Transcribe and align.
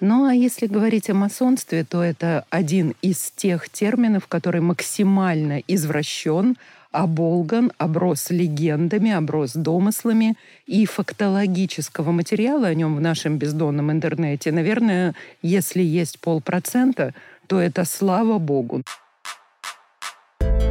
Ну 0.00 0.26
а 0.26 0.34
если 0.34 0.66
говорить 0.66 1.08
о 1.08 1.14
масонстве, 1.14 1.84
то 1.84 2.02
это 2.02 2.44
один 2.50 2.94
из 3.00 3.30
тех 3.36 3.68
терминов, 3.68 4.26
который 4.26 4.60
максимально 4.60 5.62
извращен, 5.68 6.56
оболган, 6.90 7.72
оброс 7.78 8.30
легендами, 8.30 9.12
оброс 9.12 9.52
домыслами, 9.52 10.36
и 10.66 10.84
фактологического 10.84 12.10
материала 12.10 12.66
о 12.66 12.74
нем 12.74 12.96
в 12.96 13.00
нашем 13.00 13.38
бездонном 13.38 13.92
интернете, 13.92 14.50
наверное, 14.50 15.14
если 15.42 15.82
есть 15.82 16.18
полпроцента, 16.18 17.14
то 17.46 17.60
это 17.60 17.84
слава 17.84 18.38
богу. 18.38 18.82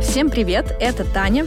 Всем 0.02 0.30
привет, 0.30 0.66
это 0.82 1.06
Таня 1.14 1.46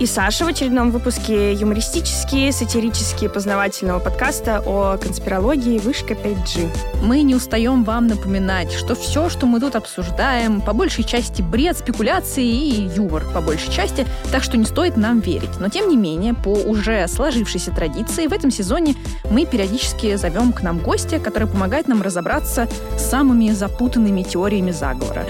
и 0.00 0.06
Саша 0.06 0.44
в 0.44 0.48
очередном 0.48 0.90
выпуске 0.90 1.52
юмористические, 1.52 2.52
сатирические, 2.52 3.30
познавательного 3.30 4.00
подкаста 4.00 4.62
о 4.66 4.96
конспирологии 4.96 5.78
«Вышка 5.78 6.14
5G». 6.14 6.68
Мы 7.02 7.22
не 7.22 7.34
устаем 7.34 7.84
вам 7.84 8.08
напоминать, 8.08 8.72
что 8.72 8.94
все, 8.94 9.28
что 9.28 9.46
мы 9.46 9.60
тут 9.60 9.76
обсуждаем, 9.76 10.60
по 10.60 10.72
большей 10.72 11.04
части 11.04 11.42
бред, 11.42 11.78
спекуляции 11.78 12.44
и 12.44 12.88
юмор 12.96 13.24
по 13.32 13.40
большей 13.40 13.72
части, 13.72 14.06
так 14.32 14.42
что 14.42 14.56
не 14.56 14.64
стоит 14.64 14.96
нам 14.96 15.20
верить. 15.20 15.60
Но 15.60 15.68
тем 15.68 15.88
не 15.88 15.96
менее, 15.96 16.34
по 16.34 16.52
уже 16.52 17.06
сложившейся 17.06 17.70
традиции, 17.70 18.26
в 18.26 18.32
этом 18.32 18.50
сезоне 18.50 18.96
мы 19.30 19.46
периодически 19.46 20.16
зовем 20.16 20.52
к 20.52 20.62
нам 20.62 20.78
гостя, 20.78 21.20
который 21.20 21.46
помогает 21.46 21.86
нам 21.88 22.02
разобраться 22.02 22.68
с 22.96 23.02
самыми 23.02 23.50
запутанными 23.50 24.22
теориями 24.22 24.72
заговора. 24.72 25.24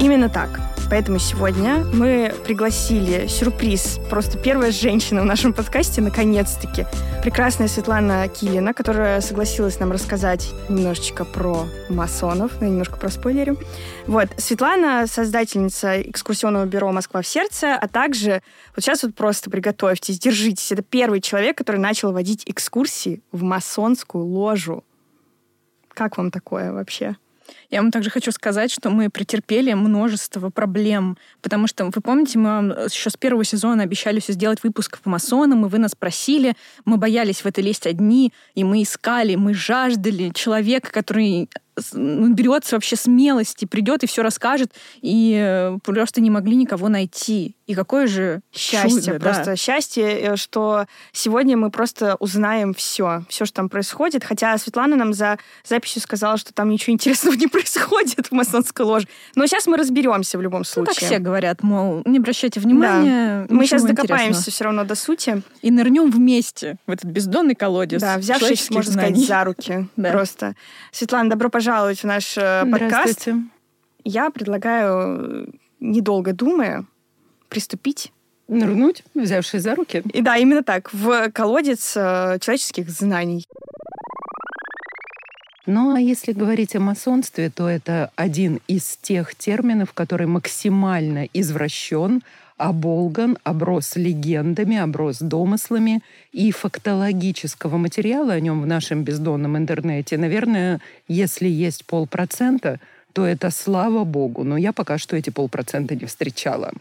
Именно 0.00 0.28
так. 0.28 0.75
Поэтому 0.88 1.18
сегодня 1.18 1.84
мы 1.92 2.32
пригласили 2.44 3.26
сюрприз. 3.26 3.98
Просто 4.08 4.38
первая 4.38 4.70
женщина 4.70 5.22
в 5.22 5.24
нашем 5.24 5.52
подкасте, 5.52 6.00
наконец-таки. 6.00 6.86
Прекрасная 7.24 7.66
Светлана 7.66 8.28
Килина, 8.28 8.72
которая 8.72 9.20
согласилась 9.20 9.80
нам 9.80 9.90
рассказать 9.90 10.48
немножечко 10.68 11.24
про 11.24 11.66
масонов. 11.88 12.52
Ну, 12.60 12.68
немножко 12.68 12.98
про 12.98 13.10
спойлерю. 13.10 13.58
Вот. 14.06 14.28
Светлана— 14.36 15.06
создательница 15.08 16.00
экскурсионного 16.02 16.66
бюро 16.66 16.92
«Москва 16.92 17.20
в 17.20 17.26
сердце», 17.26 17.74
а 17.74 17.88
также 17.88 18.42
вот 18.76 18.84
сейчас 18.84 19.02
вот 19.02 19.16
просто 19.16 19.50
приготовьтесь, 19.50 20.20
держитесь. 20.20 20.70
Это 20.70 20.82
первый 20.82 21.20
человек, 21.20 21.58
который 21.58 21.80
начал 21.80 22.12
водить 22.12 22.44
экскурсии 22.46 23.22
в 23.32 23.42
масонскую 23.42 24.24
ложу. 24.24 24.84
Как 25.88 26.16
вам 26.16 26.30
такое 26.30 26.72
вообще? 26.72 27.16
Я 27.70 27.82
вам 27.82 27.90
также 27.90 28.10
хочу 28.10 28.32
сказать, 28.32 28.70
что 28.70 28.90
мы 28.90 29.10
претерпели 29.10 29.72
множество 29.72 30.50
проблем, 30.50 31.16
потому 31.42 31.66
что, 31.66 31.84
вы 31.86 32.00
помните, 32.00 32.38
мы 32.38 32.48
вам 32.50 32.70
еще 32.70 33.10
с 33.10 33.16
первого 33.16 33.44
сезона 33.44 33.82
обещали 33.82 34.20
все 34.20 34.32
сделать 34.32 34.62
выпуск 34.62 34.98
по 35.00 35.10
масонам, 35.10 35.66
и 35.66 35.68
вы 35.68 35.78
нас 35.78 35.94
просили, 35.94 36.54
мы 36.84 36.96
боялись 36.96 37.42
в 37.42 37.46
это 37.46 37.60
лезть 37.60 37.86
одни, 37.86 38.32
и 38.54 38.64
мы 38.64 38.82
искали, 38.82 39.34
мы 39.34 39.54
жаждали. 39.54 40.30
Человека, 40.34 40.90
который 40.92 41.48
наберется 41.92 42.74
ну, 42.74 42.76
вообще 42.76 42.96
смелости, 42.96 43.64
придет 43.64 44.02
и 44.02 44.06
все 44.06 44.22
расскажет, 44.22 44.72
и 45.00 45.38
э, 45.38 45.78
просто 45.84 46.20
не 46.20 46.30
могли 46.30 46.56
никого 46.56 46.88
найти. 46.88 47.56
И 47.66 47.74
какое 47.74 48.06
же 48.06 48.40
счастье, 48.52 49.02
чудо, 49.02 49.20
просто 49.20 49.44
да. 49.44 49.56
счастье, 49.56 50.20
э, 50.20 50.36
что 50.36 50.86
сегодня 51.12 51.56
мы 51.56 51.70
просто 51.70 52.16
узнаем 52.20 52.74
все, 52.74 53.24
все, 53.28 53.44
что 53.44 53.56
там 53.56 53.68
происходит. 53.68 54.24
Хотя 54.24 54.56
Светлана 54.56 54.96
нам 54.96 55.12
за 55.12 55.38
записью 55.64 56.00
сказала, 56.00 56.36
что 56.36 56.54
там 56.54 56.70
ничего 56.70 56.92
интересного 56.94 57.34
не 57.34 57.48
происходит 57.48 58.28
в 58.28 58.32
масонской 58.32 58.86
ложе. 58.86 59.08
Но 59.34 59.46
сейчас 59.46 59.66
мы 59.66 59.76
разберемся 59.76 60.38
в 60.38 60.42
любом 60.42 60.64
случае. 60.64 60.94
Ну, 60.94 60.94
так 60.94 61.04
все 61.04 61.18
говорят, 61.18 61.62
мол, 61.62 62.02
не 62.04 62.18
обращайте 62.18 62.60
внимания. 62.60 63.46
Да. 63.48 63.54
Мы 63.54 63.66
сейчас 63.66 63.82
докопаемся 63.82 64.50
все 64.50 64.64
равно 64.64 64.84
до 64.84 64.94
сути. 64.94 65.42
И 65.62 65.70
нырнем 65.70 66.10
вместе 66.10 66.76
в 66.86 66.90
этот 66.90 67.10
бездонный 67.10 67.54
колодец. 67.54 68.00
Да, 68.00 68.16
взявшись, 68.16 68.70
можно 68.70 68.92
знаний. 68.92 69.24
сказать, 69.24 69.28
за 69.28 69.44
руки. 69.44 69.88
Да. 69.96 70.12
Просто. 70.12 70.54
Светлана, 70.92 71.30
добро 71.30 71.48
пожаловать 71.48 71.65
пожаловать 71.66 71.98
в 71.98 72.04
наш 72.04 72.38
э, 72.38 72.64
подкаст. 72.70 73.28
Я 74.04 74.30
предлагаю, 74.30 75.52
недолго 75.80 76.32
думая, 76.32 76.84
приступить 77.48 78.12
Нырнуть, 78.46 79.02
взявшись 79.14 79.62
за 79.62 79.74
руки. 79.74 80.04
И 80.12 80.22
да, 80.22 80.36
именно 80.36 80.62
так, 80.62 80.94
в 80.94 81.32
колодец 81.32 81.96
э, 81.96 82.38
человеческих 82.40 82.88
знаний. 82.88 83.44
Ну 85.66 85.92
а 85.96 85.98
если 85.98 86.30
говорить 86.30 86.76
о 86.76 86.80
масонстве, 86.80 87.50
то 87.50 87.68
это 87.68 88.12
один 88.14 88.60
из 88.68 88.96
тех 89.02 89.34
терминов, 89.34 89.92
который 89.92 90.28
максимально 90.28 91.26
извращен, 91.32 92.22
оболган, 92.56 93.38
оброс 93.44 93.96
легендами, 93.96 94.76
оброс 94.76 95.18
домыслами, 95.18 96.02
и 96.32 96.50
фактологического 96.50 97.76
материала 97.76 98.32
о 98.32 98.40
нем 98.40 98.62
в 98.62 98.66
нашем 98.66 99.02
бездонном 99.02 99.56
интернете, 99.56 100.16
наверное, 100.16 100.80
если 101.08 101.48
есть 101.48 101.84
полпроцента, 101.84 102.80
то 103.12 103.24
это 103.24 103.50
слава 103.50 104.04
богу, 104.04 104.44
но 104.44 104.56
я 104.56 104.72
пока 104.72 104.98
что 104.98 105.16
эти 105.16 105.30
полпроцента 105.30 105.94
не 105.94 106.06
встречала. 106.06 106.72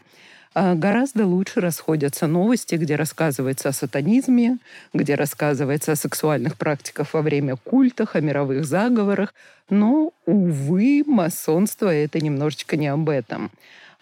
А 0.57 0.73
гораздо 0.73 1.27
лучше 1.27 1.59
расходятся 1.59 2.27
новости, 2.27 2.75
где 2.75 2.95
рассказывается 2.95 3.69
о 3.69 3.73
сатанизме, 3.73 4.57
где 4.93 5.15
рассказывается 5.15 5.91
о 5.91 5.95
сексуальных 5.97 6.55
практиках 6.55 7.13
во 7.13 7.21
время 7.21 7.57
культах, 7.57 8.15
о 8.15 8.21
мировых 8.21 8.63
заговорах. 8.63 9.33
Но, 9.69 10.13
увы, 10.25 11.03
масонство— 11.05 11.89
это 11.93 12.21
немножечко 12.21 12.77
не 12.77 12.87
об 12.87 13.09
этом. 13.09 13.51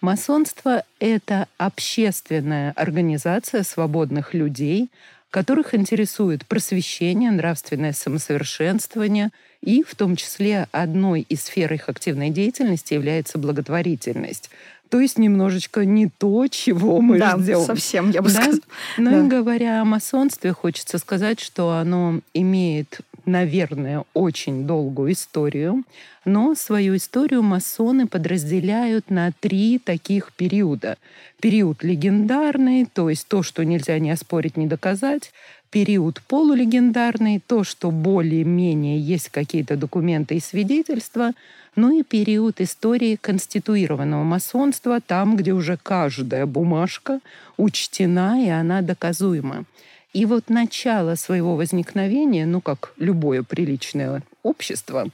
Масонство— 0.00 0.84
это 0.98 1.48
общественная 1.56 2.72
организация 2.72 3.62
свободных 3.62 4.34
людей, 4.34 4.90
которых 5.30 5.74
интересует 5.74 6.46
просвещение, 6.46 7.30
нравственное 7.30 7.92
самосовершенствование, 7.92 9.30
и 9.62 9.82
в 9.82 9.94
том 9.94 10.14
числе 10.14 10.68
одной 10.72 11.22
из 11.22 11.42
сфер 11.44 11.72
их 11.72 11.88
активной 11.88 12.30
деятельности 12.30 12.94
является 12.94 13.38
благотворительность. 13.38 14.50
То 14.94 15.00
есть 15.00 15.18
немножечко 15.18 15.84
не 15.84 16.06
то, 16.06 16.46
чего 16.46 17.00
мы 17.00 17.18
да, 17.18 17.36
ждем. 17.36 17.62
совсем, 17.62 18.10
я 18.10 18.22
бы 18.22 18.28
да? 18.28 18.34
сказала. 18.34 18.60
Ну 18.96 19.10
да. 19.10 19.26
говоря 19.26 19.82
о 19.82 19.84
масонстве, 19.84 20.52
хочется 20.52 20.98
сказать, 20.98 21.40
что 21.40 21.72
оно 21.72 22.20
имеет 22.32 23.00
наверное, 23.26 24.04
очень 24.14 24.68
долгую 24.68 25.12
историю, 25.12 25.82
но 26.24 26.54
свою 26.54 26.94
историю 26.94 27.42
масоны 27.42 28.06
подразделяют 28.06 29.10
на 29.10 29.32
три 29.32 29.80
таких 29.80 30.32
периода. 30.32 30.96
Период 31.40 31.82
легендарный, 31.82 32.86
то 32.86 33.10
есть 33.10 33.26
то, 33.26 33.42
что 33.42 33.64
нельзя 33.64 33.98
ни 33.98 34.10
оспорить, 34.10 34.56
ни 34.56 34.66
доказать, 34.66 35.32
период 35.74 36.22
полулегендарный, 36.28 37.42
то, 37.44 37.64
что 37.64 37.90
более-менее 37.90 38.96
есть 38.96 39.30
какие-то 39.30 39.76
документы 39.76 40.36
и 40.36 40.40
свидетельства, 40.40 41.32
ну 41.74 41.98
и 41.98 42.04
период 42.04 42.60
истории 42.60 43.18
конституированного 43.20 44.22
масонства, 44.22 45.00
там, 45.00 45.36
где 45.36 45.50
уже 45.50 45.76
каждая 45.76 46.46
бумажка 46.46 47.18
учтена 47.56 48.40
и 48.40 48.48
она 48.48 48.82
доказуема. 48.82 49.64
И 50.12 50.26
вот 50.26 50.48
начало 50.48 51.16
своего 51.16 51.56
возникновения, 51.56 52.46
ну, 52.46 52.60
как 52.60 52.92
любое 52.96 53.42
приличное 53.42 54.22
общество, 54.44 55.08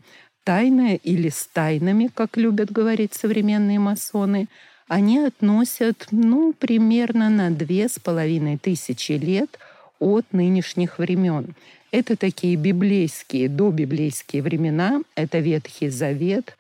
тайное 0.45 0.97
или 0.97 1.31
с 1.31 1.47
тайнами, 1.47 2.11
как 2.13 2.37
любят 2.37 2.71
говорить 2.71 3.15
современные 3.15 3.79
масоны, 3.79 4.47
они 4.89 5.21
относят, 5.21 6.09
ну, 6.11 6.53
примерно 6.53 7.31
на 7.31 7.51
две 7.51 7.89
с 7.89 7.99
половиной 7.99 8.59
тысячи 8.59 9.13
лет 9.13 9.59
от 10.01 10.33
нынешних 10.33 10.99
времен. 10.99 11.55
Это 11.93 12.17
такие 12.17 12.57
библейские, 12.57 13.49
добиблейские 13.49 14.43
времена, 14.43 15.03
это 15.15 15.39
Ветхий 15.39 15.89
Завет, 15.89 16.57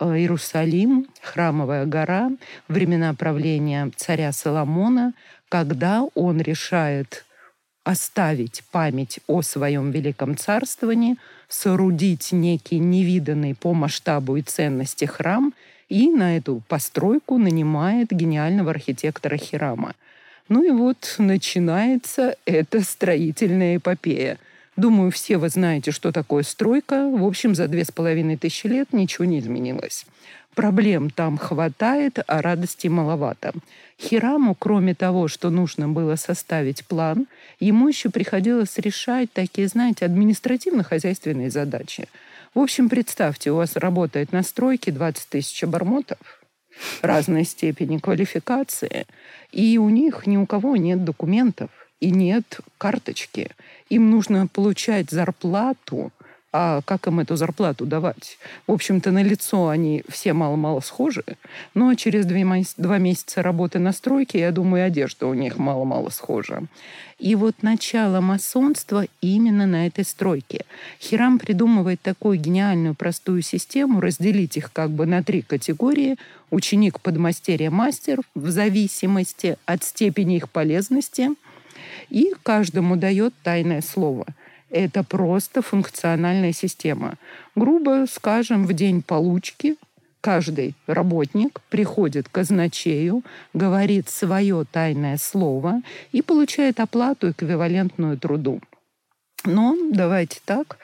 э, 0.00 0.16
Иерусалим, 0.16 1.06
Храмовая 1.22 1.86
гора, 1.86 2.30
времена 2.68 3.14
правления 3.14 3.90
царя 3.96 4.32
Соломона, 4.32 5.14
когда 5.48 6.04
он 6.14 6.40
решает 6.40 7.24
оставить 7.84 8.62
память 8.70 9.20
о 9.26 9.42
своем 9.42 9.90
великом 9.90 10.36
царствовании, 10.36 11.16
соорудить 11.48 12.32
некий 12.32 12.78
невиданный 12.78 13.54
по 13.54 13.74
масштабу 13.74 14.36
и 14.36 14.42
ценности 14.42 15.04
храм 15.04 15.52
и 15.88 16.08
на 16.08 16.36
эту 16.36 16.62
постройку 16.68 17.38
нанимает 17.38 18.10
гениального 18.10 18.70
архитектора 18.70 19.36
Хирама. 19.36 19.94
Ну 20.48 20.62
и 20.64 20.70
вот 20.70 21.14
начинается 21.18 22.36
эта 22.44 22.80
строительная 22.82 23.76
эпопея. 23.76 24.38
Думаю, 24.76 25.10
все 25.10 25.36
вы 25.36 25.48
знаете, 25.48 25.90
что 25.90 26.12
такое 26.12 26.42
стройка. 26.42 27.08
В 27.08 27.24
общем, 27.24 27.54
за 27.54 27.68
две 27.68 27.84
с 27.84 27.90
половиной 27.90 28.36
тысячи 28.36 28.66
лет 28.66 28.92
ничего 28.92 29.24
не 29.24 29.38
изменилось. 29.38 30.06
Проблем 30.54 31.08
там 31.08 31.38
хватает, 31.38 32.18
а 32.26 32.42
радости 32.42 32.86
маловато. 32.86 33.52
Хираму, 33.98 34.54
кроме 34.54 34.94
того, 34.94 35.28
что 35.28 35.48
нужно 35.48 35.88
было 35.88 36.16
составить 36.16 36.84
план, 36.84 37.26
ему 37.58 37.88
еще 37.88 38.10
приходилось 38.10 38.76
решать 38.78 39.32
такие, 39.32 39.68
знаете, 39.68 40.04
административно-хозяйственные 40.04 41.50
задачи. 41.50 42.08
В 42.54 42.58
общем, 42.58 42.90
представьте, 42.90 43.50
у 43.50 43.56
вас 43.56 43.76
работает 43.76 44.32
на 44.32 44.42
стройке 44.42 44.92
20 44.92 45.28
тысяч 45.28 45.64
обормотов, 45.64 46.41
разной 47.02 47.44
степени 47.44 47.98
квалификации, 47.98 49.06
и 49.50 49.78
у 49.78 49.88
них 49.88 50.26
ни 50.26 50.36
у 50.36 50.46
кого 50.46 50.76
нет 50.76 51.04
документов 51.04 51.70
и 52.00 52.10
нет 52.10 52.60
карточки. 52.78 53.50
Им 53.88 54.10
нужно 54.10 54.46
получать 54.46 55.10
зарплату 55.10 56.12
а 56.52 56.82
как 56.82 57.06
им 57.06 57.20
эту 57.20 57.36
зарплату 57.36 57.86
давать? 57.86 58.38
В 58.66 58.72
общем-то, 58.72 59.10
на 59.10 59.22
лицо 59.22 59.68
они 59.68 60.04
все 60.08 60.34
мало-мало 60.34 60.80
схожи, 60.80 61.24
но 61.74 61.94
через 61.94 62.26
два 62.26 62.98
месяца 62.98 63.42
работы 63.42 63.78
на 63.78 63.92
стройке, 63.92 64.40
я 64.40 64.52
думаю, 64.52 64.84
одежда 64.84 65.26
у 65.26 65.34
них 65.34 65.56
мало-мало 65.56 66.10
схожа. 66.10 66.64
И 67.18 67.34
вот 67.36 67.62
начало 67.62 68.20
масонства 68.20 69.06
именно 69.20 69.66
на 69.66 69.86
этой 69.86 70.04
стройке. 70.04 70.66
Хирам 71.00 71.38
придумывает 71.38 72.02
такую 72.02 72.38
гениальную 72.38 72.94
простую 72.94 73.42
систему, 73.42 74.00
разделить 74.00 74.56
их 74.56 74.72
как 74.72 74.90
бы 74.90 75.06
на 75.06 75.22
три 75.22 75.40
категории. 75.42 76.16
Ученик, 76.50 77.00
подмастерье, 77.00 77.70
мастер 77.70 78.18
в 78.34 78.50
зависимости 78.50 79.56
от 79.64 79.84
степени 79.84 80.36
их 80.36 80.50
полезности. 80.50 81.30
И 82.10 82.34
каждому 82.42 82.96
дает 82.96 83.32
тайное 83.42 83.80
слово– 83.80 84.26
это 84.72 85.04
просто 85.04 85.62
функциональная 85.62 86.52
система. 86.52 87.14
Грубо 87.54 88.06
скажем, 88.10 88.66
в 88.66 88.72
день 88.72 89.02
получки 89.02 89.76
каждый 90.20 90.74
работник 90.86 91.60
приходит 91.68 92.28
к 92.28 92.32
казначею, 92.32 93.22
говорит 93.52 94.08
свое 94.08 94.64
тайное 94.70 95.18
слово 95.18 95.82
и 96.12 96.22
получает 96.22 96.80
оплату, 96.80 97.30
эквивалентную 97.30 98.18
труду. 98.18 98.60
Но 99.44 99.76
давайте 99.90 100.40
так, 100.44 100.78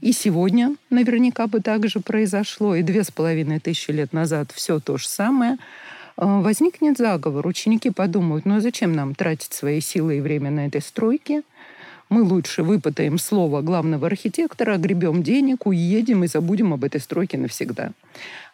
и 0.00 0.12
сегодня 0.12 0.76
наверняка 0.90 1.46
бы 1.46 1.60
так 1.60 1.88
же 1.88 2.00
произошло, 2.00 2.74
и 2.74 2.82
две 2.82 3.04
с 3.04 3.10
половиной 3.10 3.60
тысячи 3.60 3.90
лет 3.90 4.12
назад 4.12 4.50
все 4.52 4.80
то 4.80 4.96
же 4.96 5.08
самое. 5.08 5.56
А, 6.16 6.40
возникнет 6.40 6.98
заговор, 6.98 7.46
ученики 7.46 7.90
подумают, 7.90 8.44
ну 8.44 8.56
а 8.56 8.60
зачем 8.60 8.92
нам 8.92 9.14
тратить 9.14 9.52
свои 9.52 9.80
силы 9.80 10.18
и 10.18 10.20
время 10.20 10.50
на 10.50 10.66
этой 10.66 10.80
стройке? 10.80 11.42
Мы 12.10 12.24
лучше 12.24 12.64
выпытаем 12.64 13.18
слово 13.18 13.62
главного 13.62 14.08
архитектора, 14.08 14.78
гребем 14.78 15.22
денег, 15.22 15.64
уедем 15.64 16.24
и 16.24 16.26
забудем 16.26 16.74
об 16.74 16.82
этой 16.82 17.00
стройке 17.00 17.38
навсегда. 17.38 17.92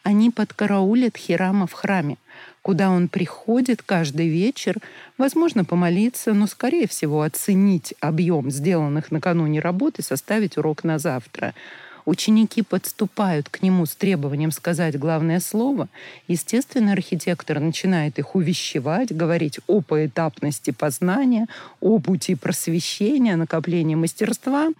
Они 0.02 0.30
подкараулят 0.30 1.16
Хирама 1.16 1.66
в 1.66 1.72
храме, 1.72 2.18
куда 2.60 2.90
он 2.90 3.08
приходит 3.08 3.82
каждый 3.82 4.28
вечер, 4.28 4.76
возможно, 5.16 5.64
помолиться, 5.64 6.34
но, 6.34 6.46
скорее 6.46 6.86
всего, 6.86 7.22
оценить 7.22 7.94
объем 8.00 8.50
сделанных 8.50 9.10
накануне 9.10 9.60
работ 9.60 9.98
и 10.00 10.02
составить 10.02 10.58
урок 10.58 10.84
на 10.84 10.98
завтра– 10.98 11.54
ученики 12.06 12.62
подступают 12.62 13.50
к 13.50 13.60
нему 13.60 13.84
с 13.84 13.94
требованием 13.94 14.50
сказать 14.50 14.98
главное 14.98 15.40
слово, 15.40 15.88
естественно, 16.28 16.92
архитектор 16.92 17.60
начинает 17.60 18.18
их 18.18 18.34
увещевать, 18.34 19.14
говорить 19.14 19.60
о 19.66 19.82
поэтапности 19.82 20.70
познания, 20.70 21.46
о 21.80 21.98
пути 21.98 22.34
просвещения, 22.34 23.36
накопления 23.36 23.96
мастерства. 23.96 24.70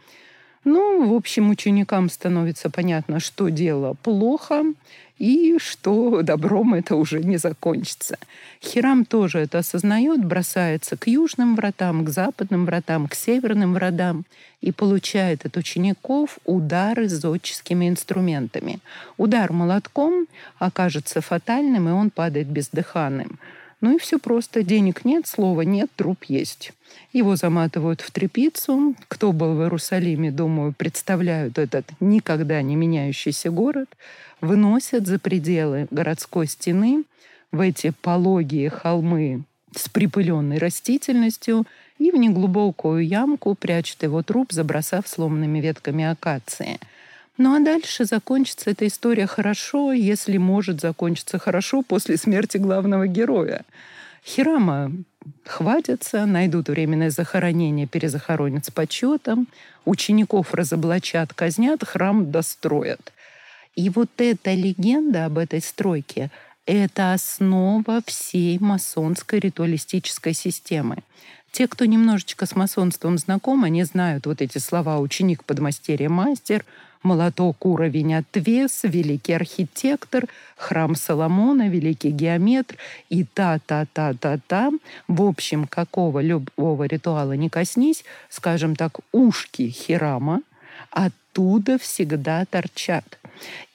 Ну, 0.65 1.13
в 1.13 1.15
общем, 1.15 1.51
ученикам 1.51 2.09
становится 2.09 2.71
понятно, 2.71 3.21
что 3.21 3.49
дело 3.51 3.95
плохо, 4.03 4.65
и 5.19 5.59
что 5.59 6.23
добром 6.23 6.75
это 6.75 6.97
уже 6.97 7.23
не 7.23 7.39
закончится. 7.39 8.19
Хирам 8.63 9.05
тоже 9.05 9.41
это 9.41 9.59
осознает, 9.59 10.25
бросается 10.25 10.97
к 10.97 11.07
южным 11.07 11.57
вратам, 11.57 12.05
к 12.05 12.11
западным 12.11 12.67
вратам, 12.67 13.09
к 13.09 13.15
северным 13.15 13.75
вратам 13.75 14.25
и 14.61 14.73
получает 14.73 15.47
от 15.47 15.57
учеников 15.57 16.39
удары 16.45 17.09
зодческими 17.09 17.89
инструментами. 17.89 18.81
Удар 19.17 19.53
молотком 19.53 20.27
окажется 20.59 21.21
фатальным, 21.21 21.89
и 21.89 21.93
он 21.93 22.11
падает 22.11 22.49
бездыханным. 22.49 23.39
Ну 23.81 23.97
и 23.97 23.99
все 23.99 24.19
просто. 24.19 24.63
Денег 24.63 25.05
нет, 25.05 25.27
слова 25.27 25.63
нет, 25.63 25.91
труп 25.97 26.25
есть. 26.29 26.73
Его 27.13 27.37
заматывают 27.37 28.01
в 28.01 28.11
трепицу. 28.11 28.95
Кто 29.09 29.33
был 29.33 29.55
в 29.55 29.63
Иерусалиме, 29.63 30.31
думаю, 30.31 30.75
представляют 30.77 31.59
этот 31.59 31.87
никогда 32.01 32.63
не 32.63 32.75
меняющийся 32.75 33.51
город. 33.51 33.89
Выносят 34.41 35.07
за 35.07 35.19
пределы 35.19 35.89
городской 35.91 36.47
стены 36.47 37.05
в 37.53 37.61
эти 37.61 37.93
пологие 38.03 38.71
холмы 38.71 39.45
с 39.75 39.89
припыленной 39.89 40.59
растительностью 40.59 41.65
и 41.99 42.11
в 42.11 42.17
неглубокую 42.17 43.07
ямку 43.07 43.55
прячут 43.55 44.03
его 44.03 44.23
труп, 44.23 44.53
забросав 44.53 45.09
сломанными 45.09 45.61
ветками 45.61 46.05
акации– 46.05 46.79
ну 47.39 47.55
а 47.55 47.61
дальше 47.61 48.07
закончится 48.07 48.71
эта 48.71 48.87
история 48.87 49.27
хорошо, 49.27 49.93
если 49.93 50.39
может 50.39 50.81
закончиться 50.81 51.39
хорошо 51.39 51.83
после 51.83 52.17
смерти 52.17 52.57
главного 52.57 53.07
героя. 53.07 53.63
Хирама 54.25 54.91
хватятся, 55.45 56.25
найдут 56.25 56.69
временное 56.69 57.11
захоронение, 57.11 57.87
перезахоронят 57.87 58.65
с 58.65 58.71
почетом, 58.71 59.49
учеников 59.85 60.55
разоблачат, 60.55 61.35
казнят, 61.35 61.85
храм 61.85 62.31
достроят. 62.31 63.13
И 63.77 63.91
вот 63.91 64.11
эта 64.17 64.55
легенда 64.55 65.27
об 65.27 65.39
этой 65.39 65.61
стройке– 65.61 66.31
это 66.67 67.13
основа 67.13 68.01
всей 68.07 68.59
масонской 68.59 69.39
ритуалистической 69.39 70.35
системы. 70.35 70.97
Те, 71.53 71.69
кто 71.69 71.85
немножечко 71.85 72.45
с 72.47 72.57
масонством 72.57 73.19
знаком, 73.19 73.65
они 73.65 73.85
знают 73.85 74.27
вот 74.27 74.43
эти 74.43 74.59
слова 74.59 74.99
«ученик, 74.99 75.45
подмастерье, 75.45 76.09
мастер», 76.09 76.65
молоток 77.03 77.65
уровень 77.65 78.15
отвес, 78.15 78.81
великий 78.83 79.35
архитектор, 79.35 80.27
храм 80.57 80.97
Соломона, 80.97 81.69
великий 81.69 82.11
геометр 82.11 82.77
и 83.11 83.25
та-та-та-та-та. 83.25 84.73
В 85.07 85.23
общем, 85.23 85.67
какого 85.67 86.21
любого 86.21 86.85
ритуала 86.85 87.33
не 87.33 87.49
коснись, 87.49 88.05
скажем 88.29 88.75
так, 88.75 88.99
ушки 89.13 89.69
Хирама 89.69 90.41
оттуда 90.91 91.79
всегда 91.79 92.45
торчат. 92.45 93.19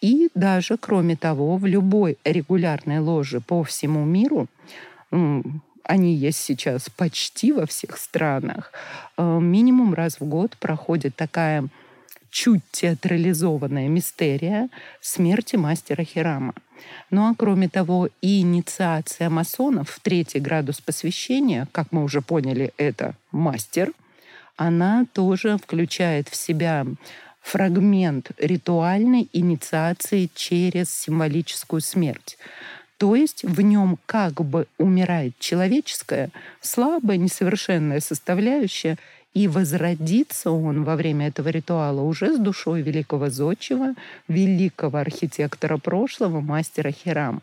И 0.01 0.29
даже, 0.35 0.77
кроме 0.77 1.15
того, 1.15 1.57
в 1.57 1.65
любой 1.65 2.17
регулярной 2.23 2.99
ложе 2.99 3.41
по 3.41 3.63
всему 3.63 4.05
миру 4.05 4.47
они 5.83 6.15
есть 6.15 6.39
сейчас 6.39 6.89
почти 6.89 7.51
во 7.51 7.65
всех 7.65 7.97
странах, 7.97 8.71
э, 9.17 9.39
минимум 9.39 9.93
раз 9.93 10.19
в 10.19 10.25
год 10.25 10.55
проходит 10.57 11.15
такая 11.15 11.67
чуть 12.29 12.61
театрализованная 12.71 13.89
мистерия 13.89 14.69
смерти 15.01 15.57
мастера 15.57 16.03
Хирама. 16.03 16.53
Ну 17.09 17.29
а 17.29 17.35
кроме 17.37 17.69
того, 17.69 18.09
и 18.21 18.39
инициация 18.39 19.29
масонов 19.29 19.89
в 19.89 19.99
третий 19.99 20.39
градус 20.39 20.81
посвящения, 20.81 21.67
как 21.71 21.91
мы 21.91 22.03
уже 22.03 22.21
поняли, 22.21 22.73
это 22.77 23.15
мастер, 23.31 23.91
она 24.55 25.05
тоже 25.13 25.57
включает 25.57 26.29
в 26.29 26.35
себя 26.35 26.85
фрагмент 27.41 28.31
ритуальной 28.37 29.27
инициации 29.33 30.29
через 30.33 30.95
символическую 30.95 31.81
смерть. 31.81 32.37
То 32.97 33.15
есть 33.15 33.43
в 33.43 33.61
нем 33.61 33.97
как 34.05 34.33
бы 34.33 34.67
умирает 34.77 35.33
человеческая, 35.39 36.29
слабая, 36.61 37.17
несовершенная 37.17 37.99
составляющая, 37.99 38.97
и 39.33 39.47
возродится 39.47 40.51
он 40.51 40.83
во 40.83 40.95
время 40.95 41.29
этого 41.29 41.49
ритуала 41.49 42.01
уже 42.01 42.35
с 42.35 42.37
душой 42.37 42.81
великого 42.81 43.29
зодчего, 43.29 43.95
великого 44.27 44.99
архитектора 44.99 45.77
прошлого, 45.77 46.41
мастера 46.41 46.91
Хирама. 46.91 47.41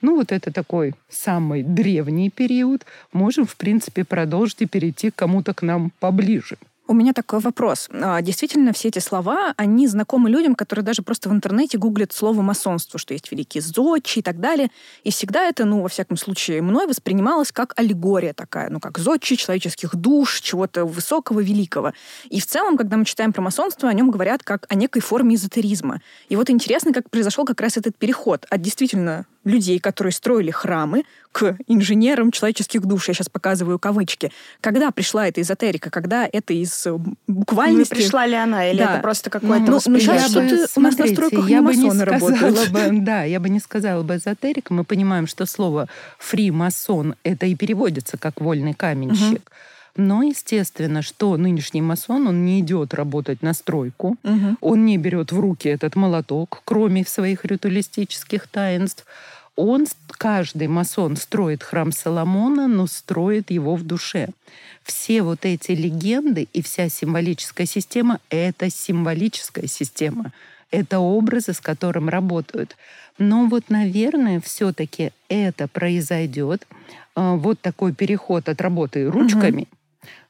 Ну, 0.00 0.16
вот 0.16 0.30
это 0.32 0.52
такой 0.52 0.94
самый 1.08 1.62
древний 1.62 2.30
период. 2.30 2.86
Можем, 3.12 3.44
в 3.44 3.56
принципе, 3.56 4.04
продолжить 4.04 4.62
и 4.62 4.66
перейти 4.66 5.10
кому-то 5.10 5.52
к 5.52 5.62
нам 5.62 5.90
поближе. 5.98 6.58
У 6.88 6.94
меня 6.94 7.12
такой 7.12 7.40
вопрос. 7.40 7.88
А, 7.90 8.22
действительно, 8.22 8.72
все 8.72 8.88
эти 8.88 9.00
слова, 9.00 9.54
они 9.56 9.88
знакомы 9.88 10.30
людям, 10.30 10.54
которые 10.54 10.84
даже 10.84 11.02
просто 11.02 11.28
в 11.28 11.32
интернете 11.32 11.78
гуглят 11.78 12.12
слово 12.12 12.42
масонство, 12.42 12.96
что 12.96 13.12
есть 13.12 13.32
великие 13.32 13.60
зодчи 13.60 14.20
и 14.20 14.22
так 14.22 14.38
далее. 14.38 14.70
И 15.02 15.10
всегда 15.10 15.42
это, 15.48 15.64
ну, 15.64 15.82
во 15.82 15.88
всяком 15.88 16.16
случае, 16.16 16.62
мной 16.62 16.86
воспринималось 16.86 17.50
как 17.50 17.72
аллегория 17.76 18.32
такая, 18.34 18.70
ну, 18.70 18.78
как 18.78 18.98
зодчи 18.98 19.36
человеческих 19.36 19.96
душ, 19.96 20.40
чего-то 20.40 20.84
высокого, 20.84 21.40
великого. 21.40 21.92
И 22.30 22.38
в 22.38 22.46
целом, 22.46 22.76
когда 22.76 22.96
мы 22.96 23.04
читаем 23.04 23.32
про 23.32 23.42
масонство, 23.42 23.88
о 23.88 23.92
нем 23.92 24.12
говорят 24.12 24.44
как 24.44 24.66
о 24.68 24.76
некой 24.76 25.02
форме 25.02 25.34
эзотеризма. 25.34 26.00
И 26.28 26.36
вот 26.36 26.50
интересно, 26.50 26.92
как 26.92 27.10
произошел 27.10 27.44
как 27.44 27.60
раз 27.60 27.76
этот 27.76 27.96
переход 27.96 28.46
от 28.48 28.62
действительно 28.62 29.26
людей, 29.46 29.78
которые 29.78 30.12
строили 30.12 30.50
храмы, 30.50 31.04
к 31.32 31.56
инженерам 31.66 32.30
человеческих 32.30 32.80
душ. 32.82 33.08
Я 33.08 33.14
сейчас 33.14 33.28
показываю 33.28 33.78
кавычки. 33.78 34.32
Когда 34.62 34.90
пришла 34.90 35.28
эта 35.28 35.42
эзотерика? 35.42 35.90
Когда 35.90 36.26
это 36.30 36.54
из 36.54 36.86
э, 36.86 36.96
буквальности... 37.26 37.92
Ну, 37.92 38.00
пришла 38.00 38.26
ли 38.26 38.34
она? 38.34 38.70
Или 38.70 38.78
да. 38.78 38.94
это 38.94 39.02
просто 39.02 39.28
какое-то 39.28 39.70
ну, 39.70 39.78
ну, 39.86 39.98
сейчас 39.98 40.30
что-то 40.30 40.66
у 40.76 40.80
нас 40.80 40.96
на 40.96 41.06
стройках 41.06 41.48
я 41.48 41.60
бы 41.60 41.76
не 41.76 41.90
сказала 41.90 42.66
бы, 42.66 43.00
Да, 43.00 43.24
я 43.24 43.38
бы 43.38 43.50
не 43.50 43.60
сказала 43.60 44.02
бы 44.02 44.16
эзотерика. 44.16 44.72
Мы 44.72 44.84
понимаем, 44.84 45.26
что 45.26 45.44
слово 45.44 45.88
фри-масон 46.18 47.16
это 47.22 47.44
и 47.44 47.54
переводится 47.54 48.16
как 48.16 48.40
вольный 48.40 48.72
каменщик. 48.72 49.32
Угу. 49.32 49.56
Но, 49.96 50.22
естественно, 50.22 51.02
что 51.02 51.36
нынешний 51.36 51.80
масон, 51.80 52.28
он 52.28 52.44
не 52.44 52.60
идет 52.60 52.92
работать 52.94 53.42
на 53.42 53.54
стройку, 53.54 54.16
угу. 54.22 54.56
он 54.60 54.84
не 54.84 54.98
берет 54.98 55.32
в 55.32 55.40
руки 55.40 55.68
этот 55.68 55.96
молоток, 55.96 56.62
кроме 56.64 57.04
своих 57.04 57.44
ритуалистических 57.44 58.46
таинств 58.46 59.06
он, 59.56 59.86
каждый 60.08 60.68
масон 60.68 61.16
строит 61.16 61.62
храм 61.62 61.90
Соломона, 61.90 62.68
но 62.68 62.86
строит 62.86 63.50
его 63.50 63.74
в 63.74 63.84
душе. 63.84 64.28
Все 64.82 65.22
вот 65.22 65.44
эти 65.44 65.72
легенды 65.72 66.46
и 66.52 66.62
вся 66.62 66.88
символическая 66.88 67.66
система— 67.66 68.20
это 68.30 68.70
символическая 68.70 69.66
система. 69.66 70.32
Это 70.70 70.98
образы, 70.98 71.52
с 71.54 71.60
которым 71.60 72.08
работают. 72.08 72.76
Но 73.18 73.46
вот, 73.46 73.70
наверное, 73.70 74.40
все-таки 74.40 75.10
это 75.28 75.68
произойдет. 75.68 76.66
А, 77.14 77.36
вот 77.36 77.60
такой 77.60 77.92
переход 77.94 78.48
от 78.48 78.60
работы 78.60 79.08
ручками. 79.10 79.68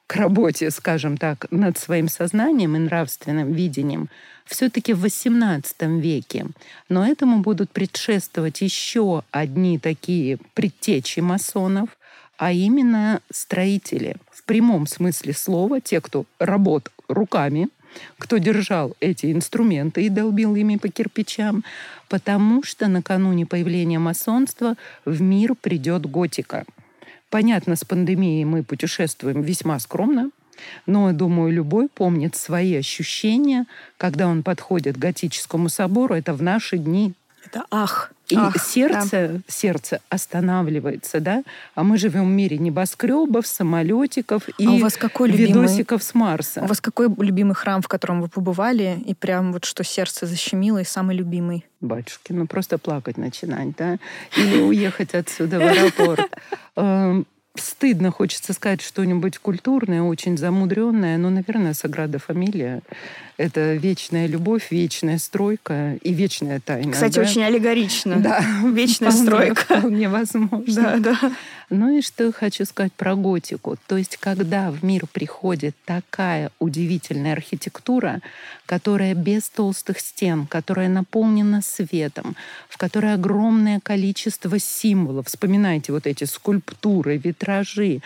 К 0.07 0.17
работе, 0.17 0.71
скажем 0.71 1.17
так, 1.17 1.47
над 1.51 1.79
своим 1.79 2.09
сознанием 2.09 2.77
и 2.77 2.79
нравственным 2.79 3.53
видением 3.53 4.09
все-таки 4.45 4.93
в 4.93 5.05
XVIII 5.05 6.01
веке. 6.01 6.47
Но 6.89 7.05
этому 7.05 7.41
будут 7.41 7.71
предшествовать 7.71 8.61
еще 8.61 9.23
одни 9.31 9.79
такие 9.79 10.39
предтечи 10.55 11.21
масонов, 11.21 11.89
а 12.39 12.53
именно 12.53 13.21
строители. 13.31 14.17
В 14.31 14.45
прямом 14.45 14.87
смысле 14.87 15.33
слова, 15.33 15.81
те, 15.81 16.01
кто 16.01 16.27
работал 16.39 16.93
руками, 17.09 17.69
кто 18.19 18.39
держал 18.39 18.95
эти 19.01 19.33
инструменты 19.33 20.05
и 20.05 20.11
долбил 20.11 20.55
ими 20.55 20.77
по 20.77 20.89
кирпичам, 20.89 21.65
потому 22.09 22.63
что 22.63 22.89
накануне 22.89 23.47
появления 23.47 23.99
масонства 23.99 24.77
в 25.05 25.21
мир 25.21 25.55
придет 25.55 26.07
готика. 26.07 26.65
Понятно, 27.31 27.77
с 27.77 27.85
пандемией 27.85 28.45
мы 28.45 28.63
путешествуем 28.63 29.43
весьма 29.43 29.79
скромно, 29.79 30.31
но, 30.87 31.13
думаю, 31.13 31.53
любой 31.53 31.89
помнит 31.89 32.37
свои 32.37 32.75
ощущения, 32.77 33.67
когда 33.99 34.27
он 34.29 34.43
подходит 34.43 34.97
к 34.97 35.01
готическому 35.01 35.69
собору. 35.69 36.15
Это 36.15 36.35
в 36.35 36.43
наши 36.43 36.79
дни. 36.79 37.13
Это 37.45 37.65
ах. 37.71 38.13
И 38.29 38.37
Ах, 38.37 38.61
сердце, 38.61 39.29
да. 39.29 39.41
сердце 39.47 40.01
останавливается, 40.09 41.21
да? 41.21 41.45
А 41.75 41.85
мы 41.85 41.97
живем 41.97 42.25
в 42.25 42.35
мире 42.35 42.59
небоскребов, 42.59 43.47
самолетиков 43.47 44.49
и 44.59 44.67
а 44.67 44.71
у 44.71 44.79
вас 44.79 44.97
какой 44.97 45.31
видосиков 45.31 46.03
с 46.03 46.13
Марса. 46.15 46.63
У 46.63 46.67
вас 46.67 46.81
какой 46.81 47.09
любимый 47.19 47.55
храм, 47.55 47.81
в 47.83 47.89
котором 47.89 48.21
вы 48.21 48.29
побывали, 48.29 48.99
и 49.07 49.15
прям 49.15 49.53
вот 49.53 49.65
что 49.65 49.85
сердце 49.85 50.27
защемило, 50.27 50.79
и 50.79 50.85
самый 50.85 51.15
любимый? 51.15 51.65
Батюшки, 51.81 52.33
ну 52.33 52.47
просто 52.47 52.79
плакать 52.79 53.17
начинать, 53.17 53.77
да? 53.77 53.99
Или 54.37 54.61
уехать 54.61 55.15
отсюда 55.15 55.59
в 55.59 55.63
аэропорт. 55.63 56.37
Эм, 56.77 57.27
стыдно, 57.55 58.11
хочется 58.11 58.53
сказать 58.53 58.83
что-нибудь 58.83 59.39
культурное, 59.39 60.03
очень 60.03 60.37
замудренное, 60.37 61.17
но, 61.17 61.31
наверное, 61.31 61.75
Саграда 61.75 62.19
Фамилия— 62.19 62.83
это 63.37 63.75
вечная 63.75 64.27
любовь, 64.27 64.71
вечная 64.71 65.19
стройка 65.19 65.99
и 66.03 66.13
вечная 66.13 66.61
тайна. 66.61 66.93
Кстати, 66.93 67.17
да? 67.17 67.21
очень 67.23 67.43
аллегорично. 67.43 68.17
Да. 68.17 68.41
Вечная 68.65 69.11
вполне, 69.11 69.27
стройка. 69.27 69.79
Вполне 69.79 70.09
возможно. 70.09 70.99
Да, 70.99 70.99
да. 70.99 71.33
Ну 71.69 71.99
и 71.99 72.01
что 72.01 72.33
хочу 72.33 72.65
сказать 72.65 72.93
про 72.93 73.15
готику. 73.17 73.77
То 73.87 73.97
есть, 73.97 74.17
когда 74.17 74.71
в 74.71 74.85
мир 74.85 75.07
приходит 75.13 75.75
такая 75.85 76.51
удивительная 76.59 77.33
архитектура, 77.33 78.21
которая 78.67 79.15
без 79.15 79.49
толстых 79.49 79.99
стен, 80.01 80.47
которая 80.47 80.89
наполнена 80.89 81.61
светом, 81.63 82.37
в 82.69 82.79
которой 82.79 83.15
огромное 83.15 83.81
количество 83.81 84.59
символов. 84.59 85.27
Вспоминайте 85.27 85.93
вот 85.93 86.07
эти 86.07 86.25
скульптуры, 86.25 87.17
витражи, 87.17 88.01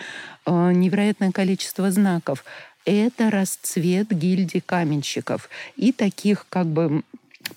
э, 0.45 0.71
невероятное 0.73 1.31
количество 1.31 1.91
знаков. 1.91 2.43
Это 2.85 3.29
расцвет 3.29 4.09
гильдии 4.11 4.59
каменщиков 4.65 5.49
и 5.75 5.91
таких 5.91 6.45
как 6.49 6.65
бы 6.65 7.03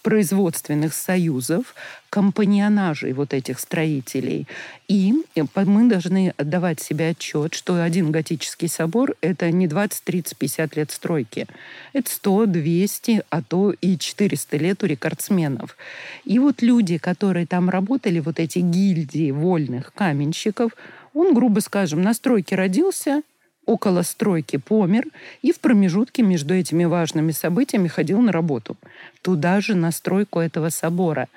производственных 0.02 0.94
союзов, 0.94 1.74
компаньонажей 2.10 3.12
вот 3.12 3.32
этих 3.34 3.58
строителей. 3.58 4.46
И 4.88 5.14
мы 5.54 5.88
должны 5.88 6.34
отдавать 6.36 6.80
себе 6.80 7.10
отчет, 7.10 7.54
что 7.54 7.82
один 7.82 8.10
готический 8.10 8.68
собор— 8.68 9.14
это 9.20 9.50
не 9.50 9.66
20, 9.66 10.02
30, 10.04 10.36
50 10.36 10.76
лет 10.76 10.90
стройки. 10.90 11.46
Это 11.92 12.10
100, 12.10 12.46
200, 12.46 13.22
а 13.30 13.42
то 13.42 13.72
и 13.72 13.98
400 13.98 14.56
лет 14.56 14.82
у 14.82 14.86
рекордсменов. 14.86 15.76
И 16.24 16.38
вот 16.38 16.62
люди, 16.62 16.98
которые 16.98 17.46
там 17.46 17.70
работали, 17.70 18.20
вот 18.20 18.38
эти 18.38 18.58
гильдии 18.58 19.30
вольных 19.30 19.92
каменщиков, 19.94 20.72
он, 21.14 21.34
грубо 21.34 21.60
скажем, 21.60 22.02
на 22.02 22.14
стройке 22.14 22.56
родился— 22.56 23.22
около 23.66 24.02
стройки 24.02 24.56
помер 24.56 25.04
и 25.42 25.52
в 25.52 25.61
промежутке 25.61 26.23
между 26.23 26.54
этими 26.54 26.85
важными 26.85 27.33
событиями 27.33 27.88
ходил 27.88 28.21
на 28.21 28.33
работу. 28.33 28.76
Туда 29.23 29.61
же 29.61 29.75
на 29.75 29.90
стройку 29.90 30.40
этого 30.40 30.68
собора. 30.71 31.28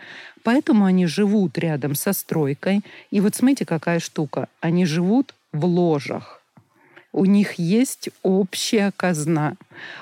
Поэтому 0.43 0.85
они 0.85 1.05
живут 1.07 1.57
рядом 1.57 1.95
со 1.95 2.13
стройкой. 2.13 2.81
И 3.11 3.19
вот 3.21 3.35
смотрите, 3.35 3.65
какая 3.65 3.99
штука. 3.99 4.47
Они 4.61 4.85
живут 4.85 5.33
в 5.51 5.65
ложах 5.65 6.41
у 7.17 7.25
них 7.25 7.53
есть 7.53 8.09
общая 8.21 8.93
казна, 8.95 9.55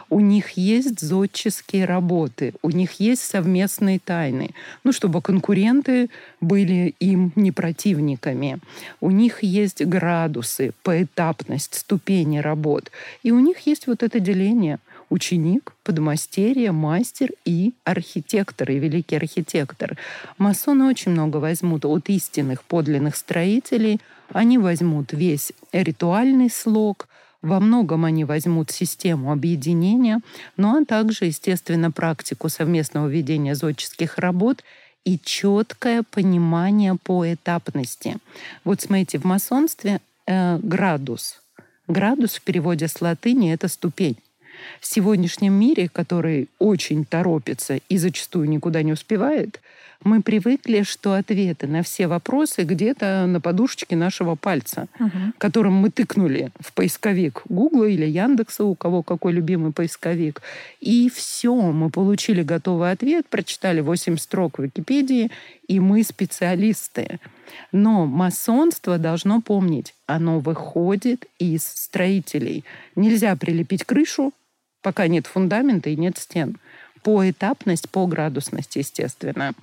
у 0.10 0.19
них 0.19 0.51
есть 0.57 1.00
зодческие 1.00 1.86
работы, 1.86 2.53
у 2.62 2.72
них 2.72 3.00
есть 3.00 3.22
совместные 3.22 4.00
тайны, 4.00 4.50
ну, 4.84 4.91
чтобы 4.91 5.22
конкуренты 5.22 6.10
были 6.41 6.93
им 7.00 7.31
не 7.38 7.53
противниками. 7.53 8.60
У 9.00 9.12
них 9.12 9.43
есть 9.43 9.86
градусы, 9.86 10.74
поэтапность, 10.84 11.75
ступени 11.75 12.39
работ. 12.39 12.91
И 13.24 13.31
у 13.31 13.39
них 13.39 13.60
есть 13.60 13.88
вот 13.88 14.03
это 14.03 14.19
деление 14.19 14.79
ученик, 15.09 15.74
подмастерье, 15.83 16.71
мастер 16.71 17.29
и 17.45 17.74
архитектор, 17.83 18.69
и 18.71 18.79
великий 18.79 19.15
архитектор. 19.15 19.97
Масоны 20.38 20.85
очень 20.85 21.12
много 21.12 21.38
возьмут 21.38 21.85
от 21.85 22.09
истинных 22.09 22.63
подлинных 22.63 23.15
строителей– 23.15 24.00
они 24.31 24.57
возьмут 24.57 25.13
весь 25.13 25.51
ритуальный 25.71 26.50
слог, 26.50 27.07
во 27.41 27.59
многом 27.59 28.05
они 28.05 28.25
возьмут 28.25 28.71
систему 28.71 29.31
объединения, 29.31 30.19
ну 30.57 30.81
а 30.81 30.85
также, 30.85 31.25
естественно, 31.25 31.91
практику 31.91 32.50
совместного 32.50 33.07
ведения 33.07 33.55
зодческих 33.55 34.17
работ 34.17 34.63
и 35.03 35.19
четкое 35.19 36.03
понимание 36.09 36.95
по 36.95 37.31
этапности. 37.31 38.17
Вот 38.63 38.81
смотрите, 38.81 39.19
в 39.19 39.25
масонстве 39.25 40.01
э, 40.25 40.57
градус. 40.57 41.41
Градус 41.88 42.35
в 42.35 42.41
переводе 42.41 42.88
с 42.88 43.00
латыни— 43.00 43.53
это 43.53 43.67
ступень. 43.67 44.17
В 44.79 44.85
сегодняшнем 44.85 45.53
мире, 45.53 45.89
который 45.89 46.50
очень 46.59 47.05
торопится 47.05 47.79
и 47.89 47.97
зачастую 47.97 48.50
никуда 48.50 48.81
не 48.83 48.93
успевает, 48.93 49.62
мы 50.05 50.21
привыкли, 50.21 50.83
что 50.83 51.13
ответы 51.15 51.65
на 51.65 51.81
все 51.81 52.05
вопросы 52.07 52.63
где-то 52.63 53.25
на 53.25 53.41
подушечке 53.41 53.95
нашего 53.95 54.35
пальца, 54.35 54.88
угу. 55.00 55.33
которым 55.39 55.74
мы 55.74 55.89
тыкнули 55.89 56.51
в 56.59 56.74
поисковик 56.74 57.41
Гугла 57.50 57.85
или 57.85 58.05
Яндекса, 58.05 58.63
у 58.65 58.75
кого 58.75 59.01
какой 59.01 59.33
любимый 59.33 59.74
поисковик. 59.74 60.43
И 60.79 61.09
все, 61.09 61.55
мы 61.55 61.89
получили 61.89 62.43
готовый 62.43 62.91
ответ, 62.91 63.25
прочитали 63.27 63.81
8 63.81 64.17
строк 64.17 64.59
в 64.59 64.63
Википедии, 64.63 65.31
и 65.67 65.79
мы 65.79 66.03
специалисты. 66.03 67.19
Но 67.71 68.05
масонство 68.05 69.00
должно 69.00 69.41
помнить, 69.41 69.95
оно 70.05 70.39
выходит 70.39 71.25
из 71.39 71.65
строителей. 71.65 72.63
Нельзя 72.95 73.35
прилепить 73.35 73.83
крышу, 73.83 74.33
пока 74.83 75.07
нет 75.07 75.25
фундамента 75.25 75.89
и 75.89 75.95
нет 75.95 76.19
стен. 76.19 76.57
Поэтапность, 77.01 77.89
по 77.89 78.05
градусности, 78.05 78.79
естественно. 78.79 79.53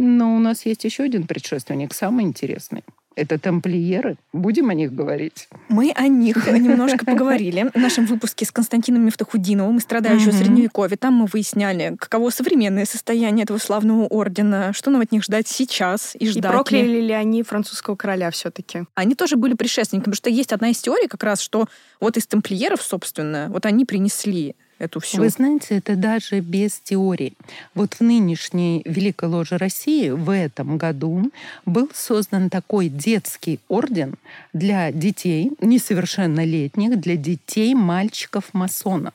Но 0.00 0.36
у 0.36 0.38
нас 0.38 0.64
есть 0.64 0.84
еще 0.84 1.02
один 1.02 1.26
предшественник, 1.26 1.92
самый 1.92 2.24
интересный. 2.24 2.84
Это 3.16 3.36
тамплиеры. 3.36 4.14
Будем 4.32 4.70
о 4.70 4.74
них 4.74 4.94
говорить? 4.94 5.48
Мы 5.68 5.90
о 5.90 6.06
них 6.06 6.46
немножко 6.52 7.04
поговорили 7.04 7.68
в 7.74 7.76
нашем 7.76 8.06
выпуске 8.06 8.44
с 8.44 8.52
Константином 8.52 9.04
Мифтахудиновым, 9.04 9.80
страдающего 9.80 10.30
mm 10.30 10.38
Средневековья. 10.38 10.96
Там 10.96 11.14
мы 11.14 11.26
выясняли, 11.26 11.96
каково 11.98 12.30
современное 12.30 12.84
состояние 12.84 13.42
этого 13.42 13.58
славного 13.58 14.06
ордена, 14.06 14.72
что 14.72 14.92
нам 14.92 15.00
от 15.00 15.10
них 15.10 15.24
ждать 15.24 15.48
сейчас 15.48 16.14
и 16.14 16.28
ждать 16.28 16.44
И 16.44 16.54
прокляли 16.54 17.00
ли 17.00 17.12
они 17.12 17.42
французского 17.42 17.96
короля 17.96 18.30
все 18.30 18.52
таки 18.52 18.84
Они 18.94 19.16
тоже 19.16 19.34
были 19.34 19.54
предшественниками, 19.54 20.12
потому 20.12 20.16
что 20.16 20.30
есть 20.30 20.52
одна 20.52 20.70
из 20.70 20.78
теорий 20.78 21.08
как 21.08 21.24
раз, 21.24 21.40
что 21.40 21.66
вот 21.98 22.16
из 22.16 22.28
тамплиеров, 22.28 22.80
собственно, 22.80 23.48
вот 23.50 23.66
они 23.66 23.84
принесли 23.84 24.54
эту 24.78 25.00
всю... 25.00 25.18
Вы 25.18 25.28
знаете, 25.28 25.76
это 25.78 25.96
даже 25.96 26.40
без 26.40 26.78
теории. 26.80 27.34
Вот 27.74 27.94
в 27.94 28.00
нынешней 28.00 28.82
Великой 28.84 29.28
Ложе 29.28 29.56
России 29.56 30.10
в 30.10 30.30
этом 30.30 30.78
году 30.78 31.30
был 31.66 31.90
создан 31.94 32.50
такой 32.50 32.88
детский 32.88 33.60
орден 33.68 34.14
для 34.52 34.92
детей, 34.92 35.52
несовершеннолетних, 35.60 37.00
для 37.00 37.16
детей 37.16 37.74
мальчиков-масонов. 37.74 39.14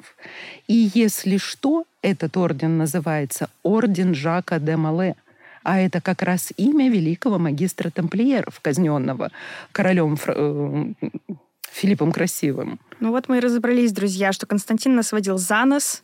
И 0.67 0.91
если 0.93 1.38
что, 1.38 1.86
этот 2.01 2.36
орден 2.36 2.77
называется 2.77 3.50
Орден 3.63 4.13
Жака 4.13 4.60
де 4.60 4.75
Мале 4.75 5.15
а 5.63 5.79
это 5.79 6.01
как 6.01 6.22
раз 6.22 6.51
имя 6.58 6.89
великого 6.89 7.39
магистра 7.39 7.89
тамплиеров, 7.89 8.60
казненного 8.62 9.32
королем 9.72 10.17
э, 10.27 10.86
Филиппом 11.74 12.12
Красивым. 12.12 12.80
Ну 13.00 13.12
вот 13.12 13.27
мы 13.27 13.38
и 13.38 13.39
разобрались, 13.39 13.92
друзья, 13.92 14.32
что 14.32 14.46
Константин 14.46 14.96
нас 14.96 15.12
водил 15.12 15.38
за 15.38 15.65
нос, 15.65 16.03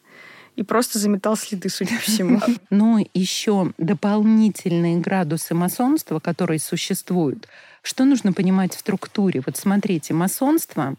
и 0.55 0.63
просто 0.63 0.99
заметал 0.99 1.37
следы, 1.37 1.69
судя 1.69 1.95
по 1.95 2.01
всему. 2.01 2.41
Но 2.69 2.99
еще 3.13 3.71
дополнительные 3.77 4.97
градусы 4.97 5.53
масонства, 5.53 6.19
которые 6.19 6.59
существуют, 6.59 7.47
что 7.81 8.03
нужно 8.03 8.33
понимать 8.33 8.75
в 8.75 8.79
структуре? 8.79 9.41
Вот 9.45 9.55
смотрите, 9.55 10.13
масонство 10.13 10.95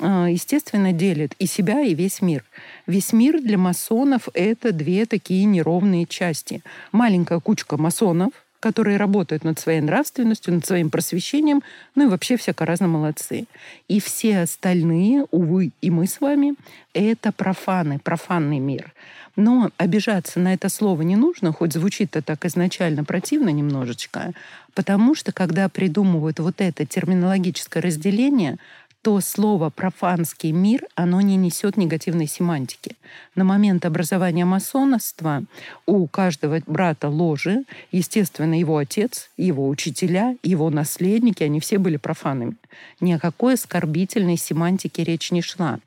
э, 0.00 0.26
естественно, 0.30 0.92
делит 0.92 1.34
и 1.38 1.46
себя, 1.46 1.82
и 1.82 1.94
весь 1.94 2.22
мир. 2.22 2.44
Весь 2.88 3.12
мир 3.12 3.40
для 3.40 3.56
масонов— 3.56 4.28
это 4.34 4.72
две 4.72 5.06
такие 5.06 5.44
неровные 5.44 6.06
части. 6.06 6.64
Маленькая 6.90 7.38
кучка 7.38 7.76
масонов— 7.76 8.32
которые 8.60 8.96
работают 8.96 9.44
над 9.44 9.58
своей 9.58 9.80
нравственностью, 9.80 10.54
над 10.54 10.66
своим 10.66 10.90
просвещением, 10.90 11.62
ну 11.94 12.06
и 12.06 12.10
вообще 12.10 12.36
всяко 12.36 12.64
разно 12.64 12.88
молодцы. 12.88 13.46
И 13.88 14.00
все 14.00 14.40
остальные, 14.40 15.26
увы, 15.30 15.70
и 15.80 15.90
мы 15.90 16.06
с 16.06 16.20
вами, 16.20 16.54
это 16.94 17.32
профаны, 17.32 17.98
профанный 17.98 18.58
мир. 18.58 18.92
Но 19.36 19.70
обижаться 19.76 20.40
на 20.40 20.52
это 20.54 20.68
слово 20.68 21.02
не 21.02 21.14
нужно, 21.14 21.52
хоть 21.52 21.72
звучит-то 21.72 22.22
так 22.22 22.44
изначально 22.44 23.04
противно 23.04 23.50
немножечко, 23.50 24.32
потому 24.74 25.14
что 25.14 25.30
когда 25.32 25.68
придумывают 25.68 26.40
вот 26.40 26.60
это 26.60 26.84
терминологическое 26.84 27.80
разделение, 27.80 28.56
то 29.02 29.20
слово 29.20 29.70
«профанский 29.70 30.50
мир» 30.50 30.84
оно 30.96 31.20
не 31.20 31.36
несет 31.36 31.76
негативной 31.76 32.26
семантики. 32.26 32.96
На 33.36 33.44
момент 33.44 33.86
образования 33.86 34.44
масонства 34.44 35.44
у 35.86 36.06
каждого 36.08 36.60
брата 36.66 37.08
ложи, 37.08 37.62
естественно, 37.92 38.58
его 38.58 38.76
отец, 38.76 39.30
его 39.36 39.68
учителя, 39.68 40.36
его 40.42 40.68
наследники, 40.70 41.44
они 41.44 41.60
все 41.60 41.78
были 41.78 41.96
профанами. 41.96 42.56
Ни 43.00 43.12
о 43.12 43.20
какой 43.20 43.54
оскорбительной 43.54 44.36
семантике 44.36 45.04
речь 45.04 45.30
не 45.30 45.42
шла. 45.42 45.78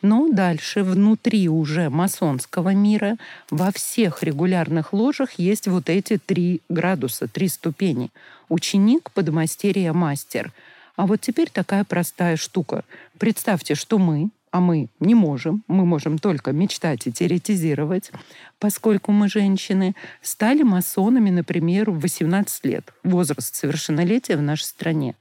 Но 0.00 0.28
дальше, 0.32 0.82
внутри 0.82 1.48
уже 1.48 1.90
масонского 1.90 2.72
мира, 2.72 3.16
во 3.50 3.70
всех 3.72 4.22
регулярных 4.22 4.92
ложах 4.92 5.32
есть 5.32 5.66
вот 5.66 5.90
эти 5.90 6.18
три 6.18 6.62
градуса, 6.68 7.28
три 7.28 7.48
ступени. 7.48 8.10
Ученик, 8.48 9.10
подмастерье, 9.10 9.92
мастер— 9.92 10.52
а 11.00 11.06
вот 11.06 11.22
теперь 11.22 11.48
такая 11.48 11.84
простая 11.84 12.36
штука. 12.36 12.84
Представьте, 13.16 13.74
что 13.74 13.96
мы, 13.96 14.28
а 14.50 14.60
мы 14.60 14.88
не 15.00 15.14
можем, 15.14 15.64
мы 15.66 15.86
можем 15.86 16.18
только 16.18 16.52
мечтать 16.52 17.06
и 17.06 17.12
теоретизировать, 17.12 18.12
поскольку 18.58 19.10
мы 19.10 19.30
женщины, 19.30 19.96
стали 20.20 20.62
масонами, 20.62 21.30
например, 21.30 21.90
в 21.90 22.00
18 22.00 22.66
лет, 22.66 22.92
возраст 23.02 23.54
совершеннолетия 23.54 24.36
в 24.36 24.42
нашей 24.42 24.64
стране. 24.64 25.14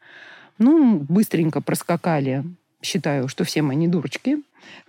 Ну, 0.58 1.00
быстренько 1.00 1.62
проскакали, 1.62 2.44
считаю, 2.82 3.30
что 3.30 3.46
все 3.46 3.62
мы 3.62 3.76
не 3.76 3.88
дурочки, 3.88 4.40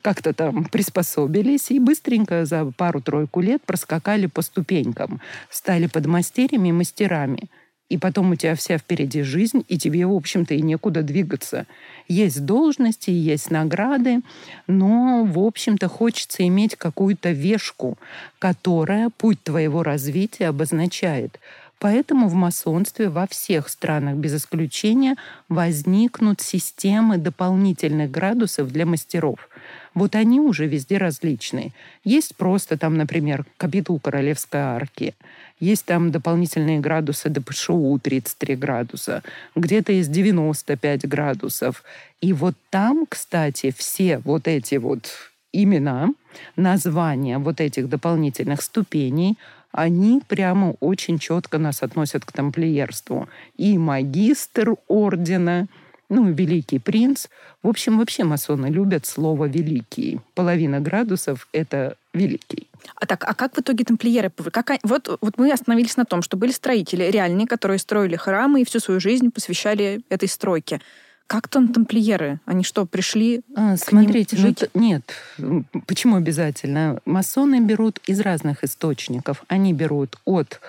как-то 0.03 0.35
там 0.35 0.65
приспособились 0.65 1.71
и 1.71 1.79
быстренько 1.79 2.45
за 2.47 2.65
пару-тройку 2.77 3.41
лет 3.41 3.63
проскакали 3.63 4.27
по 4.27 4.43
ступенькам, 4.43 5.21
стали 5.51 5.87
подмастерьями 5.87 6.71
и 6.71 6.73
мастерами– 6.73 7.45
и 7.91 7.99
потом 7.99 8.31
у 8.31 8.37
тебя 8.37 8.55
вся 8.55 8.79
впереди 8.79 9.23
жизнь, 9.23 9.65
и 9.69 9.77
тебе, 9.77 10.07
в 10.07 10.15
общем-то, 10.15 10.55
и 10.55 10.63
некуда 10.63 11.03
двигаться. 11.03 11.67
Есть 12.09 12.47
должности, 12.47 13.11
есть 13.11 13.51
награды, 13.51 14.21
но, 14.69 15.25
в 15.25 15.39
общем-то, 15.39 15.89
хочется 15.89 16.47
иметь 16.47 16.77
какую-то 16.77 17.33
вешку, 17.33 17.99
которая 18.39 19.11
путь 19.11 19.43
твоего 19.43 19.83
развития 19.83 20.47
обозначает. 20.47 21.41
Поэтому 21.81 22.29
в 22.29 22.35
масонстве 22.35 23.09
во 23.09 23.27
всех 23.27 23.69
странах 23.71 24.17
без 24.17 24.35
исключения 24.35 25.17
возникнут 25.49 26.43
системы 26.43 27.17
дополнительных 27.17 28.11
градусов 28.11 28.71
для 28.71 28.85
мастеров. 28.85 29.49
Вот 29.95 30.15
они 30.15 30.41
уже 30.41 30.67
везде 30.67 30.99
различные. 30.99 31.73
Есть 32.05 32.37
просто 32.37 32.77
там, 32.77 32.97
например, 32.97 33.47
капитул 33.57 33.99
Королевской 33.99 34.61
арки. 34.61 35.15
Есть 35.61 35.85
там 35.85 36.11
дополнительные 36.11 36.81
градусы 36.81 37.29
ДПШУ 37.29 38.01
33 38.03 38.57
градуса. 38.57 39.23
Где-то 39.55 39.93
есть 39.93 40.11
95 40.11 41.07
градусов. 41.07 41.85
И 42.23 42.33
вот 42.33 42.55
там, 42.71 43.07
кстати, 43.07 43.73
все 43.77 44.19
вот 44.19 44.49
эти 44.49 44.77
вот 44.77 45.11
имена, 45.53 46.09
названия 46.57 47.39
вот 47.39 47.61
этих 47.61 47.89
дополнительных 47.89 48.63
ступеней, 48.63 49.37
они 49.73 50.21
прямо 50.27 50.75
очень 50.81 51.19
четко 51.19 51.59
нас 51.59 51.83
относят 51.83 52.25
к 52.25 52.33
тамплиерству. 52.33 53.29
И 53.57 53.79
магистр 53.79 54.75
ордена, 54.89 55.67
ну, 56.09 56.31
великий 56.33 56.79
принц. 56.79 57.29
В 57.63 57.69
общем, 57.69 57.99
вообще 57.99 58.25
масоны 58.25 58.67
любят 58.67 59.07
слово 59.07 59.47
«великий». 59.47 60.21
Половина 60.35 60.81
градусов— 60.81 61.47
это 61.53 61.97
«великий». 62.13 62.69
А 62.97 63.07
так, 63.07 63.25
а 63.27 63.35
как 63.35 63.57
в 63.57 63.61
итоге 63.61 63.85
тамплиеры? 63.85 64.31
Как, 64.31 64.73
вот, 64.83 65.19
вот 65.21 65.39
мы 65.39 65.53
остановились 65.53 65.97
на 65.97 66.05
том, 66.05 66.23
что 66.23 66.37
были 66.37 66.51
строители 66.51 67.05
реальные, 67.05 67.47
которые 67.47 67.79
строили 67.79 68.17
храмы 68.17 68.63
и 68.63 68.65
всю 68.65 68.81
свою 68.81 69.01
жизнь 69.01 69.31
посвящали 69.31 70.01
этой 70.09 70.29
стройке. 70.29 70.81
Как 71.27 71.47
там 71.47 71.69
тамплиеры? 71.69 72.41
Они 72.45 72.65
что, 72.65 72.87
пришли 72.87 73.43
а, 73.55 73.77
Смотрите, 73.77 74.35
ним 74.35 74.47
жить? 74.47 74.65
Ну, 74.75 74.81
нет. 74.81 75.15
Почему 75.87 76.17
обязательно? 76.17 76.99
Масоны 77.05 77.61
берут 77.61 78.01
из 78.07 78.21
разных 78.21 78.65
источников. 78.65 79.45
Они 79.47 79.73
берут 79.73 80.17
от 80.25 80.61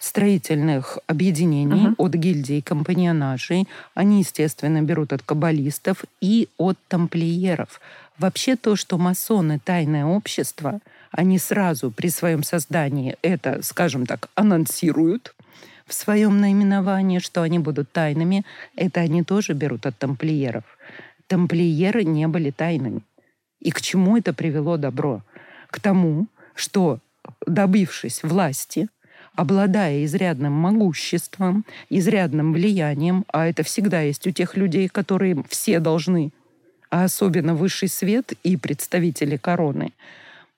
строительных 0.00 0.98
объединений, 1.06 1.88
uh-huh. 1.88 1.94
от 1.98 2.14
гильдий 2.14 2.60
компаньонажей. 2.62 3.68
Они, 3.94 4.20
естественно, 4.20 4.82
берут 4.82 5.12
от 5.12 5.22
каббалистов 5.22 6.04
и 6.20 6.48
от 6.56 6.76
тамплиеров. 6.88 7.80
Вообще 8.20 8.54
то, 8.54 8.76
что 8.76 8.98
масоны— 8.98 9.58
тайное 9.64 10.04
общество, 10.04 10.80
они 11.10 11.38
сразу 11.38 11.90
при 11.90 12.10
своем 12.10 12.42
создании 12.42 13.16
это, 13.22 13.62
скажем 13.62 14.04
так, 14.04 14.28
анонсируют 14.34 15.34
в 15.86 15.94
своем 15.94 16.38
наименовании, 16.38 17.18
что 17.18 17.40
они 17.40 17.58
будут 17.58 17.90
тайными. 17.92 18.44
Это 18.76 19.00
они 19.00 19.22
тоже 19.22 19.54
берут 19.54 19.86
от 19.86 19.96
тамплиеров. 19.96 20.64
Тамплиеры 21.28 22.04
не 22.04 22.28
были 22.28 22.50
тайными. 22.50 23.00
И 23.58 23.70
к 23.70 23.80
чему 23.80 24.18
это 24.18 24.34
привело 24.34 24.76
добро? 24.76 25.22
К 25.70 25.80
тому, 25.80 26.26
что, 26.54 26.98
добившись 27.46 28.22
власти, 28.22 28.88
обладая 29.34 30.04
изрядным 30.04 30.52
могуществом, 30.52 31.64
изрядным 31.88 32.52
влиянием, 32.52 33.24
а 33.32 33.46
это 33.46 33.62
всегда 33.62 34.02
есть 34.02 34.26
у 34.26 34.30
тех 34.30 34.58
людей, 34.58 34.88
которые 34.88 35.42
все 35.48 35.80
должны, 35.80 36.32
а 36.90 37.04
особенно 37.04 37.54
высший 37.54 37.88
свет 37.88 38.32
и 38.42 38.56
представители 38.56 39.36
короны. 39.36 39.92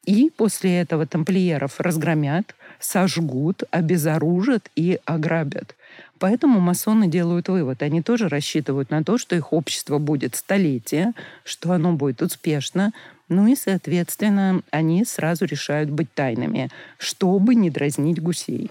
И 0.05 0.33
после 0.37 0.81
этого 0.81 1.07
тамплиеров 1.07 1.79
разгромят, 1.79 2.57
сожгут, 2.81 3.63
обезоружат 3.71 4.69
и 4.75 4.99
ограбят. 5.05 5.77
Поэтому 6.19 6.61
масоны 6.61 7.07
делают 7.07 7.49
вывод. 7.49 7.83
Они 7.83 8.03
тоже 8.03 8.29
рассчитывают 8.29 8.91
на 8.91 9.05
то, 9.05 9.19
что 9.19 9.37
их 9.37 9.53
общество 9.53 9.99
будет 9.99 10.35
столетие, 10.35 11.13
что 11.45 11.73
оно 11.73 11.93
будет 11.93 12.23
успешно, 12.23 12.93
ну 13.29 13.47
и, 13.47 13.57
соответственно, 13.57 14.63
они 14.71 15.05
сразу 15.05 15.47
решают 15.47 15.91
быть 15.91 16.13
тайными, 16.13 16.69
чтобы 16.99 17.55
не 17.55 17.71
дразнить 17.71 18.21
гусей. 18.21 18.71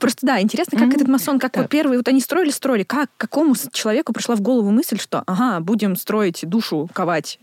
Просто 0.00 0.26
да, 0.26 0.40
интересно, 0.40 0.78
как 0.78 0.88
mm-hmm. 0.88 0.94
этот 0.96 1.08
масон, 1.08 1.38
как 1.38 1.52
так. 1.52 1.62
вот 1.62 1.70
первые, 1.70 1.98
вот 1.98 2.08
они 2.08 2.20
строили, 2.20 2.50
строили, 2.50 2.82
как 2.82 3.10
какому 3.16 3.54
человеку 3.72 4.12
пришла 4.12 4.36
в 4.36 4.40
голову 4.40 4.70
мысль, 4.70 4.98
что, 4.98 5.22
ага, 5.26 5.60
будем 5.60 5.96
строить 5.96 6.40
душу, 6.48 6.88
ковать 6.92 7.38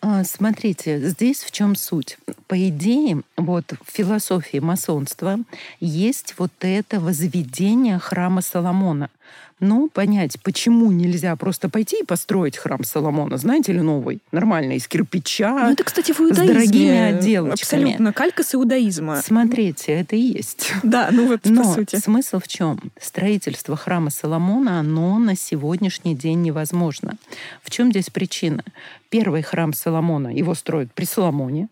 а, 0.00 0.22
Смотрите, 0.24 1.00
здесь 1.00 1.42
в 1.42 1.50
чем 1.50 1.76
суть. 1.76 2.18
По 2.46 2.68
идее, 2.68 3.22
вот 3.36 3.72
в 3.84 3.90
философии 3.90 4.58
масонства 4.58 5.38
есть 5.80 6.34
вот 6.38 6.52
это 6.60 7.00
возведение 7.00 7.98
храма 7.98 8.42
Соломона– 8.42 9.10
ну, 9.60 9.88
понять, 9.88 10.36
почему 10.42 10.90
нельзя 10.90 11.36
просто 11.36 11.68
пойти 11.68 12.00
и 12.00 12.04
построить 12.04 12.56
храм 12.56 12.82
Соломона, 12.84 13.36
знаете 13.36 13.72
ли, 13.72 13.80
новый, 13.80 14.20
нормальный, 14.32 14.76
из 14.76 14.88
кирпича, 14.88 15.52
ну, 15.52 15.72
это, 15.72 15.84
кстати, 15.84 16.12
в 16.12 16.20
иудаизме. 16.20 16.46
с 16.46 16.48
дорогими 16.48 16.98
отделочками. 16.98 17.82
Абсолютно, 17.82 18.12
калька 18.12 18.42
с 18.42 18.54
иудаизма. 18.54 19.22
Смотрите, 19.22 19.92
это 19.92 20.16
и 20.16 20.20
есть. 20.20 20.72
Да, 20.82 21.08
ну 21.12 21.28
вот 21.28 21.40
Но 21.44 21.62
по 21.62 21.72
сути. 21.72 21.96
смысл 21.96 22.40
в 22.40 22.48
чем? 22.48 22.80
Строительство 23.00 23.76
храма 23.76 24.10
Соломона, 24.10 24.80
оно 24.80 25.18
на 25.18 25.36
сегодняшний 25.36 26.14
день 26.14 26.42
невозможно. 26.42 27.14
В 27.62 27.70
чем 27.70 27.90
здесь 27.90 28.10
причина? 28.10 28.64
Первый 29.08 29.42
храм 29.42 29.72
Соломона, 29.72 30.28
его 30.28 30.54
строят 30.54 30.92
при 30.92 31.04
Соломоне, 31.04 31.68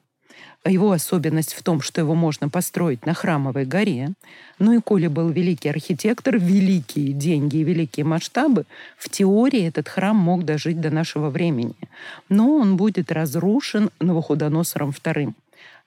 его 0.64 0.92
особенность 0.92 1.54
в 1.54 1.62
том, 1.62 1.80
что 1.80 2.00
его 2.00 2.14
можно 2.14 2.48
построить 2.48 3.04
на 3.04 3.14
Храмовой 3.14 3.64
горе. 3.64 4.12
Ну 4.58 4.72
и 4.72 4.80
коли 4.80 5.08
был 5.08 5.28
великий 5.30 5.68
архитектор, 5.68 6.38
великие 6.38 7.12
деньги 7.12 7.56
и 7.56 7.64
великие 7.64 8.04
масштабы, 8.04 8.64
в 8.96 9.08
теории 9.08 9.66
этот 9.66 9.88
храм 9.88 10.16
мог 10.16 10.44
дожить 10.44 10.80
до 10.80 10.90
нашего 10.90 11.30
времени. 11.30 11.74
Но 12.28 12.56
он 12.56 12.76
будет 12.76 13.10
разрушен 13.10 13.90
Новоходоносором 14.00 14.90
II. 14.90 15.34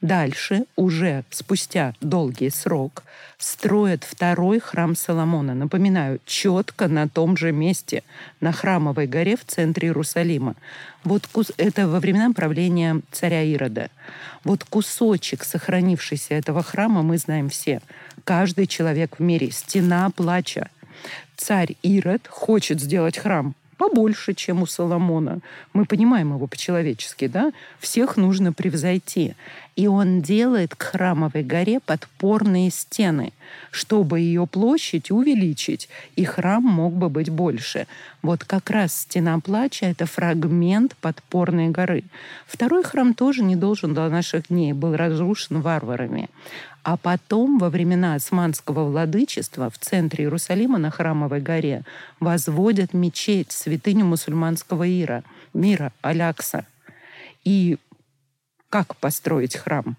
Дальше, 0.02 0.66
уже 0.76 1.24
спустя 1.30 1.94
долгий 2.02 2.50
срок, 2.50 3.04
строят 3.38 4.04
второй 4.04 4.60
храм 4.60 4.96
Соломона. 4.96 5.56
Напоминаю, 5.56 6.20
четко 6.26 6.88
на 6.88 7.08
том 7.08 7.38
же 7.38 7.52
месте, 7.52 8.04
на 8.42 8.52
Храмовой 8.52 9.08
горе 9.08 9.38
в 9.38 9.46
центре 9.46 9.88
Иерусалима. 9.88 10.56
Вот 11.04 11.28
кус... 11.28 11.52
это 11.58 11.88
во 11.88 12.00
времена 12.00 12.32
правления 12.34 13.02
царя 13.12 13.42
Ирода. 13.44 13.90
Вот 14.44 14.64
кусочек 14.64 15.44
сохранившийся 15.44 16.36
этого 16.36 16.62
храма 16.62 17.02
мы 17.02 17.18
знаем 17.18 17.50
все. 17.50 17.82
Каждый 18.24 18.68
человек 18.68 19.18
в 19.18 19.22
мире. 19.22 19.52
Стена 19.52 20.10
плача. 20.10 20.70
Царь 21.38 21.76
Ирод 21.82 22.28
хочет 22.28 22.82
сделать 22.82 23.18
храм 23.18 23.56
побольше, 23.78 24.34
чем 24.34 24.62
у 24.62 24.66
Соломона. 24.66 25.40
Мы 25.74 25.86
понимаем 25.86 26.34
его 26.34 26.48
по-человечески, 26.48 27.28
да? 27.28 27.52
Всех 27.80 28.18
нужно 28.18 28.54
превзойти. 28.54 29.36
И 29.76 29.88
он 29.88 30.22
делает 30.22 30.74
к 30.76 30.84
храмовой 30.84 31.44
горе 31.44 31.80
подпорные 31.82 32.72
стены, 32.72 33.34
чтобы 33.72 34.22
ее 34.22 34.48
площадь 34.48 35.12
увеличить, 35.12 35.90
и 36.16 36.24
храм 36.24 36.64
мог 36.64 36.94
бы 36.94 37.10
быть 37.10 37.30
больше. 37.30 37.88
Вот 38.22 38.46
как 38.46 38.70
раз 38.70 39.02
стена 39.02 39.40
плача— 39.40 39.86
это 39.88 40.06
фрагмент 40.06 40.96
подпорной 41.02 41.70
горы. 41.70 42.04
Второй 42.48 42.84
храм 42.84 43.14
тоже 43.14 43.44
не 43.44 43.58
должен 43.58 43.94
до 43.94 44.08
наших 44.10 44.48
дней, 44.48 44.72
был 44.72 44.96
разрушен 44.96 45.62
варварами. 45.62 46.30
А 46.86 46.98
потом, 46.98 47.58
во 47.58 47.72
времена 47.72 48.14
османского 48.14 48.84
владычества, 48.84 49.72
в 49.72 49.80
центре 49.80 50.26
Иерусалима 50.26 50.78
на 50.78 50.92
Храмовой 50.92 51.42
горе 51.42 51.82
возводят 52.20 52.94
мечеть, 52.94 53.52
святыню 53.52 54.06
мусульманского 54.06 54.88
Ира, 54.88 55.24
мира, 55.56 55.92
Алякса. 56.04 56.68
И 57.44 57.80
как 58.70 58.96
построить 58.98 59.56
храм? 59.56 59.98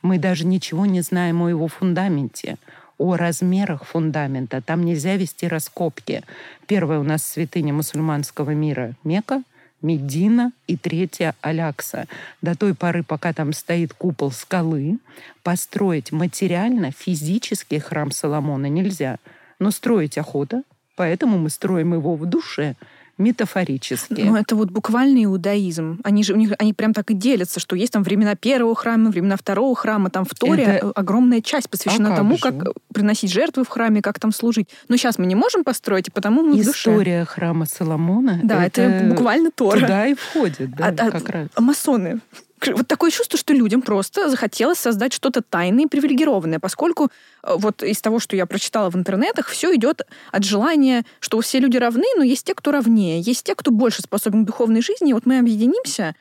Мы 0.00 0.20
даже 0.20 0.46
ничего 0.46 0.86
не 0.86 1.00
знаем 1.00 1.42
о 1.42 1.48
его 1.48 1.66
фундаменте, 1.66 2.56
о 2.98 3.16
размерах 3.16 3.84
фундамента. 3.84 4.62
Там 4.62 4.84
нельзя 4.84 5.16
вести 5.16 5.48
раскопки. 5.48 6.22
Первая 6.68 7.00
у 7.00 7.02
нас 7.04 7.26
святыня 7.26 7.72
мусульманского 7.72 8.52
мира— 8.52 8.94
Мека— 9.02 9.42
Медина 9.82 10.52
и 10.66 10.76
третья 10.76 11.34
Алякса. 11.40 12.06
До 12.42 12.56
той 12.56 12.74
поры, 12.74 13.02
пока 13.02 13.32
там 13.32 13.52
стоит 13.52 13.92
купол 13.94 14.32
скалы, 14.32 14.98
построить 15.42 16.12
материально 16.12 16.90
физический 16.90 17.78
храм 17.78 18.10
Соломона 18.10 18.66
нельзя. 18.66 19.18
Но 19.58 19.70
строить 19.70 20.18
охота, 20.18 20.62
поэтому 20.96 21.38
мы 21.38 21.50
строим 21.50 21.94
его 21.94 22.16
в 22.16 22.26
душе– 22.26 22.74
метафорически. 23.18 24.20
Ну, 24.22 24.36
это 24.36 24.56
вот 24.56 24.70
буквальный 24.70 25.24
иудаизм. 25.24 26.00
Они 26.04 26.22
же 26.22 26.34
у 26.34 26.36
них 26.36 26.52
они 26.58 26.72
прям 26.72 26.94
так 26.94 27.10
и 27.10 27.14
делятся, 27.14 27.60
что 27.60 27.76
есть 27.76 27.92
там 27.92 28.02
времена 28.02 28.34
первого 28.34 28.74
храма, 28.74 29.10
времена 29.10 29.36
второго 29.36 29.74
храма, 29.74 30.10
там 30.10 30.24
в 30.24 30.34
Торе 30.34 30.62
это... 30.64 30.90
огромная 30.92 31.40
часть 31.40 31.68
посвящена 31.68 32.14
а 32.14 32.16
тому, 32.16 32.38
как 32.38 32.54
приносить 32.92 33.32
жертвы 33.32 33.64
в 33.64 33.68
храме, 33.68 34.02
как 34.02 34.18
там 34.18 34.32
служить. 34.32 34.68
Но 34.88 34.96
сейчас 34.96 35.18
мы 35.18 35.26
не 35.26 35.34
можем 35.34 35.64
построить, 35.64 36.12
потому 36.12 36.42
мы 36.42 36.60
История 36.60 37.24
храма 37.24 37.66
Соломона. 37.66 38.40
Да, 38.44 38.64
это, 38.64 38.82
это 38.82 39.14
буквально 39.14 39.50
Тора. 39.50 39.80
Туда 39.80 40.06
и 40.06 40.14
входит, 40.14 40.70
да, 40.74 40.88
а, 40.88 41.10
как 41.10 41.28
а, 41.28 41.32
раз. 41.32 41.48
Масоны 41.58 42.20
вот 42.66 42.88
такое 42.88 43.10
чувство, 43.10 43.38
что 43.38 43.52
людям 43.52 43.82
просто 43.82 44.28
захотелось 44.30 44.78
создать 44.78 45.12
что-то 45.12 45.42
тайное 45.42 45.84
и 45.84 45.88
привилегированное, 45.88 46.58
поскольку 46.58 47.10
э, 47.42 47.54
вот 47.56 47.82
из 47.82 48.00
того, 48.00 48.18
что 48.18 48.36
я 48.36 48.46
прочитала 48.46 48.90
в 48.90 48.96
интернетах, 48.96 49.48
все 49.48 49.74
идет 49.74 50.02
от 50.32 50.44
желания, 50.44 51.04
что 51.20 51.40
все 51.40 51.58
люди 51.58 51.76
равны, 51.76 52.06
но 52.16 52.22
есть 52.22 52.46
те, 52.46 52.54
кто 52.54 52.70
равнее, 52.70 53.20
есть 53.20 53.44
те, 53.44 53.54
кто 53.54 53.70
больше 53.70 54.02
способен 54.02 54.44
к 54.44 54.46
духовной 54.46 54.82
жизни, 54.82 55.10
и 55.10 55.12
вот 55.12 55.26
мы 55.26 55.38
объединимся 55.38 56.14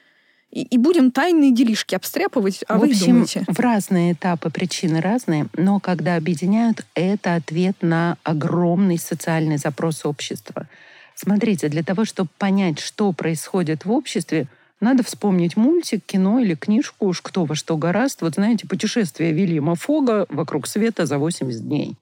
и, 0.52 0.62
и 0.64 0.78
будем 0.78 1.12
тайные 1.12 1.54
делишки 1.54 1.96
обстряпывать, 1.96 2.64
а 2.68 2.78
в 2.78 2.82
вы 2.82 2.88
общем, 2.88 3.06
думаете? 3.08 3.44
в 3.48 3.60
разные 3.60 4.14
этапы 4.14 4.50
причины 4.50 5.02
разные, 5.02 5.48
но 5.56 5.80
когда 5.80 6.16
объединяют, 6.16 6.86
это 6.96 7.36
ответ 7.36 7.76
на 7.82 8.18
огромный 8.24 8.98
социальный 8.98 9.58
запрос 9.58 10.06
общества. 10.06 10.68
Смотрите, 11.16 11.68
для 11.68 11.84
того, 11.84 12.06
чтобы 12.06 12.30
понять, 12.38 12.80
что 12.80 13.12
происходит 13.12 13.86
в 13.86 13.92
обществе, 13.92 14.48
надо 14.80 15.04
вспомнить 15.04 15.58
мультик, 15.58 16.06
кино 16.06 16.40
или 16.40 16.54
книжку, 16.54 17.08
уж 17.08 17.22
кто 17.22 17.46
во 17.46 17.56
что 17.56 17.78
гораст. 17.78 18.22
Вот 18.22 18.36
знаете, 18.36 18.68
путешествие 18.68 19.34
Вильяма 19.34 19.76
Фога 19.76 20.28
вокруг 20.30 20.68
света 20.68 21.06
за 21.06 21.18
80 21.18 21.68
дней. 21.68 21.96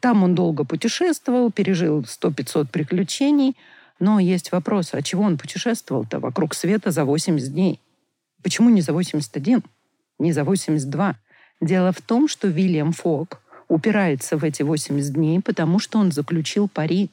Там 0.00 0.22
он 0.24 0.34
долго 0.34 0.64
путешествовал, 0.64 1.52
пережил 1.52 2.00
100-500 2.00 2.68
приключений. 2.70 3.56
Но 4.00 4.18
есть 4.18 4.52
вопрос, 4.52 4.90
а 4.92 5.02
чего 5.02 5.24
он 5.24 5.38
путешествовал-то 5.38 6.20
вокруг 6.20 6.54
света 6.54 6.90
за 6.90 7.04
80 7.04 7.52
дней? 7.52 7.80
Почему 8.42 8.70
не 8.70 8.80
за 8.80 8.92
81, 8.92 9.62
не 10.18 10.32
за 10.32 10.44
82? 10.44 11.16
Дело 11.60 11.92
в 11.92 12.00
том, 12.00 12.28
что 12.28 12.48
Вильям 12.48 12.92
Фог 12.92 13.40
упирается 13.68 14.36
в 14.36 14.44
эти 14.44 14.62
80 14.62 15.12
дней, 15.12 15.40
потому 15.40 15.78
что 15.78 15.98
он 15.98 16.12
заключил 16.12 16.68
пари 16.68 17.10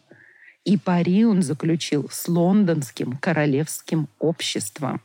и 0.65 0.77
пари 0.77 1.23
он 1.25 1.43
заключил 1.43 2.09
с 2.11 2.27
лондонским 2.27 3.17
королевским 3.17 4.07
обществом. 4.19 5.01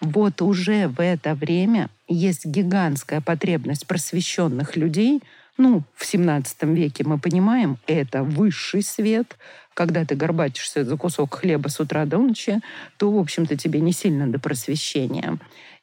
Вот 0.00 0.42
уже 0.42 0.88
в 0.88 1.00
это 1.00 1.34
время 1.34 1.88
есть 2.08 2.46
гигантская 2.46 3.20
потребность 3.20 3.86
просвещенных 3.86 4.76
людей. 4.76 5.22
Ну, 5.56 5.82
в 5.94 6.04
17 6.04 6.64
веке 6.64 7.04
мы 7.04 7.18
понимаем, 7.18 7.78
это 7.86 8.24
высший 8.24 8.82
свет. 8.82 9.36
Когда 9.74 10.04
ты 10.04 10.14
горбатишься 10.14 10.84
за 10.84 10.96
кусок 10.96 11.34
хлеба 11.34 11.68
с 11.68 11.78
утра 11.80 12.06
до 12.06 12.18
ночи, 12.18 12.60
то, 12.96 13.10
в 13.10 13.18
общем-то, 13.18 13.56
тебе 13.56 13.80
не 13.80 13.92
сильно 13.92 14.26
до 14.26 14.38
просвещения. 14.38 15.38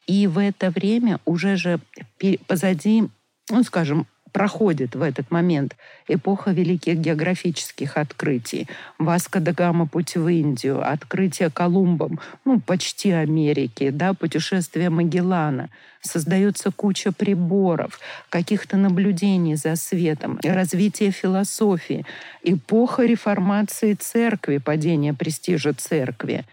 И 0.08 0.28
в 0.28 0.40
это 0.40 0.72
время 0.72 1.20
уже 1.26 1.56
же 1.56 1.80
позади, 2.48 3.08
ну, 3.50 3.64
скажем, 3.64 4.08
проходит 4.32 4.96
в 4.96 5.02
этот 5.02 5.32
момент 5.32 5.76
эпоха 6.08 6.52
великих 6.52 6.98
географических 6.98 7.98
открытий. 7.98 8.68
Васко 8.98 9.40
да 9.40 9.54
Гама 9.54 9.88
путь 9.88 10.16
в 10.16 10.28
Индию, 10.28 10.88
открытие 10.88 11.50
Колумбом, 11.50 12.20
ну, 12.46 12.60
почти 12.60 13.12
Америки, 13.12 13.90
да, 13.90 14.14
путешествие 14.14 14.90
Магеллана. 14.90 15.70
Создается 16.02 16.72
куча 16.72 17.12
приборов, 17.12 18.00
каких-то 18.30 18.76
наблюдений 18.78 19.56
за 19.56 19.76
светом, 19.76 20.40
развитие 20.44 21.12
философии, 21.12 22.06
эпоха 22.44 23.06
реформации 23.06 23.94
церкви, 23.94 24.58
падение 24.58 25.14
престижа 25.14 25.74
церкви. 25.74 26.46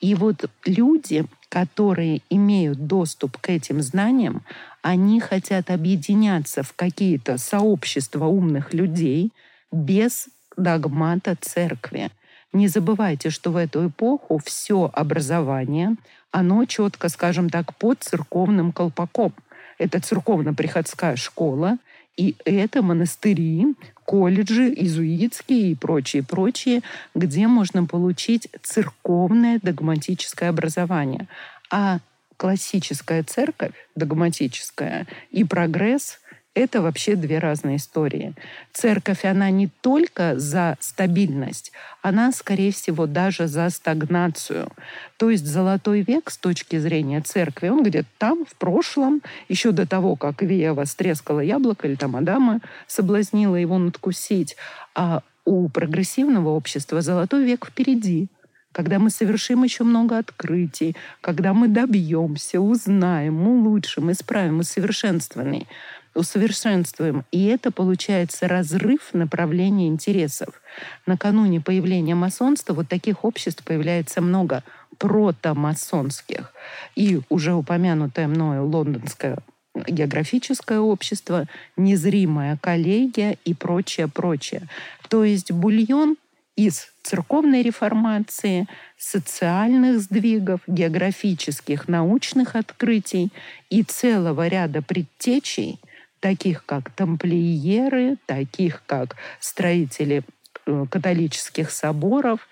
И 0.00 0.14
вот 0.14 0.50
люди, 0.64 1.24
которые 1.48 2.20
имеют 2.30 2.86
доступ 2.86 3.38
к 3.38 3.48
этим 3.48 3.80
знаниям, 3.80 4.42
они 4.82 5.20
хотят 5.20 5.70
объединяться 5.70 6.62
в 6.62 6.74
какие-то 6.74 7.38
сообщества 7.38 8.26
умных 8.26 8.74
людей 8.74 9.32
без 9.72 10.28
догмата 10.56 11.36
церкви. 11.40 12.10
Не 12.52 12.68
забывайте, 12.68 13.30
что 13.30 13.50
в 13.50 13.56
эту 13.56 13.88
эпоху 13.88 14.40
все 14.44 14.90
образование, 14.92 15.96
оно 16.30 16.64
четко, 16.66 17.08
скажем 17.08 17.50
так, 17.50 17.74
под 17.76 18.02
церковным 18.02 18.72
колпаком. 18.72 19.32
Это 19.78 20.00
церковно-приходская 20.00 21.16
школа, 21.16 21.78
и 22.16 22.36
это 22.44 22.82
монастыри, 22.82 23.74
колледжи, 24.04 24.72
изуитские 24.76 25.72
и 25.72 25.74
прочие, 25.74 26.22
прочие, 26.22 26.82
где 27.14 27.46
можно 27.46 27.84
получить 27.84 28.48
церковное 28.62 29.58
догматическое 29.62 30.50
образование. 30.50 31.26
А 31.70 31.98
классическая 32.36 33.22
церковь, 33.22 33.74
догматическая, 33.96 35.06
и 35.30 35.44
прогресс— 35.44 36.20
это 36.54 36.82
вообще 36.82 37.16
две 37.16 37.38
разные 37.38 37.76
истории. 37.76 38.34
Церковь, 38.72 39.24
она 39.24 39.50
не 39.50 39.68
только 39.80 40.38
за 40.38 40.76
стабильность, 40.80 41.72
она, 42.00 42.32
скорее 42.32 42.72
всего, 42.72 43.06
даже 43.06 43.48
за 43.48 43.68
стагнацию. 43.70 44.68
То 45.16 45.30
есть 45.30 45.46
золотой 45.46 46.02
век 46.02 46.30
с 46.30 46.38
точки 46.38 46.78
зрения 46.78 47.20
церкви, 47.20 47.68
он 47.68 47.82
где-то 47.82 48.08
там, 48.18 48.44
в 48.46 48.54
прошлом, 48.54 49.20
еще 49.48 49.72
до 49.72 49.86
того, 49.86 50.14
как 50.16 50.42
Веева 50.42 50.84
стрескала 50.84 51.40
яблоко 51.40 51.88
или 51.88 51.96
там 51.96 52.14
Адама 52.16 52.60
соблазнила 52.86 53.56
его 53.56 53.78
надкусить. 53.78 54.56
А 54.94 55.22
у 55.44 55.68
прогрессивного 55.68 56.50
общества 56.50 57.00
золотой 57.00 57.44
век 57.44 57.66
впереди— 57.66 58.28
когда 58.74 58.98
мы 58.98 59.08
совершим 59.08 59.62
еще 59.62 59.84
много 59.84 60.18
открытий, 60.18 60.96
когда 61.20 61.54
мы 61.54 61.68
добьемся, 61.68 62.60
узнаем, 62.60 63.46
улучшим, 63.46 64.10
исправим, 64.10 64.58
усовершенствованный, 64.58 65.68
усовершенствуем. 66.14 67.24
И 67.30 67.44
это 67.46 67.70
получается 67.70 68.48
разрыв 68.48 69.12
направления 69.12 69.88
интересов. 69.88 70.60
Накануне 71.06 71.60
появления 71.60 72.14
масонства 72.14 72.74
вот 72.74 72.88
таких 72.88 73.24
обществ 73.24 73.64
появляется 73.64 74.20
много 74.20 74.62
протомасонских. 74.98 76.52
И 76.94 77.20
уже 77.28 77.54
упомянутое 77.54 78.28
мною 78.28 78.66
лондонское 78.66 79.38
географическое 79.74 80.78
общество, 80.78 81.46
незримая 81.76 82.56
коллегия 82.56 83.36
и 83.44 83.54
прочее, 83.54 84.08
прочее. 84.08 84.62
То 85.08 85.24
есть 85.24 85.50
бульон 85.50 86.16
из 86.56 86.88
церковной 87.02 87.62
реформации, 87.62 88.68
социальных 88.96 90.00
сдвигов, 90.00 90.60
географических, 90.66 91.88
научных 91.88 92.54
открытий 92.54 93.32
и 93.68 93.82
целого 93.82 94.46
ряда 94.46 94.80
предтечей, 94.80 95.80
таких 96.24 96.64
как 96.64 96.88
тамплиеры, 96.88 98.16
таких 98.24 98.82
как 98.86 99.16
строители 99.40 100.22
э, 100.64 100.86
католических 100.90 101.70
соборов 101.70 102.48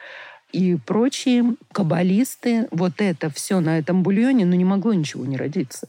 и 0.52 0.76
прочие 0.76 1.56
каббалисты. 1.72 2.68
Вот 2.70 2.92
это 2.98 3.30
все 3.30 3.60
на 3.60 3.78
этом 3.78 4.02
бульоне, 4.02 4.44
ну 4.44 4.56
не 4.56 4.66
могло 4.66 4.92
ничего 4.92 5.24
не 5.24 5.38
родиться. 5.38 5.88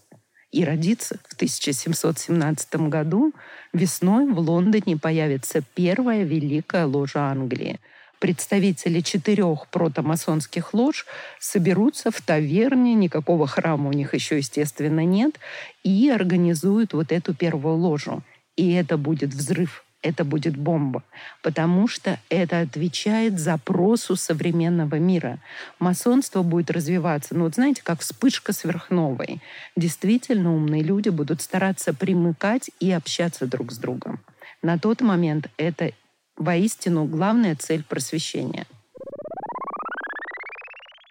И 0.53 0.63
родиться 0.63 1.19
в 1.27 1.33
1717 1.33 2.75
году 2.87 3.33
весной 3.73 4.31
в 4.31 4.39
Лондоне 4.39 4.95
появится 4.95 5.61
первая 5.75 6.23
великая 6.23 6.85
ложа 6.85 7.31
Англии– 7.31 7.81
представители 8.23 9.01
четырех 9.01 9.67
протомасонских 9.67 10.73
лож 10.73 11.05
соберутся 11.41 12.09
в 12.09 12.21
таверне, 12.21 12.93
никакого 12.93 13.47
храма 13.47 13.89
у 13.89 13.91
них 13.91 14.13
еще, 14.13 14.37
естественно, 14.37 15.03
нет, 15.03 15.41
и 15.83 16.09
организуют 16.09 16.93
вот 16.93 17.11
эту 17.11 17.33
первую 17.33 17.75
ложу. 17.75 18.21
И 18.55 18.71
это 18.71 18.95
будет 18.97 19.33
взрыв, 19.33 19.83
это 20.01 20.23
будет 20.23 20.55
бомба, 20.55 21.03
потому 21.41 21.89
что 21.89 22.17
это 22.29 22.61
отвечает 22.61 23.41
запросу 23.41 24.15
современного 24.15 24.95
мира. 24.95 25.39
Масонство 25.79 26.43
будет 26.43 26.71
развиваться, 26.71 27.35
ну 27.35 27.43
вот 27.43 27.55
знаете, 27.55 27.81
как 27.83 27.99
вспышка 27.99 28.53
сверхновой. 28.53 29.41
Действительно 29.75 30.55
умные 30.55 30.81
люди 30.81 31.09
будут 31.09 31.41
стараться 31.41 31.93
примыкать 31.93 32.71
и 32.79 32.89
общаться 32.89 33.47
друг 33.47 33.73
с 33.73 33.77
другом. 33.77 34.21
На 34.61 34.79
тот 34.79 35.01
момент 35.01 35.49
это 35.57 35.91
воистину 36.37 37.05
главная 37.05 37.55
цель 37.55 37.83
просвещения. 37.83 38.65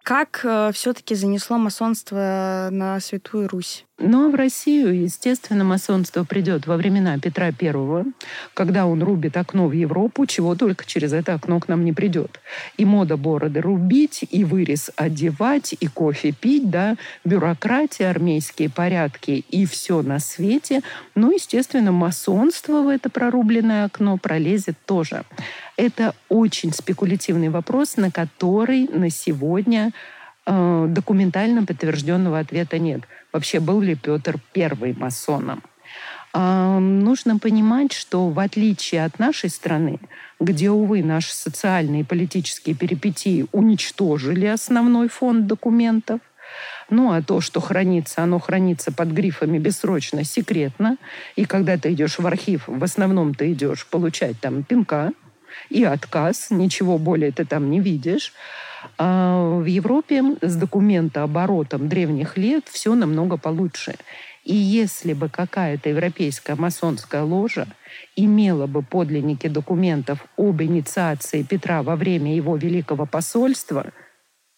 Как 0.02 0.40
э, 0.42 0.72
все-таки 0.74 1.14
занесло 1.14 1.58
масонство 1.58 2.68
на 2.72 2.98
Святую 2.98 3.48
Русь? 3.48 3.84
А 3.98 4.28
в 4.28 4.34
Россию, 4.34 5.00
естественно, 5.00 5.62
масонство 5.62 6.24
придет 6.24 6.66
во 6.66 6.76
времена 6.76 7.18
Петра 7.18 7.46
I, 7.46 8.04
когда 8.52 8.86
он 8.86 9.02
рубит 9.02 9.36
окно 9.36 9.68
в 9.68 9.72
Европу, 9.72 10.26
чего 10.26 10.56
только 10.56 10.84
через 10.84 11.12
это 11.12 11.34
окно 11.34 11.60
к 11.60 11.68
нам 11.68 11.84
не 11.84 11.92
придет. 11.92 12.40
И 12.76 12.84
мода 12.84 13.16
бороды 13.16 13.60
рубить, 13.60 14.24
и 14.28 14.44
вырез 14.44 14.90
одевать, 14.96 15.74
и 15.78 15.86
кофе 15.86 16.32
пить, 16.32 16.68
да, 16.68 16.96
бюрократия, 17.24 18.10
армейские 18.10 18.70
порядки 18.70 19.44
и 19.48 19.66
все 19.66 20.02
на 20.02 20.18
свете. 20.18 20.82
Ну, 21.14 21.30
естественно, 21.30 21.92
масонство 21.92 22.82
в 22.82 22.88
это 22.88 23.08
прорубленное 23.08 23.84
окно 23.84 24.16
пролезет 24.16 24.76
тоже. 24.84 25.24
Это 25.76 26.14
очень 26.28 26.72
спекулятивный 26.72 27.48
вопрос, 27.48 27.96
на 27.96 28.10
который 28.10 28.88
на 28.88 29.10
сегодня 29.10 29.92
э, 30.44 30.86
документально 30.88 31.64
подтвержденного 31.64 32.38
ответа 32.38 32.78
нет. 32.78 33.02
Вообще, 33.32 33.60
был 33.60 33.80
ли 33.80 33.94
Петр 33.94 34.38
первый 34.52 34.92
масоном? 34.94 35.62
Э, 36.34 36.78
нужно 36.78 37.38
понимать, 37.38 37.92
что 37.92 38.28
в 38.28 38.38
отличие 38.38 39.04
от 39.04 39.18
нашей 39.18 39.50
страны, 39.50 39.98
где, 40.40 40.70
увы, 40.70 41.02
наши 41.02 41.34
социальные 41.34 42.02
и 42.02 42.04
политические 42.04 42.74
перипетии 42.74 43.46
уничтожили 43.52 44.46
основной 44.46 45.08
фонд 45.08 45.46
документов, 45.46 46.20
ну, 46.90 47.12
а 47.12 47.22
то, 47.22 47.40
что 47.40 47.60
хранится, 47.60 48.22
оно 48.22 48.38
хранится 48.38 48.92
под 48.92 49.08
грифами 49.08 49.58
бессрочно, 49.58 50.24
секретно. 50.24 50.98
И 51.36 51.46
когда 51.46 51.78
ты 51.78 51.92
идешь 51.92 52.18
в 52.18 52.26
архив, 52.26 52.64
в 52.66 52.84
основном 52.84 53.34
ты 53.34 53.52
идешь 53.52 53.86
получать 53.86 54.38
там 54.40 54.62
пинка, 54.62 55.12
и 55.72 55.84
отказ, 55.84 56.50
ничего 56.50 56.98
более 56.98 57.32
ты 57.32 57.44
там 57.44 57.70
не 57.70 57.80
видишь. 57.80 58.32
А 58.98 59.58
в 59.60 59.64
Европе 59.64 60.22
с 60.40 60.56
документооборотом 60.56 61.88
древних 61.88 62.36
лет 62.36 62.64
все 62.68 62.94
намного 62.94 63.36
получше. 63.36 63.94
И 64.44 64.54
если 64.54 65.12
бы 65.12 65.28
какая-то 65.28 65.88
европейская 65.88 66.56
масонская 66.56 67.22
ложа 67.22 67.68
имела 68.16 68.66
бы 68.66 68.82
подлинники 68.82 69.46
документов 69.46 70.26
об 70.36 70.62
инициации 70.62 71.42
Петра 71.42 71.82
во 71.82 71.94
время 71.94 72.34
его 72.34 72.56
великого 72.56 73.06
посольства, 73.06 73.92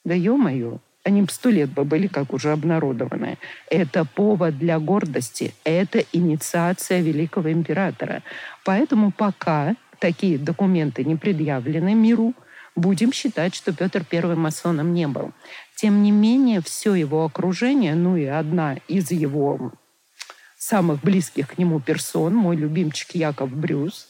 да 0.04 0.14
ё-моё, 0.14 0.78
они 1.04 1.20
бы 1.20 1.30
сто 1.30 1.50
лет 1.50 1.70
бы 1.70 1.84
были 1.84 2.06
как 2.06 2.32
уже 2.32 2.50
обнародованы. 2.50 3.36
Это 3.70 4.06
повод 4.06 4.58
для 4.58 4.78
гордости, 4.78 5.54
это 5.64 6.02
инициация 6.12 7.00
великого 7.00 7.52
императора. 7.52 8.22
Поэтому 8.64 9.12
пока 9.12 9.76
такие 10.04 10.36
документы 10.36 11.02
не 11.02 11.16
предъявлены 11.16 11.94
миру, 11.94 12.34
будем 12.76 13.10
считать, 13.10 13.54
что 13.54 13.72
Петр 13.72 14.04
I 14.12 14.34
масоном 14.34 14.92
не 14.92 15.06
был. 15.08 15.32
Тем 15.76 16.02
не 16.02 16.10
менее, 16.10 16.60
все 16.60 16.94
его 16.94 17.24
окружение, 17.24 17.94
ну 17.94 18.14
и 18.14 18.26
одна 18.26 18.76
из 18.86 19.10
его 19.10 19.72
самых 20.58 21.00
близких 21.00 21.48
к 21.48 21.58
нему 21.58 21.80
персон, 21.80 22.34
мой 22.34 22.56
любимчик 22.56 23.14
Яков 23.14 23.50
Брюс, 23.50 24.08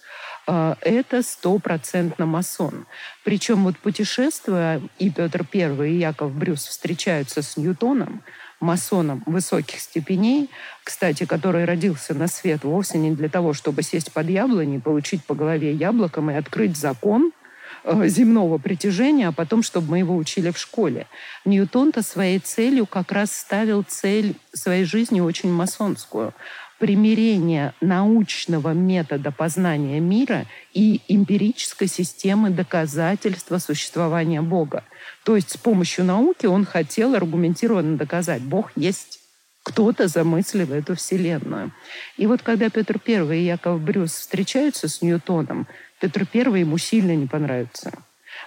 э, 0.48 0.74
это 0.80 1.22
стопроцентно 1.22 2.26
масон. 2.26 2.86
Причем 3.22 3.62
вот 3.62 3.78
путешествуя, 3.78 4.80
и 4.98 5.10
Петр 5.10 5.46
I, 5.54 5.90
и 5.90 5.98
Яков 5.98 6.32
Брюс 6.32 6.66
встречаются 6.66 7.40
с 7.40 7.56
Ньютоном, 7.56 8.24
масоном 8.60 9.22
высоких 9.26 9.80
степеней, 9.80 10.50
кстати, 10.82 11.24
который 11.24 11.64
родился 11.64 12.14
на 12.14 12.28
свет 12.28 12.64
вовсе 12.64 12.98
не 12.98 13.10
для 13.12 13.28
того, 13.28 13.52
чтобы 13.52 13.82
сесть 13.82 14.12
под 14.12 14.28
яблони, 14.28 14.78
получить 14.78 15.24
по 15.24 15.34
голове 15.34 15.72
яблоком 15.72 16.30
и 16.30 16.34
открыть 16.34 16.76
закон 16.76 17.32
э, 17.84 18.08
земного 18.08 18.58
притяжения, 18.58 19.28
а 19.28 19.32
потом, 19.32 19.62
чтобы 19.62 19.90
мы 19.92 19.98
его 19.98 20.16
учили 20.16 20.50
в 20.50 20.58
школе. 20.58 21.06
Ньютон-то 21.44 22.02
своей 22.02 22.38
целью 22.38 22.86
как 22.86 23.12
раз 23.12 23.32
ставил 23.32 23.84
цель 23.86 24.36
своей 24.52 24.84
жизни 24.84 25.20
очень 25.20 25.52
масонскую 25.52 26.32
примирение 26.84 27.72
научного 27.80 28.74
метода 28.74 29.30
познания 29.30 30.00
мира 30.00 30.44
и 30.74 31.00
эмпирической 31.08 31.88
системы 31.88 32.50
доказательства 32.50 33.56
существования 33.56 34.42
Бога. 34.42 34.84
То 35.24 35.34
есть 35.34 35.52
с 35.52 35.56
помощью 35.56 36.04
науки 36.04 36.44
он 36.44 36.66
хотел 36.66 37.14
аргументированно 37.14 37.96
доказать, 37.96 38.42
Бог 38.42 38.70
есть. 38.76 39.20
Кто-то 39.62 40.08
замыслил 40.08 40.74
эту 40.74 40.94
вселенную. 40.94 41.72
И 42.18 42.26
вот 42.26 42.42
когда 42.42 42.68
Петр 42.68 43.00
I 43.06 43.38
и 43.38 43.46
Яков 43.46 43.80
Брюс 43.80 44.12
встречаются 44.12 44.86
с 44.86 45.00
Ньютоном, 45.00 45.66
Петр 46.02 46.28
I 46.34 46.60
ему 46.60 46.76
сильно 46.76 47.16
не 47.16 47.26
понравится. 47.26 47.92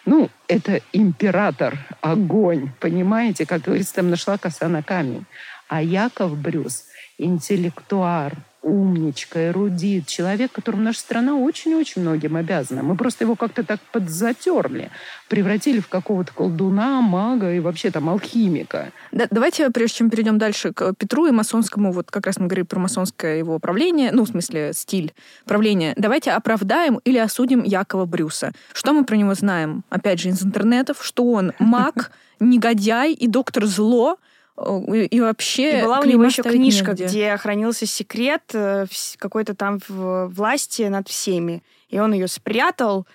Ну, 0.06 0.30
это 0.48 0.82
император, 0.94 1.80
огонь, 2.02 2.70
понимаете? 2.80 3.48
Как 3.48 3.64
говорится, 3.64 3.96
там 3.96 4.12
нашла 4.12 4.38
коса 4.38 4.68
на 4.68 4.84
камень. 4.84 5.26
А 5.70 5.82
Яков 5.82 6.38
Брюс– 6.38 6.84
интеллектуар, 7.18 8.34
умничка, 8.68 9.48
эрудит, 9.50 10.08
человек, 10.08 10.52
которому 10.52 10.84
наша 10.84 11.00
страна 11.00 11.36
очень-очень 11.36 12.02
многим 12.02 12.36
обязана. 12.36 12.84
Мы 12.84 12.96
просто 12.96 13.24
его 13.24 13.36
как-то 13.36 13.64
так 13.64 13.80
подзатерли, 13.92 14.92
превратили 15.30 15.80
в 15.80 15.88
какого-то 15.88 16.34
колдуна, 16.34 17.02
мага 17.02 17.54
и 17.54 17.60
вообще 17.60 17.92
там 17.92 18.10
алхимика. 18.10 18.92
Да, 19.12 19.28
давайте, 19.32 19.70
прежде 19.70 19.98
чем 19.98 20.10
перейдем 20.10 20.38
дальше 20.38 20.74
к 20.74 20.94
Петру 20.96 21.28
и 21.28 21.32
масонскому, 21.32 21.92
вот 21.92 22.12
как 22.12 22.26
раз 22.26 22.38
мы 22.38 22.48
говорим 22.48 22.66
про 22.66 22.80
масонское 22.80 23.38
его 23.38 23.58
правление, 23.60 24.12
ну, 24.12 24.26
в 24.26 24.28
смысле, 24.28 24.74
стиль 24.74 25.14
правления, 25.46 25.94
давайте 25.96 26.32
оправдаем 26.32 27.00
или 27.06 27.18
осудим 27.18 27.64
Якова 27.64 28.06
Брюса. 28.06 28.52
Что 28.74 28.94
мы 28.94 29.06
про 29.06 29.16
него 29.16 29.34
знаем? 29.34 29.84
Опять 29.90 30.20
же, 30.20 30.30
из 30.30 30.44
интернетов, 30.44 30.98
что 31.02 31.32
он 31.32 31.54
маг, 31.60 32.12
негодяй 32.40 33.14
и 33.14 33.28
доктор 33.28 33.66
зло, 33.66 34.18
и 34.58 35.22
вообще... 35.22 35.80
И 35.80 35.84
была 35.84 36.00
у 36.00 36.04
него 36.04 36.24
еще 36.24 36.42
книжка, 36.42 36.92
негде. 36.92 37.06
где 37.06 37.38
хранился 37.38 37.86
секрет 37.86 38.44
э, 38.54 38.88
какой-то 39.18 39.56
там 39.56 39.80
власти 39.88 40.84
над 40.84 41.08
всеми. 41.08 41.64
И 41.90 42.00
он 42.00 42.14
ее 42.14 42.28
спрятал, 42.28 43.06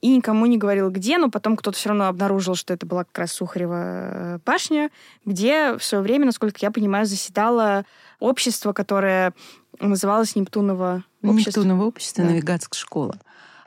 и 0.00 0.14
никому 0.16 0.46
не 0.46 0.58
говорил, 0.58 0.90
где, 0.90 1.18
но 1.18 1.30
потом 1.30 1.56
кто-то 1.56 1.76
все 1.76 1.88
равно 1.88 2.06
обнаружил, 2.06 2.54
что 2.54 2.74
это 2.74 2.86
была 2.86 3.04
как 3.04 3.18
раз 3.18 3.32
Сухарева 3.32 3.74
э, 3.74 4.38
башня, 4.44 4.90
где 5.24 5.76
в 5.76 5.82
свое 5.82 6.02
время, 6.02 6.26
насколько 6.26 6.58
я 6.60 6.70
понимаю, 6.70 7.06
заседало 7.06 7.84
общество, 8.20 8.72
которое 8.72 9.32
называлось 9.80 10.36
Нептуново 10.36 11.04
общество. 11.22 11.60
Нептуново 11.60 11.84
общество, 11.84 12.24
да. 12.24 12.30
навигатская 12.30 12.78
школа. 12.78 13.18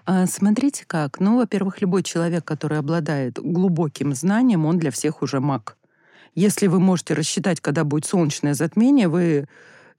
А, 0.05 0.25
смотрите 0.27 0.86
как. 0.88 1.19
Ну, 1.19 1.38
во-первых, 1.38 1.82
любой 1.82 2.03
человек, 2.03 2.45
который 2.45 2.79
обладает 2.79 3.39
глубоким 3.39 4.13
знанием, 4.13 4.65
он 4.65 4.77
для 4.79 4.91
всех 4.91 5.21
уже 5.21 5.39
маг. 5.39 5.75
Если 6.39 6.67
вы 6.67 6.80
можете 6.80 7.15
рассчитать, 7.15 7.60
когда 7.60 7.84
будет 7.84 8.06
солнечное 8.06 8.54
затмение, 8.54 9.10
вы 9.10 9.45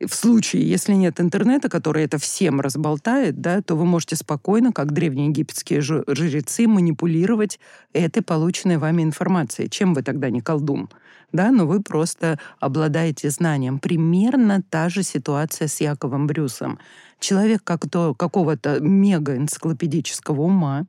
в 0.01 0.15
случае, 0.15 0.67
если 0.67 0.95
нет 0.95 1.21
интернета, 1.21 1.69
который 1.69 2.05
это 2.05 2.17
всем 2.17 2.63
разболтает, 2.63 3.43
да, 3.43 3.61
то 3.61 3.75
вы 3.75 3.85
можете 3.85 4.17
спокойно, 4.17 4.73
как 4.73 4.95
древние 4.95 5.27
египетские 5.27 5.83
жрецы, 5.83 6.67
манипулировать 6.67 7.61
этой 7.93 8.23
полученной 8.23 8.79
вами 8.79 9.03
информацией. 9.03 9.69
Чем 9.69 9.93
вы 9.93 10.03
тогда 10.03 10.31
не 10.31 10.41
колдун? 10.41 10.89
да, 11.33 11.51
но 11.51 11.67
вы 11.67 11.83
просто 11.83 12.39
обладаете 12.59 13.31
знанием. 13.31 13.79
Примерно 13.79 14.63
та 14.69 14.89
же 14.89 15.03
ситуация 15.03 15.69
с 15.69 15.81
Яковом 15.81 16.27
Брюсом. 16.27 16.79
Человек 17.19 17.63
как 17.63 17.89
то, 17.89 18.15
какого-то 18.15 18.81
мега-энциклопедического 18.81 20.43
ума, 20.43 20.87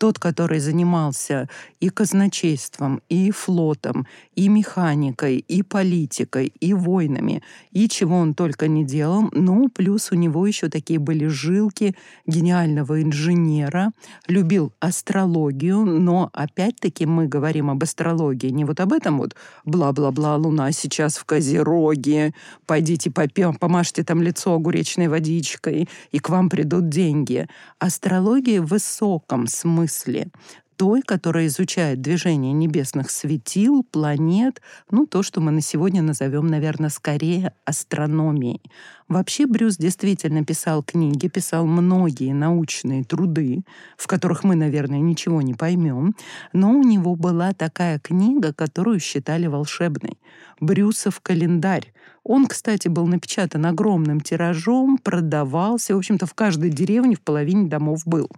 тот, 0.00 0.18
который 0.18 0.60
занимался 0.60 1.46
и 1.78 1.90
казначейством, 1.90 3.02
и 3.10 3.30
флотом, 3.30 4.06
и 4.34 4.48
механикой, 4.48 5.36
и 5.36 5.62
политикой, 5.62 6.54
и 6.58 6.72
войнами, 6.72 7.42
и 7.70 7.86
чего 7.86 8.16
он 8.16 8.32
только 8.32 8.66
не 8.66 8.82
делал. 8.82 9.28
Ну, 9.32 9.68
плюс 9.68 10.10
у 10.10 10.14
него 10.14 10.46
еще 10.46 10.70
такие 10.70 10.98
были 10.98 11.26
жилки 11.26 11.94
гениального 12.26 13.02
инженера, 13.02 13.92
любил 14.26 14.72
астрологию, 14.80 15.84
но 15.84 16.30
опять-таки 16.32 17.04
мы 17.04 17.26
говорим 17.26 17.68
об 17.68 17.82
астрологии, 17.82 18.48
не 18.48 18.64
вот 18.64 18.80
об 18.80 18.94
этом 18.94 19.18
вот 19.18 19.36
бла-бла-бла, 19.66 20.36
луна 20.36 20.72
сейчас 20.72 21.18
в 21.18 21.26
Козероге, 21.26 22.32
пойдите 22.64 23.10
попьем, 23.10 23.54
помажьте 23.54 24.02
там 24.02 24.22
лицо 24.22 24.54
огуречной 24.54 25.08
водичкой, 25.08 25.90
и 26.10 26.18
к 26.18 26.30
вам 26.30 26.48
придут 26.48 26.88
деньги. 26.88 27.46
Астрология 27.78 28.62
в 28.62 28.66
высоком 28.66 29.46
смысле 29.46 29.89
мысли, 29.90 30.28
той, 30.76 31.02
которая 31.02 31.46
изучает 31.48 32.00
движение 32.00 32.52
небесных 32.54 33.10
светил, 33.10 33.84
планет, 33.90 34.62
ну, 34.90 35.06
то, 35.06 35.22
что 35.22 35.42
мы 35.42 35.50
на 35.50 35.60
сегодня 35.60 36.00
назовем, 36.00 36.46
наверное, 36.46 36.88
скорее 36.88 37.52
астрономией. 37.66 38.62
Вообще 39.06 39.46
Брюс 39.46 39.76
действительно 39.76 40.42
писал 40.42 40.82
книги, 40.82 41.28
писал 41.28 41.66
многие 41.66 42.32
научные 42.32 43.04
труды, 43.04 43.62
в 43.98 44.06
которых 44.06 44.42
мы, 44.42 44.54
наверное, 44.54 45.00
ничего 45.00 45.42
не 45.42 45.52
поймем, 45.52 46.14
но 46.54 46.70
у 46.70 46.82
него 46.82 47.14
была 47.14 47.52
такая 47.52 47.98
книга, 47.98 48.54
которую 48.54 49.00
считали 49.00 49.48
волшебной. 49.48 50.18
«Брюсов 50.60 51.20
календарь». 51.20 51.92
Он, 52.22 52.46
кстати, 52.46 52.88
был 52.88 53.06
напечатан 53.06 53.66
огромным 53.66 54.20
тиражом, 54.20 54.98
продавался, 54.98 55.94
в 55.94 55.98
общем-то, 55.98 56.26
в 56.26 56.34
каждой 56.34 56.70
деревне 56.70 57.16
в 57.16 57.20
половине 57.22 57.68
домов 57.68 58.02
был. 58.06 58.30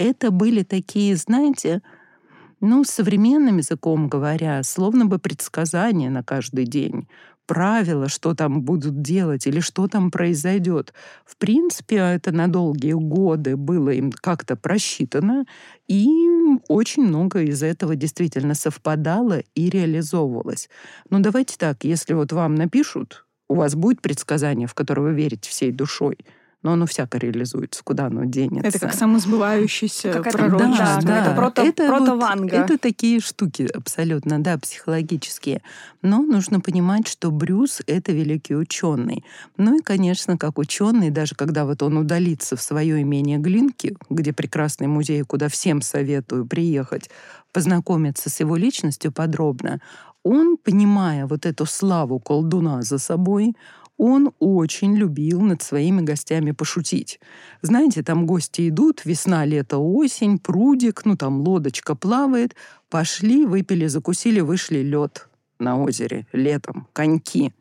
Это 0.00 0.30
были 0.30 0.62
такие, 0.62 1.14
знаете, 1.14 1.82
ну, 2.62 2.84
современным 2.84 3.58
языком 3.58 4.08
говоря, 4.08 4.62
словно 4.62 5.04
бы 5.04 5.18
предсказания 5.18 6.08
на 6.08 6.24
каждый 6.24 6.64
день 6.64 7.06
правила, 7.44 8.08
что 8.08 8.34
там 8.34 8.62
будут 8.62 9.02
делать 9.02 9.46
или 9.46 9.60
что 9.60 9.88
там 9.88 10.10
произойдет. 10.10 10.94
В 11.26 11.36
принципе, 11.36 11.96
это 11.96 12.32
на 12.32 12.48
долгие 12.48 12.94
годы 12.94 13.58
было 13.58 13.90
им 13.90 14.10
как-то 14.10 14.56
просчитано, 14.56 15.44
и 15.86 16.08
очень 16.68 17.02
много 17.02 17.42
из 17.42 17.62
этого 17.62 17.94
действительно 17.94 18.54
совпадало 18.54 19.42
и 19.54 19.68
реализовывалось. 19.68 20.70
Но 21.10 21.18
давайте 21.18 21.56
так, 21.58 21.84
если 21.84 22.14
вот 22.14 22.32
вам 22.32 22.54
напишут, 22.54 23.26
у 23.50 23.54
вас 23.54 23.74
будет 23.74 24.00
предсказание, 24.00 24.66
в 24.66 24.72
которое 24.72 25.02
вы 25.02 25.12
верите 25.12 25.50
всей 25.50 25.72
душой– 25.72 26.16
но 26.62 26.72
оно 26.72 26.86
всяко 26.86 27.18
реализуется, 27.18 27.82
куда 27.82 28.06
оно 28.06 28.24
денется. 28.24 28.68
Это 28.68 28.78
как 28.78 28.94
самосбывающийся 28.94 30.22
пророчество. 30.22 30.76
Да, 30.76 31.00
да. 31.02 31.22
Это 31.22 31.34
прото, 31.34 31.62
это 31.62 31.86
прото-ванга. 31.88 32.56
Вот, 32.56 32.64
это 32.64 32.78
такие 32.78 33.20
штуки 33.20 33.68
абсолютно, 33.72 34.42
да, 34.42 34.58
психологические. 34.58 35.62
Но 36.02 36.22
нужно 36.22 36.60
понимать, 36.60 37.08
что 37.08 37.30
Брюс— 37.30 37.80
это 37.86 38.12
великий 38.12 38.54
ученый. 38.54 39.24
Ну 39.56 39.78
и, 39.78 39.82
конечно, 39.82 40.36
как 40.36 40.58
ученый, 40.58 41.10
даже 41.10 41.34
когда 41.34 41.64
вот 41.64 41.82
он 41.82 41.96
удалится 41.96 42.56
в 42.56 42.62
свое 42.62 43.00
имение 43.00 43.38
Глинки, 43.38 43.96
где 44.10 44.32
прекрасный 44.32 44.86
музей, 44.86 45.22
куда 45.22 45.48
всем 45.48 45.80
советую 45.80 46.46
приехать, 46.46 47.10
познакомиться 47.52 48.28
с 48.28 48.40
его 48.40 48.56
личностью 48.56 49.12
подробно, 49.12 49.80
он, 50.22 50.58
понимая 50.58 51.26
вот 51.26 51.46
эту 51.46 51.64
славу 51.64 52.18
колдуна 52.18 52.82
за 52.82 52.98
собой, 52.98 53.56
он 54.00 54.32
очень 54.38 54.96
любил 54.96 55.42
над 55.42 55.60
своими 55.60 56.00
гостями 56.00 56.52
пошутить. 56.52 57.20
Знаете, 57.60 58.02
там 58.02 58.24
гости 58.24 58.70
идут, 58.70 59.04
весна, 59.04 59.44
лето, 59.44 59.76
осень, 59.76 60.38
прудик, 60.38 61.04
ну 61.04 61.18
там 61.18 61.42
лодочка 61.42 61.94
плавает. 61.94 62.56
Пошли, 62.88 63.44
выпили, 63.44 63.88
закусили, 63.88 64.40
вышли 64.40 64.78
лед 64.78 65.28
на 65.58 65.78
озере 65.78 66.26
летом, 66.32 66.88
коньки. 66.94 67.52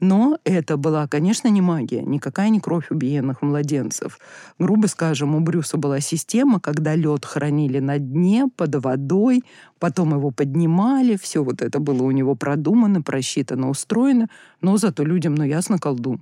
Но 0.00 0.38
это 0.44 0.76
была, 0.76 1.08
конечно, 1.08 1.48
не 1.48 1.60
магия, 1.60 2.02
никакая 2.02 2.50
не 2.50 2.60
кровь 2.60 2.90
убиенных 2.90 3.42
младенцев. 3.42 4.18
Грубо 4.58 4.86
скажем, 4.86 5.34
у 5.34 5.40
Брюса 5.40 5.76
была 5.76 6.00
система, 6.00 6.60
когда 6.60 6.94
лед 6.94 7.24
хранили 7.24 7.80
на 7.80 7.98
дне, 7.98 8.46
под 8.56 8.76
водой, 8.76 9.42
потом 9.80 10.14
его 10.14 10.30
поднимали, 10.30 11.16
все 11.16 11.42
вот 11.42 11.62
это 11.62 11.80
было 11.80 12.02
у 12.02 12.10
него 12.12 12.36
продумано, 12.36 13.02
просчитано, 13.02 13.70
устроено, 13.70 14.28
но 14.60 14.76
зато 14.76 15.04
людям, 15.04 15.34
ну 15.34 15.44
ясно, 15.44 15.78
колдун. 15.78 16.20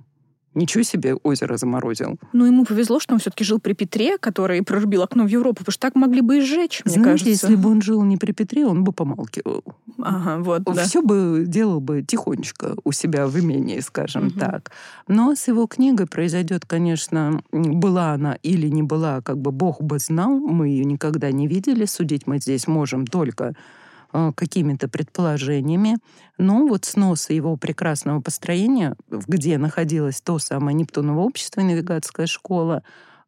Ничего 0.57 0.83
себе 0.83 1.13
озеро 1.13 1.55
заморозил. 1.57 2.17
Ну, 2.33 2.45
ему 2.45 2.65
повезло, 2.65 2.99
что 2.99 3.13
он 3.13 3.19
все-таки 3.19 3.43
жил 3.43 3.59
при 3.59 3.73
Петре, 3.73 4.17
который 4.17 4.63
прорубил 4.63 5.03
окно 5.03 5.23
в 5.23 5.27
Европу, 5.27 5.59
потому 5.59 5.71
что 5.71 5.81
так 5.81 5.95
могли 5.95 6.21
бы 6.21 6.39
и 6.39 6.41
сжечь, 6.41 6.81
мне 6.83 6.95
Знаете, 6.95 7.11
кажется. 7.11 7.29
если 7.29 7.55
бы 7.55 7.69
он 7.69 7.81
жил 7.81 8.01
не 8.03 8.17
при 8.17 8.31
Петре, 8.31 8.65
он 8.65 8.83
бы 8.83 8.91
помалкивал. 8.91 9.63
Ага, 10.01 10.37
вот, 10.39 10.63
да. 10.63 10.85
Все 10.85 11.03
бы 11.03 11.43
делал 11.45 11.79
бы 11.79 12.01
тихонечко 12.01 12.75
у 12.83 12.91
себя 12.91 13.27
в 13.27 13.39
имении, 13.39 13.79
скажем 13.81 14.27
угу. 14.27 14.39
так. 14.39 14.71
Но 15.07 15.35
с 15.35 15.47
его 15.47 15.67
книгой 15.67 16.07
произойдет, 16.07 16.65
конечно, 16.65 17.41
была 17.51 18.13
она 18.13 18.37
или 18.41 18.67
не 18.67 18.81
была, 18.81 19.21
как 19.21 19.37
бы 19.37 19.51
Бог 19.51 19.81
бы 19.81 19.99
знал, 19.99 20.39
мы 20.39 20.69
ее 20.69 20.85
никогда 20.85 21.31
не 21.31 21.47
видели, 21.47 21.85
судить 21.85 22.25
мы 22.25 22.39
здесь 22.39 22.67
можем 22.67 23.05
только 23.05 23.53
какими-то 24.11 24.87
предположениями. 24.87 25.97
Но 26.37 26.67
вот 26.67 26.85
снос 26.85 27.29
его 27.29 27.57
прекрасного 27.57 28.21
построения, 28.21 28.95
где 29.09 29.57
находилось 29.57 30.21
то 30.21 30.39
самое 30.39 30.75
Нептуново 30.75 31.21
общество 31.21 31.61
и 31.61 31.65
навигатская 31.65 32.27
школа, 32.27 32.83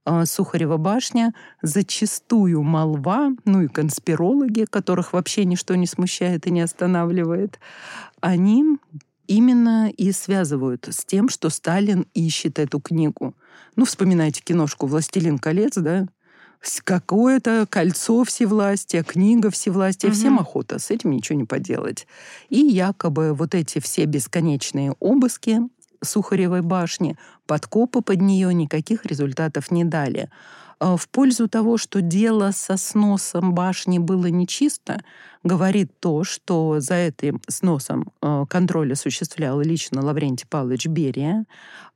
э, 0.06 0.26
Сухарева 0.26 0.78
башня, 0.78 1.34
зачастую 1.62 2.64
молва, 2.64 3.32
ну 3.46 3.62
и 3.62 3.68
конспирологи, 3.68 4.66
которых 4.70 5.14
вообще 5.14 5.46
ничто 5.46 5.76
не 5.76 5.88
смущает 5.88 6.48
и 6.48 6.52
не 6.52 6.62
останавливает, 6.62 7.60
они 8.22 8.78
именно 9.28 9.92
и 9.92 10.12
связывают 10.12 10.88
с 10.90 11.06
тем, 11.06 11.30
что 11.30 11.50
Сталин 11.50 12.08
ищет 12.16 12.58
эту 12.58 12.80
книгу. 12.80 13.36
Ну, 13.76 13.86
вспоминайте 13.86 14.42
киношку 14.42 14.88
«Властелин 14.88 15.38
колец», 15.38 15.76
да? 15.76 16.08
Какое-то 16.84 17.66
кольцо 17.70 18.24
всевластия, 18.24 19.04
книга 19.04 19.50
всевластия. 19.50 20.10
Угу. 20.10 20.16
Всем 20.16 20.40
охота, 20.40 20.80
с 20.80 20.92
этим 20.92 21.12
ничего 21.12 21.38
не 21.38 21.46
поделать. 21.46 22.08
И 22.50 22.60
якобы 22.60 23.34
вот 23.34 23.56
эти 23.56 23.80
все 23.80 24.06
бесконечные 24.06 24.94
обыски 25.00 25.62
Сухаревой 26.02 26.62
башни, 26.62 27.18
подкопы 27.46 28.02
под 28.02 28.22
нее 28.22 28.54
никаких 28.54 29.06
результатов 29.06 29.70
не 29.70 29.84
дали. 29.84 30.30
А, 30.80 30.96
в 30.96 31.10
пользу 31.10 31.48
того, 31.50 31.78
что 31.78 32.02
дело 32.02 32.52
со 32.52 32.78
сносом 32.78 33.54
башни 33.54 34.00
было 34.00 34.28
нечисто, 34.28 35.02
говорит 35.44 35.92
то, 36.00 36.24
что 36.24 36.80
за 36.80 36.96
этим 36.96 37.42
сносом 37.48 38.12
а, 38.22 38.46
контроль 38.46 38.94
осуществлял 38.94 39.60
лично 39.60 40.02
Лаврентий 40.02 40.48
Павлович 40.50 40.88
Берия. 40.88 41.46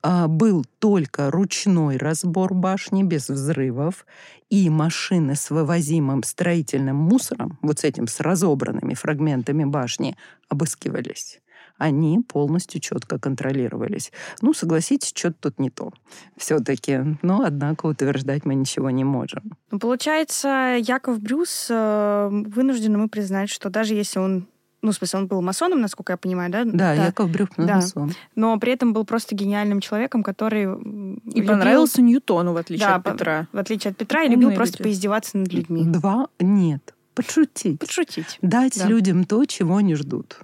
А, 0.01 0.27
был 0.27 0.65
только 0.79 1.31
ручной 1.31 1.97
разбор 1.97 2.53
башни 2.53 3.03
без 3.03 3.29
взрывов, 3.29 4.05
и 4.49 4.69
машины 4.69 5.35
с 5.35 5.49
вывозимым 5.49 6.21
строительным 6.23 6.97
мусором, 6.97 7.57
вот 7.61 7.79
с 7.79 7.83
этим, 7.85 8.07
с 8.07 8.19
разобранными 8.19 8.93
фрагментами 8.93 9.63
башни, 9.63 10.15
обыскивались 10.49 11.39
они 11.83 12.21
полностью 12.21 12.79
четко 12.79 13.19
контролировались. 13.19 14.13
Ну, 14.41 14.53
согласитесь, 14.53 15.11
что-то 15.13 15.49
тут 15.49 15.59
не 15.59 15.69
то 15.69 15.91
все-таки. 16.37 17.17
Но, 17.21 17.43
однако, 17.45 17.87
утверждать 17.87 18.45
мы 18.45 18.55
ничего 18.55 18.89
не 18.89 19.03
можем. 19.03 19.57
Ну, 19.69 19.79
получается, 19.79 20.77
Яков 20.79 21.19
Брюс 21.19 21.67
э, 21.69 22.29
вынужден 22.31 22.97
мы 22.97 23.09
признать, 23.09 23.49
что 23.49 23.69
даже 23.69 23.95
если 23.95 24.19
он 24.19 24.47
ну, 24.81 24.91
в 24.91 24.95
смысле, 24.95 25.19
он 25.19 25.27
был 25.27 25.41
масоном, 25.41 25.79
насколько 25.79 26.11
я 26.11 26.17
понимаю, 26.17 26.51
да? 26.51 26.65
Да, 26.65 26.95
да. 26.95 27.05
Яков 27.05 27.29
Брюс 27.29 27.47
да. 27.55 27.75
масон. 27.75 28.11
Но 28.35 28.59
при 28.59 28.73
этом 28.73 28.91
был 28.91 29.05
просто 29.05 29.33
гениальным 29.33 29.79
человеком, 29.79 30.23
который... 30.23 30.63
И 30.63 31.39
любил... 31.39 31.47
понравился 31.47 32.01
Ньютону, 32.01 32.51
в 32.51 32.57
отличие 32.57 32.87
да, 32.87 32.95
от 32.95 33.03
Петра. 33.05 33.47
В 33.53 33.57
отличие 33.57 33.91
от 33.91 33.97
Петра, 33.97 34.23
и 34.23 34.29
любил 34.29 34.51
просто 34.51 34.79
люди. 34.79 34.83
поиздеваться 34.83 35.37
над 35.37 35.53
людьми. 35.53 35.83
Два? 35.85 36.27
Нет. 36.39 36.93
Подшутить. 37.15 37.79
Подшутить. 37.79 38.37
Дать 38.41 38.77
да. 38.77 38.87
людям 38.87 39.23
то, 39.23 39.45
чего 39.45 39.77
они 39.77 39.95
ждут. 39.95 40.37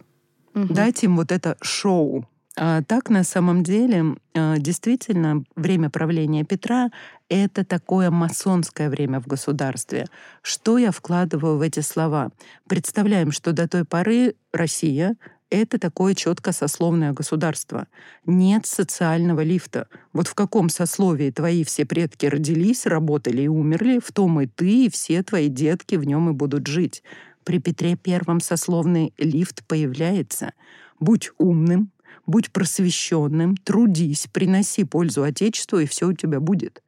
Угу. 0.55 0.73
Дать 0.73 1.03
им 1.03 1.17
вот 1.17 1.31
это 1.31 1.57
шоу. 1.61 2.27
А 2.61 2.81
так, 2.83 3.09
на 3.09 3.23
самом 3.23 3.63
деле, 3.63 4.17
а, 4.35 4.57
действительно, 4.57 5.43
время 5.55 5.89
правления 5.89 6.43
Петра— 6.43 6.89
это 7.29 7.63
такое 7.63 8.11
масонское 8.11 8.89
время 8.89 9.21
в 9.21 9.27
государстве. 9.27 10.07
Что 10.41 10.77
я 10.77 10.91
вкладываю 10.91 11.57
в 11.57 11.61
эти 11.61 11.79
слова? 11.79 12.31
Представляем, 12.67 13.31
что 13.31 13.53
до 13.53 13.67
той 13.67 13.85
поры 13.85 14.35
Россия 14.51 15.15
это 15.49 15.79
такое 15.79 16.13
четко 16.13 16.51
сословное 16.51 17.11
государство. 17.11 17.87
Нет 18.25 18.65
социального 18.65 19.41
лифта. 19.41 19.87
Вот 20.13 20.27
в 20.27 20.35
каком 20.35 20.69
сословии 20.69 21.31
твои 21.31 21.63
все 21.63 21.85
предки 21.85 22.27
родились, 22.27 22.85
работали 22.85 23.43
и 23.43 23.47
умерли, 23.47 23.99
в 24.03 24.11
том 24.11 24.41
и 24.41 24.47
ты, 24.47 24.85
и 24.85 24.89
все 24.89 25.23
твои 25.23 25.47
детки 25.47 25.95
в 25.95 26.03
нем 26.03 26.29
и 26.29 26.33
будут 26.33 26.67
жить. 26.67 27.03
При 27.43 27.59
Петре 27.59 27.95
Первом 27.95 28.39
сословный 28.39 29.13
лифт 29.17 29.65
появляется. 29.65 30.53
Будь 30.99 31.31
умным, 31.37 31.91
будь 32.25 32.51
просвещенным, 32.51 33.57
трудись, 33.57 34.27
приноси 34.31 34.83
пользу 34.83 35.23
Отечеству, 35.23 35.79
и 35.79 35.85
все 35.85 36.07
у 36.07 36.13
тебя 36.13 36.39
будет 36.39 36.81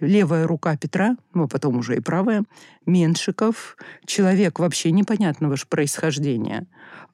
левая 0.00 0.46
рука 0.46 0.76
Петра, 0.76 1.16
ну, 1.34 1.44
а 1.44 1.48
потом 1.48 1.78
уже 1.78 1.96
и 1.96 2.00
правая, 2.00 2.44
Меншиков, 2.86 3.76
человек 4.04 4.58
вообще 4.58 4.90
непонятного 4.90 5.56
же 5.56 5.66
происхождения. 5.66 6.66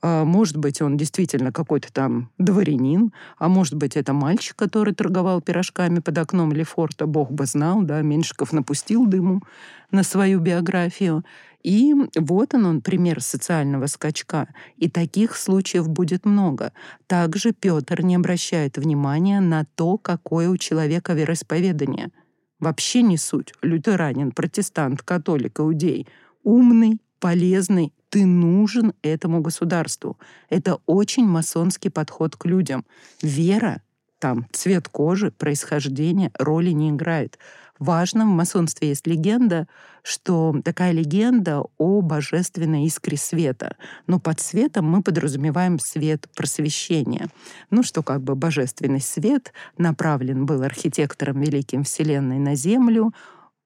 А, 0.02 0.24
может 0.24 0.56
быть, 0.56 0.80
он 0.80 0.96
действительно 0.96 1.52
какой-то 1.52 1.92
там 1.92 2.30
дворянин, 2.38 3.12
а 3.38 3.48
может 3.48 3.74
быть, 3.74 3.96
это 3.96 4.12
мальчик, 4.12 4.56
который 4.56 4.94
торговал 4.94 5.40
пирожками 5.40 6.00
под 6.00 6.18
окном 6.18 6.52
Лефорта, 6.52 7.06
бог 7.06 7.30
бы 7.30 7.46
знал, 7.46 7.82
да, 7.82 8.00
Меншиков 8.02 8.52
напустил 8.52 9.06
дыму 9.06 9.42
на 9.90 10.02
свою 10.02 10.40
биографию. 10.40 11.24
И 11.62 11.94
вот 12.16 12.54
он, 12.54 12.66
он 12.66 12.80
пример 12.80 13.20
социального 13.20 13.86
скачка. 13.86 14.48
И 14.76 14.88
таких 14.88 15.36
случаев 15.36 15.88
будет 15.88 16.24
много. 16.24 16.72
Также 17.06 17.52
Петр 17.52 18.02
не 18.02 18.16
обращает 18.16 18.78
внимания 18.78 19.40
на 19.40 19.66
то, 19.74 19.98
какое 19.98 20.48
у 20.48 20.56
человека 20.56 21.12
вероисповедание– 21.12 22.10
Вообще 22.60 23.00
не 23.02 23.16
суть. 23.16 23.54
Лютеранин, 23.62 24.32
протестант, 24.32 25.02
католик, 25.02 25.58
иудей. 25.60 26.06
Умный, 26.42 27.00
полезный, 27.18 27.92
ты 28.10 28.26
нужен 28.26 28.92
этому 29.02 29.40
государству. 29.40 30.18
Это 30.50 30.78
очень 30.86 31.26
масонский 31.26 31.90
подход 31.90 32.36
к 32.36 32.44
людям. 32.44 32.84
Вера, 33.22 33.82
там, 34.18 34.46
цвет 34.52 34.88
кожи, 34.88 35.30
происхождение 35.30 36.30
роли 36.38 36.70
не 36.70 36.90
играет. 36.90 37.38
Важно, 37.80 38.26
в 38.26 38.28
масонстве 38.28 38.88
есть 38.88 39.06
легенда, 39.06 39.66
что 40.02 40.54
такая 40.62 40.92
легенда 40.92 41.62
о 41.78 42.02
божественной 42.02 42.84
искре 42.84 43.16
света. 43.16 43.74
Но 44.06 44.20
под 44.20 44.38
светом 44.38 44.84
мы 44.84 45.02
подразумеваем 45.02 45.78
свет 45.78 46.28
просвещения. 46.36 47.28
Ну, 47.70 47.82
что 47.82 48.02
как 48.02 48.22
бы 48.22 48.34
божественный 48.34 49.00
свет 49.00 49.54
направлен 49.78 50.44
был 50.44 50.62
архитектором 50.62 51.40
великим 51.40 51.84
Вселенной 51.84 52.38
на 52.38 52.54
Землю, 52.54 53.14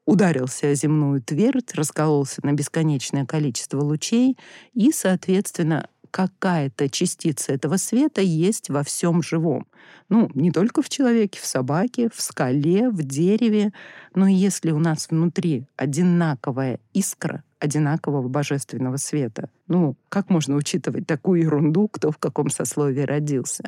ударился 0.07 0.69
о 0.69 0.75
земную 0.75 1.21
твердь, 1.21 1.75
раскололся 1.75 2.41
на 2.45 2.53
бесконечное 2.53 3.27
количество 3.27 3.81
лучей 3.81 4.39
и, 4.75 4.93
соответственно, 4.93 5.89
какая-то 6.13 6.89
частица 6.89 7.53
этого 7.53 7.79
света 7.79 8.21
есть 8.21 8.71
во 8.71 8.85
всем 8.85 9.25
живом. 9.25 9.67
Ну, 10.15 10.31
не 10.35 10.53
только 10.53 10.81
в 10.81 10.89
человеке, 10.89 11.41
в 11.43 11.45
собаке, 11.45 12.09
в 12.09 12.23
скале, 12.23 12.89
в 12.89 13.03
дереве, 13.03 13.73
но 14.15 14.29
если 14.29 14.71
у 14.71 14.79
нас 14.79 15.09
внутри 15.11 15.67
одинаковая 15.75 16.79
искра, 16.93 17.43
одинакового 17.59 18.29
божественного 18.29 18.97
света. 18.97 19.51
Ну, 19.67 19.97
как 20.09 20.31
можно 20.31 20.55
учитывать 20.55 21.09
такую 21.09 21.43
ерунду, 21.43 21.89
кто 21.89 22.13
в 22.13 22.19
каком 22.19 22.49
сословии 22.49 23.01
родился? 23.01 23.65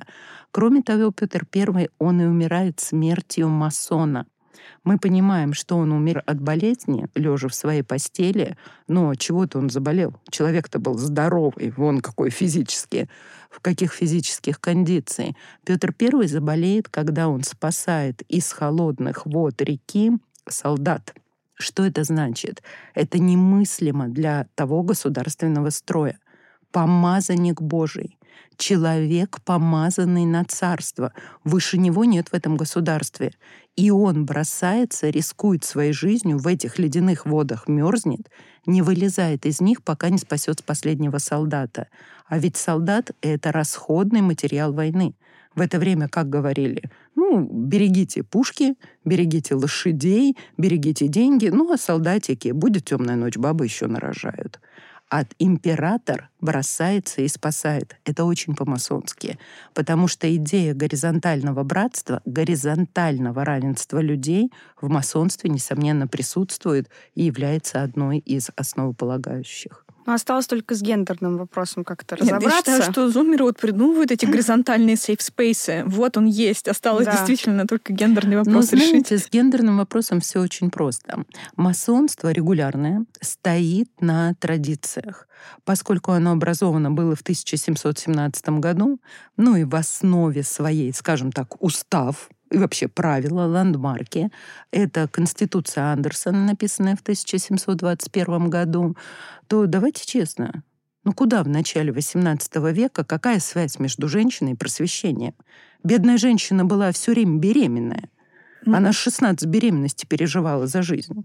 Кроме 0.52 0.82
того, 0.82 1.10
Петр 1.10 1.44
I, 1.52 1.88
он 1.98 2.20
и 2.20 2.26
умирает 2.26 2.78
смертью 2.78 3.48
масона. 3.48 4.24
Мы 4.84 4.98
понимаем, 4.98 5.52
что 5.52 5.76
он 5.76 5.92
умер 5.92 6.22
от 6.26 6.40
болезни, 6.40 7.06
лежа 7.14 7.48
в 7.48 7.54
своей 7.54 7.82
постели, 7.82 8.56
но 8.88 9.14
чего-то 9.14 9.58
он 9.58 9.70
заболел. 9.70 10.14
Человек-то 10.30 10.78
был 10.78 10.98
здоровый, 10.98 11.72
вон 11.76 12.00
какой 12.00 12.30
физически, 12.30 13.08
в 13.50 13.60
каких 13.60 13.92
физических 13.92 14.60
кондиций. 14.60 15.36
Петр 15.64 15.94
I 16.00 16.28
заболеет, 16.28 16.88
когда 16.88 17.28
он 17.28 17.42
спасает 17.42 18.22
из 18.22 18.52
холодных 18.52 19.26
вод 19.26 19.60
реки 19.62 20.12
солдат. 20.48 21.14
Что 21.54 21.84
это 21.84 22.04
значит? 22.04 22.62
Это 22.94 23.18
немыслимо 23.18 24.08
для 24.08 24.46
того 24.54 24.82
государственного 24.82 25.70
строя. 25.70 26.18
Помазанник 26.70 27.62
Божий, 27.62 28.15
человек, 28.56 29.38
помазанный 29.44 30.24
на 30.24 30.44
царство. 30.44 31.12
Выше 31.44 31.78
него 31.78 32.04
нет 32.04 32.28
в 32.28 32.34
этом 32.34 32.56
государстве. 32.56 33.32
И 33.76 33.90
он 33.90 34.24
бросается, 34.24 35.10
рискует 35.10 35.64
своей 35.64 35.92
жизнью, 35.92 36.38
в 36.38 36.46
этих 36.46 36.78
ледяных 36.78 37.26
водах 37.26 37.68
мерзнет, 37.68 38.30
не 38.64 38.82
вылезает 38.82 39.44
из 39.46 39.60
них, 39.60 39.82
пока 39.82 40.08
не 40.08 40.18
спасет 40.18 40.64
последнего 40.64 41.18
солдата. 41.18 41.88
А 42.26 42.38
ведь 42.38 42.56
солдат— 42.56 43.10
это 43.20 43.52
расходный 43.52 44.22
материал 44.22 44.72
войны. 44.72 45.14
В 45.54 45.60
это 45.60 45.78
время, 45.78 46.08
как 46.08 46.28
говорили, 46.28 46.90
ну, 47.14 47.40
берегите 47.40 48.22
пушки, 48.22 48.74
берегите 49.04 49.54
лошадей, 49.54 50.36
берегите 50.58 51.08
деньги, 51.08 51.48
ну, 51.48 51.72
а 51.72 51.78
солдатики, 51.78 52.50
будет 52.50 52.84
темная 52.84 53.16
ночь, 53.16 53.36
бабы 53.36 53.64
еще 53.64 53.86
нарожают 53.86 54.60
от 55.08 55.34
император 55.38 56.30
бросается 56.40 57.22
и 57.22 57.28
спасает. 57.28 57.96
Это 58.04 58.24
очень 58.24 58.54
по-масонски. 58.54 59.38
Потому 59.74 60.08
что 60.08 60.34
идея 60.36 60.74
горизонтального 60.74 61.62
братства, 61.62 62.22
горизонтального 62.24 63.44
равенства 63.44 64.00
людей 64.00 64.52
в 64.80 64.88
масонстве, 64.88 65.50
несомненно, 65.50 66.08
присутствует 66.08 66.88
и 67.14 67.24
является 67.24 67.82
одной 67.82 68.18
из 68.18 68.50
основополагающих. 68.56 69.85
Но 70.06 70.14
осталось 70.14 70.46
только 70.46 70.74
с 70.74 70.82
гендерным 70.82 71.36
вопросом 71.36 71.84
как-то 71.84 72.16
разобраться. 72.16 72.48
я 72.48 72.56
считаю, 72.56 72.92
что 72.92 73.10
зумеры 73.10 73.44
вот 73.44 73.58
придумывают 73.58 74.10
эти 74.12 74.24
горизонтальные 74.24 74.96
сейф-спейсы. 74.96 75.82
Вот 75.86 76.16
он 76.16 76.26
есть. 76.26 76.68
Осталось 76.68 77.06
да. 77.06 77.12
действительно 77.12 77.66
только 77.66 77.92
гендерный 77.92 78.36
вопрос 78.36 78.54
Но, 78.54 78.62
знаете, 78.62 79.16
решить. 79.16 79.26
с 79.26 79.30
гендерным 79.30 79.78
вопросом 79.78 80.20
все 80.20 80.40
очень 80.40 80.70
просто. 80.70 81.24
Масонство 81.56 82.30
регулярное 82.30 83.04
стоит 83.20 83.90
на 84.00 84.34
традициях. 84.34 85.26
Поскольку 85.64 86.12
оно 86.12 86.32
образовано 86.32 86.90
было 86.90 87.14
в 87.14 87.20
1717 87.20 88.48
году, 88.60 89.00
ну 89.36 89.56
и 89.56 89.64
в 89.64 89.74
основе 89.74 90.42
своей, 90.42 90.92
скажем 90.92 91.32
так, 91.32 91.60
устав 91.62 92.30
и 92.50 92.58
вообще 92.58 92.88
правила, 92.88 93.42
ландмарки. 93.42 94.30
Это 94.70 95.08
Конституция 95.08 95.92
Андерсона, 95.92 96.44
написанная 96.44 96.96
в 96.96 97.00
1721 97.00 98.50
году. 98.50 98.96
То 99.48 99.66
давайте 99.66 100.06
честно, 100.06 100.62
ну 101.04 101.12
куда 101.12 101.42
в 101.42 101.48
начале 101.48 101.92
XVIII 101.92 102.72
века, 102.72 103.04
какая 103.04 103.40
связь 103.40 103.78
между 103.78 104.08
женщиной 104.08 104.52
и 104.52 104.56
просвещением? 104.56 105.34
Бедная 105.82 106.18
женщина 106.18 106.64
была 106.64 106.92
все 106.92 107.12
время 107.12 107.38
беременная. 107.38 108.10
Она 108.66 108.92
16 108.92 109.48
беременностей 109.48 110.06
переживала 110.08 110.66
за 110.66 110.82
жизнь. 110.82 111.24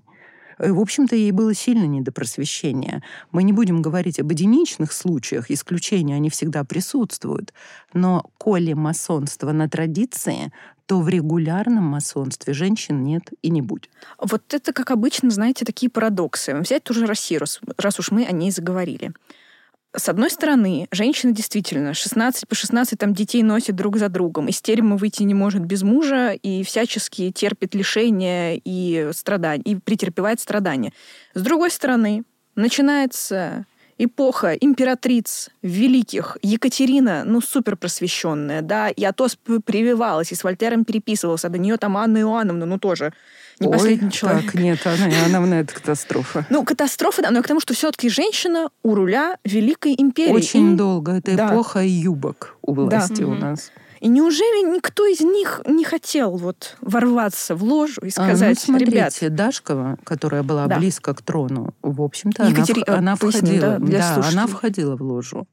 В 0.59 0.79
общем-то, 0.79 1.15
ей 1.15 1.31
было 1.31 1.55
сильно 1.55 1.85
не 1.85 2.01
до 2.01 2.11
просвещения. 2.11 3.01
Мы 3.31 3.41
не 3.41 3.51
будем 3.51 3.81
говорить 3.81 4.19
об 4.19 4.29
единичных 4.29 4.91
случаях, 4.91 5.49
исключения 5.49 6.15
они 6.15 6.29
всегда 6.29 6.63
присутствуют. 6.63 7.51
Но 7.93 8.29
коли 8.37 8.73
масонство 8.73 9.51
на 9.51 9.67
традиции, 9.67 10.51
то 10.91 10.99
в 10.99 11.07
регулярном 11.07 11.85
масонстве 11.85 12.53
женщин 12.53 13.01
нет 13.01 13.29
и 13.41 13.49
не 13.49 13.61
будет. 13.61 13.89
Вот 14.19 14.53
это, 14.53 14.73
как 14.73 14.91
обычно, 14.91 15.29
знаете, 15.29 15.63
такие 15.63 15.89
парадоксы. 15.89 16.53
Взять 16.53 16.83
ту 16.83 16.93
же 16.93 17.05
Россию, 17.05 17.39
раз, 17.77 17.99
уж 17.99 18.11
мы 18.11 18.25
о 18.25 18.33
ней 18.33 18.51
заговорили. 18.51 19.13
С 19.95 20.09
одной 20.09 20.29
стороны, 20.29 20.89
женщина 20.91 21.31
действительно 21.31 21.93
16 21.93 22.45
по 22.45 22.55
16 22.55 22.99
там 22.99 23.13
детей 23.13 23.41
носит 23.41 23.77
друг 23.77 23.95
за 23.95 24.09
другом, 24.09 24.49
из 24.49 24.61
терема 24.61 24.97
выйти 24.97 25.23
не 25.23 25.33
может 25.33 25.61
без 25.61 25.81
мужа 25.81 26.33
и 26.33 26.61
всячески 26.65 27.31
терпит 27.31 27.73
лишения 27.73 28.59
и 28.61 29.11
страдания, 29.13 29.63
и 29.63 29.75
претерпевает 29.77 30.41
страдания. 30.41 30.91
С 31.33 31.41
другой 31.41 31.71
стороны, 31.71 32.25
начинается 32.55 33.65
эпоха 34.03 34.53
императриц 34.53 35.49
великих, 35.61 36.37
Екатерина, 36.41 37.23
ну, 37.25 37.41
супер 37.41 37.75
просвещенная, 37.75 38.61
да, 38.61 38.89
и 38.89 39.03
Атос 39.03 39.37
прививалась, 39.65 40.31
и 40.31 40.35
с 40.35 40.43
Вольтером 40.43 40.85
переписывался, 40.85 41.49
до 41.49 41.57
нее 41.57 41.77
там 41.77 41.97
Анна 41.97 42.19
Иоанновна, 42.19 42.65
ну, 42.65 42.79
тоже 42.79 43.13
не 43.59 43.67
Ой, 43.67 43.73
последний 43.73 44.11
человек. 44.11 44.45
Так, 44.45 44.55
нет, 44.55 44.79
Анна 44.85 45.13
Иоанновна— 45.13 45.53
это 45.61 45.75
катастрофа. 45.75 46.47
Ну, 46.49 46.65
катастрофа, 46.65 47.21
да, 47.21 47.29
но 47.29 47.43
к 47.43 47.47
тому, 47.47 47.59
что 47.59 47.75
все-таки 47.75 48.09
женщина 48.09 48.69
у 48.81 48.95
руля 48.95 49.37
Великой 49.45 49.93
империи. 49.97 50.31
Очень 50.31 50.73
и... 50.73 50.75
долго. 50.75 51.13
Это 51.13 51.35
да. 51.35 51.49
эпоха 51.49 51.83
юбок 51.83 52.57
у 52.63 52.73
власти 52.73 53.21
да. 53.21 53.27
у 53.27 53.35
нас. 53.35 53.71
И 54.01 54.07
неужели 54.07 54.75
никто 54.75 55.05
из 55.05 55.21
них 55.21 55.61
не 55.67 55.85
хотел 55.85 56.35
вот 56.35 56.75
ворваться 56.81 57.55
в 57.55 57.63
ложу 57.63 58.01
и 58.01 58.09
сказать, 58.09 58.57
а, 58.57 58.71
ну, 58.71 58.77
смотрите, 58.77 58.91
ребят... 58.91 59.35
Дашкова, 59.35 59.99
которая 60.03 60.41
была 60.41 60.65
да. 60.65 60.79
близко 60.79 61.13
к 61.13 61.21
трону, 61.21 61.75
в 61.83 62.01
общем-то, 62.01 62.45
Екатери... 62.45 62.83
она, 62.87 62.97
она 62.97 63.15
входила, 63.15 63.77
да, 63.79 64.15
да 64.17 64.27
она 64.27 64.47
входила 64.47 64.95
в 64.95 65.03
ложу. 65.03 65.47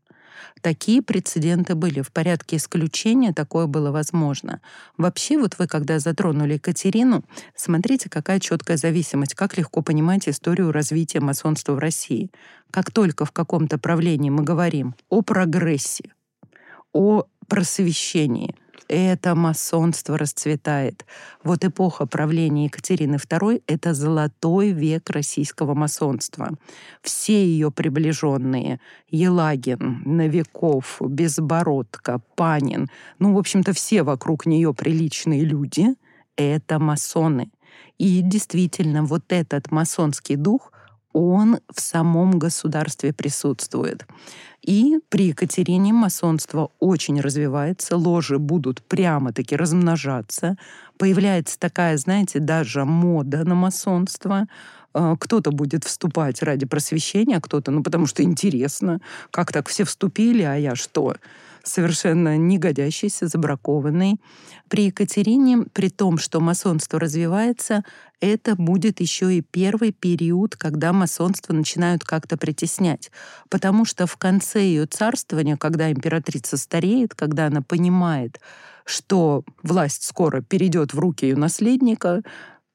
Такие 0.63 1.03
прецеденты 1.03 1.75
были. 1.75 2.01
В 2.01 2.11
порядке 2.11 2.57
исключения 2.57 3.35
такое 3.35 3.67
было 3.67 3.91
возможно. 3.91 4.61
Вообще, 4.97 5.39
вот 5.39 5.59
вы, 5.59 5.67
когда 5.67 5.99
затронули 5.99 6.55
Екатерину, 6.55 7.25
смотрите, 7.55 8.09
какая 8.09 8.41
четкая 8.41 8.79
зависимость, 8.79 9.35
как 9.35 9.59
легко 9.59 9.83
понимать 9.83 10.27
историю 10.27 10.73
развития 10.73 11.21
масонства 11.21 11.75
в 11.75 11.79
России. 11.79 12.31
Как 12.71 12.91
только 12.91 13.27
в 13.27 13.31
каком-то 13.31 13.77
правлении 13.79 14.31
мы 14.31 14.43
говорим 14.43 14.95
о 15.11 15.21
прогрессе, 15.21 16.13
о 16.93 17.25
просвещении, 17.49 18.55
это 18.89 19.35
масонство 19.35 20.17
расцветает. 20.17 21.05
Вот 21.45 21.65
эпоха 21.65 22.07
правления 22.07 22.65
Екатерины 22.65 23.17
II— 23.17 23.63
это 23.67 23.93
золотой 23.93 24.71
век 24.71 25.11
российского 25.11 25.75
масонства. 25.75 26.53
Все 27.03 27.45
ее 27.45 27.71
приближенные— 27.71 28.81
Елагин, 29.11 30.03
Новиков, 30.07 31.01
Безбородко, 31.01 32.21
Панин, 32.35 32.89
ну, 33.19 33.35
в 33.35 33.39
общем-то, 33.39 33.73
все 33.75 34.03
вокруг 34.03 34.47
нее 34.47 34.73
приличные 34.73 35.45
люди— 35.45 35.95
это 36.37 36.79
масоны. 36.79 37.51
И 37.99 38.23
действительно, 38.23 39.05
вот 39.05 39.25
этот 39.29 39.71
масонский 39.71 40.37
дух— 40.37 40.73
он 41.13 41.59
в 41.75 41.81
самом 41.81 42.39
государстве 42.39 43.13
присутствует. 43.13 44.07
И 44.63 44.99
при 45.09 45.29
Екатерине 45.29 45.93
масонство 45.93 46.71
очень 46.81 47.21
развивается, 47.21 47.97
ложи 47.97 48.39
будут 48.39 48.83
прямо-таки 48.83 49.57
размножаться. 49.57 50.57
Появляется 50.99 51.59
такая, 51.59 51.97
знаете, 51.97 52.41
даже 52.41 52.85
мода 52.85 53.45
на 53.45 53.55
масонство. 53.55 54.47
А, 54.93 55.17
кто-то 55.17 55.53
будет 55.53 55.85
вступать 55.85 56.43
ради 56.43 56.67
просвещения, 56.67 57.37
а 57.37 57.41
кто-то, 57.41 57.71
ну, 57.71 57.83
потому 57.83 58.07
что 58.07 58.23
интересно, 58.23 59.01
как 59.31 59.53
так 59.53 59.69
все 59.69 59.85
вступили, 59.85 60.43
а 60.43 60.55
я 60.57 60.75
что? 60.75 61.15
Совершенно 61.69 62.37
негодящийся, 62.37 63.27
забракованный. 63.27 64.21
При 64.69 64.87
Екатерине, 64.87 65.65
при 65.73 65.89
том, 65.89 66.19
что 66.19 66.41
масонство 66.41 66.99
развивается, 66.99 67.85
это 68.21 68.57
будет 68.57 69.01
еще 69.01 69.35
и 69.35 69.41
первый 69.43 69.93
период, 69.93 70.57
когда 70.57 70.93
масонство 70.93 71.53
начинают 71.53 72.05
как-то 72.05 72.37
притеснять. 72.37 73.11
Потому 73.49 73.85
что 73.85 74.07
в 74.07 74.17
конце 74.17 74.61
ее 74.63 74.87
царствования, 74.87 75.57
когда 75.57 75.91
императрица 75.93 76.57
стареет, 76.57 77.15
когда 77.15 77.47
она 77.47 77.63
понимает, 77.63 78.41
что 78.85 79.45
власть 79.63 80.05
скоро 80.05 80.41
перейдет 80.41 80.95
в 80.95 80.99
руки 80.99 81.27
ее 81.27 81.37
наследника, 81.37 82.23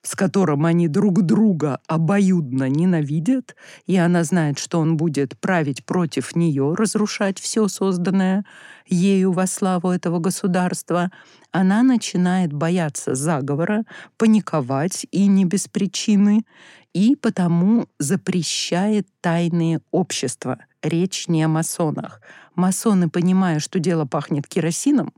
с 0.04 0.16
которым 0.16 0.66
они 0.66 0.88
друг 0.88 1.22
друга 1.22 1.80
обоюдно 1.88 2.68
ненавидят, 2.70 3.56
и 3.88 3.96
она 3.96 4.24
знает, 4.26 4.60
что 4.60 4.80
он 4.80 4.98
будет 4.98 5.40
править 5.40 5.86
против 5.86 6.36
нее, 6.36 6.76
разрушать 6.78 7.40
все 7.40 7.68
созданное 7.70 8.46
ею 8.86 9.32
во 9.32 9.48
славу 9.48 9.90
этого 9.90 10.20
государства, 10.20 11.10
она 11.52 11.84
начинает 11.84 12.52
бояться 12.52 13.16
заговора, 13.16 13.86
паниковать 14.18 15.08
и 15.12 15.26
не 15.28 15.46
без 15.46 15.70
причины, 15.70 16.46
и 16.94 17.16
потому 17.16 17.88
запрещает 17.98 19.08
тайные 19.22 19.80
общества. 19.92 20.60
Речь 20.82 21.30
не 21.30 21.44
о 21.44 21.48
масонах. 21.48 22.22
Масоны, 22.56 23.10
понимая, 23.10 23.60
что 23.60 23.80
дело 23.80 24.06
пахнет 24.06 24.48
керосином, 24.48 25.14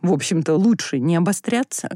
в 0.00 0.12
общем-то, 0.12 0.54
лучше 0.54 0.98
не 0.98 1.16
обостряться, 1.16 1.88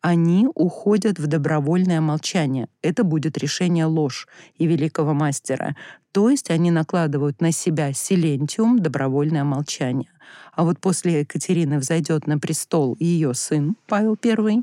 они 0.00 0.48
уходят 0.54 1.18
в 1.18 1.26
добровольное 1.26 2.00
молчание. 2.00 2.68
Это 2.82 3.04
будет 3.04 3.38
решение 3.38 3.86
ложь 3.86 4.28
и 4.56 4.66
великого 4.66 5.14
мастера. 5.14 5.76
То 6.12 6.30
есть 6.30 6.50
они 6.50 6.70
накладывают 6.70 7.40
на 7.40 7.52
себя 7.52 7.92
силентиум, 7.92 8.78
добровольное 8.78 9.44
молчание. 9.44 10.10
А 10.52 10.64
вот 10.64 10.78
после 10.78 11.20
Екатерины 11.20 11.78
взойдет 11.78 12.26
на 12.26 12.38
престол 12.38 12.96
ее 13.00 13.34
сын 13.34 13.76
Павел 13.86 14.16
I, 14.24 14.62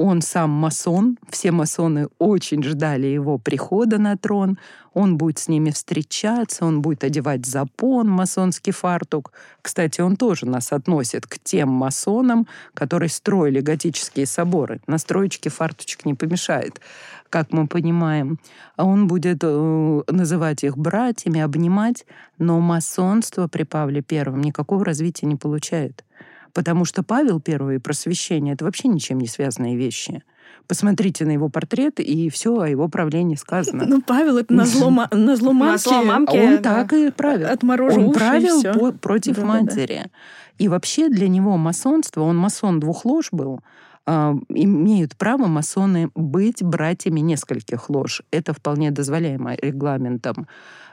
он 0.00 0.22
сам 0.22 0.50
масон, 0.50 1.18
все 1.28 1.50
масоны 1.50 2.08
очень 2.18 2.62
ждали 2.62 3.06
его 3.06 3.36
прихода 3.36 3.98
на 3.98 4.16
трон. 4.16 4.58
Он 4.94 5.18
будет 5.18 5.38
с 5.38 5.46
ними 5.46 5.70
встречаться, 5.70 6.64
он 6.64 6.80
будет 6.80 7.04
одевать 7.04 7.44
запон, 7.46 8.08
масонский 8.08 8.72
фартук. 8.72 9.32
Кстати, 9.62 10.00
он 10.00 10.16
тоже 10.16 10.46
нас 10.46 10.72
относит 10.72 11.26
к 11.26 11.38
тем 11.38 11.68
масонам, 11.68 12.46
которые 12.72 13.10
строили 13.10 13.60
готические 13.60 14.26
соборы. 14.26 14.80
На 14.86 14.98
строечке 14.98 15.50
фартучек 15.50 16.06
не 16.06 16.14
помешает, 16.14 16.80
как 17.28 17.52
мы 17.52 17.66
понимаем. 17.66 18.38
Он 18.76 19.06
будет 19.06 19.40
э, 19.42 20.02
называть 20.08 20.64
их 20.64 20.78
братьями, 20.78 21.40
обнимать, 21.40 22.06
но 22.38 22.58
масонство 22.58 23.48
при 23.48 23.64
Павле 23.64 24.00
Первом 24.00 24.40
никакого 24.40 24.84
развития 24.84 25.26
не 25.26 25.36
получает. 25.36 26.04
Потому 26.52 26.84
что 26.84 27.02
Павел 27.02 27.40
Первый 27.40 27.76
и 27.76 27.78
просвещение— 27.78 28.54
это 28.54 28.64
вообще 28.64 28.88
ничем 28.88 29.18
не 29.18 29.26
связанные 29.26 29.76
вещи. 29.76 30.22
Посмотрите 30.66 31.24
на 31.24 31.32
его 31.32 31.48
портрет, 31.48 32.00
и 32.00 32.28
все 32.30 32.58
о 32.58 32.68
его 32.68 32.88
правлении 32.88 33.36
сказано. 33.36 33.84
Ну, 33.86 34.02
Павел 34.02 34.38
это 34.38 34.52
на 34.52 34.64
зло, 34.66 34.90
мамки. 34.90 36.04
Мамки. 36.04 36.36
Он 36.36 36.58
так 36.62 36.92
и 36.92 37.10
правил. 37.10 37.48
Отморожил 37.48 38.08
Он 38.08 38.12
правил 38.12 38.92
против 38.92 39.38
матери. 39.42 40.10
И 40.58 40.68
вообще 40.68 41.08
для 41.08 41.28
него 41.28 41.56
масонство, 41.56 42.22
он 42.22 42.36
масон 42.36 42.80
двух 42.80 43.04
лож 43.06 43.28
был, 43.32 43.60
э, 44.06 44.34
имеют 44.50 45.16
право 45.16 45.46
масоны 45.46 46.10
быть 46.14 46.62
братьями 46.62 47.20
нескольких 47.20 47.88
лож. 47.88 48.22
Это 48.30 48.52
вполне 48.52 48.90
дозволяемо 48.90 49.54
регламентом. 49.54 50.46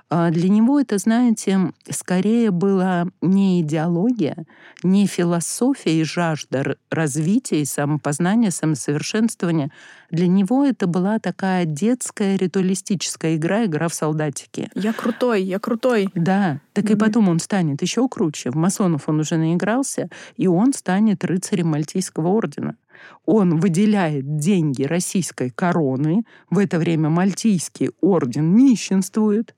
А 0.10 0.30
для 0.30 0.48
него 0.48 0.80
это, 0.80 0.98
знаете, 1.00 1.74
скорее 1.90 2.52
была 2.52 3.08
не 3.22 3.62
идеология, 3.62 4.46
не 4.82 5.06
философия 5.06 6.00
и 6.00 6.04
жажда 6.06 6.78
развития 6.90 7.62
и 7.62 7.66
самопознания, 7.66 8.52
самосовершенствования. 8.52 9.70
Для 10.10 10.28
него 10.28 10.64
это 10.64 10.88
была 10.88 11.20
такая 11.20 11.66
детская 11.66 12.38
ритуалистическая 12.38 13.36
игра, 13.36 13.66
игра 13.66 13.90
в 13.90 13.94
солдатики. 13.94 14.70
Я 14.76 14.94
крутой, 14.94 15.44
я 15.44 15.60
крутой. 15.60 16.10
Да, 16.16 16.62
так 16.72 16.86
mm-hmm. 16.86 16.94
и 16.94 17.00
потом 17.00 17.28
он 17.28 17.40
станет 17.40 17.82
еще 17.82 18.08
круче. 18.08 18.52
В 18.52 18.56
масонов 18.56 19.10
он 19.10 19.20
уже 19.20 19.36
наигрался, 19.36 20.10
и 20.38 20.48
он 20.48 20.72
станет 20.72 21.26
рыцарем 21.26 21.68
Мальтийского 21.68 22.30
ордена. 22.30 22.78
Он 23.26 23.60
выделяет 23.60 24.38
деньги 24.38 24.84
российской 24.84 25.50
короны. 25.50 26.24
В 26.50 26.60
это 26.60 26.80
время 26.80 27.10
Мальтийский 27.10 27.92
орден 28.00 28.56
нищенствует. 28.56 29.54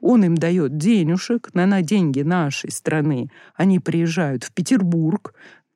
Он 0.00 0.24
им 0.24 0.34
дает 0.36 0.76
денежек 0.76 1.52
на, 1.54 1.66
на 1.66 1.82
деньги 1.82 2.22
нашей 2.22 2.70
страны. 2.70 3.30
Они 3.54 3.78
приезжают 3.78 4.44
в 4.44 4.52
Петербург, 4.52 5.34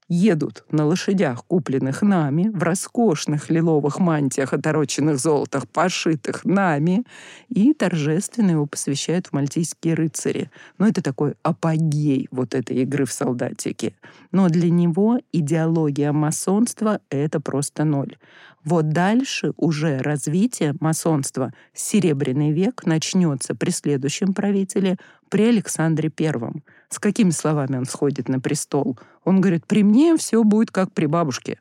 едут 0.09 0.64
на 0.70 0.86
лошадях, 0.86 1.44
купленных 1.46 2.02
нами, 2.02 2.48
в 2.48 2.62
роскошных 2.62 3.50
лиловых 3.50 3.98
мантиях, 3.98 4.52
отороченных 4.52 5.18
золотах, 5.18 5.68
пошитых 5.68 6.44
нами, 6.44 7.04
и 7.48 7.72
торжественно 7.72 8.52
его 8.52 8.66
посвящают 8.66 9.28
в 9.28 9.32
мальтийские 9.32 9.94
рыцари. 9.94 10.50
Но 10.78 10.86
это 10.86 11.02
такой 11.02 11.34
апогей 11.42 12.28
вот 12.30 12.54
этой 12.54 12.78
игры 12.78 13.04
в 13.04 13.12
солдатике. 13.12 13.94
Но 14.32 14.48
для 14.48 14.70
него 14.70 15.18
идеология 15.32 16.12
масонства— 16.12 17.00
это 17.11 17.40
просто 17.40 17.84
ноль. 17.84 18.16
Вот 18.64 18.88
дальше 18.88 19.52
уже 19.57 19.98
развитие 19.98 20.74
масонства, 20.80 21.52
Серебряный 21.72 22.50
век, 22.50 22.84
начнется 22.84 23.54
при 23.54 23.70
следующем 23.70 24.34
правителе, 24.34 24.98
при 25.28 25.48
Александре 25.48 26.11
Первом. 26.11 26.64
С 26.89 26.99
какими 26.99 27.30
словами 27.30 27.76
он 27.76 27.84
сходит 27.84 28.28
на 28.28 28.41
престол? 28.41 28.99
Он 29.24 29.41
говорит, 29.41 29.66
при 29.66 29.82
мне 29.82 30.16
все 30.16 30.43
будет 30.45 30.70
как 30.70 30.93
при 30.93 31.07
бабушке, 31.07 31.61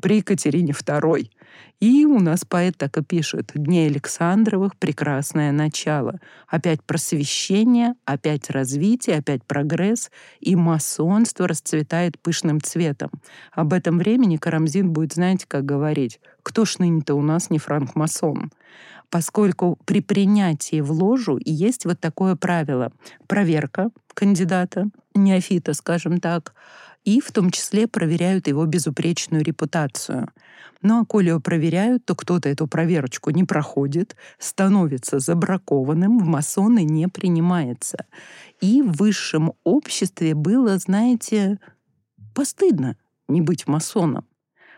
при 0.00 0.16
Екатерине 0.16 0.72
II. 0.72 1.28
И 1.80 2.04
у 2.04 2.20
нас 2.20 2.44
поэт 2.44 2.76
так 2.76 2.96
и 2.98 3.02
пишет. 3.02 3.52
«Дни 3.54 3.86
Александровых— 3.86 4.76
прекрасное 4.78 5.50
начало. 5.50 6.20
Опять 6.46 6.82
просвещение, 6.82 7.94
опять 8.04 8.50
развитие, 8.50 9.16
опять 9.16 9.44
прогресс, 9.44 10.10
и 10.40 10.56
масонство 10.56 11.48
расцветает 11.48 12.18
пышным 12.20 12.60
цветом. 12.60 13.10
Об 13.52 13.72
этом 13.72 13.98
времени 13.98 14.36
Карамзин 14.36 14.90
будет, 14.90 15.14
знаете, 15.14 15.46
как 15.48 15.64
говорить, 15.64 16.20
кто 16.42 16.66
ж 16.66 16.78
ныне-то 16.78 17.14
у 17.14 17.22
нас 17.22 17.48
не 17.48 17.58
франк-масон? 17.58 18.50
Поскольку 19.10 19.76
при 19.84 20.00
принятии 20.00 20.80
в 20.80 20.92
ложу 20.92 21.38
есть 21.44 21.84
вот 21.84 22.00
такое 22.00 22.36
правило. 22.36 22.92
Проверка 23.26 23.90
кандидата, 24.14 24.88
неофита, 25.14 25.74
скажем 25.74 26.20
так, 26.20 26.54
и 27.04 27.20
в 27.20 27.32
том 27.32 27.50
числе 27.50 27.88
проверяют 27.88 28.46
его 28.46 28.64
безупречную 28.66 29.42
репутацию. 29.42 30.28
Ну 30.82 31.00
а 31.00 31.04
коли 31.04 31.30
его 31.30 31.40
проверяют, 31.40 32.04
то 32.04 32.14
кто-то 32.14 32.48
эту 32.48 32.66
проверочку 32.66 33.30
не 33.30 33.44
проходит, 33.44 34.16
становится 34.38 35.18
забракованным, 35.18 36.18
в 36.18 36.26
масоны 36.26 36.84
не 36.84 37.08
принимается. 37.08 38.06
И 38.60 38.80
в 38.80 38.92
высшем 38.92 39.54
обществе 39.64 40.34
было, 40.34 40.78
знаете, 40.78 41.58
постыдно 42.34 42.96
не 43.28 43.40
быть 43.40 43.66
масоном 43.66 44.24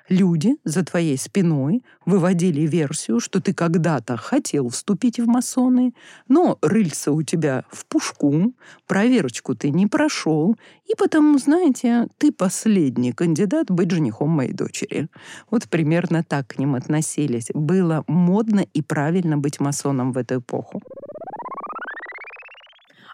люди 0.09 0.57
за 0.65 0.85
твоей 0.85 1.17
спиной 1.17 1.83
выводили 2.07 2.63
версию, 2.63 3.21
что 3.21 3.41
ты 3.41 3.55
когда-то 3.55 4.17
хотел 4.17 4.69
вступить 4.69 5.19
в 5.19 5.27
масоны, 5.27 5.95
но 6.29 6.59
рыльца 6.63 7.13
у 7.13 7.23
тебя 7.23 7.65
в 7.71 7.87
пушку, 7.87 8.53
проверочку 8.87 9.55
ты 9.55 9.71
не 9.71 9.87
прошел, 9.87 10.57
и 10.87 10.95
потому, 10.97 11.39
знаете, 11.39 12.09
ты 12.19 12.33
последний 12.33 13.13
кандидат 13.13 13.71
быть 13.71 13.91
женихом 13.91 14.31
моей 14.31 14.53
дочери. 14.53 15.09
Вот 15.51 15.69
примерно 15.69 16.23
так 16.23 16.49
к 16.49 16.59
ним 16.59 16.75
относились. 16.75 17.49
Было 17.55 18.05
модно 18.07 18.67
и 18.73 18.83
правильно 18.83 19.39
быть 19.39 19.61
масоном 19.61 20.13
в 20.13 20.19
эту 20.19 20.39
эпоху. 20.41 20.83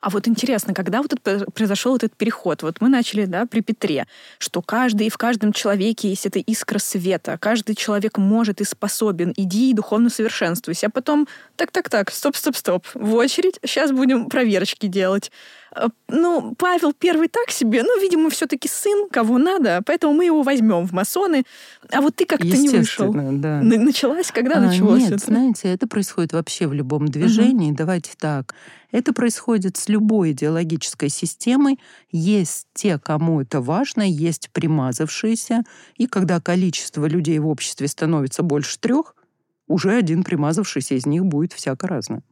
А 0.00 0.10
вот 0.10 0.28
интересно, 0.28 0.74
когда 0.74 1.02
вот 1.02 1.12
этот, 1.12 1.52
произошел 1.54 1.96
этот 1.96 2.14
переход? 2.14 2.62
Вот 2.62 2.80
мы 2.80 2.88
начали, 2.88 3.24
да, 3.24 3.46
при 3.46 3.60
Петре, 3.60 4.06
что 4.38 4.62
каждый 4.62 5.08
и 5.08 5.10
в 5.10 5.16
каждом 5.16 5.52
человеке 5.52 6.08
есть 6.08 6.26
эта 6.26 6.38
искра 6.38 6.78
света. 6.78 7.38
Каждый 7.40 7.74
человек 7.74 8.18
может 8.18 8.60
и 8.60 8.64
способен. 8.64 9.32
Иди 9.36 9.70
и 9.70 9.74
духовно 9.74 10.10
совершенствуйся. 10.10 10.86
А 10.86 10.90
потом, 10.90 11.26
так-так-так, 11.56 12.10
стоп-стоп-стоп, 12.10 12.86
в 12.94 13.14
очередь, 13.14 13.58
сейчас 13.64 13.92
будем 13.92 14.26
проверочки 14.28 14.86
делать. 14.86 15.30
Э, 15.74 15.88
ну, 16.08 16.54
Павел 16.56 16.92
первый 16.92 17.28
так 17.28 17.50
себе, 17.50 17.82
ну, 17.82 18.00
видимо, 18.00 18.30
все-таки 18.30 18.68
сын, 18.68 19.08
кого 19.10 19.38
надо, 19.38 19.82
поэтому 19.84 20.12
мы 20.14 20.26
его 20.26 20.42
возьмем 20.42 20.86
в 20.86 20.92
масоны. 20.92 21.44
А 21.90 22.00
вот 22.00 22.16
ты 22.16 22.26
как-то 22.26 22.46
не 22.46 22.68
вышел. 22.68 23.12
Да. 23.12 23.60
Началась, 23.62 24.30
когда 24.30 24.56
а, 24.56 24.60
началось 24.60 25.02
Нет, 25.02 25.12
это? 25.12 25.26
знаете, 25.26 25.68
это 25.72 25.86
происходит 25.86 26.32
вообще 26.32 26.66
в 26.66 26.72
любом 26.72 27.08
движении. 27.08 27.70
Угу. 27.70 27.76
Давайте 27.76 28.12
так. 28.18 28.54
Это 28.90 29.12
происходит 29.12 29.76
с 29.76 29.88
любой 29.88 30.32
идеологической 30.32 31.10
системой. 31.10 31.78
Есть 32.10 32.66
те, 32.72 32.98
кому 32.98 33.42
это 33.42 33.60
важно, 33.60 34.02
есть 34.02 34.50
примазавшиеся. 34.52 35.64
И 35.96 36.06
когда 36.06 36.40
количество 36.40 37.06
людей 37.06 37.38
в 37.38 37.48
обществе 37.48 37.86
становится 37.88 38.42
больше 38.42 38.78
трех, 38.78 39.14
уже 39.66 39.92
один 39.92 40.24
примазавшийся 40.24 40.94
из 40.94 41.04
них 41.04 41.26
будет 41.26 41.52
всяко 41.52 41.86
разное. 41.86 42.22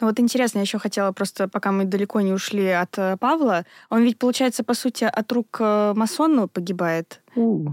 Ну 0.00 0.08
вот 0.08 0.18
интересно, 0.18 0.58
я 0.58 0.62
еще 0.62 0.80
хотела 0.80 1.12
просто, 1.12 1.46
пока 1.46 1.70
мы 1.70 1.84
далеко 1.84 2.20
не 2.20 2.32
ушли 2.32 2.66
от 2.66 2.98
э, 2.98 3.16
Павла, 3.18 3.64
он 3.88 4.02
ведь, 4.02 4.18
получается, 4.18 4.64
по 4.64 4.74
сути, 4.74 5.04
от 5.04 5.30
рук 5.30 5.58
э, 5.60 5.92
масона 5.94 6.48
погибает. 6.48 7.22
У, 7.36 7.68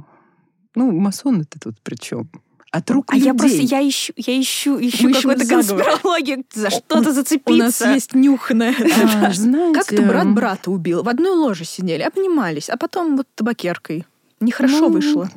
ну, 0.75 0.91
масон 0.91 1.41
это 1.41 1.59
тут 1.59 1.82
при 1.82 1.95
чем? 1.95 2.30
От 2.72 2.91
рук 2.91 3.05
а 3.11 3.15
людей. 3.15 3.26
я 3.28 3.34
просто, 3.34 3.61
я 3.61 3.88
ищу, 3.88 4.13
я 4.15 4.39
ищу, 4.39 4.80
ищу 4.80 5.11
какую-то 5.11 5.47
конспирологию, 5.47 6.45
за 6.53 6.70
что-то 6.70 7.11
зацепиться. 7.11 7.53
У 7.53 7.57
нас 7.57 7.82
есть 7.82 8.13
нюхная. 8.13 8.76
А, 9.20 9.74
Как-то 9.74 10.01
брат 10.03 10.34
брата 10.34 10.72
убил. 10.72 11.03
В 11.03 11.09
одной 11.09 11.32
ложе 11.32 11.65
сидели, 11.65 12.03
обнимались, 12.03 12.70
а 12.70 12.78
потом 12.78 13.17
вот 13.17 13.28
табакеркой. 13.36 14.05
Нехорошо 14.39 14.82
ну, 14.82 14.89
вышло. 14.89 15.30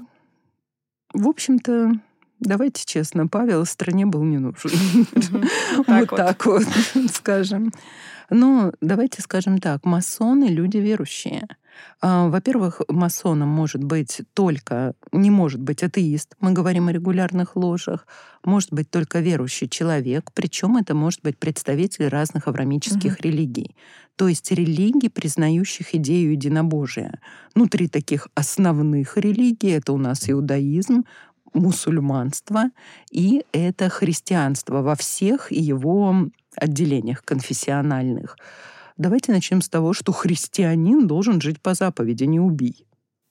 В 1.12 1.28
общем-то, 1.28 1.92
Давайте 2.44 2.84
честно, 2.84 3.28
Павел 3.28 3.64
стране 3.64 4.04
был 4.06 4.22
не 4.24 4.38
нужен. 4.38 4.70
Вот 5.86 6.08
так 6.08 6.44
вот, 6.44 6.66
скажем. 7.12 7.72
Но 8.30 8.72
давайте 8.80 9.22
скажем 9.22 9.58
так, 9.58 9.84
масоны— 9.84 10.44
люди 10.48 10.78
верующие. 10.78 11.46
А, 12.00 12.28
во-первых, 12.28 12.80
масоном 12.88 13.48
может 13.48 13.82
быть 13.84 14.22
только, 14.34 14.94
не 15.12 15.30
может 15.30 15.60
быть 15.60 15.82
атеист, 15.82 16.34
мы 16.40 16.52
говорим 16.52 16.88
о 16.88 16.92
регулярных 16.92 17.56
ложах, 17.56 18.06
может 18.44 18.72
быть 18.72 18.90
только 18.90 19.20
верующий 19.20 19.68
человек, 19.68 20.30
причем 20.34 20.76
это 20.76 20.94
может 20.94 21.22
быть 21.22 21.38
представитель 21.38 22.08
разных 22.08 22.48
аврамических 22.48 23.14
угу. 23.14 23.22
религий. 23.22 23.76
То 24.16 24.28
есть 24.28 24.50
религий, 24.50 25.08
признающих 25.08 25.94
идею 25.94 26.32
единобожия. 26.32 27.18
Внутри 27.54 27.88
таких 27.88 28.28
основных 28.34 29.16
религий 29.16 29.70
это 29.70 29.92
у 29.92 29.98
нас 29.98 30.28
иудаизм, 30.28 31.04
мусульманство 31.54 32.70
и 33.10 33.44
это 33.52 33.88
христианство 33.88 34.82
во 34.82 34.94
всех 34.94 35.52
его 35.52 36.28
отделениях 36.56 37.24
конфессиональных. 37.24 38.36
Давайте 38.96 39.32
начнем 39.32 39.62
с 39.62 39.68
того, 39.68 39.92
что 39.92 40.12
христианин 40.12 41.06
должен 41.06 41.40
жить 41.40 41.60
по 41.60 41.74
заповеди 41.74 42.24
«не 42.24 42.40
убий». 42.40 42.86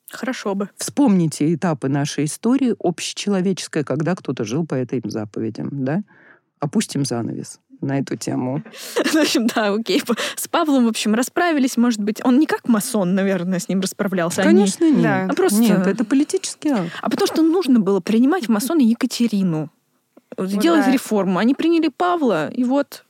Хорошо 0.09 0.55
бы. 0.55 0.69
Вспомните 0.75 1.53
этапы 1.53 1.87
нашей 1.87 2.25
истории 2.25 2.75
общечеловеческой, 2.79 3.83
когда 3.83 4.15
кто-то 4.15 4.43
жил 4.43 4.65
по 4.65 4.75
этим 4.75 5.09
заповедям, 5.09 5.69
да? 5.71 6.03
Опустим 6.59 7.05
занавес 7.05 7.59
на 7.81 7.99
эту 7.99 8.15
тему. 8.15 8.63
В 8.95 9.15
общем, 9.15 9.47
да, 9.47 9.73
окей. 9.73 10.01
С 10.35 10.47
Павлом, 10.47 10.85
в 10.85 10.87
общем, 10.87 11.13
расправились, 11.13 11.77
может 11.77 11.99
быть. 11.99 12.23
Он 12.23 12.39
не 12.39 12.45
как 12.45 12.67
масон, 12.67 13.15
наверное, 13.15 13.59
с 13.59 13.67
ним 13.69 13.81
расправлялся. 13.81 14.43
Конечно, 14.43 14.85
Они... 14.85 14.95
нет. 14.95 15.03
Да. 15.03 15.27
А 15.29 15.33
просто... 15.33 15.59
Нет, 15.59 15.87
это 15.87 16.05
политический 16.05 16.69
акт. 16.69 16.91
А 17.01 17.09
потому 17.09 17.27
что 17.27 17.41
нужно 17.41 17.79
было 17.79 17.99
принимать 17.99 18.47
в 18.47 18.49
масоны 18.49 18.81
Екатерину. 18.81 19.69
Сделать 20.37 20.85
да. 20.85 20.91
реформу. 20.91 21.39
Они 21.39 21.53
приняли 21.53 21.89
Павла, 21.89 22.49
и 22.49 22.63
вот 22.63 23.03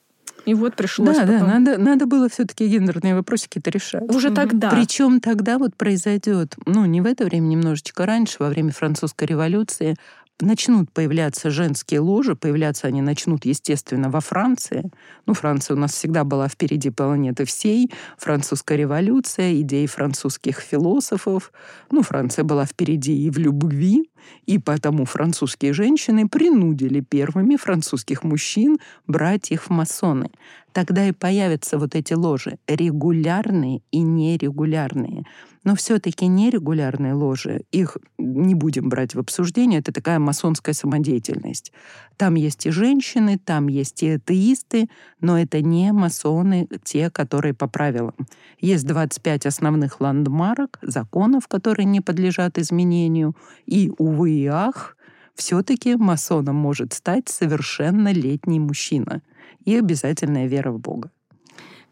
и 0.46 0.54
вот 0.54 0.76
пришлось. 0.76 1.16
Да, 1.16 1.22
потом... 1.22 1.40
да, 1.40 1.60
надо, 1.60 1.78
надо 1.78 2.06
было 2.06 2.30
все-таки 2.30 2.68
гендерные 2.68 3.16
вопросики-то 3.16 3.70
решать. 3.70 4.04
Уже 4.14 4.32
тогда. 4.32 4.70
Причем 4.70 5.20
тогда 5.20 5.58
вот 5.58 5.76
произойдет, 5.76 6.56
ну, 6.66 6.86
не 6.86 7.02
в 7.02 7.06
это 7.06 7.26
время, 7.26 7.48
немножечко 7.48 8.06
раньше, 8.06 8.38
во 8.40 8.50
время 8.50 8.72
французской 8.72 9.26
революции, 9.26 9.96
начнут 10.42 10.92
появляться 10.92 11.50
женские 11.50 12.00
ложи, 12.00 12.36
появляться 12.36 12.88
они 12.88 13.02
начнут, 13.02 13.46
естественно, 13.46 14.10
во 14.10 14.20
Франции. 14.20 14.92
Ну, 15.26 15.34
Франция 15.34 15.76
у 15.76 15.80
нас 15.80 15.94
всегда 15.94 16.24
была 16.24 16.48
впереди 16.48 16.90
планеты 16.90 17.46
всей. 17.46 17.92
Французская 18.18 18.78
революция, 18.78 19.60
идеи 19.62 19.86
французских 19.86 20.60
философов. 20.60 21.52
Ну, 21.90 22.02
Франция 22.04 22.44
была 22.44 22.66
впереди 22.66 23.26
и 23.26 23.30
в 23.30 23.38
любви, 23.38 24.11
и 24.46 24.58
потому 24.58 25.06
французские 25.06 25.74
женщины 25.74 26.28
принудили 26.28 27.02
первыми 27.02 27.56
французских 27.56 28.24
мужчин 28.24 28.78
брать 29.08 29.52
их 29.52 29.66
в 29.66 29.70
масоны. 29.70 30.30
Тогда 30.74 31.08
и 31.08 31.12
появятся 31.12 31.78
вот 31.78 31.96
эти 31.96 32.14
ложи, 32.14 32.58
регулярные 32.68 33.82
и 33.92 34.00
нерегулярные. 34.00 35.26
Но 35.64 35.76
все-таки 35.76 36.26
нерегулярные 36.26 37.14
ложи, 37.14 37.62
их 37.72 37.98
не 38.18 38.56
будем 38.56 38.90
брать 38.90 39.14
в 39.14 39.20
обсуждение, 39.20 39.80
это 39.80 39.92
такая 39.92 40.18
масонская 40.18 40.74
самодеятельность. 40.74 41.72
Там 42.18 42.34
есть 42.36 42.66
и 42.66 42.72
женщины, 42.72 43.38
там 43.38 43.68
есть 43.68 44.02
и 44.02 44.12
атеисты, 44.12 44.90
но 45.20 45.40
это 45.40 45.62
не 45.62 45.92
масоны, 45.92 46.68
те, 46.84 47.12
которые 47.12 47.54
по 47.54 47.68
правилам. 47.68 48.16
Есть 48.60 48.88
25 48.88 49.46
основных 49.46 50.02
ландмарок, 50.02 50.80
законов, 50.82 51.48
которые 51.48 51.86
не 51.86 52.02
подлежат 52.02 52.58
изменению, 52.58 53.36
и, 53.68 53.92
увы 54.12 54.32
и 54.32 54.46
ах, 54.48 54.98
все-таки 55.36 55.96
масоном 55.96 56.56
может 56.56 56.94
стать 56.94 57.30
совершеннолетний 57.30 58.60
мужчина 58.60 59.22
и 59.66 59.78
обязательная 59.78 60.48
вера 60.48 60.72
в 60.72 60.80
Бога. 60.80 61.10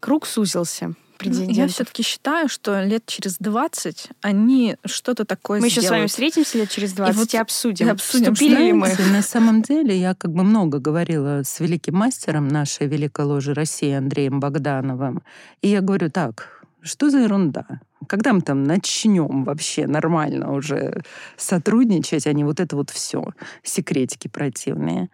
Круг 0.00 0.26
сузился. 0.26 0.94
Я 1.22 1.68
все-таки 1.68 2.02
считаю, 2.02 2.48
что 2.48 2.82
лет 2.82 3.04
через 3.06 3.36
20 3.38 4.08
они 4.22 4.76
что-то 4.86 5.26
такое 5.26 5.60
Мы 5.60 5.68
сделают. 5.68 5.84
еще 5.84 5.88
с 5.88 5.90
вами 5.90 6.06
встретимся 6.06 6.58
лет 6.58 6.70
через 6.70 6.92
20 6.94 7.14
и, 7.14 7.18
вот 7.18 7.34
и 7.34 7.36
обсудим, 7.36 7.86
и 7.86 7.90
обсудим 7.90 8.34
вступили 8.34 8.56
ли 8.56 8.72
мы. 8.72 8.96
На 9.12 9.22
самом 9.22 9.60
деле, 9.60 9.98
я 9.98 10.14
как 10.14 10.32
бы 10.32 10.44
много 10.44 10.78
говорила 10.78 11.42
с 11.44 11.60
великим 11.60 11.96
мастером 11.96 12.48
нашей 12.48 12.86
Великой 12.86 13.26
Ложи 13.26 13.52
России 13.52 13.92
Андреем 13.92 14.40
Богдановым. 14.40 15.22
И 15.60 15.68
я 15.68 15.82
говорю 15.82 16.10
так, 16.10 16.59
что 16.82 17.10
за 17.10 17.20
ерунда? 17.20 17.66
Когда 18.06 18.32
мы 18.32 18.40
там 18.40 18.64
начнем 18.64 19.44
вообще 19.44 19.86
нормально 19.86 20.52
уже 20.52 21.02
сотрудничать, 21.36 22.26
а 22.26 22.32
не 22.32 22.44
вот 22.44 22.60
это 22.60 22.76
вот 22.76 22.90
все, 22.90 23.24
секретики 23.62 24.28
противные. 24.28 25.10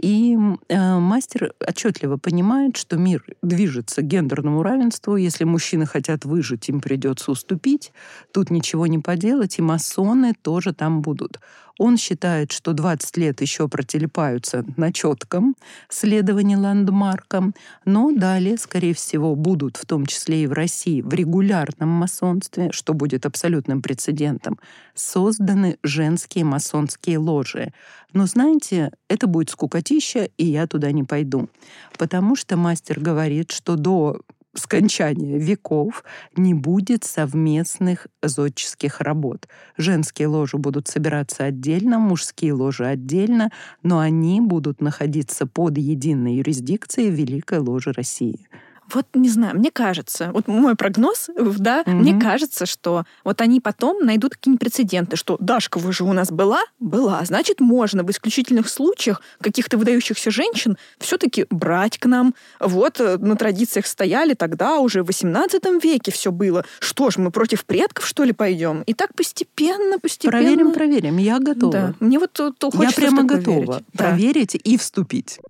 И 0.00 0.36
э, 0.68 0.98
мастер 0.98 1.54
отчетливо 1.66 2.18
понимает, 2.18 2.76
что 2.76 2.98
мир 2.98 3.24
движется 3.42 4.02
к 4.02 4.06
гендерному 4.06 4.62
равенству. 4.62 5.16
Если 5.16 5.44
мужчины 5.44 5.86
хотят 5.86 6.26
выжить, 6.26 6.68
им 6.68 6.80
придется 6.80 7.30
уступить. 7.30 7.92
Тут 8.32 8.50
ничего 8.50 8.86
не 8.86 8.98
поделать, 8.98 9.58
и 9.58 9.62
масоны 9.62 10.34
тоже 10.34 10.74
там 10.74 11.00
будут. 11.00 11.40
Он 11.78 11.96
считает, 11.98 12.52
что 12.52 12.72
20 12.72 13.16
лет 13.18 13.40
еще 13.40 13.68
протелепаются 13.68 14.64
на 14.76 14.92
четком 14.92 15.56
следовании 15.88 16.54
ландмаркам, 16.54 17.54
но 17.84 18.12
далее, 18.12 18.56
скорее 18.56 18.94
всего, 18.94 19.34
будут, 19.34 19.76
в 19.76 19.84
том 19.84 20.06
числе 20.06 20.44
и 20.44 20.46
в 20.46 20.52
России, 20.52 21.02
в 21.02 21.12
регулярном 21.12 21.88
масонстве, 21.88 22.72
что 22.72 22.94
будет 22.94 23.26
абсолютным 23.26 23.82
прецедентом, 23.82 24.58
созданы 24.94 25.78
женские 25.82 26.44
масонские 26.44 27.18
ложи. 27.18 27.72
Но 28.12 28.26
знаете, 28.26 28.92
это 29.08 29.26
будет 29.26 29.50
скукотища, 29.50 30.30
и 30.38 30.46
я 30.46 30.66
туда 30.66 30.92
не 30.92 31.04
пойду. 31.04 31.50
Потому 31.98 32.36
что 32.36 32.56
мастер 32.56 32.98
говорит, 32.98 33.52
что 33.52 33.76
до 33.76 34.20
скончания 34.56 35.38
веков 35.38 36.04
не 36.36 36.54
будет 36.54 37.04
совместных 37.04 38.06
зодческих 38.22 39.00
работ. 39.00 39.48
Женские 39.76 40.28
ложи 40.28 40.56
будут 40.56 40.88
собираться 40.88 41.44
отдельно, 41.44 41.98
мужские 41.98 42.52
ложи 42.52 42.84
отдельно, 42.86 43.50
но 43.82 43.98
они 43.98 44.40
будут 44.40 44.80
находиться 44.80 45.46
под 45.46 45.78
единой 45.78 46.36
юрисдикцией 46.36 47.10
Великой 47.10 47.58
Ложи 47.58 47.92
России. 47.92 48.48
Вот 48.92 49.06
не 49.14 49.28
знаю, 49.28 49.56
мне 49.56 49.70
кажется, 49.70 50.30
вот 50.32 50.46
мой 50.48 50.76
прогноз, 50.76 51.28
да, 51.36 51.82
угу. 51.86 51.90
мне 51.96 52.18
кажется, 52.20 52.66
что 52.66 53.04
вот 53.24 53.40
они 53.40 53.60
потом 53.60 54.04
найдут 54.04 54.36
какие-нибудь 54.36 54.60
прецеденты, 54.60 55.16
что 55.16 55.36
Дашка, 55.40 55.78
вы 55.78 55.92
же 55.92 56.04
у 56.04 56.12
нас 56.12 56.30
была? 56.30 56.62
Была. 56.78 57.24
Значит, 57.24 57.60
можно 57.60 58.04
в 58.04 58.10
исключительных 58.10 58.68
случаях 58.68 59.22
каких-то 59.40 59.78
выдающихся 59.78 60.30
женщин 60.30 60.76
все-таки 60.98 61.46
брать 61.50 61.98
к 61.98 62.06
нам. 62.06 62.34
Вот 62.60 63.00
э, 63.00 63.16
на 63.18 63.36
традициях 63.36 63.86
стояли 63.86 64.34
тогда 64.34 64.78
уже 64.78 65.02
в 65.02 65.06
18 65.06 65.64
веке 65.82 66.12
все 66.12 66.30
было. 66.30 66.64
Что 66.78 67.10
ж, 67.10 67.16
мы 67.16 67.30
против 67.30 67.64
предков, 67.64 68.06
что 68.06 68.24
ли, 68.24 68.32
пойдем? 68.32 68.82
И 68.82 68.94
так 68.94 69.14
постепенно, 69.14 69.98
постепенно. 69.98 70.42
Проверим, 70.42 70.72
проверим. 70.72 71.16
Я 71.18 71.38
готова. 71.38 71.72
Да. 71.72 71.94
Мне 72.00 72.18
вот 72.18 72.32
то, 72.32 72.52
то 72.52 72.70
Я 72.74 72.90
прямо 72.90 73.24
готова 73.24 73.56
верить. 73.56 73.86
проверить 73.92 74.52
да. 74.52 74.60
и 74.70 74.76
вступить. 74.76 75.40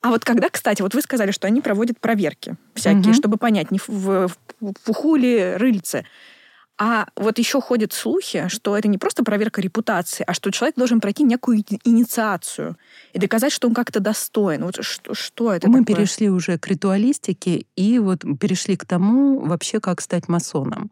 А 0.00 0.10
вот 0.10 0.24
когда, 0.24 0.48
кстати, 0.48 0.82
вот 0.82 0.94
вы 0.94 1.02
сказали, 1.02 1.32
что 1.32 1.46
они 1.46 1.60
проводят 1.60 1.98
проверки 1.98 2.56
всякие, 2.74 3.10
угу. 3.10 3.14
чтобы 3.14 3.36
понять, 3.36 3.70
не 3.70 3.78
в, 3.78 3.88
в, 3.88 4.30
в 4.60 4.72
пуху 4.84 5.16
ли 5.16 5.54
рыльце. 5.56 6.04
А 6.80 7.08
вот 7.16 7.38
еще 7.38 7.60
ходят 7.60 7.92
слухи, 7.92 8.46
что 8.46 8.76
это 8.76 8.86
не 8.86 8.98
просто 8.98 9.24
проверка 9.24 9.60
репутации, 9.60 10.22
а 10.24 10.32
что 10.32 10.52
человек 10.52 10.76
должен 10.76 11.00
пройти 11.00 11.24
некую 11.24 11.64
инициацию 11.82 12.76
и 13.12 13.18
доказать, 13.18 13.52
что 13.52 13.66
он 13.66 13.74
как-то 13.74 13.98
достоин. 13.98 14.64
Вот 14.64 14.84
что, 14.84 15.12
что 15.12 15.52
это 15.52 15.68
Мы 15.68 15.80
такое? 15.80 15.96
перешли 15.96 16.30
уже 16.30 16.56
к 16.56 16.68
ритуалистике 16.68 17.66
и 17.74 17.98
вот 17.98 18.24
перешли 18.38 18.76
к 18.76 18.86
тому, 18.86 19.40
вообще, 19.40 19.80
как 19.80 20.00
стать 20.00 20.28
масоном. 20.28 20.88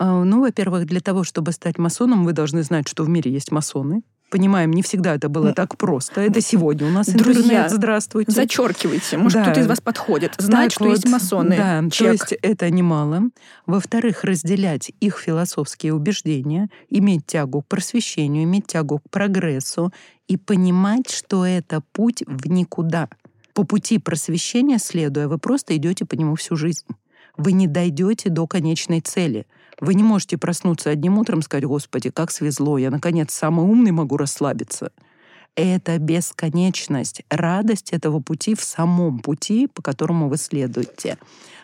А, 0.00 0.24
ну, 0.24 0.40
во-первых, 0.40 0.86
для 0.86 1.00
того, 1.00 1.22
чтобы 1.22 1.52
стать 1.52 1.78
масоном, 1.78 2.24
вы 2.24 2.32
должны 2.32 2.64
знать, 2.64 2.88
что 2.88 3.04
в 3.04 3.08
мире 3.08 3.30
есть 3.30 3.52
масоны 3.52 4.02
понимаем, 4.30 4.70
не 4.70 4.82
всегда 4.82 5.16
это 5.16 5.28
было 5.28 5.52
так 5.52 5.76
просто. 5.76 6.22
Это 6.22 6.40
сегодня 6.40 6.86
у 6.86 6.90
нас 6.90 7.08
Друзья, 7.08 7.42
интернет. 7.42 7.70
Здравствуйте. 7.70 8.30
Зачеркивайте. 8.30 9.18
Может, 9.18 9.38
да. 9.38 9.42
кто-то 9.42 9.60
из 9.60 9.66
вас 9.66 9.80
подходит. 9.80 10.34
Знать, 10.38 10.66
так 10.66 10.72
что 10.72 10.84
вот, 10.84 10.90
есть 10.92 11.08
масоны. 11.08 11.56
Да, 11.56 11.82
Чек. 11.90 12.06
то 12.06 12.12
есть 12.12 12.32
это 12.40 12.70
немало. 12.70 13.24
Во-вторых, 13.66 14.24
разделять 14.24 14.92
их 15.00 15.18
философские 15.18 15.92
убеждения, 15.92 16.68
иметь 16.88 17.26
тягу 17.26 17.62
к 17.62 17.66
просвещению, 17.66 18.44
иметь 18.44 18.68
тягу 18.68 19.00
к 19.00 19.10
прогрессу 19.10 19.92
и 20.28 20.36
понимать, 20.36 21.10
что 21.10 21.44
это 21.44 21.82
путь 21.92 22.22
в 22.26 22.48
никуда. 22.48 23.08
По 23.52 23.64
пути 23.64 23.98
просвещения 23.98 24.78
следуя, 24.78 25.28
вы 25.28 25.38
просто 25.38 25.76
идете 25.76 26.04
по 26.04 26.14
нему 26.14 26.36
всю 26.36 26.56
жизнь. 26.56 26.86
Вы 27.36 27.52
не 27.52 27.66
дойдете 27.66 28.30
до 28.30 28.46
конечной 28.46 29.00
цели— 29.00 29.46
вы 29.80 29.94
не 29.94 30.02
можете 30.02 30.38
проснуться 30.38 30.90
одним 30.90 31.18
утром 31.18 31.40
и 31.40 31.42
сказать, 31.42 31.64
«Господи, 31.64 32.10
как 32.10 32.30
свезло, 32.30 32.78
я, 32.78 32.90
наконец, 32.90 33.32
самый 33.32 33.66
умный 33.66 33.90
могу 33.90 34.16
расслабиться». 34.16 34.92
Это 35.56 35.98
бесконечность, 35.98 37.22
радость 37.28 37.92
этого 37.92 38.20
пути 38.20 38.54
в 38.54 38.62
самом 38.62 39.18
пути, 39.18 39.66
по 39.66 39.82
которому 39.82 40.28
вы 40.28 40.36
следуете. 40.36 41.18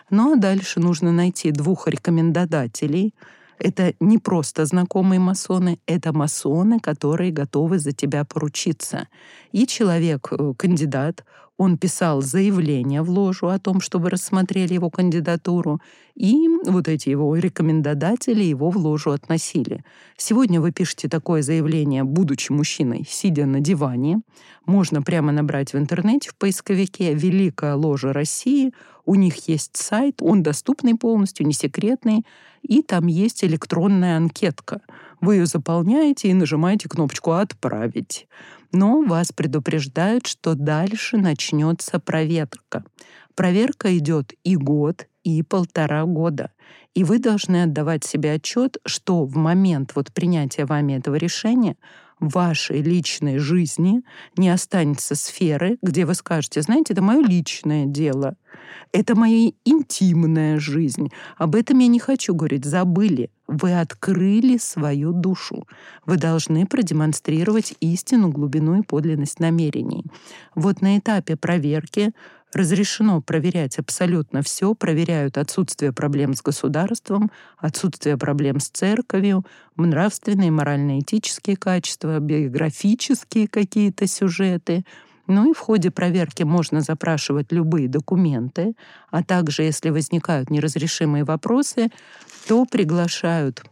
Ну 0.09 0.33
а 0.33 0.35
дальше 0.35 0.79
нужно 0.79 1.11
найти 1.11 1.51
двух 1.51 1.87
рекомендодателей. 1.87 3.13
Это 3.59 3.93
не 3.99 4.17
просто 4.17 4.65
знакомые 4.65 5.19
масоны, 5.19 5.79
это 5.87 6.13
масоны, 6.13 6.79
которые 6.79 7.31
готовы 7.31 7.79
за 7.79 7.91
тебя 7.91 8.23
поручиться. 8.23 9.07
И 9.51 9.65
человек, 9.65 10.27
э, 10.31 10.53
кандидат, 10.57 11.23
он 11.57 11.77
писал 11.77 12.21
заявление 12.21 13.01
в 13.01 13.09
ложу 13.09 13.47
о 13.47 13.59
том, 13.59 13.81
чтобы 13.81 14.09
рассмотрели 14.09 14.73
его 14.73 14.89
кандидатуру, 14.89 15.81
и 16.15 16.47
вот 16.65 16.87
эти 16.87 17.09
его 17.09 17.35
рекомендодатели 17.35 18.43
его 18.43 18.69
в 18.69 18.77
ложу 18.77 19.11
относили. 19.11 19.83
Сегодня 20.17 20.61
вы 20.61 20.71
пишете 20.71 21.09
такое 21.09 21.41
заявление, 21.41 22.03
будучи 22.03 22.51
мужчиной, 22.51 23.05
сидя 23.07 23.45
на 23.45 23.59
диване. 23.59 24.21
Можно 24.65 25.01
прямо 25.01 25.31
набрать 25.31 25.73
в 25.73 25.77
интернете 25.77 26.29
в 26.29 26.35
поисковике 26.35 27.13
«Великая 27.13 27.75
ложа 27.75 28.13
России». 28.13 28.71
У 29.05 29.15
них 29.15 29.47
есть 29.47 29.77
сайт, 29.77 30.21
он 30.21 30.43
доступный 30.43 30.95
полностью, 30.95 31.47
не 31.47 31.53
секретный, 31.53 32.25
и 32.61 32.81
там 32.81 33.07
есть 33.07 33.43
электронная 33.43 34.17
анкетка. 34.17 34.81
Вы 35.21 35.35
ее 35.35 35.45
заполняете 35.45 36.29
и 36.29 36.33
нажимаете 36.33 36.89
кнопочку 36.89 37.31
«Отправить» 37.31 38.27
но 38.71 39.01
вас 39.01 39.31
предупреждают, 39.31 40.27
что 40.27 40.55
дальше 40.55 41.17
начнется 41.17 41.99
проверка. 41.99 42.83
Проверка 43.35 43.95
идет 43.97 44.33
и 44.43 44.55
год, 44.55 45.07
и 45.23 45.43
полтора 45.43 46.05
года. 46.05 46.51
И 46.93 47.03
вы 47.03 47.19
должны 47.19 47.63
отдавать 47.63 48.03
себе 48.03 48.33
отчет, 48.33 48.77
что 48.85 49.25
в 49.25 49.35
момент 49.35 49.91
вот 49.95 50.11
принятия 50.11 50.65
вами 50.65 50.93
этого 50.93 51.15
решения 51.15 51.75
вашей 52.19 52.81
личной 52.81 53.37
жизни 53.37 54.01
не 54.37 54.49
останется 54.49 55.15
сферы, 55.15 55.77
где 55.81 56.05
вы 56.05 56.13
скажете, 56.15 56.61
знаете, 56.61 56.93
это 56.93 57.01
мое 57.01 57.21
личное 57.21 57.85
дело, 57.85 58.35
это 58.91 59.15
моя 59.15 59.51
интимная 59.65 60.59
жизнь, 60.59 61.09
об 61.37 61.55
этом 61.55 61.79
я 61.79 61.87
не 61.87 61.99
хочу 61.99 62.33
говорить, 62.33 62.65
забыли. 62.65 63.29
Вы 63.47 63.79
открыли 63.79 64.57
свою 64.57 65.13
душу. 65.13 65.67
Вы 66.05 66.17
должны 66.17 66.65
продемонстрировать 66.65 67.75
истину, 67.79 68.29
глубину 68.29 68.79
и 68.79 68.83
подлинность 68.83 69.39
намерений. 69.39 70.03
Вот 70.53 70.81
на 70.81 70.97
этапе 70.97 71.37
проверки 71.37 72.11
разрешено 72.53 73.21
проверять 73.21 73.77
абсолютно 73.77 74.41
все, 74.41 74.73
проверяют 74.73 75.37
отсутствие 75.37 75.91
проблем 75.91 76.33
с 76.33 76.41
государством, 76.41 77.31
отсутствие 77.57 78.17
проблем 78.17 78.59
с 78.59 78.69
церковью, 78.69 79.45
нравственные, 79.75 80.51
морально-этические 80.51 81.57
качества, 81.57 82.19
биографические 82.19 83.47
какие-то 83.47 84.07
сюжеты. 84.07 84.85
Ну 85.27 85.51
и 85.51 85.53
в 85.53 85.59
ходе 85.59 85.91
проверки 85.91 86.43
можно 86.43 86.81
запрашивать 86.81 87.51
любые 87.51 87.89
документы, 87.89 88.75
а 89.11 89.23
также, 89.23 89.63
если 89.63 89.89
возникают 89.89 90.49
неразрешимые 90.49 91.25
вопросы, 91.25 91.89
то 92.47 92.65
приглашают 92.65 93.63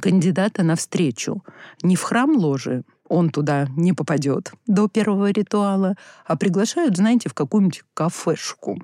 кандидата 0.00 0.62
на 0.62 0.76
встречу 0.76 1.42
не 1.82 1.96
в 1.96 2.02
храм 2.02 2.36
ложи, 2.36 2.84
он 3.08 3.30
туда 3.30 3.68
не 3.76 3.92
попадет 3.92 4.52
до 4.66 4.88
первого 4.88 5.30
ритуала, 5.30 5.96
а 6.26 6.36
приглашают, 6.36 6.96
знаете, 6.96 7.28
в 7.28 7.34
какую-нибудь 7.34 7.82
кафешку. 7.94 8.78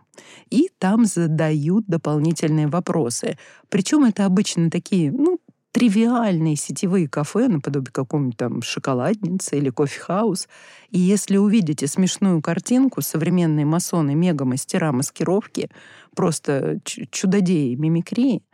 И 0.50 0.70
там 0.78 1.04
задают 1.04 1.86
дополнительные 1.86 2.66
вопросы. 2.66 3.38
Причем 3.68 4.04
это 4.04 4.24
обычно 4.24 4.70
такие, 4.70 5.12
ну, 5.12 5.38
тривиальные 5.72 6.54
сетевые 6.54 7.08
кафе, 7.08 7.48
наподобие 7.48 7.90
какой-нибудь 7.90 8.36
там 8.36 8.62
шоколадницы 8.62 9.58
или 9.58 9.70
кофехаус. 9.70 10.48
И 10.90 11.00
если 11.00 11.36
увидите 11.36 11.88
смешную 11.88 12.40
картинку, 12.40 13.02
современные 13.02 13.66
масоны, 13.66 14.14
мега-мастера 14.14 14.92
маскировки, 14.92 15.68
просто 16.14 16.78
чудодеи 16.84 17.74
мимикрии, 17.74 18.44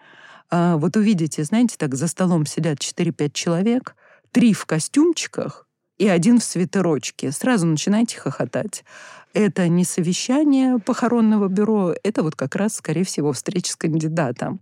а 0.51 0.79
вот 0.79 0.97
увидите, 0.97 1.45
знаете, 1.45 1.77
так 1.79 1.95
за 1.95 2.09
столом 2.09 2.47
сидят 2.47 2.79
4-5 2.79 3.31
человек, 3.33 3.95
три 4.33 4.53
в 4.53 4.67
костюмчиках 4.67 5.67
и 5.99 6.09
один 6.09 6.41
в 6.41 6.45
свитерочке. 6.45 7.31
Сразу 7.31 7.67
начинайте 7.67 8.19
хохотать. 8.19 8.85
Это 9.33 9.69
не 9.69 9.85
совещание 9.85 10.79
похоронного 10.79 11.47
бюро, 11.49 11.95
это 12.03 12.23
вот 12.23 12.35
как 12.35 12.57
раз, 12.57 12.75
скорее 12.75 13.05
всего, 13.05 13.33
встреча 13.33 13.73
с 13.73 13.77
кандидатом. 13.77 14.61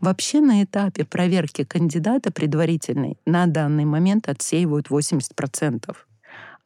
Вообще 0.00 0.40
на 0.40 0.62
этапе 0.62 1.04
проверки 1.04 1.64
кандидата 1.64 2.30
предварительной 2.30 3.16
на 3.24 3.46
данный 3.46 3.86
момент 3.86 4.28
отсеивают 4.28 4.88
80%. 4.88 5.96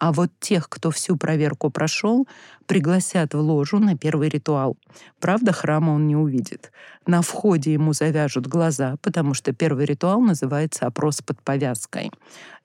А 0.05 0.13
вот 0.13 0.29
тех, 0.39 0.69
кто 0.69 0.91
всю 0.91 1.17
проверку 1.17 1.71
прошел, 1.71 2.29
пригласят 2.67 3.33
в 3.33 3.39
ложу 3.39 3.79
на 3.79 3.97
первый 3.97 4.29
ритуал. 4.29 4.77
Правда, 5.19 5.53
храма 5.53 5.93
он 5.93 6.07
не 6.07 6.15
увидит. 6.15 6.73
На 7.07 7.23
входе 7.23 7.73
ему 7.73 7.95
завяжут 7.95 8.47
глаза, 8.47 8.97
потому 9.01 9.33
что 9.33 9.55
первый 9.55 9.87
ритуал 9.87 10.21
называется 10.21 10.85
«опрос 10.85 11.23
под 11.23 11.41
повязкой». 11.41 12.11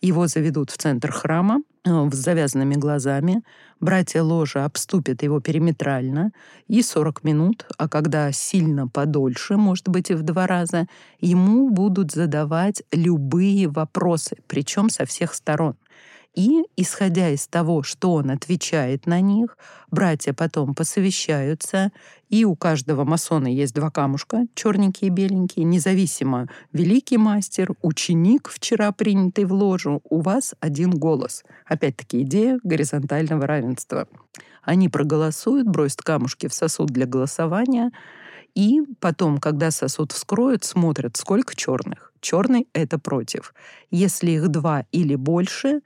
Его 0.01 0.27
заведут 0.27 0.69
в 0.69 0.77
центр 0.77 1.13
храма 1.13 1.61
э, 1.85 2.09
с 2.11 2.15
завязанными 2.15 2.75
глазами. 2.75 3.41
Братья 3.79 4.21
ложа 4.21 4.65
обступят 4.65 5.23
его 5.23 5.39
периметрально 5.39 6.33
и 6.67 6.81
40 6.81 7.23
минут, 7.23 7.65
а 7.77 7.87
когда 7.87 8.33
сильно 8.33 8.89
подольше, 8.89 9.55
может 9.55 9.87
быть 9.87 10.09
и 10.11 10.13
в 10.13 10.23
два 10.23 10.45
раза, 10.45 10.87
ему 11.21 11.69
будут 11.69 12.11
задавать 12.11 12.83
любые 12.91 13.69
вопросы, 13.69 14.35
причем 14.47 14.89
со 14.89 15.05
всех 15.05 15.33
сторон. 15.33 15.75
И, 16.36 16.63
исходя 16.77 17.30
из 17.30 17.47
того, 17.47 17.82
что 17.82 18.13
он 18.13 18.30
отвечает 18.30 19.07
на 19.07 19.19
них, 19.19 19.57
братья 19.89 20.32
потом 20.34 20.75
посовещаются, 20.75 21.91
и 22.30 22.45
у 22.45 22.55
каждого 22.55 23.03
масона 23.03 23.47
есть 23.47 23.73
два 23.73 23.89
камушка, 23.89 24.45
черненькие 24.53 25.07
и 25.07 25.11
беленькие, 25.11 25.65
независимо, 25.65 26.47
великий 26.71 27.17
мастер, 27.17 27.71
ученик, 27.82 28.49
вчера 28.49 28.91
принятый 28.91 29.45
в 29.45 29.53
ложу, 29.53 30.01
у 30.03 30.21
вас 30.21 30.53
один 30.59 30.91
голос. 30.91 31.43
Опять-таки 31.65 32.21
идея 32.21 32.59
горизонтального 32.63 33.47
равенства. 33.47 34.07
Они 34.61 34.88
проголосуют, 34.88 35.67
бросят 35.67 36.03
камушки 36.03 36.47
в 36.47 36.53
сосуд 36.53 36.89
для 36.89 37.07
голосования, 37.07 37.91
и 38.53 38.82
потом, 38.99 39.39
когда 39.39 39.71
сосуд 39.71 40.11
вскроют, 40.11 40.63
смотрят, 40.63 41.17
сколько 41.17 41.55
черных. 41.55 42.13
Черный— 42.19 42.67
это 42.73 42.99
против. 42.99 43.53
Если 43.89 44.32
их 44.32 44.49
два 44.49 44.86
или 44.91 45.15
больше, 45.15 45.82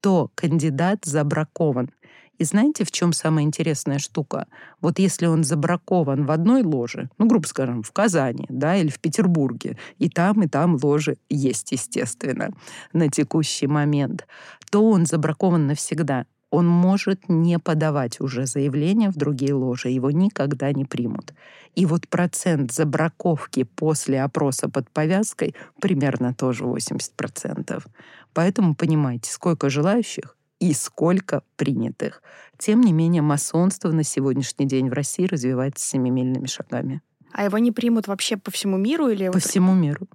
то 0.00 0.30
кандидат 0.34 1.04
забракован. 1.04 1.90
И 2.38 2.44
знаете, 2.44 2.84
в 2.84 2.92
чем 2.92 3.12
самая 3.12 3.44
интересная 3.44 3.98
штука? 3.98 4.46
Вот 4.80 5.00
если 5.00 5.26
он 5.26 5.42
забракован 5.42 6.24
в 6.24 6.30
одной 6.30 6.62
ложе, 6.62 7.10
ну, 7.18 7.26
грубо 7.26 7.46
скажем, 7.46 7.82
в 7.82 7.90
Казани, 7.90 8.46
да, 8.48 8.76
или 8.76 8.88
в 8.88 9.00
Петербурге, 9.00 9.76
и 9.98 10.08
там, 10.08 10.42
и 10.42 10.48
там 10.48 10.78
ложи 10.80 11.16
есть, 11.28 11.72
естественно, 11.72 12.50
на 12.92 13.08
текущий 13.08 13.66
момент, 13.66 14.26
то 14.70 14.88
он 14.88 15.04
забракован 15.04 15.66
навсегда. 15.66 16.26
Он 16.50 16.66
может 16.66 17.28
не 17.28 17.58
подавать 17.58 18.20
уже 18.20 18.46
заявление 18.46 19.10
в 19.10 19.16
другие 19.16 19.52
ложи, 19.52 19.90
его 19.90 20.10
никогда 20.10 20.72
не 20.72 20.84
примут. 20.84 21.34
И 21.74 21.84
вот 21.84 22.08
процент 22.08 22.72
забраковки 22.72 23.64
после 23.64 24.22
опроса 24.22 24.68
под 24.68 24.90
повязкой 24.90 25.54
примерно 25.80 26.34
тоже 26.34 26.64
80%. 26.64 27.84
Поэтому 28.32 28.74
понимаете, 28.74 29.30
сколько 29.30 29.68
желающих, 29.68 30.36
и 30.60 30.72
сколько 30.72 31.42
принятых. 31.56 32.22
Тем 32.58 32.80
не 32.80 32.92
менее, 32.92 33.22
масонство 33.22 33.90
на 33.92 34.02
сегодняшний 34.02 34.66
день 34.66 34.90
в 34.90 34.92
России 34.92 35.26
развивается 35.26 35.86
семимильными 35.86 36.46
шагами. 36.46 37.00
А 37.32 37.44
его 37.44 37.58
не 37.58 37.72
примут 37.72 38.08
вообще 38.08 38.36
по 38.36 38.50
всему 38.50 38.76
миру 38.76 39.08
или 39.08 39.26
По 39.26 39.34
вот 39.34 39.42
всему 39.42 39.74
миру. 39.74 40.08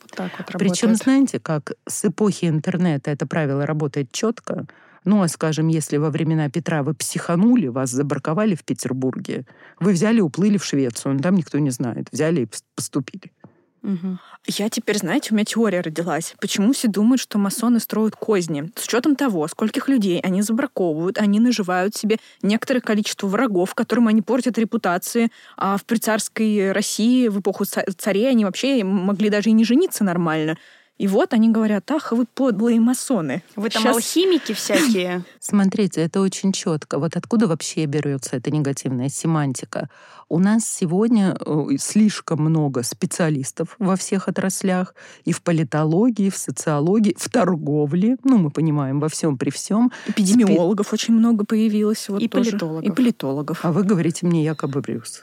вот 0.00 0.10
так 0.12 0.32
вот 0.38 0.46
Причем, 0.48 0.90
работает? 0.90 0.96
знаете, 0.98 1.40
как 1.40 1.72
с 1.86 2.04
эпохи 2.04 2.44
интернета 2.44 3.10
это 3.10 3.26
правило 3.26 3.66
работает 3.66 4.12
четко. 4.12 4.66
Ну, 5.08 5.22
а 5.22 5.28
скажем, 5.28 5.68
если 5.68 5.96
во 5.96 6.10
времена 6.10 6.50
Петра 6.50 6.82
вы 6.82 6.92
психанули, 6.92 7.68
вас 7.68 7.88
забраковали 7.88 8.54
в 8.54 8.62
Петербурге, 8.62 9.46
вы 9.80 9.92
взяли, 9.92 10.20
уплыли 10.20 10.58
в 10.58 10.64
Швецию, 10.66 11.14
ну, 11.14 11.20
там 11.20 11.34
никто 11.34 11.58
не 11.58 11.70
знает, 11.70 12.08
взяли 12.12 12.42
и 12.42 12.44
пос- 12.44 12.62
поступили. 12.76 13.32
Мгм. 13.80 14.18
Я 14.46 14.68
теперь, 14.68 14.98
знаете, 14.98 15.28
у 15.30 15.34
меня 15.34 15.46
теория 15.46 15.80
родилась. 15.80 16.34
Почему 16.42 16.74
все 16.74 16.88
думают, 16.88 17.22
что 17.22 17.38
масоны 17.38 17.80
строят 17.80 18.16
козни? 18.16 18.70
С 18.76 18.84
учетом 18.84 19.16
того, 19.16 19.48
скольких 19.48 19.88
людей 19.88 20.20
они 20.20 20.42
забраковывают, 20.42 21.16
они 21.16 21.40
наживают 21.40 21.96
себе 21.96 22.18
некоторое 22.42 22.80
количество 22.82 23.28
врагов, 23.28 23.74
которым 23.74 24.08
они 24.08 24.20
портят 24.20 24.58
репутации. 24.58 25.30
А 25.56 25.78
в 25.78 25.86
прицарской 25.86 26.72
России 26.72 27.28
в 27.28 27.40
эпоху 27.40 27.64
ца- 27.64 27.84
царей 27.96 28.28
они 28.28 28.44
вообще 28.44 28.84
могли 28.84 29.30
даже 29.30 29.48
и 29.48 29.52
не 29.52 29.64
жениться 29.64 30.04
нормально. 30.04 30.58
И 30.98 31.06
вот 31.06 31.32
они 31.32 31.48
говорят, 31.48 31.88
ах, 31.92 32.12
вы 32.12 32.26
подлые 32.26 32.80
масоны. 32.80 33.42
Вы 33.54 33.70
там 33.70 33.82
Щас- 33.82 33.94
алхимики 33.94 34.52
всякие. 34.52 35.22
Смотрите, 35.40 36.00
это 36.00 36.20
очень 36.20 36.52
четко. 36.52 36.98
Вот 36.98 37.16
откуда 37.16 37.46
вообще 37.46 37.86
берется 37.86 38.36
эта 38.36 38.50
негативная 38.50 39.08
семантика? 39.08 39.88
У 40.28 40.40
нас 40.40 40.68
сегодня 40.68 41.36
э, 41.40 41.76
слишком 41.78 42.42
много 42.42 42.82
специалистов 42.82 43.76
во 43.78 43.94
всех 43.94 44.28
отраслях, 44.28 44.94
и 45.24 45.32
в 45.32 45.40
политологии, 45.40 46.26
и 46.26 46.30
в 46.30 46.36
социологии, 46.36 47.14
в 47.16 47.28
торговле, 47.28 48.16
ну, 48.24 48.36
мы 48.38 48.50
понимаем, 48.50 48.98
во 48.98 49.08
всем 49.08 49.38
при 49.38 49.50
всем. 49.50 49.90
Эпидемиологов 50.08 50.92
очень 50.92 51.14
много 51.14 51.46
появилось. 51.46 52.08
Вот 52.08 52.20
И 52.20 52.28
тоже. 52.28 52.50
политологов. 52.50 52.84
И 52.84 52.90
политологов. 52.90 53.64
А 53.64 53.72
вы 53.72 53.84
говорите 53.84 54.26
мне 54.26 54.44
якобы 54.44 54.80
Брюс. 54.80 55.22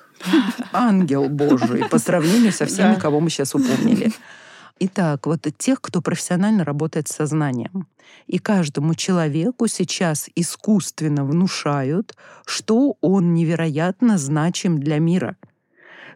Ангел 0.72 1.28
Божий 1.28 1.84
по 1.90 2.00
сравнению 2.00 2.54
со 2.54 2.66
всеми, 2.66 2.96
кого 2.96 3.20
мы 3.20 3.30
сейчас 3.30 3.54
упомнили. 3.54 4.12
Итак, 4.78 5.26
вот 5.26 5.48
тех, 5.58 5.80
кто 5.82 6.02
профессионально 6.02 6.66
работает 6.66 7.08
с 7.08 7.16
сознанием. 7.16 7.88
И 8.28 8.40
каждому 8.40 8.94
человеку 8.94 9.68
сейчас 9.68 10.30
искусственно 10.36 11.24
внушают, 11.24 12.14
что 12.46 12.98
он 13.00 13.34
невероятно 13.34 14.18
значим 14.18 14.80
для 14.80 15.00
мира. 15.00 15.38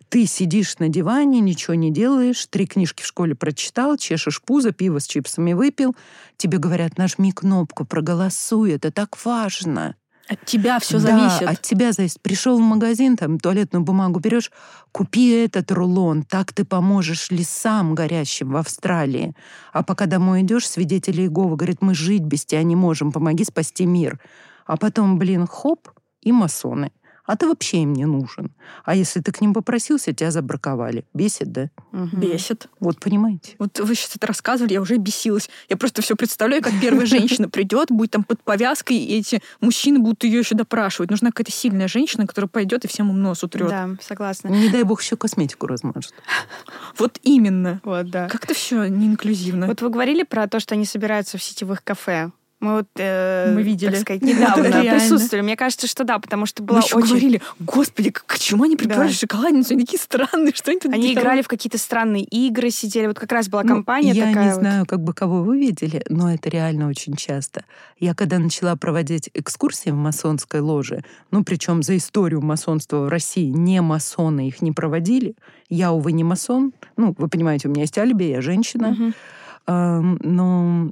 Ты 0.10 0.26
сидишь 0.26 0.80
на 0.80 0.90
диване, 0.90 1.40
ничего 1.40 1.76
не 1.76 1.92
делаешь, 1.92 2.48
три 2.48 2.66
книжки 2.66 3.04
в 3.04 3.06
школе 3.06 3.36
прочитал, 3.36 3.96
чешешь 3.96 4.42
пузо, 4.42 4.72
пиво 4.72 5.00
с 5.00 5.08
чипсами 5.08 5.54
выпил. 5.54 5.96
Тебе 6.36 6.58
говорят, 6.58 6.98
нажми 6.98 7.32
кнопку, 7.32 7.86
проголосуй, 7.86 8.74
это 8.74 8.92
так 8.92 9.24
важно. 9.24 9.96
От 10.30 10.46
тебя 10.46 10.80
все 10.80 11.00
Да, 11.00 11.00
зависит. 11.00 11.48
от 11.50 11.62
тебя 11.62 11.92
зависит. 11.92 12.22
Пришел 12.22 12.58
в 12.58 12.62
магазин, 12.62 13.18
там 13.18 13.40
туалетную 13.40 13.84
бумагу 13.84 14.20
берешь, 14.20 14.52
купи 14.92 15.32
этот 15.32 15.72
рулон, 15.72 16.24
так 16.24 16.54
ты 16.54 16.66
поможешь 16.66 17.32
лесам 17.32 17.96
горящим 17.96 18.52
в 18.52 18.58
Австралии. 18.58 19.36
А 19.74 19.82
пока 19.84 20.06
домой 20.06 20.42
идешь, 20.42 20.70
свидетели 20.70 21.24
Иеговы 21.24 21.56
говорят, 21.56 21.82
мы 21.82 21.96
жить 21.96 22.22
без 22.22 22.46
тебя 22.46 22.62
не 22.64 22.76
можем, 22.76 23.12
помоги 23.12 23.44
спасти 23.44 23.86
мир. 23.88 24.20
А 24.68 24.78
потом, 24.78 25.18
блин, 25.18 25.48
хоп, 25.48 25.90
и 26.22 26.32
масоны. 26.32 26.92
А 27.30 27.36
ты 27.36 27.48
вообще 27.48 27.84
им 27.84 27.94
не 27.94 28.06
нужен. 28.06 28.50
А 28.86 28.96
если 28.96 29.20
ты 29.20 29.32
к 29.32 29.40
ним 29.40 29.54
попросился, 29.54 30.14
тебя 30.14 30.32
забраковали. 30.32 31.06
Бесит, 31.14 31.52
да? 31.52 31.70
Мгм. 31.92 32.20
Бесит. 32.20 32.70
Вот 32.80 33.00
понимаете? 33.00 33.54
Вот 33.60 33.80
вы 33.80 33.94
сейчас 33.94 34.16
это 34.16 34.26
рассказывали, 34.26 34.74
я 34.74 34.82
уже 34.82 34.98
бесилась. 34.98 35.48
Я 35.70 35.78
просто 35.78 36.02
все 36.02 36.16
представляю, 36.16 36.64
как 36.64 36.74
первая 36.82 37.06
женщина 37.06 37.48
придет, 37.48 37.92
будет 37.92 38.10
там 38.10 38.24
под 38.24 38.42
повязкой, 38.42 38.98
и 38.98 39.20
эти 39.20 39.44
мужчины 39.62 40.00
будут 40.00 40.24
ее 40.24 40.40
еще 40.40 40.56
допрашивать. 40.56 41.12
Нужна 41.12 41.30
какая-то 41.30 41.52
сильная 41.52 41.88
женщина, 41.88 42.26
которая 42.26 42.50
пойдет 42.50 42.84
и 42.86 42.88
всем 42.88 43.12
им 43.12 43.22
нос 43.22 43.44
утрет. 43.44 43.70
Да, 43.70 43.90
согласна. 44.02 44.48
Не 44.48 44.70
дай 44.70 44.82
бог 44.82 45.00
еще 45.00 45.16
косметику 45.16 45.68
размажет. 45.68 46.16
Вот 46.98 47.20
именно. 47.22 47.80
Вот, 47.84 48.10
да. 48.10 48.28
Как-то 48.28 48.56
все 48.56 48.88
неинклюзивно. 48.88 49.68
Вот 49.68 49.84
вы 49.84 49.90
говорили 49.92 50.24
про 50.24 50.48
то, 50.48 50.60
что 50.60 50.74
они 50.74 50.86
собираются 50.86 51.38
в 51.38 51.44
сетевых 51.44 51.84
кафе. 51.84 52.32
Мы 52.60 52.74
вот, 52.74 52.88
э, 52.98 53.54
Мы 53.56 53.64
видели. 53.64 53.92
так 53.92 54.02
сказать, 54.02 54.22
недавно 54.24 54.64
Реально. 54.68 54.92
присутствовали. 55.00 55.44
Мне 55.44 55.56
кажется, 55.56 55.88
что 55.88 56.04
да, 56.04 56.20
потому 56.20 56.46
что 56.46 56.62
было 56.62 56.80
очень... 56.80 57.00
говорили, 57.00 57.42
господи, 57.60 58.12
к, 58.12 58.26
к 58.26 58.38
чему 58.38 58.66
они 58.66 58.76
приперли 58.76 59.08
Да. 59.08 59.14
шоколадницу? 59.14 59.74
Они 59.74 59.86
такие 59.86 59.98
странные, 60.00 60.54
что 60.54 60.72
они 60.72 60.80
тут 60.82 60.92
Они 60.92 61.04
делают? 61.04 61.20
играли 61.20 61.42
в 61.42 61.48
какие-то 61.48 61.78
странные 61.78 62.24
игры, 62.26 62.70
сидели. 62.70 63.08
Вот 63.08 63.18
как 63.18 63.32
раз 63.32 63.48
была 63.48 63.64
Ну, 63.64 63.70
компания 63.76 64.12
я 64.12 64.28
такая 64.28 64.44
не 64.46 64.52
вот. 64.52 64.60
знаю, 64.60 64.86
как 64.86 65.02
бы 65.02 65.14
кого 65.14 65.42
вы 65.42 65.58
видели, 65.58 66.04
но 66.10 66.34
это 66.34 66.50
реально 66.50 66.90
очень 66.90 67.16
часто. 67.16 67.64
Я 67.98 68.14
когда 68.14 68.40
начала 68.40 68.76
проводить 68.76 69.30
экскурсии 69.34 69.92
в 69.92 69.96
масонской 69.96 70.60
ложе, 70.60 71.04
ну, 71.32 71.46
причем 71.46 71.82
за 71.82 71.96
историю 71.96 72.42
масонства 72.42 72.98
в 73.00 73.08
России 73.08 73.50
не 73.50 73.82
масоны 73.82 74.48
их 74.50 74.62
не 74.62 74.74
проводили. 74.74 75.36
Я, 75.70 75.94
увы, 75.94 76.12
не 76.12 76.26
масон. 76.26 76.74
Ну, 76.98 77.16
вы 77.18 77.30
понимаете, 77.30 77.68
у 77.70 77.72
меня 77.72 77.82
есть 77.84 77.98
алиби, 77.98 78.26
я 78.26 78.42
женщина. 78.42 78.90
Мгм. 78.90 79.14
Ам, 79.66 80.20
но 80.24 80.92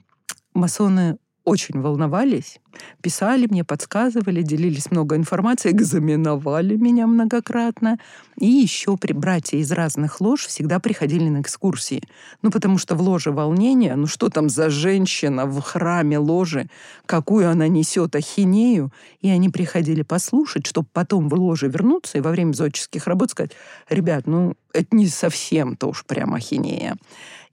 масоны 0.53 1.17
очень 1.47 1.79
волновались, 1.81 2.59
писали 3.01 3.47
мне, 3.49 3.63
подсказывали, 3.63 4.41
делились 4.41 4.91
много 4.91 5.15
информации, 5.15 5.71
экзаменовали 5.71 6.75
меня 6.75 7.07
многократно. 7.07 7.97
И 8.39 8.45
еще 8.45 8.97
при 8.97 9.13
братья 9.13 9.57
из 9.57 9.71
разных 9.71 10.21
лож 10.21 10.45
всегда 10.45 10.79
приходили 10.79 11.27
на 11.27 11.41
экскурсии. 11.41 12.03
Ну, 12.43 12.51
потому 12.51 12.77
что 12.77 12.95
в 12.95 13.01
ложе 13.01 13.31
волнение, 13.31 13.95
ну 13.95 14.05
что 14.05 14.29
там 14.29 14.47
за 14.47 14.69
женщина 14.69 15.45
в 15.47 15.59
храме 15.61 16.19
ложи, 16.19 16.69
какую 17.07 17.49
она 17.49 17.67
несет 17.67 18.15
ахинею. 18.15 18.91
И 19.21 19.29
они 19.29 19.49
приходили 19.49 20.03
послушать, 20.03 20.67
чтобы 20.67 20.87
потом 20.93 21.29
в 21.29 21.33
ложе 21.33 21.67
вернуться 21.67 22.19
и 22.19 22.21
во 22.21 22.29
время 22.29 22.53
зодческих 22.53 23.07
работ 23.07 23.31
сказать, 23.31 23.51
ребят, 23.89 24.27
ну, 24.27 24.53
это 24.71 24.95
не 24.95 25.07
совсем-то 25.07 25.87
уж 25.87 26.05
прям 26.05 26.35
ахинея. 26.35 26.95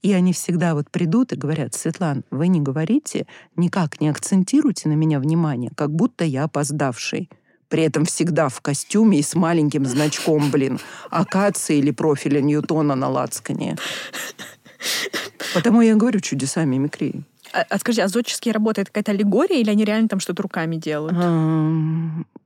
И 0.03 0.13
они 0.13 0.33
всегда 0.33 0.75
вот 0.75 0.91
придут 0.91 1.33
и 1.33 1.35
говорят, 1.35 1.73
Светлан, 1.73 2.23
вы 2.29 2.47
не 2.47 2.61
говорите, 2.61 3.25
никак 3.55 3.99
не 3.99 4.09
акцентируйте 4.09 4.87
на 4.87 4.93
меня 4.93 5.19
внимание, 5.19 5.71
как 5.75 5.89
будто 5.89 6.23
я 6.23 6.43
опоздавший. 6.43 7.27
При 7.75 7.83
этом 7.83 8.05
всегда 8.05 8.47
в 8.47 8.61
костюме 8.61 9.19
и 9.19 9.21
с 9.21 9.35
маленьким 9.35 9.85
значком, 9.85 10.49
блин, 10.49 10.79
акации 11.09 11.79
или 11.79 11.91
профиля 11.91 12.39
Ньютона 12.39 12.95
на 12.95 13.09
лацкане. 13.09 13.75
Потому 15.53 15.81
я 15.81 15.95
говорю 15.95 16.21
чудеса 16.21 16.63
мимикрии. 16.63 17.23
А, 17.51 17.65
а 17.69 17.77
скажи, 17.77 18.01
а 18.01 18.07
зодческие 18.07 18.53
работы 18.53 18.79
это 18.79 18.91
какая-то 18.91 19.11
аллегория 19.11 19.59
или 19.59 19.69
они 19.69 19.83
реально 19.83 20.07
там 20.07 20.21
что-то 20.21 20.43
руками 20.43 20.77
делают? 20.77 21.17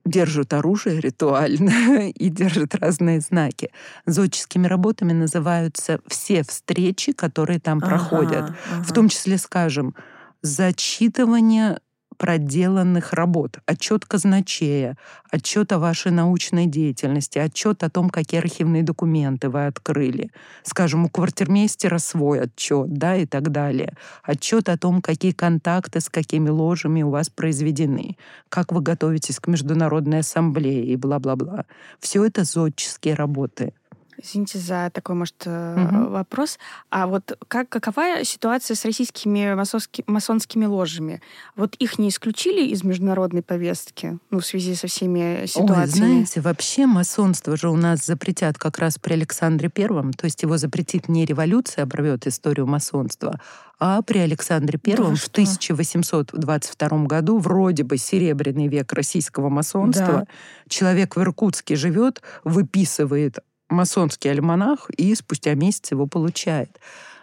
Держат 0.03 0.51
оружие 0.51 0.99
ритуально 0.99 2.09
и 2.15 2.29
держат 2.29 2.73
разные 2.73 3.19
знаки. 3.19 3.69
Зодческими 4.07 4.65
работами 4.65 5.13
называются 5.13 5.99
все 6.07 6.41
встречи, 6.41 7.11
которые 7.11 7.59
там 7.59 7.81
проходят. 7.81 8.45
Ага, 8.45 8.55
В 8.81 8.85
ага. 8.85 8.93
том 8.95 9.09
числе, 9.09 9.37
скажем, 9.37 9.93
зачитывание 10.41 11.77
проделанных 12.19 13.13
работ, 13.13 13.59
отчет 13.65 14.05
казначея, 14.05 14.97
отчет 15.31 15.71
о 15.71 15.79
вашей 15.79 16.11
научной 16.11 16.65
деятельности, 16.65 17.39
отчет 17.39 17.81
о 17.81 17.89
том, 17.89 18.09
какие 18.09 18.41
архивные 18.41 18.83
документы 18.83 19.49
вы 19.49 19.65
открыли. 19.65 20.29
Скажем, 20.63 21.05
у 21.05 21.09
квартирмейстера 21.09 21.97
свой 21.97 22.41
отчет, 22.41 22.93
да, 22.93 23.15
и 23.15 23.25
так 23.25 23.51
далее. 23.51 23.95
Отчет 24.21 24.67
о 24.67 24.77
том, 24.77 25.01
какие 25.01 25.31
контакты 25.31 26.01
с 26.01 26.09
какими 26.09 26.49
ложами 26.49 27.01
у 27.03 27.09
вас 27.09 27.29
произведены, 27.29 28.17
как 28.49 28.73
вы 28.73 28.81
готовитесь 28.81 29.39
к 29.39 29.47
международной 29.47 30.19
ассамблее 30.19 30.85
и 30.85 30.97
бла-бла-бла. 30.97 31.65
Все 32.01 32.25
это 32.25 32.43
зодческие 32.43 33.13
работы. 33.13 33.73
Извините 34.21 34.59
за 34.59 34.89
такой, 34.93 35.15
может, 35.15 35.45
Мгм. 35.45 36.11
вопрос. 36.11 36.59
А 36.89 37.07
вот 37.07 37.37
как, 37.47 37.69
какова 37.69 38.23
ситуация 38.23 38.75
с 38.75 38.83
российскими 38.85 39.53
масонски- 39.55 40.03
масонскими 40.07 40.65
ложами? 40.65 41.21
Вот 41.55 41.75
их 41.75 41.97
не 41.99 42.09
исключили 42.09 42.65
из 42.67 42.83
международной 42.83 43.41
повестки, 43.41 44.17
ну, 44.29 44.39
в 44.39 44.45
связи 44.45 44.75
со 44.75 44.87
всеми 44.87 45.41
Ой, 45.41 45.47
ситуациями? 45.47 45.87
знаете, 46.11 46.41
вообще 46.41 46.85
масонство 46.85 47.55
же 47.55 47.69
у 47.69 47.75
нас 47.75 48.05
запретят 48.05 48.57
как 48.57 48.77
раз 48.79 48.97
при 48.99 49.13
Александре 49.13 49.69
Первом, 49.69 50.11
то 50.13 50.25
есть 50.25 50.41
его 50.43 50.57
запретит 50.57 51.07
не 51.09 51.25
революция, 51.25 51.83
оборвет 51.83 52.27
историю 52.27 52.67
масонства, 52.67 53.39
а 53.79 54.01
при 54.01 54.17
Александре 54.19 54.77
Первом 54.77 55.15
в 55.15 55.19
что? 55.19 55.31
1822 55.31 57.05
году, 57.05 57.37
вроде 57.39 57.83
бы 57.83 57.97
серебряный 57.97 58.67
век 58.67 58.91
российского 58.93 59.49
масонства, 59.49 60.25
человек 60.67 61.15
в 61.15 61.21
Иркутске 61.21 61.75
живет, 61.75 62.21
выписывает 62.43 63.39
масонский 63.69 64.31
альманах 64.31 64.89
и 64.91 65.13
спустя 65.15 65.53
месяц 65.53 65.91
его 65.91 66.07
получает. 66.07 66.79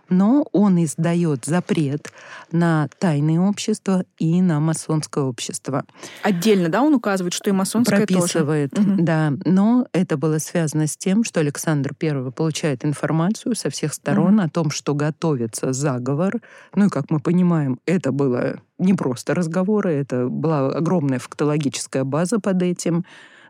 но 0.09 0.47
он 0.53 0.83
издает 0.83 1.45
запрет 1.45 2.13
на 2.53 2.89
тайные 2.99 3.41
общества 3.41 4.05
и 4.19 4.41
на 4.41 4.61
масонское 4.61 5.25
общество. 5.25 5.85
Отдельно, 6.23 6.69
да, 6.69 6.83
он 6.83 6.95
указывает, 6.95 7.35
что 7.35 7.51
и 7.51 7.53
масонское 7.53 8.07
Прописывает, 8.07 8.71
тоже? 8.71 8.97
Да. 8.99 9.33
Но 9.45 9.87
это 9.93 10.17
было 10.17 10.39
связано 10.39 10.87
с 10.87 10.97
тем, 10.97 11.25
что 11.25 11.41
Александр 11.41 11.95
I 12.01 12.31
получает 12.31 12.85
информацию 12.85 13.55
со 13.57 13.71
всех 13.71 13.95
сторон 13.95 14.39
угу. 14.39 14.47
о 14.47 14.49
том, 14.49 14.71
что 14.71 14.95
готовится 14.95 15.73
заговор. 15.73 16.41
Ну 16.75 16.87
и, 16.87 16.89
как 16.89 17.11
мы 17.11 17.21
понимаем, 17.21 17.81
это 17.87 18.13
было 18.13 18.61
не 18.79 18.95
просто 18.95 19.35
разговоры, 19.35 19.93
это 19.93 20.29
была 20.29 20.69
огромная 20.69 21.19
фактологическая 21.19 22.05
база 22.05 22.39
под 22.39 22.63
этим. 22.63 23.05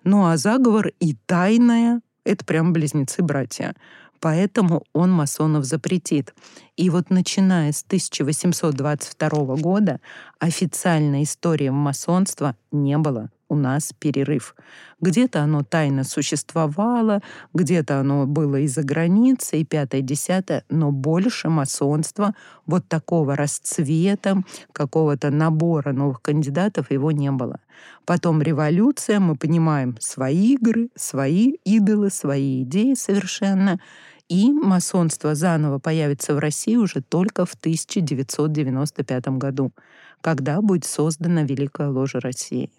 Ну 0.04 0.26
а 0.26 0.36
заговор 0.36 0.92
и 1.00 1.16
тайная— 1.26 2.00
это 2.26 2.44
прям 2.44 2.72
близнецы-братья. 2.72 3.74
Поэтому 4.20 4.84
он 4.92 5.12
масонов 5.12 5.64
запретит. 5.64 6.34
И 6.76 6.90
вот 6.90 7.10
начиная 7.10 7.72
с 7.72 7.82
1822 7.82 9.28
года 9.56 10.00
официальной 10.38 11.22
истории 11.22 11.68
масонства 11.68 12.56
не 12.72 12.98
было 12.98 13.30
у 13.48 13.54
нас 13.54 13.92
перерыв. 13.98 14.54
Где-то 15.00 15.42
оно 15.42 15.62
тайно 15.62 16.04
существовало, 16.04 17.20
где-то 17.54 18.00
оно 18.00 18.26
было 18.26 18.56
из-за 18.60 18.82
границы, 18.82 19.60
и 19.60 19.64
пятое, 19.64 20.00
десятое, 20.00 20.64
но 20.68 20.90
больше 20.90 21.48
масонства 21.48 22.34
вот 22.66 22.88
такого 22.88 23.36
расцвета, 23.36 24.42
какого-то 24.72 25.30
набора 25.30 25.92
новых 25.92 26.22
кандидатов 26.22 26.90
его 26.90 27.10
не 27.12 27.30
было. 27.30 27.60
Потом 28.04 28.40
революция, 28.42 29.20
мы 29.20 29.36
понимаем, 29.36 29.96
свои 30.00 30.54
игры, 30.54 30.88
свои 30.94 31.56
идолы, 31.64 32.10
свои 32.10 32.62
идеи 32.62 32.94
совершенно. 32.94 33.80
И 34.28 34.50
масонство 34.50 35.34
заново 35.34 35.78
появится 35.78 36.34
в 36.34 36.38
России 36.38 36.76
уже 36.76 37.00
только 37.00 37.46
в 37.46 37.54
1995 37.54 39.28
году, 39.28 39.72
когда 40.20 40.60
будет 40.60 40.84
создана 40.84 41.42
Великая 41.42 41.88
Ложа 41.88 42.18
России. 42.18 42.70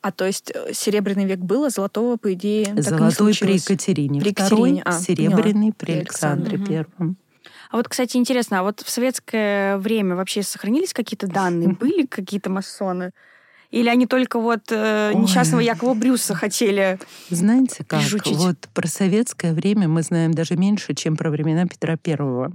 А 0.00 0.12
то 0.12 0.24
есть 0.26 0.52
э, 0.54 0.72
серебряный 0.72 1.24
век 1.24 1.40
был, 1.40 1.64
а 1.64 1.70
золотого, 1.70 2.16
по 2.16 2.32
идее, 2.32 2.74
Золотой 2.80 3.34
при 3.38 3.54
Екатерине 3.54 4.20
при 4.20 4.30
Екатерине. 4.30 4.82
А, 4.84 4.92
серебряный 4.92 5.72
при 5.72 5.92
Александре 5.92 6.58
Угу. 6.58 6.66
Первом. 6.66 7.16
А 7.70 7.76
вот, 7.76 7.88
кстати, 7.88 8.16
интересно, 8.16 8.60
а 8.60 8.62
вот 8.62 8.80
в 8.80 8.88
советское 8.90 9.76
время 9.78 10.14
вообще 10.14 10.42
сохранились 10.42 10.92
какие-то 10.92 11.26
данные? 11.26 11.68
Были 11.80 12.06
какие-то 12.06 12.50
масоны? 12.50 13.12
Или 13.70 13.88
они 13.88 14.06
только 14.06 14.38
вот 14.38 14.70
э, 14.70 15.10
Ой. 15.12 15.20
несчастного 15.20 15.60
Якова 15.60 15.94
Брюса 15.94 16.34
хотели? 16.34 16.98
Знаете 17.30 17.84
как? 17.84 18.00
Прижучить. 18.00 18.36
Вот 18.36 18.56
про 18.72 18.86
советское 18.86 19.52
время 19.52 19.88
мы 19.88 20.02
знаем 20.02 20.32
даже 20.32 20.56
меньше, 20.56 20.94
чем 20.94 21.16
про 21.16 21.30
времена 21.30 21.66
Петра 21.66 21.96
Первого. 21.96 22.52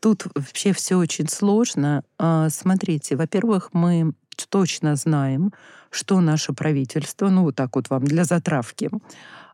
Тут 0.00 0.26
вообще 0.34 0.72
все 0.72 0.96
очень 0.96 1.28
сложно. 1.28 2.04
А, 2.18 2.48
Смотрите, 2.50 3.16
во-первых, 3.16 3.70
мы 3.72 4.12
точно 4.50 4.96
знаем, 4.96 5.52
что 5.90 6.20
наше 6.20 6.52
правительство, 6.52 7.28
ну 7.28 7.42
вот 7.42 7.56
так 7.56 7.74
вот 7.76 7.88
вам 7.88 8.04
для 8.04 8.24
затравки, 8.24 8.90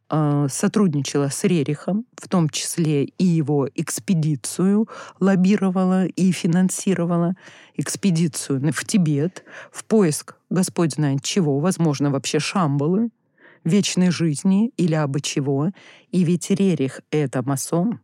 а, 0.09 0.49
сотрудничала 0.49 1.28
с 1.28 1.45
Рерихом, 1.45 2.05
в 2.16 2.28
том 2.28 2.51
числе 2.51 3.05
и 3.05 3.24
его 3.24 3.68
экспедицию 3.74 4.88
лоббировала 5.20 6.07
и 6.07 6.32
финансировала 6.32 7.34
экспедицию 7.76 8.61
в 8.72 8.84
Тибет 8.84 9.45
в 9.70 9.84
поиск, 9.84 10.36
Господь 10.51 10.95
знает 10.95 11.22
чего, 11.22 11.61
возможно, 11.61 12.11
вообще 12.11 12.40
Шамбалы, 12.40 13.11
вечной 13.64 14.11
жизни 14.11 14.72
или 14.76 14.95
абы 14.95 15.20
чего. 15.20 15.70
И 16.11 16.24
ведь 16.24 16.51
Рерих— 16.51 17.01
это 17.11 17.43
масон. 17.43 18.01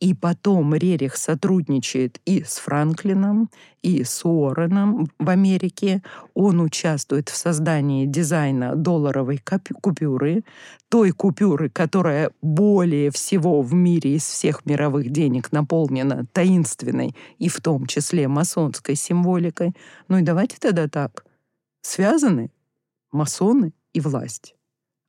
И 0.00 0.14
потом 0.14 0.74
Рерих 0.74 1.16
сотрудничает 1.16 2.20
и 2.24 2.42
с 2.42 2.58
Франклином, 2.58 3.50
и 3.82 4.04
с 4.04 4.24
Уорреном 4.24 5.08
в 5.18 5.28
Америке. 5.28 6.02
Он 6.34 6.60
участвует 6.60 7.28
в 7.28 7.36
создании 7.36 8.06
дизайна 8.06 8.76
долларовой 8.76 9.42
купюры, 9.80 10.44
той 10.88 11.12
купюры, 11.12 11.68
которая 11.68 12.30
более 12.42 13.10
всего 13.10 13.62
в 13.62 13.74
мире 13.74 14.16
из 14.16 14.24
всех 14.24 14.64
мировых 14.66 15.10
денег 15.10 15.52
наполнена 15.52 16.26
таинственной 16.32 17.14
и 17.38 17.48
в 17.48 17.60
том 17.60 17.86
числе 17.86 18.28
масонской 18.28 18.94
символикой. 18.94 19.74
Ну 20.08 20.18
и 20.18 20.22
давайте 20.22 20.56
тогда 20.58 20.88
так. 20.88 21.24
Связаны 21.82 22.50
масоны 23.10 23.72
и 23.92 24.00
власть. 24.00 24.54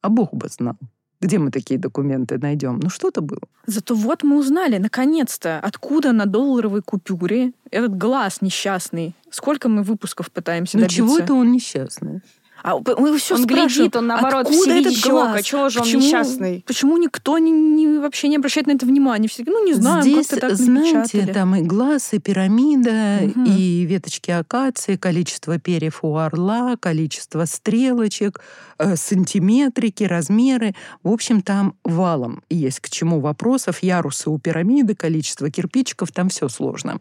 А 0.02 0.10
Бог 0.10 0.34
бы 0.34 0.48
знал. 0.50 0.78
Где 1.24 1.40
мы 1.40 1.52
такие 1.52 1.80
документы 1.80 2.38
найдем? 2.38 2.82
Ну, 2.84 2.90
что-то 2.90 3.22
было. 3.22 3.40
Зато 3.66 3.96
вот 3.96 4.24
мы 4.24 4.38
узнали, 4.38 4.78
наконец-то, 4.78 5.58
откуда 5.60 6.12
на 6.12 6.26
долларовой 6.26 6.82
купюре 6.82 7.54
этот 7.72 7.98
глаз 7.98 8.42
несчастный. 8.42 9.16
Сколько 9.30 9.70
мы 9.70 9.84
выпусков 9.84 10.30
пытаемся 10.32 10.76
Ну, 10.78 10.82
добиться? 10.82 10.98
чего 10.98 11.18
это 11.18 11.34
он 11.34 11.54
несчастный? 11.54 12.20
А 12.64 12.78
мы 12.78 13.18
все 13.18 13.36
Он 13.36 13.44
спрашиваем, 13.44 13.68
глядит, 13.68 13.96
он, 13.98 14.08
наоборот, 14.08 14.48
откуда 14.48 14.72
этот 14.72 15.00
глаз? 15.02 15.44
чего 15.46 15.68
же 15.70 15.80
он 15.80 15.86
Почему- 15.86 16.02
несчастный? 16.02 16.64
Почему 16.66 16.98
никто 16.98 17.38
не, 17.38 17.52
не- 17.52 18.00
вообще 18.00 18.30
не 18.30 18.38
обращает 18.38 18.68
на 18.68 18.72
это 18.72 18.86
внимания? 18.86 19.28
Все 19.28 19.44
ну, 19.46 19.66
не 19.66 19.74
знаю, 19.74 20.02
Здесь, 20.02 20.28
как-то 20.28 20.48
так 20.48 20.56
знаете, 20.56 20.98
напечатали. 20.98 21.34
там 21.34 21.56
и 21.58 21.62
глаз, 21.62 22.14
и 22.14 22.20
пирамида, 22.20 23.20
Мгм. 23.36 23.44
и 23.46 23.84
веточки 23.86 24.32
акации, 24.32 24.96
количество 24.96 25.60
перьев 25.60 26.00
у 26.04 26.16
орла, 26.16 26.78
количество 26.78 27.44
стрелочек, 27.46 28.40
э, 28.80 28.96
сантиметрики, 28.96 30.04
размеры. 30.06 30.74
В 31.04 31.12
общем, 31.12 31.42
там 31.42 31.76
валом 31.84 32.44
есть 32.50 32.80
к 32.80 32.90
чему 32.90 33.20
вопросов. 33.20 33.80
Ярусы 33.84 34.30
у 34.30 34.40
пирамиды, 34.40 34.96
количество 34.96 35.50
кирпичиков, 35.52 36.12
там 36.14 36.30
все 36.30 36.48
сложно. 36.48 37.00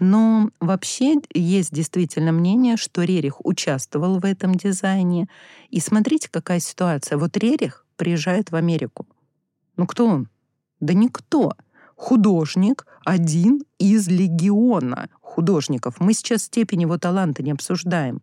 Но 0.00 0.50
вообще 0.60 1.16
есть 1.34 1.72
действительно 1.72 2.32
мнение, 2.32 2.78
что 2.78 3.04
Рерих 3.04 3.44
участвовал 3.44 4.18
в 4.18 4.24
этом 4.24 4.54
дизайне. 4.54 5.28
И 5.68 5.78
смотрите, 5.78 6.28
какая 6.30 6.58
ситуация. 6.58 7.18
Вот 7.18 7.36
Рерих 7.36 7.86
приезжает 7.96 8.50
в 8.50 8.56
Америку. 8.56 9.06
Ну 9.76 9.86
кто 9.86 10.06
он? 10.06 10.28
Да 10.80 10.94
никто. 10.94 11.52
Художник 11.96 12.86
один 13.04 13.62
из 13.78 14.08
легиона 14.08 15.10
художников. 15.20 16.00
Мы 16.00 16.14
сейчас 16.14 16.44
степень 16.44 16.82
его 16.82 16.96
таланта 16.96 17.42
не 17.42 17.50
обсуждаем. 17.50 18.22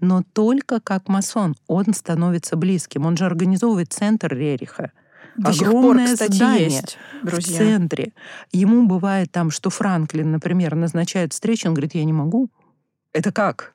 Но 0.00 0.24
только 0.32 0.80
как 0.80 1.06
масон 1.06 1.54
он 1.68 1.94
становится 1.94 2.56
близким. 2.56 3.06
Он 3.06 3.16
же 3.16 3.26
организовывает 3.26 3.92
центр 3.92 4.34
Рериха. 4.34 4.90
До 5.36 5.52
сих 5.52 5.70
пор, 5.70 5.98
кстати, 6.04 6.32
здание 6.32 6.64
есть, 6.64 6.98
в 7.22 7.26
друзья. 7.26 7.58
центре. 7.58 8.12
Ему 8.52 8.86
бывает 8.86 9.30
там, 9.32 9.50
что 9.50 9.70
Франклин, 9.70 10.30
например, 10.30 10.74
назначает 10.74 11.32
встречу, 11.32 11.68
он 11.68 11.74
говорит, 11.74 11.94
я 11.94 12.04
не 12.04 12.12
могу. 12.12 12.50
Это 13.12 13.32
как? 13.32 13.72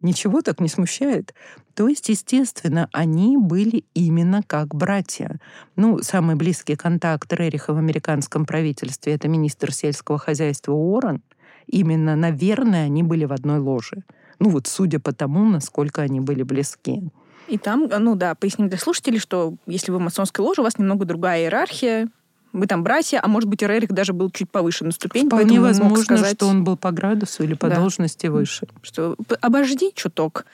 Ничего 0.00 0.42
так 0.42 0.60
не 0.60 0.68
смущает. 0.68 1.34
То 1.74 1.88
есть, 1.88 2.08
естественно, 2.08 2.88
они 2.92 3.36
были 3.36 3.84
именно 3.94 4.42
как 4.46 4.74
братья. 4.74 5.40
Ну, 5.74 5.98
самый 6.02 6.36
близкий 6.36 6.76
контакт 6.76 7.32
Рериха 7.32 7.72
в 7.72 7.78
американском 7.78 8.46
правительстве— 8.46 9.12
это 9.14 9.28
министр 9.28 9.72
сельского 9.72 10.18
хозяйства 10.18 10.72
Уоррен. 10.72 11.22
Именно, 11.66 12.14
наверное, 12.14 12.84
они 12.84 13.02
были 13.02 13.24
в 13.24 13.32
одной 13.32 13.58
ложе. 13.58 14.04
Ну 14.38 14.50
вот 14.50 14.66
судя 14.66 15.00
по 15.00 15.12
тому, 15.12 15.44
насколько 15.48 16.02
они 16.02 16.20
были 16.20 16.42
близки. 16.42 17.10
И 17.48 17.58
там, 17.58 17.88
ну 17.88 18.14
да, 18.16 18.34
поясним 18.34 18.68
для 18.68 18.78
слушателей, 18.78 19.18
что 19.18 19.54
если 19.66 19.92
вы 19.92 19.98
в 19.98 20.00
масонской 20.00 20.44
ложе, 20.44 20.60
у 20.62 20.64
вас 20.64 20.78
немного 20.78 21.04
другая 21.04 21.42
иерархия, 21.42 22.08
вы 22.52 22.66
там 22.66 22.82
братья, 22.82 23.20
а 23.22 23.28
может 23.28 23.48
быть, 23.48 23.62
и 23.62 23.66
Рерих 23.66 23.90
даже 23.92 24.12
был 24.12 24.30
чуть 24.30 24.50
повыше 24.50 24.84
на 24.84 24.90
ступень, 24.92 25.26
Вполне 25.26 25.60
возможно, 25.60 25.96
сказать, 26.02 26.36
что 26.36 26.46
он 26.46 26.64
был 26.64 26.76
по 26.76 26.90
градусу 26.90 27.44
или 27.44 27.54
по 27.54 27.68
Да. 27.68 27.76
должности 27.76 28.26
выше. 28.28 28.66
что 28.82 29.14
«П- 29.28 29.36
обожди 29.40 29.92
чуток. 29.94 30.46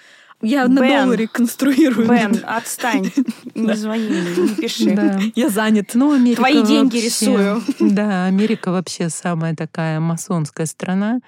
Я 0.44 0.66
на 0.66 0.80
Бен. 0.80 1.04
долларе 1.04 1.28
конструирую. 1.28 2.08
Бен, 2.08 2.42
отстань. 2.44 3.12
Не 3.54 3.74
звони 3.76 4.08
не 4.08 4.48
пиши. 4.56 5.32
Я 5.36 5.48
занят. 5.48 5.90
Ну, 5.94 6.12
Америка 6.12 6.38
Твои 6.42 6.64
деньги 6.64 6.96
рисую. 6.96 7.62
Да, 7.78 8.26
Америка 8.26 8.72
вообще 8.72 9.08
самая 9.08 9.54
такая 9.54 10.00
масонская 10.00 10.66
страна. 10.66 11.20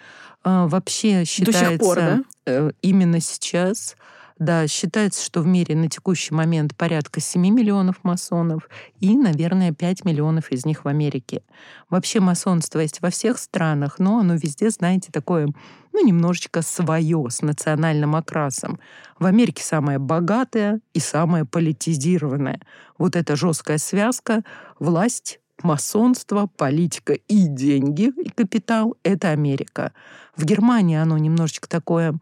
А, 0.42 0.66
Вообще 0.66 1.24
считается 1.24 1.70
сих 1.70 1.78
пор, 1.78 1.96
да? 1.96 2.20
э, 2.46 2.70
именно 2.82 3.20
сейчас, 3.20 3.96
да, 4.38 4.66
считается, 4.66 5.24
что 5.24 5.42
в 5.42 5.46
мире 5.46 5.76
на 5.76 5.88
текущий 5.88 6.34
момент 6.34 6.76
порядка 6.76 7.20
7 7.20 7.40
миллионов 7.40 8.02
масонов 8.02 8.68
и, 8.98 9.16
наверное, 9.16 9.72
5 9.72 10.04
миллионов 10.04 10.50
из 10.50 10.66
них 10.66 10.84
в 10.84 10.88
Америке. 10.88 11.42
Вообще 11.88 12.18
масонство 12.18 12.80
есть 12.80 13.00
во 13.00 13.10
всех 13.10 13.38
странах, 13.38 14.00
но 14.00 14.18
оно 14.18 14.34
везде, 14.34 14.70
знаете, 14.70 15.12
такое, 15.12 15.48
ну, 15.92 16.04
немножечко 16.04 16.62
свое, 16.62 17.26
с 17.30 17.42
национальным 17.42 18.16
окрасом. 18.16 18.80
В 19.20 19.26
Америке 19.26 19.62
самое 19.62 20.00
богатое 20.00 20.80
и 20.94 20.98
самое 20.98 21.44
политизированное. 21.44 22.60
Вот 22.98 23.14
эта 23.14 23.36
жесткая 23.36 23.78
связка, 23.78 24.42
власть, 24.80 25.38
масонство, 25.62 26.48
политика 26.56 27.12
и 27.12 27.46
деньги, 27.46 28.12
и 28.20 28.30
капитал— 28.30 28.96
это 29.04 29.30
Америка. 29.30 29.92
В 30.36 30.44
Германии 30.44 30.96
оно 30.96 31.16
немножечко 31.18 31.68
такое 31.68 32.18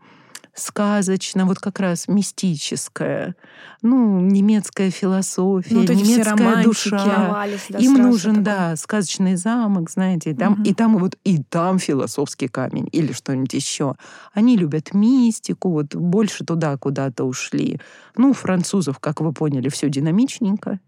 сказочно, 0.54 1.46
вот 1.46 1.58
как 1.58 1.80
раз 1.80 2.08
мистическое. 2.08 3.34
Ну, 3.80 4.20
немецкая 4.20 4.90
философия, 4.90 5.74
Ну, 5.74 5.80
вот 5.80 5.90
немецкая 5.90 6.62
душа. 6.62 7.46
Да, 7.70 7.78
Им 7.78 7.94
нужен, 7.94 8.32
такой. 8.36 8.44
да, 8.44 8.76
сказочный 8.76 9.36
замок, 9.36 9.90
знаете, 9.90 10.30
и 10.30 10.34
там, 10.34 10.52
Мгм. 10.54 10.62
и 10.64 10.74
там 10.74 10.98
вот 10.98 11.16
и 11.24 11.42
там 11.42 11.78
философский 11.78 12.48
камень 12.48 12.88
или 12.92 13.12
что-нибудь 13.12 13.54
еще. 13.54 13.94
Они 14.34 14.56
любят 14.56 14.94
мистику, 14.94 15.70
вот 15.70 15.94
больше 15.94 16.44
туда 16.44 16.76
куда-то 16.76 17.24
ушли. 17.24 17.80
Ну, 18.16 18.30
у 18.30 18.34
французов, 18.34 18.98
как 18.98 19.20
вы 19.20 19.32
поняли, 19.32 19.68
все 19.68 19.88
динамичненько. 19.88 20.78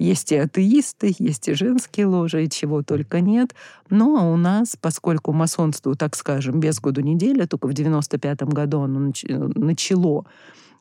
Есть 0.00 0.32
и 0.32 0.36
атеисты, 0.36 1.14
есть 1.18 1.46
и 1.48 1.52
женские 1.52 2.06
ложи, 2.06 2.44
и 2.44 2.48
чего 2.48 2.82
только 2.82 3.20
нет. 3.20 3.54
Но 3.90 4.32
у 4.32 4.36
нас, 4.38 4.74
поскольку 4.80 5.34
масонство, 5.34 5.94
так 5.94 6.16
скажем, 6.16 6.58
без 6.58 6.80
году 6.80 7.02
неделя, 7.02 7.46
только 7.46 7.66
в 7.66 7.74
95 7.74 8.44
году 8.44 8.80
оно 8.80 9.08
нач- 9.08 9.58
начало 9.58 10.24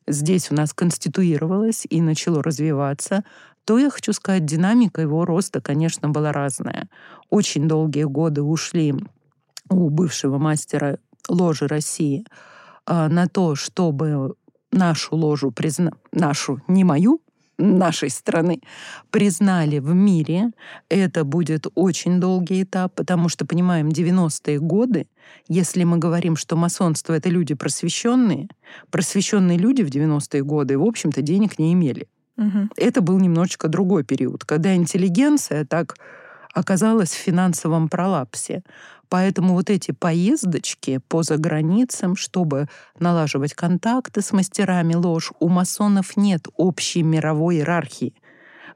здесь 0.08 0.50
у 0.52 0.56
нас 0.56 0.74
конституировалось 0.74 1.86
и 1.90 2.00
начало 2.00 2.42
развиваться, 2.42 3.26
то 3.66 3.78
я 3.78 3.90
хочу 3.90 4.14
сказать, 4.14 4.46
динамика 4.46 5.02
его 5.02 5.26
роста, 5.26 5.60
конечно, 5.60 6.08
была 6.08 6.32
разная. 6.32 6.88
Очень 7.30 7.68
долгие 7.68 8.06
годы 8.06 8.42
ушли 8.42 8.96
у 9.70 9.90
бывшего 9.90 10.38
мастера 10.38 10.98
ложи 11.28 11.68
России 11.68 12.26
а, 12.86 13.10
на 13.10 13.28
то, 13.28 13.56
чтобы 13.56 14.36
нашу 14.72 15.18
ложу 15.18 15.52
призна... 15.52 15.92
нашу, 16.14 16.62
не 16.70 16.86
мою, 16.86 17.22
нашей 17.60 18.10
страны, 18.10 18.62
признали 19.12 19.80
в 19.80 19.94
мире. 19.94 20.52
Это 20.90 21.24
будет 21.24 21.68
очень 21.76 22.20
долгий 22.20 22.64
этап, 22.64 22.96
потому 22.96 23.30
что, 23.30 23.46
понимаем, 23.46 23.90
90-е 23.90 24.60
годы, 24.60 25.08
если 25.48 25.84
мы 25.84 25.98
говорим, 25.98 26.36
что 26.36 26.56
масонство— 26.56 27.14
это 27.16 27.30
люди 27.30 27.54
просвещенные, 27.54 28.48
просвещенные 28.90 29.58
люди 29.58 29.84
в 29.84 29.90
90-е 29.90 30.44
годы, 30.44 30.78
в 30.78 30.84
общем-то, 30.84 31.22
денег 31.22 31.60
не 31.60 31.74
имели. 31.74 32.08
Мгм. 32.38 32.72
Это 32.78 33.02
был 33.02 33.20
немножечко 33.20 33.68
другой 33.68 34.04
период, 34.04 34.46
когда 34.46 34.74
интеллигенция 34.74 35.66
так 35.66 35.96
оказалась 36.54 37.12
в 37.12 37.18
финансовом 37.18 37.90
пролапсе. 37.90 38.64
Поэтому 39.10 39.56
вот 39.56 39.72
эти 39.72 39.92
поездочки 39.92 41.00
по 41.08 41.24
заграницам, 41.24 42.16
чтобы 42.16 42.68
налаживать 43.00 43.56
контакты 43.56 44.22
с 44.22 44.32
мастерами 44.32 44.94
ложь, 44.94 45.32
у 45.40 45.50
масонов 45.50 46.16
нет 46.16 46.48
общей 46.56 47.02
мировой 47.02 47.58
иерархии. 47.58 48.14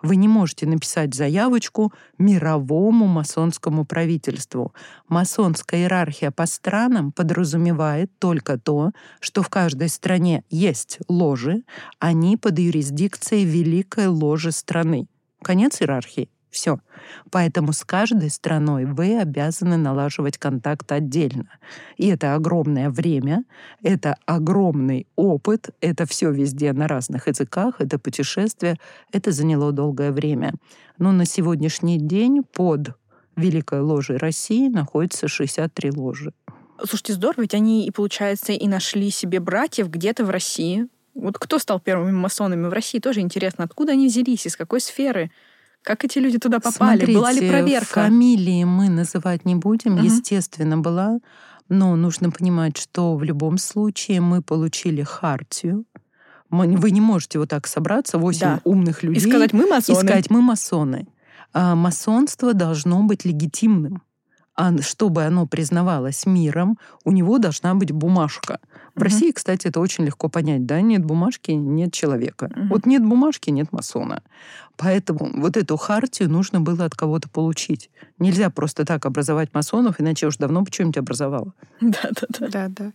Вы 0.01 0.17
не 0.17 0.27
можете 0.27 0.65
написать 0.65 1.13
заявочку 1.13 1.93
мировому 2.17 3.05
масонскому 3.07 3.85
правительству. 3.85 4.73
Масонская 5.07 5.81
иерархия 5.81 6.29
по 6.29 6.45
странам 6.45 7.13
подразумевает 7.13 8.11
только 8.19 8.59
то, 8.59 8.91
что 9.21 9.43
в 9.43 9.49
каждой 9.49 9.87
стране 9.87 10.43
есть 10.49 10.99
ложи, 11.07 11.63
они 11.99 12.35
под 12.35 12.59
юрисдикцией 12.59 13.45
великой 13.45 14.07
ложи 14.07 14.51
страны. 14.51 15.07
Конец 15.41 15.81
иерархии. 15.81 16.29
Все. 16.53 16.77
Поэтому 17.31 17.73
с 17.73 17.83
каждой 17.83 18.29
страной 18.29 18.85
вы 18.85 19.19
обязаны 19.19 19.75
налаживать 19.75 20.37
контакт 20.37 20.91
отдельно. 20.91 21.49
И 21.97 22.07
это 22.07 22.35
огромное 22.35 22.91
время, 22.91 23.43
это 23.81 24.17
огромный 24.27 25.07
опыт, 25.15 25.71
это 25.81 26.05
все 26.05 26.31
везде 26.31 26.71
на 26.71 26.87
разных 26.87 27.27
языках, 27.27 27.77
это 27.79 27.97
путешествие, 27.97 28.77
это 29.11 29.31
заняло 29.31 29.71
долгое 29.71 30.11
время. 30.11 30.53
Но 30.99 31.11
на 31.11 31.25
сегодняшний 31.25 31.97
день 31.97 32.43
под 32.43 32.95
Великой 33.35 33.81
ложей 33.81 34.17
России 34.17 34.67
находится 34.67 35.27
63 35.27 35.89
ложи. 35.89 36.33
Слушайте, 36.77 37.13
здорово, 37.13 37.41
ведь 37.41 37.55
они 37.55 37.87
и, 37.87 37.91
получается, 37.91 38.53
и 38.53 38.67
нашли 38.67 39.09
себе 39.09 39.39
братьев 39.39 39.89
где-то 39.89 40.23
в 40.23 40.29
России. 40.29 40.87
Вот 41.15 41.39
кто 41.39 41.57
стал 41.57 41.79
первыми 41.79 42.11
масонами 42.11 42.67
в 42.67 42.73
России, 42.73 42.99
тоже 42.99 43.21
интересно. 43.21 43.63
Откуда 43.63 43.93
они 43.93 44.07
взялись, 44.07 44.45
из 44.45 44.55
какой 44.55 44.81
сферы? 44.81 45.31
Как 45.83 46.05
эти 46.05 46.19
люди 46.19 46.37
туда 46.39 46.59
попали? 46.59 47.05
Была 47.05 47.31
ли 47.31 47.39
Смотрите, 47.39 47.49
проверка? 47.51 48.03
Фамилии 48.03 48.63
мы 48.63 48.89
называть 48.89 49.45
не 49.45 49.55
будем, 49.55 49.93
Мгм. 49.93 50.03
естественно, 50.05 50.77
была. 50.77 51.19
Но 51.69 51.95
нужно 51.95 52.29
понимать, 52.31 52.77
что 52.77 53.15
в 53.15 53.23
любом 53.23 53.57
случае 53.57 54.21
мы 54.21 54.41
получили 54.41 55.01
хартию. 55.03 55.85
Мы- 56.49 56.77
Вы 56.77 56.91
не 56.91 57.01
можете 57.01 57.39
вот 57.39 57.49
так 57.49 57.67
собраться, 57.67 58.17
восемь 58.17 58.41
Да. 58.41 58.61
умных 58.63 59.03
И 59.03 59.07
людей, 59.07 59.21
сказать, 59.29 59.53
мы 59.53 59.65
и 59.65 59.69
масоны. 59.69 59.99
сказать, 60.07 60.29
мы 60.29 60.41
масоны. 60.41 61.07
А 61.53 61.75
масонство 61.75 62.53
должно 62.53 63.01
быть 63.03 63.25
легитимным. 63.25 64.01
А 64.55 64.77
чтобы 64.81 65.23
оно 65.23 65.47
признавалось 65.47 66.25
миром, 66.27 66.77
у 67.05 67.11
него 67.11 67.39
должна 67.39 67.73
быть 67.73 67.91
бумажка. 67.91 68.59
В 68.93 68.97
Мгм. 68.97 69.03
России, 69.05 69.31
кстати, 69.31 69.67
это 69.67 69.79
очень 69.79 70.05
легко 70.05 70.29
понять, 70.29 70.65
да, 70.67 70.79
нет 70.81 71.03
бумажки, 71.03 71.51
нет 71.51 71.91
человека. 71.91 72.51
Мгм. 72.55 72.67
Вот 72.69 72.85
нет 72.85 73.03
бумажки, 73.03 73.49
нет 73.49 73.71
масона. 73.71 74.21
Поэтому 74.77 75.31
вот 75.41 75.57
эту 75.57 75.77
хартию 75.77 76.29
нужно 76.29 76.61
было 76.61 76.85
от 76.85 76.93
кого-то 76.95 77.29
получить. 77.29 77.89
Нельзя 78.19 78.49
просто 78.51 78.85
так 78.85 79.05
образовать 79.05 79.53
масонов, 79.53 79.99
иначе 79.99 80.27
уж 80.27 80.37
давно 80.37 80.61
бы 80.61 80.67
что-нибудь 80.71 80.97
образовало. 80.97 81.53
Да-да-да. 81.81 82.93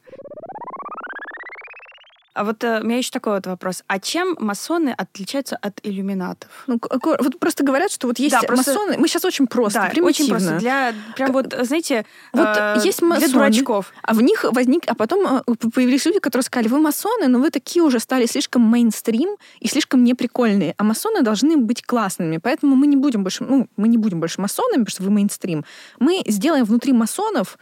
А 2.38 2.44
вот 2.44 2.62
э, 2.62 2.80
у 2.80 2.84
меня 2.84 2.98
еще 2.98 3.10
такой 3.10 3.32
вот 3.34 3.46
вопрос. 3.48 3.82
А 3.88 3.98
чем 3.98 4.36
масоны 4.38 4.94
отличаются 4.96 5.56
от 5.56 5.80
иллюминатов? 5.82 6.48
Ну, 6.68 6.78
вот 7.02 7.40
просто 7.40 7.64
говорят, 7.64 7.90
что 7.90 8.06
вот 8.06 8.20
есть 8.20 8.30
Да, 8.32 8.42
просто- 8.42 8.74
масоны. 8.74 8.96
Мы 8.96 9.08
сейчас 9.08 9.24
очень 9.24 9.48
просто, 9.48 9.80
да, 9.80 9.88
примитивно. 9.88 10.36
очень 10.36 10.44
просто. 10.46 10.58
Для, 10.60 10.94
прям 11.16 11.32
вот, 11.32 11.52
знаете, 11.62 12.06
Вот 12.32 12.46
э, 12.56 12.76
есть 12.84 13.00
для 13.00 13.08
масоны, 13.08 13.32
дурачков. 13.32 13.92
А 14.02 14.14
в 14.14 14.22
них 14.22 14.44
возник, 14.52 14.84
а 14.86 14.94
потом 14.94 15.42
э, 15.48 15.54
появились 15.74 16.06
люди, 16.06 16.20
которые 16.20 16.44
сказали, 16.44 16.68
вы 16.68 16.78
масоны, 16.78 17.26
но 17.26 17.40
вы 17.40 17.50
такие 17.50 17.82
уже 17.82 17.98
стали 17.98 18.26
слишком 18.26 18.62
мейнстрим 18.62 19.30
и 19.58 19.66
слишком 19.66 20.04
неприкольные, 20.04 20.74
а 20.76 20.84
масоны 20.84 21.22
должны 21.22 21.56
быть 21.56 21.82
классными, 21.84 22.36
поэтому 22.38 22.76
мы 22.76 22.86
не 22.86 22.96
будем 22.96 23.24
больше, 23.24 23.42
ну, 23.42 23.66
мы 23.76 23.88
не 23.88 23.98
будем 23.98 24.20
больше 24.20 24.40
масонами, 24.40 24.84
потому 24.84 24.90
что 24.90 25.02
вы 25.02 25.10
мейнстрим. 25.10 25.64
Мы 25.98 26.22
сделаем 26.24 26.64
внутри 26.64 26.92
масонов 26.92 27.58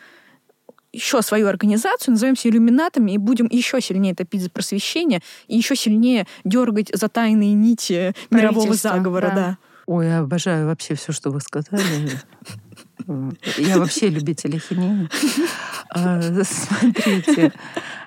еще 0.97 1.23
свою 1.23 1.47
организацию, 1.49 2.13
назовемся 2.13 2.49
иллюминатами 2.49 3.13
и 3.13 3.19
будем 3.19 3.47
еще 3.51 3.81
сильнее 3.81 4.15
топить 4.15 4.43
за 4.43 4.51
просвещение 4.51 5.21
и 5.47 5.57
еще 5.57 5.77
сильнее 5.77 6.27
дергать 6.45 6.91
за 6.93 7.09
тайные 7.09 7.53
нити 7.55 8.15
мирового 8.31 8.75
заговора, 8.75 9.29
да. 9.29 9.35
да. 9.35 9.59
Ой, 9.87 10.07
я 10.07 10.19
обожаю 10.19 10.67
вообще 10.67 10.95
все, 10.95 11.13
что 11.13 11.31
вы 11.31 11.41
сказали. 11.41 12.11
Я 13.57 13.79
вообще 13.79 14.09
любитель 14.09 14.57
ахинеи. 14.57 15.09
А, 15.91 16.21
Смотрите, 16.43 17.53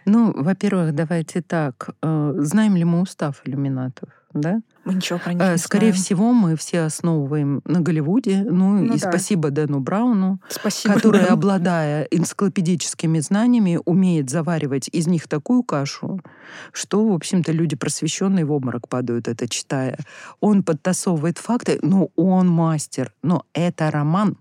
ну, 0.05 0.33
во-первых, 0.35 0.93
давайте 0.93 1.41
так. 1.41 1.91
э, 2.01 2.33
Знаем 2.39 2.75
ли 2.75 2.83
мы 2.83 3.01
устав 3.01 3.41
иллюминатов? 3.45 4.09
Да? 4.33 4.61
Мы 4.85 4.93
ничего 4.93 5.17
про 5.19 5.33
них 5.33 5.41
Э, 5.41 5.51
не 5.53 5.57
Скорее 5.57 5.91
знаем. 5.91 6.03
всего, 6.03 6.33
мы 6.33 6.55
все 6.55 6.81
основываем 6.81 7.61
на 7.65 7.81
Голливуде. 7.81 8.45
Ну, 8.47 8.79
Ну 8.79 8.93
и 8.95 8.99
да. 8.99 9.09
спасибо 9.09 9.49
Дэну 9.49 9.79
Брауну, 9.79 10.39
Спасибо. 10.49 10.93
который, 10.93 11.21
да. 11.21 11.33
обладая 11.33 12.03
энциклопедическими 12.11 13.19
знаниями, 13.19 13.79
умеет 13.85 14.29
заваривать 14.29 14.87
из 14.91 15.07
них 15.07 15.27
такую 15.27 15.63
кашу, 15.63 16.19
что, 16.71 17.07
в 17.09 17.13
общем-то, 17.13 17.51
люди 17.51 17.75
просвещенные 17.75 18.45
в 18.45 18.51
обморок 18.51 18.87
падают, 18.87 19.27
это 19.27 19.47
читая. 19.47 19.97
Он 20.39 20.63
подтасовывает 20.63 21.37
факты, 21.37 21.79
но 21.81 22.09
он 22.15 22.47
мастер. 22.49 23.13
Но 23.23 23.43
это 23.53 23.89
роман, 23.91 24.37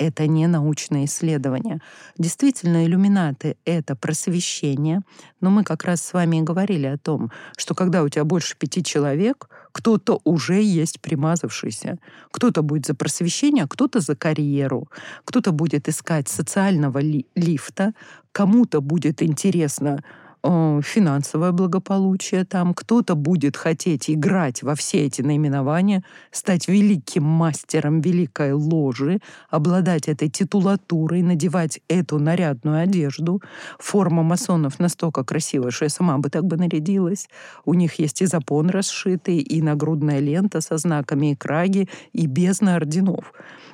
это 0.00 0.26
не 0.26 0.46
научное 0.46 1.04
исследование. 1.04 1.80
Действительно, 2.18 2.84
иллюминаты— 2.86 3.56
это 3.66 3.94
просвещение, 3.94 5.02
но 5.40 5.50
мы 5.50 5.62
как 5.62 5.84
раз 5.84 6.00
с 6.00 6.14
вами 6.14 6.38
и 6.38 6.42
говорили 6.42 6.86
о 6.86 6.96
том, 6.96 7.30
что 7.58 7.74
когда 7.74 8.02
у 8.02 8.08
тебя 8.08 8.24
больше 8.24 8.56
пяти 8.56 8.82
человек, 8.82 9.48
кто-то 9.72 10.20
уже 10.24 10.62
есть 10.62 11.00
примазавшийся. 11.00 11.98
Кто-то 12.32 12.62
будет 12.62 12.86
за 12.86 12.94
просвещение, 12.94 13.64
а 13.64 13.68
кто-то 13.68 14.00
за 14.00 14.16
карьеру. 14.16 14.88
Кто-то 15.24 15.52
будет 15.52 15.88
искать 15.88 16.28
социального 16.28 16.98
ли- 16.98 17.26
лифта, 17.36 17.92
кому-то 18.32 18.80
будет 18.80 19.22
интересно 19.22 20.02
финансовое 20.42 21.52
благополучие 21.52 22.44
там, 22.44 22.74
кто-то 22.74 23.14
будет 23.14 23.56
хотеть 23.56 24.10
играть 24.10 24.62
во 24.62 24.74
все 24.74 25.06
эти 25.06 25.22
наименования, 25.22 26.02
стать 26.30 26.68
великим 26.68 27.24
мастером 27.24 28.00
великой 28.00 28.52
ложи, 28.52 29.20
обладать 29.50 30.08
этой 30.08 30.28
титулатурой, 30.28 31.22
надевать 31.22 31.80
эту 31.88 32.18
нарядную 32.18 32.80
одежду. 32.80 33.42
Форма 33.78 34.22
масонов 34.22 34.78
настолько 34.78 35.24
красивая, 35.24 35.70
что 35.70 35.84
я 35.84 35.90
сама 35.90 36.18
бы 36.18 36.30
так 36.30 36.44
бы 36.44 36.56
нарядилась. 36.56 37.28
У 37.64 37.74
них 37.74 37.98
есть 37.98 38.22
и 38.22 38.26
запон 38.26 38.70
расшитый, 38.70 39.38
и 39.38 39.62
нагрудная 39.62 40.20
лента 40.20 40.60
со 40.60 40.78
знаками, 40.78 41.32
и 41.32 41.36
краги, 41.36 41.88
и 42.12 42.26
бездна 42.26 42.76
орденов 42.76 43.32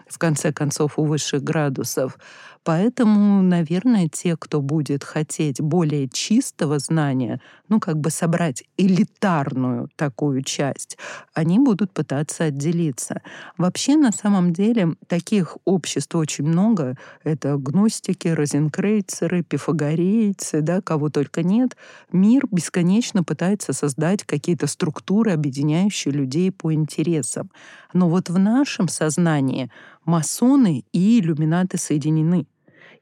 в 0.08 0.18
конце 0.18 0.52
концов, 0.52 0.98
у 0.98 1.04
высших 1.04 1.42
градусов. 1.42 2.18
Поэтому, 2.66 3.42
наверное, 3.42 4.08
те, 4.08 4.36
кто 4.36 4.60
будет 4.60 5.04
хотеть 5.04 5.60
более 5.60 6.08
чистого 6.08 6.80
знания, 6.80 7.40
ну, 7.68 7.78
как 7.78 8.00
бы 8.00 8.10
собрать 8.10 8.64
элитарную 8.76 9.88
такую 9.94 10.42
часть, 10.42 10.98
они 11.32 11.60
будут 11.60 11.92
пытаться 11.92 12.42
отделиться. 12.42 13.22
Вообще, 13.56 13.94
на 13.96 14.10
самом 14.10 14.52
деле, 14.52 14.96
таких 15.06 15.56
обществ 15.64 16.16
очень 16.16 16.44
много. 16.44 16.96
Это 17.22 17.56
гностики, 17.56 18.26
розенкрейцеры, 18.26 19.44
пифагорейцы, 19.44 20.60
да, 20.60 20.80
кого 20.80 21.08
только 21.08 21.44
нет. 21.44 21.76
Мир 22.10 22.48
бесконечно 22.50 23.22
пытается 23.22 23.74
создать 23.74 24.24
какие-то 24.24 24.66
структуры, 24.66 25.30
объединяющие 25.30 26.12
людей 26.12 26.50
по 26.50 26.74
интересам. 26.74 27.48
Но 27.92 28.08
вот 28.08 28.28
в 28.28 28.40
нашем 28.40 28.88
сознании 28.88 29.70
масоны 30.04 30.82
и 30.92 31.20
иллюминаты 31.20 31.78
соединены. 31.78 32.44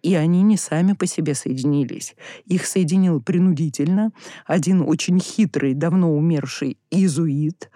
И 0.04 0.14
они 0.16 0.42
не 0.42 0.58
сами 0.58 0.92
по 0.92 1.06
себе 1.06 1.34
соединились. 1.34 2.14
Их 2.44 2.66
соединил 2.66 3.22
принудительно 3.22 4.12
один 4.44 4.82
очень 4.82 5.18
хитрый, 5.18 5.72
давно 5.72 6.14
умерший 6.14 6.76
изуит, 6.90 7.70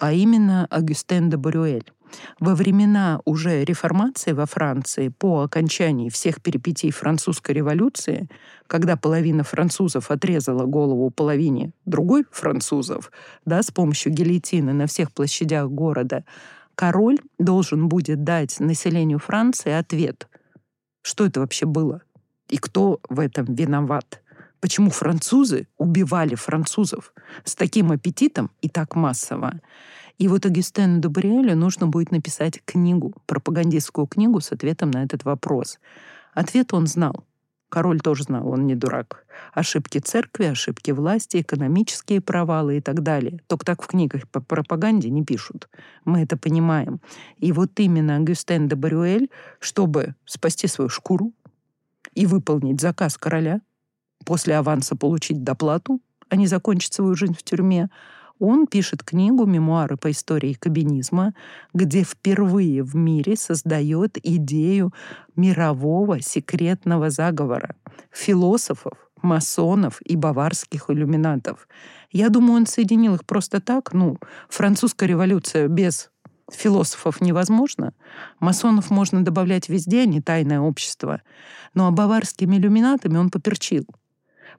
а 0.00 0.12
именно 0.12 0.66
Агюстен 0.70 1.30
де 1.30 1.36
Барюэль. 1.36 1.88
Во 2.40 2.56
времена 2.56 3.20
уже 3.24 3.64
реформации 3.64 4.32
во 4.32 4.46
Франции, 4.46 5.08
по 5.08 5.42
окончании 5.42 6.08
всех 6.08 6.42
перипетий 6.42 6.90
французской 6.90 7.52
революции, 7.52 8.28
когда 8.66 8.96
половина 8.96 9.44
французов 9.44 10.10
отрезала 10.10 10.64
голову 10.64 11.10
половине 11.10 11.70
другой 11.84 12.24
французов, 12.32 13.12
да, 13.44 13.62
с 13.62 13.70
помощью 13.70 14.12
гильотины 14.12 14.72
на 14.72 14.88
всех 14.88 15.12
площадях 15.12 15.68
города, 15.70 16.24
король 16.74 17.18
должен 17.38 17.88
будет 17.88 18.24
дать 18.24 18.58
населению 18.58 19.20
Франции 19.20 19.70
ответ, 19.70 20.27
что 21.08 21.26
это 21.26 21.40
вообще 21.40 21.66
было 21.66 22.02
и 22.48 22.58
кто 22.58 23.00
в 23.08 23.20
этом 23.20 23.46
виноват. 23.46 24.22
Почему 24.60 24.90
французы 24.90 25.68
убивали 25.76 26.34
французов 26.34 27.12
с 27.44 27.54
таким 27.54 27.92
аппетитом 27.92 28.50
и 28.60 28.68
так 28.68 28.96
массово? 28.96 29.60
И 30.18 30.26
вот 30.26 30.46
Агюстену 30.46 31.00
Дубриэлю 31.00 31.54
нужно 31.56 31.86
будет 31.86 32.10
написать 32.10 32.60
книгу, 32.64 33.14
пропагандистскую 33.26 34.06
книгу 34.08 34.40
с 34.40 34.50
ответом 34.50 34.90
на 34.90 35.04
этот 35.04 35.24
вопрос. 35.24 35.78
Ответ 36.34 36.74
он 36.74 36.88
знал. 36.88 37.24
Король 37.68 38.00
тоже 38.00 38.24
знал, 38.24 38.48
он 38.48 38.66
не 38.66 38.74
дурак. 38.74 39.26
Ошибки 39.52 39.98
церкви, 39.98 40.44
ошибки 40.44 40.90
власти, 40.90 41.42
экономические 41.42 42.20
провалы 42.20 42.78
и 42.78 42.80
так 42.80 43.02
далее. 43.02 43.40
Только 43.46 43.66
так 43.66 43.82
в 43.82 43.86
книгах 43.86 44.26
по 44.28 44.40
пропаганде 44.40 45.10
не 45.10 45.22
пишут. 45.24 45.68
Мы 46.04 46.22
это 46.22 46.38
понимаем. 46.38 47.00
И 47.36 47.52
вот 47.52 47.78
именно 47.78 48.20
Гюстен 48.20 48.68
де 48.68 48.74
Барюэль, 48.74 49.30
чтобы 49.58 50.14
спасти 50.24 50.66
свою 50.66 50.88
шкуру 50.88 51.32
и 52.14 52.24
выполнить 52.26 52.80
заказ 52.80 53.18
короля, 53.18 53.60
после 54.24 54.56
аванса 54.56 54.96
получить 54.96 55.44
доплату, 55.44 56.00
а 56.30 56.36
не 56.36 56.46
закончить 56.46 56.94
свою 56.94 57.14
жизнь 57.14 57.34
в 57.34 57.42
тюрьме, 57.42 57.90
он 58.38 58.66
пишет 58.66 59.02
книгу 59.02 59.44
«Мемуары 59.46 59.96
по 59.96 60.10
истории 60.10 60.54
кабинизма», 60.54 61.34
где 61.74 62.02
впервые 62.04 62.82
в 62.82 62.94
мире 62.94 63.36
создает 63.36 64.18
идею 64.22 64.92
мирового 65.36 66.20
секретного 66.20 67.10
заговора 67.10 67.74
философов, 68.10 68.92
масонов 69.22 70.00
и 70.04 70.16
баварских 70.16 70.90
иллюминатов. 70.90 71.68
Я 72.10 72.28
думаю, 72.28 72.60
он 72.60 72.66
соединил 72.66 73.14
их 73.14 73.24
просто 73.24 73.60
так. 73.60 73.92
Ну, 73.92 74.18
французская 74.48 75.06
революция 75.06 75.68
без 75.68 76.10
философов 76.50 77.20
невозможно. 77.20 77.92
Масонов 78.40 78.90
можно 78.90 79.24
добавлять 79.24 79.68
везде, 79.68 80.06
не 80.06 80.20
тайное 80.20 80.60
общество. 80.60 81.22
Но 81.74 81.86
а 81.86 81.90
баварскими 81.90 82.56
иллюминатами 82.56 83.18
он 83.18 83.30
поперчил. 83.30 83.86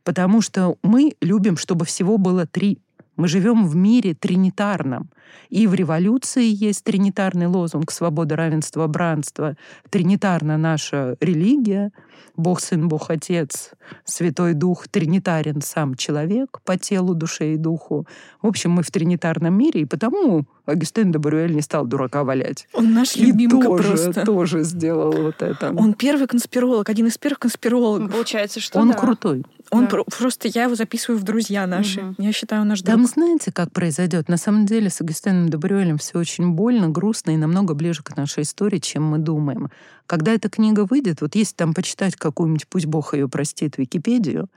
Потому 0.03 0.41
что 0.41 0.77
мы 0.83 1.15
любим, 1.21 1.57
чтобы 1.57 1.85
всего 1.85 2.17
было 2.17 2.45
три 2.45 2.79
мы 3.19 3.27
живем 3.27 3.67
в 3.67 3.75
мире 3.75 4.13
тринитарном. 4.13 5.09
И 5.49 5.67
в 5.67 5.73
революции 5.73 6.45
есть 6.45 6.85
тринитарный 6.85 7.47
лозунг 7.47 7.91
«Свобода, 7.91 8.37
равенство, 8.37 8.87
бранство». 8.87 9.57
Тринитарна 9.89 10.57
наша 10.57 11.17
религия. 11.19 11.91
Бог, 12.37 12.61
Сын, 12.61 12.87
Бог, 12.87 13.09
Отец, 13.09 13.71
Святой 14.05 14.53
Дух, 14.53 14.87
тринитарен 14.87 15.61
сам 15.61 15.95
человек 15.95 16.61
по 16.63 16.77
телу, 16.77 17.13
душе 17.13 17.55
и 17.55 17.57
духу. 17.57 18.07
В 18.41 18.47
общем, 18.47 18.71
мы 18.71 18.83
в 18.83 18.91
тринитарном 18.91 19.53
мире, 19.53 19.81
и 19.81 19.85
потому 19.85 20.45
Агюстен 20.65 21.11
де 21.11 21.17
Барюэль 21.17 21.53
не 21.53 21.61
стал 21.61 21.85
дурака 21.85 22.23
валять. 22.23 22.67
Он 22.73 22.93
наш 22.93 23.15
и 23.15 23.25
любимка 23.25 23.67
тоже, 23.67 23.83
просто. 23.83 24.25
тоже 24.25 24.63
сделал 24.63 25.11
вот 25.11 25.41
это. 25.41 25.73
Он 25.75 25.93
первый 25.93 26.27
конспиролог, 26.27 26.87
один 26.89 27.07
из 27.07 27.17
первых 27.17 27.39
конспирологов. 27.39 28.11
Получается, 28.11 28.59
что 28.59 28.79
Он 28.79 28.91
да. 28.91 28.97
крутой. 28.97 29.43
Он 29.71 29.83
Да. 29.83 29.87
про- 29.89 30.03
просто 30.03 30.47
я 30.47 30.63
его 30.63 30.75
записываю 30.75 31.19
в 31.19 31.23
друзья 31.23 31.67
наши. 31.67 32.01
Мгм. 32.01 32.15
Я 32.17 32.31
считаю, 32.31 32.65
наш 32.65 32.81
друг. 32.81 32.95
Там 32.95 33.05
знаете, 33.05 33.51
как 33.51 33.71
произойдет? 33.71 34.27
На 34.27 34.37
самом 34.37 34.65
деле 34.65 34.89
с 34.89 34.99
Агустином 35.01 35.49
Добрюэлем 35.49 35.97
все 35.97 36.17
очень 36.17 36.51
больно, 36.51 36.89
грустно 36.89 37.31
и 37.31 37.37
намного 37.37 37.73
ближе 37.75 38.01
к 38.03 38.15
нашей 38.17 38.43
истории, 38.43 38.79
чем 38.79 39.03
мы 39.03 39.17
думаем. 39.19 39.69
Когда 40.07 40.31
эта 40.33 40.49
книга 40.49 40.85
выйдет, 40.89 41.21
вот 41.21 41.35
если 41.35 41.55
там 41.55 41.73
почитать 41.73 42.15
какую-нибудь, 42.15 42.67
пусть 42.67 42.87
Бог 42.87 43.13
ее 43.13 43.29
простит, 43.29 43.77
Википедию, 43.77 44.47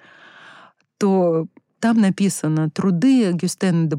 то 0.99 1.47
там 1.81 2.01
написано, 2.01 2.71
труды 2.71 3.27
Агюстена 3.27 3.89
де 3.89 3.97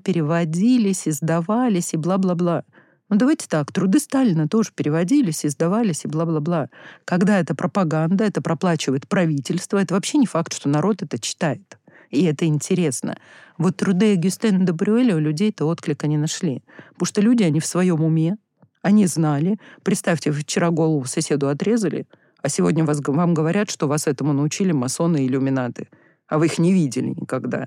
переводились, 0.00 1.06
издавались 1.06 1.94
и 1.94 1.96
бла-бла-бла. 1.96 2.64
Ну 3.10 3.16
давайте 3.16 3.48
так, 3.48 3.72
труды 3.72 3.98
Сталина 3.98 4.48
тоже 4.48 4.70
переводились, 4.72 5.44
издавались 5.44 6.04
и 6.04 6.08
бла-бла-бла. 6.08 6.68
Когда 7.04 7.40
это 7.40 7.56
пропаганда, 7.56 8.22
это 8.22 8.40
проплачивает 8.40 9.08
правительство, 9.08 9.78
это 9.78 9.94
вообще 9.94 10.18
не 10.18 10.26
факт, 10.26 10.54
что 10.54 10.68
народ 10.68 11.02
это 11.02 11.18
читает. 11.18 11.76
И 12.10 12.24
это 12.24 12.46
интересно. 12.46 13.16
Вот 13.58 13.76
труды 13.76 14.12
Агюстена 14.12 14.64
де 14.64 14.72
Брюэля 14.72 15.16
у 15.16 15.18
людей-то 15.18 15.66
отклика 15.66 16.06
не 16.06 16.18
нашли. 16.18 16.62
Потому 16.92 17.06
что 17.06 17.20
люди, 17.20 17.42
они 17.42 17.58
в 17.58 17.66
своем 17.66 18.00
уме, 18.00 18.36
они 18.80 19.06
знали. 19.06 19.58
Представьте, 19.82 20.30
вчера 20.30 20.70
голову 20.70 21.04
соседу 21.04 21.48
отрезали, 21.48 22.06
а 22.42 22.48
сегодня 22.48 22.84
вас, 22.84 23.00
вам 23.04 23.34
говорят, 23.34 23.70
что 23.70 23.88
вас 23.88 24.06
этому 24.06 24.32
научили 24.32 24.70
масоны 24.70 25.24
и 25.24 25.26
иллюминаты. 25.26 25.88
А 26.28 26.38
вы 26.38 26.46
их 26.46 26.58
не 26.58 26.72
видели 26.72 27.08
никогда. 27.08 27.66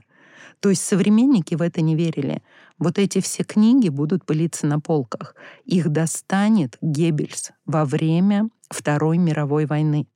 То 0.63 0.69
есть 0.69 0.81
современники 0.85 1.55
в 1.55 1.61
это 1.61 1.81
не 1.81 1.93
верили. 1.93 2.41
Вот 2.79 2.97
эти 2.97 3.19
все 3.19 3.43
книги 3.43 3.89
будут 3.89 4.25
пылиться 4.25 4.65
на 4.65 4.79
полках. 4.79 5.35
Их 5.65 5.89
достанет 5.89 6.77
Геббельс 6.81 7.51
во 7.65 7.83
время 7.83 8.47
Второй 8.69 9.17
мировой 9.17 9.65
войны. 9.65 10.07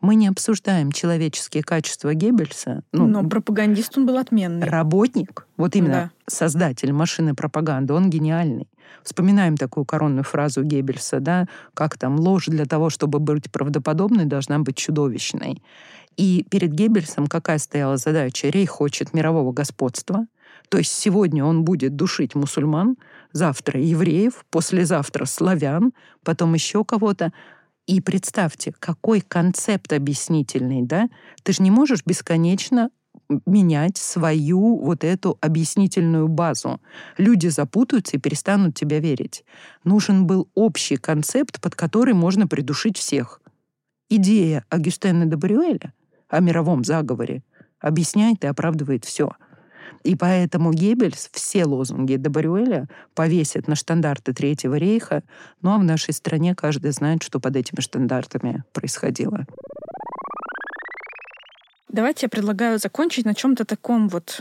Мы 0.00 0.16
не 0.16 0.26
обсуждаем 0.26 0.90
человеческие 0.90 1.62
качества 1.62 2.12
Геббельса. 2.12 2.82
Ну, 2.90 3.06
Но 3.06 3.22
пропагандист 3.22 3.96
он 3.96 4.04
был 4.04 4.18
отменный. 4.18 4.66
работник, 4.66 5.46
вот 5.56 5.76
именно 5.76 6.10
создатель 6.26 6.92
машины 6.92 7.36
пропаганды, 7.36 7.94
он 7.94 8.10
гениальный. 8.10 8.68
Вспоминаем 9.02 9.56
такую 9.56 9.84
коронную 9.84 10.24
фразу 10.24 10.62
Геббельса, 10.62 11.20
да, 11.20 11.46
как 11.74 11.98
там 11.98 12.18
ложь 12.18 12.46
для 12.46 12.64
того, 12.64 12.90
чтобы 12.90 13.18
быть 13.18 13.50
правдоподобной, 13.50 14.24
должна 14.24 14.58
быть 14.58 14.76
чудовищной. 14.76 15.62
И 16.16 16.46
перед 16.48 16.72
Геббельсом 16.72 17.26
какая 17.26 17.58
стояла 17.58 17.96
задача? 17.96 18.48
Рейх 18.48 18.70
хочет 18.70 19.14
мирового 19.14 19.52
господства, 19.52 20.26
то 20.68 20.78
есть 20.78 20.92
сегодня 20.92 21.44
он 21.44 21.64
будет 21.64 21.96
душить 21.96 22.34
мусульман, 22.34 22.96
завтра 23.32 23.80
евреев, 23.80 24.44
послезавтра 24.50 25.24
славян, 25.24 25.92
потом 26.22 26.54
еще 26.54 26.84
кого-то. 26.84 27.32
И 27.86 28.00
представьте, 28.00 28.72
какой 28.78 29.20
концепт 29.20 29.92
объяснительный, 29.92 30.82
да? 30.82 31.08
Ты 31.42 31.52
же 31.52 31.62
не 31.62 31.70
можешь 31.70 32.04
бесконечно 32.04 32.90
менять 33.46 33.96
свою 33.96 34.78
вот 34.78 35.04
эту 35.04 35.38
объяснительную 35.40 36.28
базу. 36.28 36.80
Люди 37.18 37.48
запутаются 37.48 38.16
и 38.16 38.20
перестанут 38.20 38.74
тебя 38.74 39.00
верить. 39.00 39.44
Нужен 39.84 40.26
был 40.26 40.48
общий 40.54 40.96
концепт, 40.96 41.60
под 41.60 41.74
который 41.74 42.14
можно 42.14 42.46
придушить 42.46 42.98
всех. 42.98 43.40
Идея 44.08 44.64
Агюстена 44.68 45.26
де 45.26 45.36
Брюэля 45.36 45.92
о 46.28 46.40
мировом 46.40 46.84
заговоре 46.84 47.42
объясняет 47.80 48.44
и 48.44 48.46
оправдывает 48.46 49.04
все. 49.04 49.32
И 50.02 50.16
поэтому 50.16 50.72
Геббельс 50.72 51.30
все 51.32 51.64
лозунги 51.64 52.16
де 52.16 52.28
Барюэля 52.28 52.88
повесит 53.14 53.68
на 53.68 53.74
штандарты 53.74 54.34
Третьего 54.34 54.74
рейха, 54.76 55.22
ну 55.62 55.70
а 55.70 55.78
в 55.78 55.84
нашей 55.84 56.12
стране 56.12 56.54
каждый 56.54 56.92
знает, 56.92 57.22
что 57.22 57.40
под 57.40 57.56
этими 57.56 57.80
штандартами 57.80 58.64
происходило. 58.72 59.46
Давайте 61.94 62.26
я 62.26 62.28
предлагаю 62.28 62.80
закончить 62.80 63.24
на 63.24 63.36
чем-то 63.36 63.64
таком 63.64 64.08
вот 64.08 64.40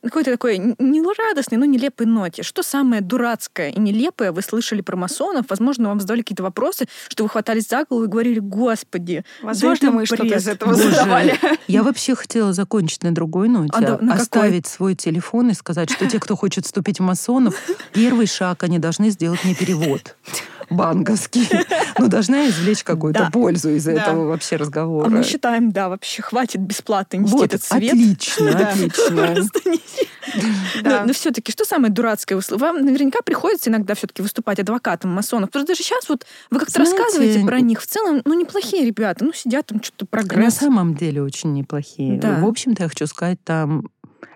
какой-то 0.00 0.32
такой 0.32 0.58
не 0.58 1.00
радостной, 1.00 1.58
но 1.58 1.64
нелепой 1.64 2.06
ноте. 2.06 2.42
Что 2.42 2.62
самое 2.62 3.02
дурацкое 3.02 3.70
и 3.70 3.78
нелепое 3.78 4.32
вы 4.32 4.42
слышали 4.42 4.80
про 4.80 4.96
масонов? 4.96 5.46
Возможно, 5.48 5.88
вам 5.88 6.00
задали 6.00 6.22
какие-то 6.22 6.42
вопросы, 6.42 6.86
что 7.08 7.22
вы 7.24 7.28
хватались 7.28 7.68
за 7.68 7.84
голову 7.84 8.04
и 8.04 8.08
говорили, 8.08 8.38
господи, 8.40 9.24
Возможно, 9.42 9.90
мы 9.92 10.06
что-то 10.06 10.22
бред». 10.24 10.36
из 10.38 10.48
этого 10.48 10.70
Боже, 10.70 10.90
задавали. 10.90 11.38
Я 11.68 11.82
вообще 11.84 12.14
хотела 12.16 12.52
закончить 12.52 13.02
на 13.04 13.12
другой 13.14 13.48
ноте, 13.48 13.70
А 13.74 13.80
да- 13.80 13.90
на 13.92 14.12
какой? 14.12 14.22
оставить 14.22 14.66
свой 14.66 14.94
телефон 14.96 15.50
и 15.50 15.54
сказать, 15.54 15.90
что 15.90 16.08
те, 16.08 16.18
кто 16.20 16.36
хочет 16.36 16.64
вступить 16.66 16.98
в 16.98 17.02
масонов, 17.02 17.54
первый 17.92 18.26
шаг 18.26 18.62
они 18.64 18.78
должны 18.80 19.10
сделать 19.10 19.44
мне 19.44 19.54
перевод. 19.54 20.16
Банковский. 20.72 21.48
Ну, 21.98 22.08
должна 22.08 22.48
извлечь 22.48 22.82
какую-то 22.84 23.28
пользу 23.30 23.70
из 23.70 23.86
этого 23.86 24.26
вообще 24.26 24.56
разговора. 24.56 25.06
А 25.06 25.10
мы 25.10 25.22
считаем, 25.22 25.70
да, 25.70 25.88
вообще 25.90 26.22
хватит 26.22 26.60
бесплатно 26.60 27.18
нести 27.18 27.44
этот 27.44 27.62
свет. 27.62 27.92
отлично, 27.92 28.50
отлично. 28.50 29.28
Да. 30.82 31.00
Но, 31.00 31.08
но 31.08 31.12
все-таки, 31.12 31.52
что 31.52 31.64
самое 31.64 31.92
дурацкое? 31.92 32.40
Вам 32.50 32.84
наверняка 32.84 33.18
приходится 33.22 33.68
иногда 33.70 33.94
все-таки 33.94 34.22
выступать 34.22 34.58
адвокатом 34.58 35.10
масонов. 35.10 35.50
Потому 35.50 35.64
что 35.64 35.72
даже 35.72 35.82
сейчас 35.82 36.08
вот 36.08 36.24
вы 36.50 36.58
как-то 36.58 36.78
рассказываете 36.78 37.44
про 37.44 37.60
них. 37.60 37.82
В 37.82 37.86
целом, 37.86 38.22
ну, 38.24 38.34
неплохие 38.34 38.86
ребята. 38.86 39.24
Ну, 39.24 39.32
сидят 39.32 39.66
там, 39.66 39.82
что-то 39.82 40.06
На 40.06 40.06
прогресс. 40.06 40.54
самом 40.54 40.94
деле 40.94 41.22
очень 41.22 41.52
неплохие. 41.52 42.18
В 42.20 42.46
общем-то, 42.46 42.84
я 42.84 42.88
хочу 42.88 43.06
сказать, 43.06 43.38
там 43.44 43.88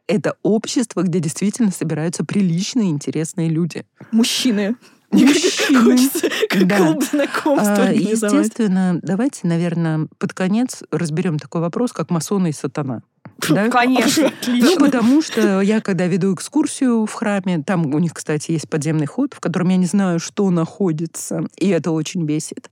это 0.06 0.36
общество, 0.42 1.02
где 1.02 1.18
действительно 1.18 1.70
собираются 1.70 2.24
приличные, 2.24 2.90
интересные 2.90 3.48
люди. 3.48 3.84
Мужчины. 4.12 4.76
Мужчины. 5.11 5.83
Хочется 5.83 6.28
как 6.49 6.66
Да. 6.66 6.77
клуб 6.78 7.05
знакомства 7.05 7.85
А. 7.85 7.93
Естественно, 7.93 8.99
давайте, 9.03 9.47
наверное, 9.47 10.09
под 10.19 10.33
конец 10.33 10.83
разберем 10.91 11.39
такой 11.39 11.61
вопрос, 11.61 11.93
как 11.93 12.11
масоны 12.11 12.51
и 12.51 12.53
сатана. 12.53 13.03
Да? 13.49 13.69
Конечно. 13.69 14.28
Отлично. 14.28 14.70
Ну, 14.70 14.78
потому 14.78 15.23
что 15.23 15.61
я, 15.61 15.81
когда 15.81 16.07
веду 16.07 16.35
экскурсию 16.35 17.07
в 17.07 17.12
храме, 17.12 17.62
там 17.65 17.95
у 17.95 17.99
них, 17.99 18.15
кстати, 18.15 18.53
есть 18.53 18.69
подземный 18.69 19.07
ход, 19.07 19.35
в 19.35 19.41
котором 19.41 19.69
я 19.69 19.77
не 19.77 19.87
знаю, 19.87 20.19
что 20.19 20.49
находится, 20.51 21.47
и 21.57 21.69
это 21.69 21.91
очень 21.91 22.24
бесит, 22.24 22.70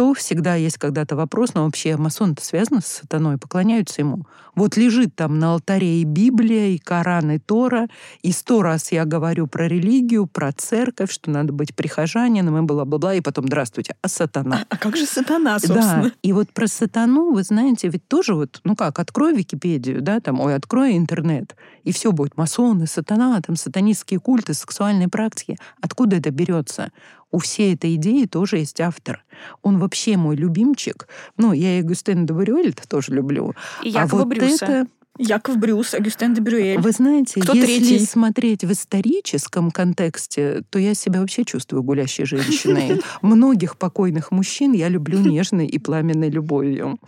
то 0.00 0.14
всегда 0.14 0.54
есть 0.54 0.78
когда-то 0.78 1.14
вопрос, 1.14 1.52
но 1.52 1.66
вообще 1.66 1.94
масоны-то 1.98 2.42
связаны 2.42 2.80
с 2.80 2.86
сатаной, 2.86 3.36
поклоняются 3.36 4.00
ему. 4.00 4.24
Вот 4.54 4.78
лежит 4.78 5.14
там 5.14 5.38
на 5.38 5.52
алтаре 5.52 6.00
и 6.00 6.04
Библия, 6.04 6.68
и 6.68 6.78
Коран, 6.78 7.32
и 7.32 7.38
Тора, 7.38 7.86
и 8.22 8.32
сто 8.32 8.62
раз 8.62 8.92
я 8.92 9.04
говорю 9.04 9.46
про 9.46 9.68
религию, 9.68 10.26
про 10.26 10.52
церковь, 10.52 11.12
что 11.12 11.30
надо 11.30 11.52
быть 11.52 11.76
прихожанином, 11.76 12.56
и 12.56 12.62
бла-бла-бла, 12.62 13.14
и 13.14 13.20
потом, 13.20 13.44
здравствуйте, 13.44 13.94
а 14.00 14.08
сатана? 14.08 14.64
А 14.70 14.78
как 14.78 14.96
же 14.96 15.04
сатана, 15.04 15.58
собственно? 15.58 16.04
Да, 16.04 16.12
и 16.22 16.32
вот 16.32 16.50
про 16.50 16.66
сатану, 16.66 17.32
вы 17.32 17.42
знаете, 17.42 17.88
ведь 17.88 18.08
тоже 18.08 18.34
вот, 18.34 18.62
ну 18.64 18.76
как, 18.76 18.98
открой 19.00 19.36
Википедию, 19.36 20.00
да, 20.00 20.20
там, 20.20 20.40
ой, 20.40 20.54
открой 20.54 20.96
интернет, 20.96 21.54
и 21.84 21.92
все 21.92 22.12
будет 22.12 22.38
масоны, 22.38 22.86
сатана, 22.86 23.38
там, 23.42 23.54
сатанистские 23.54 24.18
культы, 24.18 24.54
сексуальные 24.54 25.08
практики. 25.08 25.58
Откуда 25.82 26.16
это 26.16 26.30
берется? 26.30 26.90
У 27.30 27.38
всей 27.38 27.74
этой 27.74 27.94
идеи 27.94 28.24
тоже 28.24 28.58
есть 28.58 28.80
автор. 28.80 29.24
Он 29.62 29.78
вообще 29.78 30.16
мой 30.16 30.36
любимчик. 30.36 31.08
Ну, 31.36 31.52
я 31.52 31.78
и 31.78 31.82
Густена 31.82 32.26
де 32.26 32.32
Бурюэль 32.32 32.74
тоже 32.88 33.12
люблю. 33.12 33.54
И 33.82 33.88
а 33.94 34.02
Якова 34.02 34.20
вот 34.20 34.28
Брюса. 34.28 34.64
это, 34.64 34.86
Яков 35.18 35.58
Брюс, 35.58 35.94
Агюстен 35.94 36.34
де 36.34 36.40
Брюэль. 36.40 36.80
вы 36.80 36.92
знаете, 36.92 37.40
Кто 37.40 37.52
если 37.52 37.78
третий? 37.78 38.06
смотреть 38.06 38.64
в 38.64 38.72
историческом 38.72 39.70
контексте, 39.70 40.62
то 40.70 40.78
я 40.78 40.94
себя 40.94 41.20
вообще 41.20 41.44
чувствую 41.44 41.82
гулящей 41.82 42.24
женщиной. 42.24 43.00
Многих 43.22 43.76
покойных 43.76 44.32
мужчин 44.32 44.72
я 44.72 44.88
люблю 44.88 45.18
нежной 45.18 45.66
и 45.66 45.78
пламенной 45.78 46.30
любовью. 46.30 46.98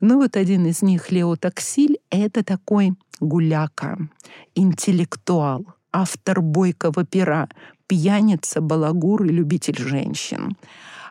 Но 0.00 0.16
вот 0.16 0.36
один 0.36 0.66
из 0.66 0.82
них, 0.82 1.10
Лео 1.10 1.36
Таксиль, 1.36 1.98
это 2.10 2.44
такой 2.44 2.92
гуляка, 3.20 3.98
интеллектуал, 4.54 5.66
автор 5.92 6.42
бойкого 6.42 7.04
пера, 7.04 7.48
пьяница, 7.86 8.60
балагур 8.60 9.24
и 9.24 9.28
любитель 9.28 9.78
женщин. 9.78 10.56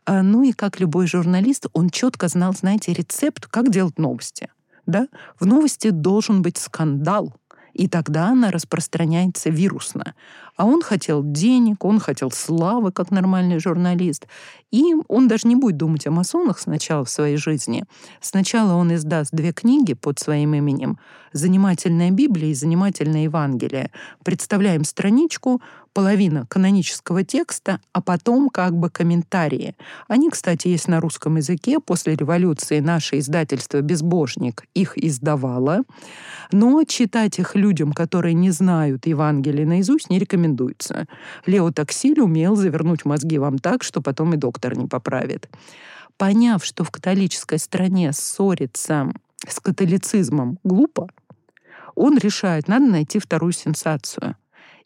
А, 0.06 0.22
Ну 0.22 0.44
и 0.44 0.52
как 0.52 0.80
любой 0.80 1.08
журналист, 1.08 1.68
он 1.74 1.90
четко 1.90 2.28
знал, 2.28 2.54
знаете, 2.54 2.94
рецепт, 2.94 3.48
как 3.48 3.70
делать 3.70 3.98
новости. 3.98 4.50
Да? 4.86 5.08
В 5.40 5.46
новости 5.46 5.90
должен 5.90 6.42
быть 6.42 6.58
скандал, 6.58 7.34
и 7.74 7.88
тогда 7.88 8.30
она 8.30 8.52
распространяется 8.52 9.50
вирусно. 9.50 10.14
А 10.56 10.66
он 10.66 10.82
хотел 10.82 11.24
денег, 11.24 11.84
он 11.84 12.00
хотел 12.00 12.32
славы, 12.32 12.92
как 12.92 13.12
нормальный 13.12 13.60
журналист. 13.60 14.28
И 14.72 14.96
он 15.08 15.28
даже 15.28 15.48
не 15.48 15.56
будет 15.56 15.78
думать 15.78 16.08
о 16.08 16.12
масонах 16.12 16.60
сначала 16.60 17.06
в 17.06 17.10
своей 17.10 17.38
жизни. 17.38 17.86
Сначала 18.22 18.74
он 18.74 18.94
издаст 18.94 19.32
две 19.32 19.52
книги 19.52 19.94
под 19.94 20.20
своим 20.20 20.54
именем 20.54 20.98
«Занимательная 21.32 22.12
Библия» 22.12 22.50
и 22.50 22.54
«Занимательное 22.56 23.24
Евангелие». 23.24 23.92
Представляем 24.24 24.84
страничку, 24.84 25.62
половина 25.94 26.46
канонического 26.48 27.24
текста, 27.24 27.80
а 27.94 28.02
потом 28.02 28.50
как 28.50 28.76
бы 28.76 28.90
комментарии. 28.90 29.76
Они, 30.08 30.30
кстати, 30.30 30.68
есть 30.68 30.88
на 30.88 31.00
русском 31.00 31.38
языке. 31.38 31.80
После 31.80 32.16
революции 32.16 32.80
наше 32.80 33.20
издательство 33.20 33.82
«Безбожник» 33.82 34.64
их 34.74 34.98
издавало. 34.98 35.84
Но 36.52 36.84
читать 36.84 37.40
их 37.40 37.56
людям, 37.56 37.94
которые 37.94 38.34
не 38.34 38.52
знают 38.52 39.06
Евангелие 39.06 39.66
наизусть, 39.66 40.10
не 40.10 40.20
рекомендуется. 40.44 41.08
Лео 41.46 41.72
Таксиль 41.72 42.20
умел 42.20 42.56
завернуть 42.56 43.06
мозги 43.06 43.38
вам 43.38 43.58
так, 43.60 43.84
что 43.84 44.02
потом 44.02 44.34
и 44.34 44.38
доктор 44.38 44.78
не 44.78 44.88
поправит. 44.88 45.50
Поняв, 46.18 46.64
что 46.64 46.84
в 46.84 46.92
католической 46.92 47.58
стране 47.58 48.12
ссориться 48.14 49.12
с 49.48 49.60
католицизмом 49.60 50.60
глупо, 50.64 51.10
он 51.96 52.18
решает, 52.18 52.68
надо 52.68 52.86
найти 52.86 53.20
вторую 53.20 53.54
сенсацию. 53.54 54.36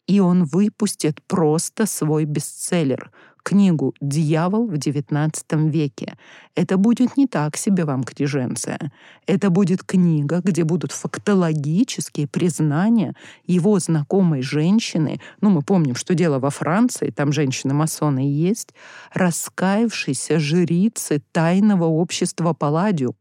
И 0.06 0.20
он 0.20 0.44
выпустит 0.44 1.22
просто 1.26 1.86
свой 1.86 2.24
бестселлер— 2.24 3.10
книгу 3.42 3.94
«Дьявол 4.00 4.66
в 4.66 4.74
XIX 4.74 5.68
веке». 5.68 6.16
Это 6.54 6.76
будет 6.76 7.16
не 7.16 7.26
так 7.26 7.56
себе 7.56 7.84
вам 7.84 8.02
книженция. 8.02 8.92
Это 9.26 9.50
будет 9.50 9.82
книга, 9.84 10.40
где 10.44 10.64
будут 10.64 10.92
фактологические 10.92 12.26
признания 12.26 13.14
его 13.46 13.78
знакомой 13.78 14.42
женщины, 14.42 15.20
ну, 15.40 15.50
мы 15.50 15.62
помним, 15.62 15.94
что 15.94 16.14
дело 16.14 16.38
во 16.38 16.50
Франции, 16.50 17.10
там 17.10 17.32
женщины-масоны 17.32 18.20
есть, 18.20 18.74
раскаявшейся 19.14 20.38
жрицы 20.38 21.22
тайного 21.32 21.84
общества 21.84 22.52
Палладиум, 22.52 23.14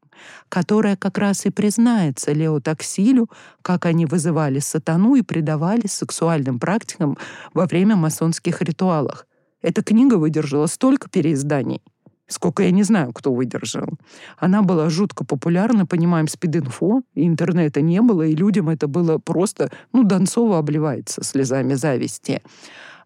которая 0.50 0.96
как 0.96 1.18
раз 1.18 1.46
и 1.46 1.50
признается 1.50 2.32
Лео 2.32 2.60
Таксилю, 2.60 3.30
как 3.62 3.86
они 3.86 4.06
вызывали 4.06 4.60
сатану 4.60 5.16
и 5.16 5.22
предавали 5.22 5.88
сексуальным 5.88 6.60
практикам 6.60 7.18
во 7.54 7.66
время 7.66 7.96
масонских 7.96 8.62
ритуалов. 8.62 9.26
Эта 9.62 9.84
книга 9.84 10.16
выдержала 10.16 10.68
столько 10.68 11.10
переизданий, 11.10 11.82
сколько 12.28 12.64
я 12.64 12.72
не 12.72 12.84
знаю, 12.84 13.12
кто 13.12 13.34
выдержал. 13.34 13.90
Она 14.38 14.62
была 14.62 14.90
жутко 14.90 15.26
популярна, 15.26 15.86
понимаем, 15.86 16.28
спид-инфо, 16.28 17.02
и 17.16 17.26
интернета 17.26 17.82
не 17.82 18.02
было, 18.02 18.22
и 18.24 18.36
людям 18.36 18.70
это 18.70 18.88
было 18.88 19.18
просто, 19.18 19.72
ну, 19.94 20.04
Донцова 20.04 20.60
обливается 20.60 21.24
слезами 21.24 21.74
зависти. 21.74 22.42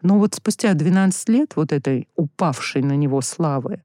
Но 0.02 0.18
вот 0.20 0.36
спустя 0.36 0.74
12 0.74 1.30
лет 1.30 1.56
вот 1.56 1.72
этой 1.72 2.08
упавшей 2.16 2.82
на 2.82 2.94
него 2.98 3.22
славы, 3.22 3.82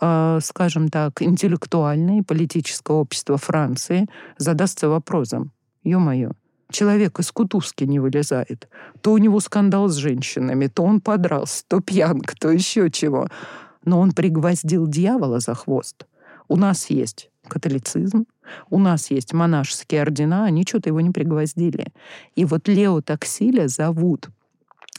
э, 0.00 0.38
скажем 0.42 0.88
так, 0.88 1.22
интеллектуальное 1.22 2.20
и 2.20 2.22
политическое 2.22 2.96
общество 2.96 3.36
Франции 3.36 4.08
задастся 4.38 4.88
вопросом, 4.88 5.52
ё-моё, 5.84 6.32
человек 6.70 7.18
из 7.18 7.30
кутузки 7.32 7.84
не 7.84 7.98
вылезает. 7.98 8.68
То 9.00 9.12
у 9.12 9.18
него 9.18 9.40
скандал 9.40 9.88
с 9.88 9.96
женщинами, 9.96 10.66
то 10.66 10.82
он 10.82 11.00
подрался, 11.00 11.64
то 11.66 11.80
пьянка, 11.80 12.34
то 12.38 12.50
еще 12.50 12.90
чего. 12.90 13.28
Но 13.84 14.00
он 14.00 14.12
пригвоздил 14.12 14.86
дьявола 14.86 15.40
за 15.40 15.54
хвост. 15.54 16.06
У 16.48 16.56
нас 16.56 16.90
есть 16.90 17.30
католицизм, 17.46 18.26
у 18.70 18.78
нас 18.78 19.10
есть 19.10 19.32
монашеские 19.32 20.02
ордена, 20.02 20.44
они 20.44 20.64
что-то 20.66 20.90
его 20.90 21.00
не 21.00 21.10
пригвоздили. 21.10 21.86
И 22.34 22.44
вот 22.44 22.68
Лео 22.68 23.00
Таксиля 23.00 23.68
зовут 23.68 24.28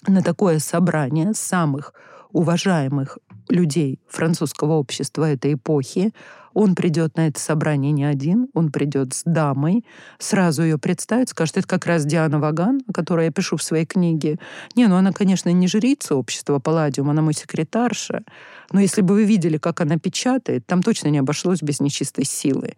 на 0.08 0.22
такое 0.22 0.60
собрание 0.60 1.34
самых 1.34 1.94
уважаемых 2.32 3.18
людей 3.50 4.00
французского 4.08 4.74
общества 4.74 5.30
этой 5.32 5.54
эпохи. 5.54 6.14
Он 6.54 6.76
придет 6.76 7.16
на 7.16 7.28
это 7.28 7.40
собрание 7.40 7.92
не 7.92 8.04
один, 8.04 8.48
он 8.54 8.72
придет 8.72 9.14
с 9.14 9.22
дамой, 9.24 9.86
сразу 10.18 10.64
ее 10.64 10.80
представит, 10.80 11.30
скажет, 11.30 11.58
это 11.58 11.68
как 11.68 11.86
раз 11.86 12.06
Диана 12.06 12.40
Ваган, 12.40 12.82
о 12.88 12.92
которой 12.92 13.26
я 13.26 13.32
пишу 13.32 13.56
в 13.56 13.64
своей 13.64 13.86
книге. 13.86 14.40
Не, 14.76 14.88
ну 14.88 14.96
она, 14.96 15.12
конечно, 15.12 15.50
не 15.50 15.68
жрица 15.68 16.16
общества 16.16 16.60
Палладиум, 16.60 17.10
она 17.12 17.22
мой 17.22 17.34
секретарша, 17.34 18.24
но 18.72 18.80
если 18.80 19.02
бы 19.02 19.14
вы 19.14 19.26
видели, 19.26 19.58
как 19.58 19.80
она 19.82 19.98
печатает, 19.98 20.66
там 20.66 20.82
точно 20.82 21.10
не 21.10 21.20
обошлось 21.20 21.62
без 21.62 21.80
нечистой 21.80 22.26
силы. 22.26 22.74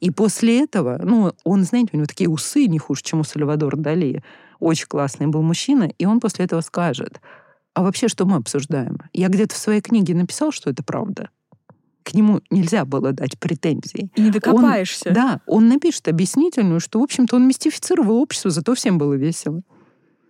И 0.00 0.10
после 0.10 0.62
этого, 0.62 0.98
ну, 1.02 1.32
он, 1.44 1.64
знаете, 1.64 1.90
у 1.92 1.96
него 1.96 2.06
такие 2.06 2.28
усы 2.28 2.66
не 2.66 2.78
хуже, 2.78 3.02
чем 3.02 3.20
у 3.20 3.24
Сальвадора 3.24 3.76
Дали. 3.76 4.22
Очень 4.60 4.86
классный 4.86 5.26
был 5.26 5.42
мужчина, 5.42 5.90
и 5.98 6.04
он 6.04 6.20
после 6.20 6.46
этого 6.46 6.62
скажет, 6.62 7.20
а 7.74 7.82
вообще, 7.82 8.08
что 8.08 8.26
мы 8.26 8.36
обсуждаем? 8.36 8.98
Я 9.12 9.28
где-то 9.28 9.54
в 9.54 9.58
своей 9.58 9.80
книге 9.80 10.14
написал, 10.14 10.52
что 10.52 10.70
это 10.70 10.82
правда. 10.82 11.30
К 12.02 12.14
нему 12.14 12.40
нельзя 12.50 12.84
было 12.84 13.12
дать 13.12 13.38
претензий. 13.38 14.10
И 14.16 14.20
не 14.22 14.30
докопаешься. 14.30 15.10
Он, 15.10 15.14
да, 15.14 15.40
он 15.46 15.68
напишет 15.68 16.08
объяснительную, 16.08 16.80
что, 16.80 16.98
в 16.98 17.02
общем-то, 17.02 17.36
он 17.36 17.46
мистифицировал 17.46 18.16
общество, 18.16 18.50
зато 18.50 18.74
всем 18.74 18.98
было 18.98 19.14
весело. 19.14 19.62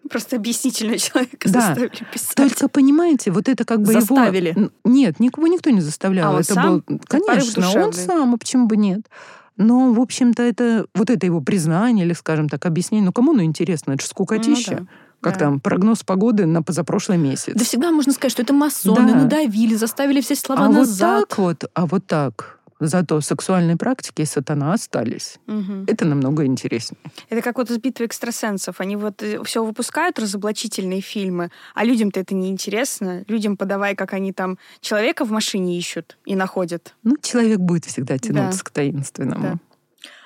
Просто 0.08 0.36
объяснительного 0.36 0.98
человека 0.98 1.48
Да. 1.48 1.60
заставили 1.60 1.92
писать. 2.12 2.34
Только, 2.34 2.68
понимаете, 2.68 3.30
вот 3.30 3.48
это 3.48 3.64
как 3.64 3.80
бы 3.80 3.92
Заставили. 3.92 4.50
его... 4.50 4.70
Нет, 4.84 5.20
никого 5.20 5.46
никто 5.46 5.70
не 5.70 5.80
заставлял. 5.80 6.32
А 6.32 6.34
он 6.34 6.40
это 6.40 6.54
сам? 6.54 6.82
был... 6.86 6.98
Конечно, 7.06 7.70
он 7.80 7.92
сам, 7.92 8.34
а 8.34 8.38
почему 8.38 8.66
бы 8.66 8.76
нет? 8.76 9.08
Но, 9.56 9.92
в 9.92 10.00
общем-то, 10.00 10.42
это 10.42 10.86
вот 10.94 11.10
это 11.10 11.26
его 11.26 11.40
признание 11.40 12.06
или, 12.06 12.14
скажем 12.14 12.48
так, 12.48 12.64
объяснение. 12.66 13.06
Ну, 13.06 13.12
кому 13.12 13.32
оно 13.32 13.42
интересно? 13.42 13.92
Это 13.92 14.02
же 14.02 14.08
скукотища. 14.08 14.78
Ну 14.80 14.86
Как 15.20 15.34
да. 15.34 15.46
там, 15.46 15.60
прогноз 15.60 16.02
погоды 16.02 16.46
на 16.46 16.62
позапрошлый 16.62 17.18
месяц. 17.18 17.52
Да 17.54 17.64
всегда 17.64 17.90
можно 17.90 18.12
сказать, 18.12 18.32
что 18.32 18.42
это 18.42 18.54
масоны, 18.54 19.12
да. 19.12 19.18
надавили, 19.22 19.74
заставили 19.74 20.20
все 20.20 20.34
слова 20.34 20.64
а 20.64 20.68
назад. 20.68 21.18
вот 21.18 21.28
так 21.28 21.38
вот, 21.38 21.64
а 21.74 21.86
вот 21.86 22.06
так. 22.06 22.60
Зато 22.80 23.20
сексуальные 23.20 23.76
практики 23.76 24.22
и 24.22 24.24
сатана 24.24 24.72
остались. 24.72 25.36
Угу. 25.46 25.84
Это 25.86 26.06
намного 26.06 26.46
интереснее. 26.46 26.98
Это 27.28 27.42
как 27.42 27.58
вот 27.58 27.70
из 27.70 27.76
битвы 27.76 28.06
экстрасенсов. 28.06 28.80
Они 28.80 28.96
вот 28.96 29.22
э, 29.22 29.44
все 29.44 29.62
выпускают 29.62 30.18
разоблачительные 30.18 31.02
фильмы, 31.02 31.50
а 31.74 31.84
людям-то 31.84 32.20
это 32.20 32.34
не 32.34 32.48
интересно. 32.48 33.22
Людям 33.28 33.58
подавай, 33.58 33.94
как 33.94 34.14
они 34.14 34.32
там 34.32 34.56
человека 34.80 35.26
в 35.26 35.30
машине 35.30 35.78
ищут 35.78 36.16
и 36.24 36.34
находят. 36.34 36.94
Ну, 37.02 37.18
человек 37.20 37.58
будет 37.58 37.84
всегда 37.84 38.16
тянуться 38.16 38.60
да. 38.60 38.64
к 38.64 38.70
таинственному. 38.70 39.42
Да. 39.42 39.58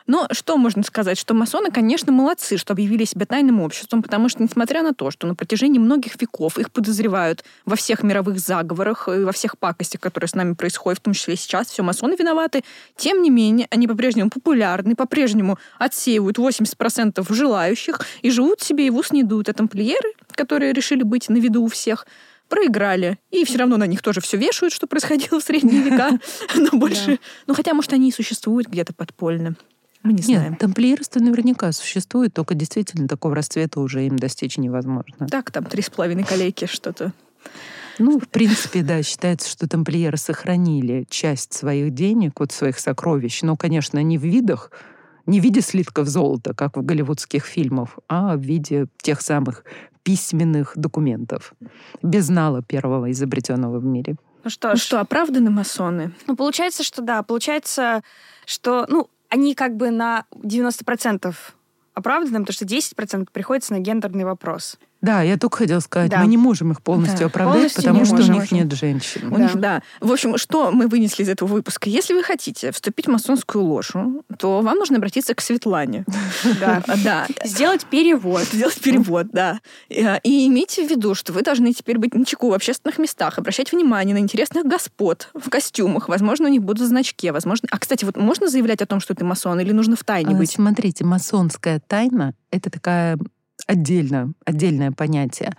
Но 0.07 0.29
что 0.33 0.59
можно 0.59 0.83
сказать? 0.83 1.19
Что 1.19 1.33
масоны, 1.33 1.71
конечно, 1.71 2.13
молодцы, 2.13 2.59
что 2.59 2.75
объявили 2.75 3.05
себя 3.05 3.25
тайным 3.25 3.61
обществом, 3.61 4.03
потому 4.03 4.29
что, 4.29 4.43
несмотря 4.43 4.83
на 4.83 4.93
то, 4.93 5.11
что 5.11 5.27
на 5.27 5.35
протяжении 5.35 5.79
многих 5.79 6.21
веков 6.21 6.59
их 6.59 6.71
подозревают 6.71 7.43
во 7.65 7.75
всех 7.75 8.03
мировых 8.03 8.39
заговорах 8.39 9.09
и 9.09 9.25
во 9.25 9.33
всех 9.33 9.57
пакостях, 9.57 10.03
которые 10.03 10.29
с 10.29 10.35
нами 10.35 10.53
происходят, 10.55 10.99
в 10.99 11.03
том 11.03 11.15
числе 11.15 11.35
и 11.35 11.37
сейчас, 11.39 11.69
все 11.69 11.83
масоны 11.83 12.17
виноваты, 12.17 12.65
тем 12.97 13.23
не 13.23 13.31
менее, 13.31 13.67
они 13.71 13.89
по-прежнему 13.89 14.29
популярны, 14.29 14.95
по-прежнему 14.95 15.59
отсеивают 15.79 16.37
80% 16.39 17.25
желающих 17.35 18.01
и 18.21 18.31
живут 18.31 18.61
себе 18.61 18.87
и 18.87 18.91
в 18.91 18.97
ус 18.97 19.11
не 19.11 19.23
дуют. 19.23 19.49
А 19.49 19.55
тамплиеры, 19.55 20.13
которые 20.33 20.73
решили 20.75 21.03
быть 21.03 21.31
на 21.31 21.39
виду 21.39 21.63
у 21.63 21.69
всех, 21.69 22.07
проиграли. 22.49 23.19
И 23.31 23.45
все 23.45 23.59
равно 23.59 23.79
на 23.79 23.87
них 23.87 24.03
тоже 24.03 24.21
все 24.21 24.37
вешают, 24.37 24.75
что 24.75 24.87
происходило 24.87 25.41
в 25.41 25.45
средние 25.45 25.83
века, 25.83 26.19
но 26.55 26.79
больше... 26.79 27.19
Ну, 27.47 27.55
хотя, 27.55 27.73
может, 27.73 27.93
они 27.95 28.11
и 28.11 28.13
существуют 28.13 28.69
где-то 28.69 28.93
подпольно. 28.93 29.57
Мы 30.05 30.13
не 30.13 30.23
знаем. 30.23 30.51
Нет, 30.51 30.59
тамплиерство 30.59 31.19
наверняка 31.19 31.73
существует, 31.73 32.35
только 32.35 32.55
действительно 32.55 33.09
такого 33.09 33.35
расцвета 33.35 33.81
уже 33.81 34.07
им 34.07 34.19
достичь 34.19 34.59
невозможно. 34.59 35.27
Так, 35.27 35.51
там 35.51 35.65
три 35.65 35.83
с 35.83 35.89
половиной 35.89 36.25
колейки 36.25 36.67
что-то. 36.67 37.13
Ну, 37.99 38.21
в 38.21 38.29
принципе, 38.29 38.83
да, 38.83 39.03
считается, 39.03 39.49
что 39.49 39.67
тамплиеры 39.67 40.19
сохранили 40.19 41.07
часть 41.09 41.55
своих 41.55 41.95
денег, 41.95 42.39
вот 42.39 42.53
своих 42.53 42.79
сокровищ, 42.79 43.43
но, 43.43 43.57
конечно, 43.57 44.03
не 44.03 44.19
в 44.19 44.25
видах, 44.25 44.71
не 45.27 45.41
в 45.41 45.43
виде 45.43 45.63
слитков 45.63 46.07
золота, 46.09 46.55
как 46.55 46.77
в 46.77 46.85
голливудских 46.85 47.47
фильмах, 47.47 47.99
а 48.07 48.37
в 48.37 48.41
виде 48.41 48.89
тех 49.01 49.23
самых 49.23 49.65
письменных 50.03 50.73
документов, 50.77 51.55
без 52.03 52.29
нала 52.29 52.63
первого 52.63 53.11
изобретенного 53.11 53.79
в 53.79 53.85
мире. 53.85 54.17
Ну 54.43 54.51
что, 54.51 54.69
ну 54.69 54.77
что, 54.77 55.01
оправданы 55.01 55.49
масоны? 55.49 56.13
Ну, 56.27 56.37
получается, 56.37 56.83
что 56.85 57.01
да. 57.01 57.23
Получается, 57.23 58.03
что, 58.45 58.85
ну, 58.91 59.09
они 59.35 59.57
как 59.57 59.77
бы 59.77 59.91
на 59.91 60.27
90% 60.33 61.35
оправданы, 61.93 62.45
потому 62.45 62.53
что 62.53 62.65
10% 62.65 63.29
приходится 63.33 63.73
на 63.73 63.81
гендерный 63.81 64.25
вопрос. 64.25 64.79
Да, 65.05 65.23
я 65.23 65.37
только 65.37 65.59
хотела 65.59 65.81
сказать, 65.81 66.11
да. 66.11 66.21
мы 66.21 66.27
не 66.27 66.37
можем 66.37 66.73
их 66.73 66.83
полностью 66.83 67.21
да. 67.21 67.27
оправдать, 67.27 67.55
полностью 67.57 67.83
потому 67.83 68.05
что 68.05 68.15
можем. 68.17 68.35
у 68.35 68.41
них 68.41 68.53
нет 68.53 68.73
женщин. 68.73 69.33
У 69.33 69.37
да. 69.37 69.43
них, 69.43 69.57
да. 69.57 69.83
В 70.01 70.11
общем, 70.11 70.39
что 70.39 70.71
мы 70.71 70.87
вынесли 70.87 71.23
из 71.23 71.29
этого 71.29 71.49
выпуска? 71.49 71.91
Если 71.91 72.15
вы 72.15 72.23
хотите 72.23 72.73
вступить 72.73 73.07
в 73.07 73.11
масонскую 73.11 73.65
ложу, 73.65 74.25
то 74.39 74.61
вам 74.63 74.79
нужно 74.79 74.97
обратиться 74.97 75.35
к 75.35 75.41
Светлане. 75.41 76.05
Да. 77.05 77.27
Сделать 77.45 77.85
перевод. 77.87 78.43
Сделать 78.45 78.81
перевод, 78.81 79.29
да. 79.33 79.61
И 79.89 80.47
имейте 80.47 80.87
в 80.87 80.91
виду, 80.91 81.15
что 81.15 81.33
вы 81.33 81.43
должны 81.43 81.73
теперь 81.73 81.99
быть 81.99 82.15
на 82.15 82.25
чеку 82.25 82.51
в 82.51 82.55
общественных 82.55 82.99
местах, 82.99 83.39
обращать 83.39 83.73
внимание 83.73 84.15
на 84.15 84.21
интересных 84.21 84.65
господ 84.65 85.29
в 85.35 85.51
костюмах. 85.51 86.09
Возможно, 86.09 86.49
у 86.49 86.51
них 86.51 86.63
будут 86.63 86.87
значки, 86.87 87.31
возможно... 87.31 87.69
А, 87.71 87.79
кстати, 87.79 88.05
вот 88.05 88.17
можно 88.17 88.49
заявлять 88.49 88.83
о 88.83 88.87
том, 88.87 89.01
что 89.01 89.15
ты 89.15 89.25
масон, 89.25 89.61
или 89.61 89.73
нужно 89.73 89.97
в 89.97 90.05
тайне 90.05 90.35
а, 90.35 90.39
быть? 90.39 90.51
Смотрите, 90.51 91.05
масонская 91.05 91.81
тайна— 91.87 92.35
это 92.51 92.71
такая 92.71 93.19
отдельно, 93.67 94.33
отдельное 94.45 94.93
понятие. 94.93 95.53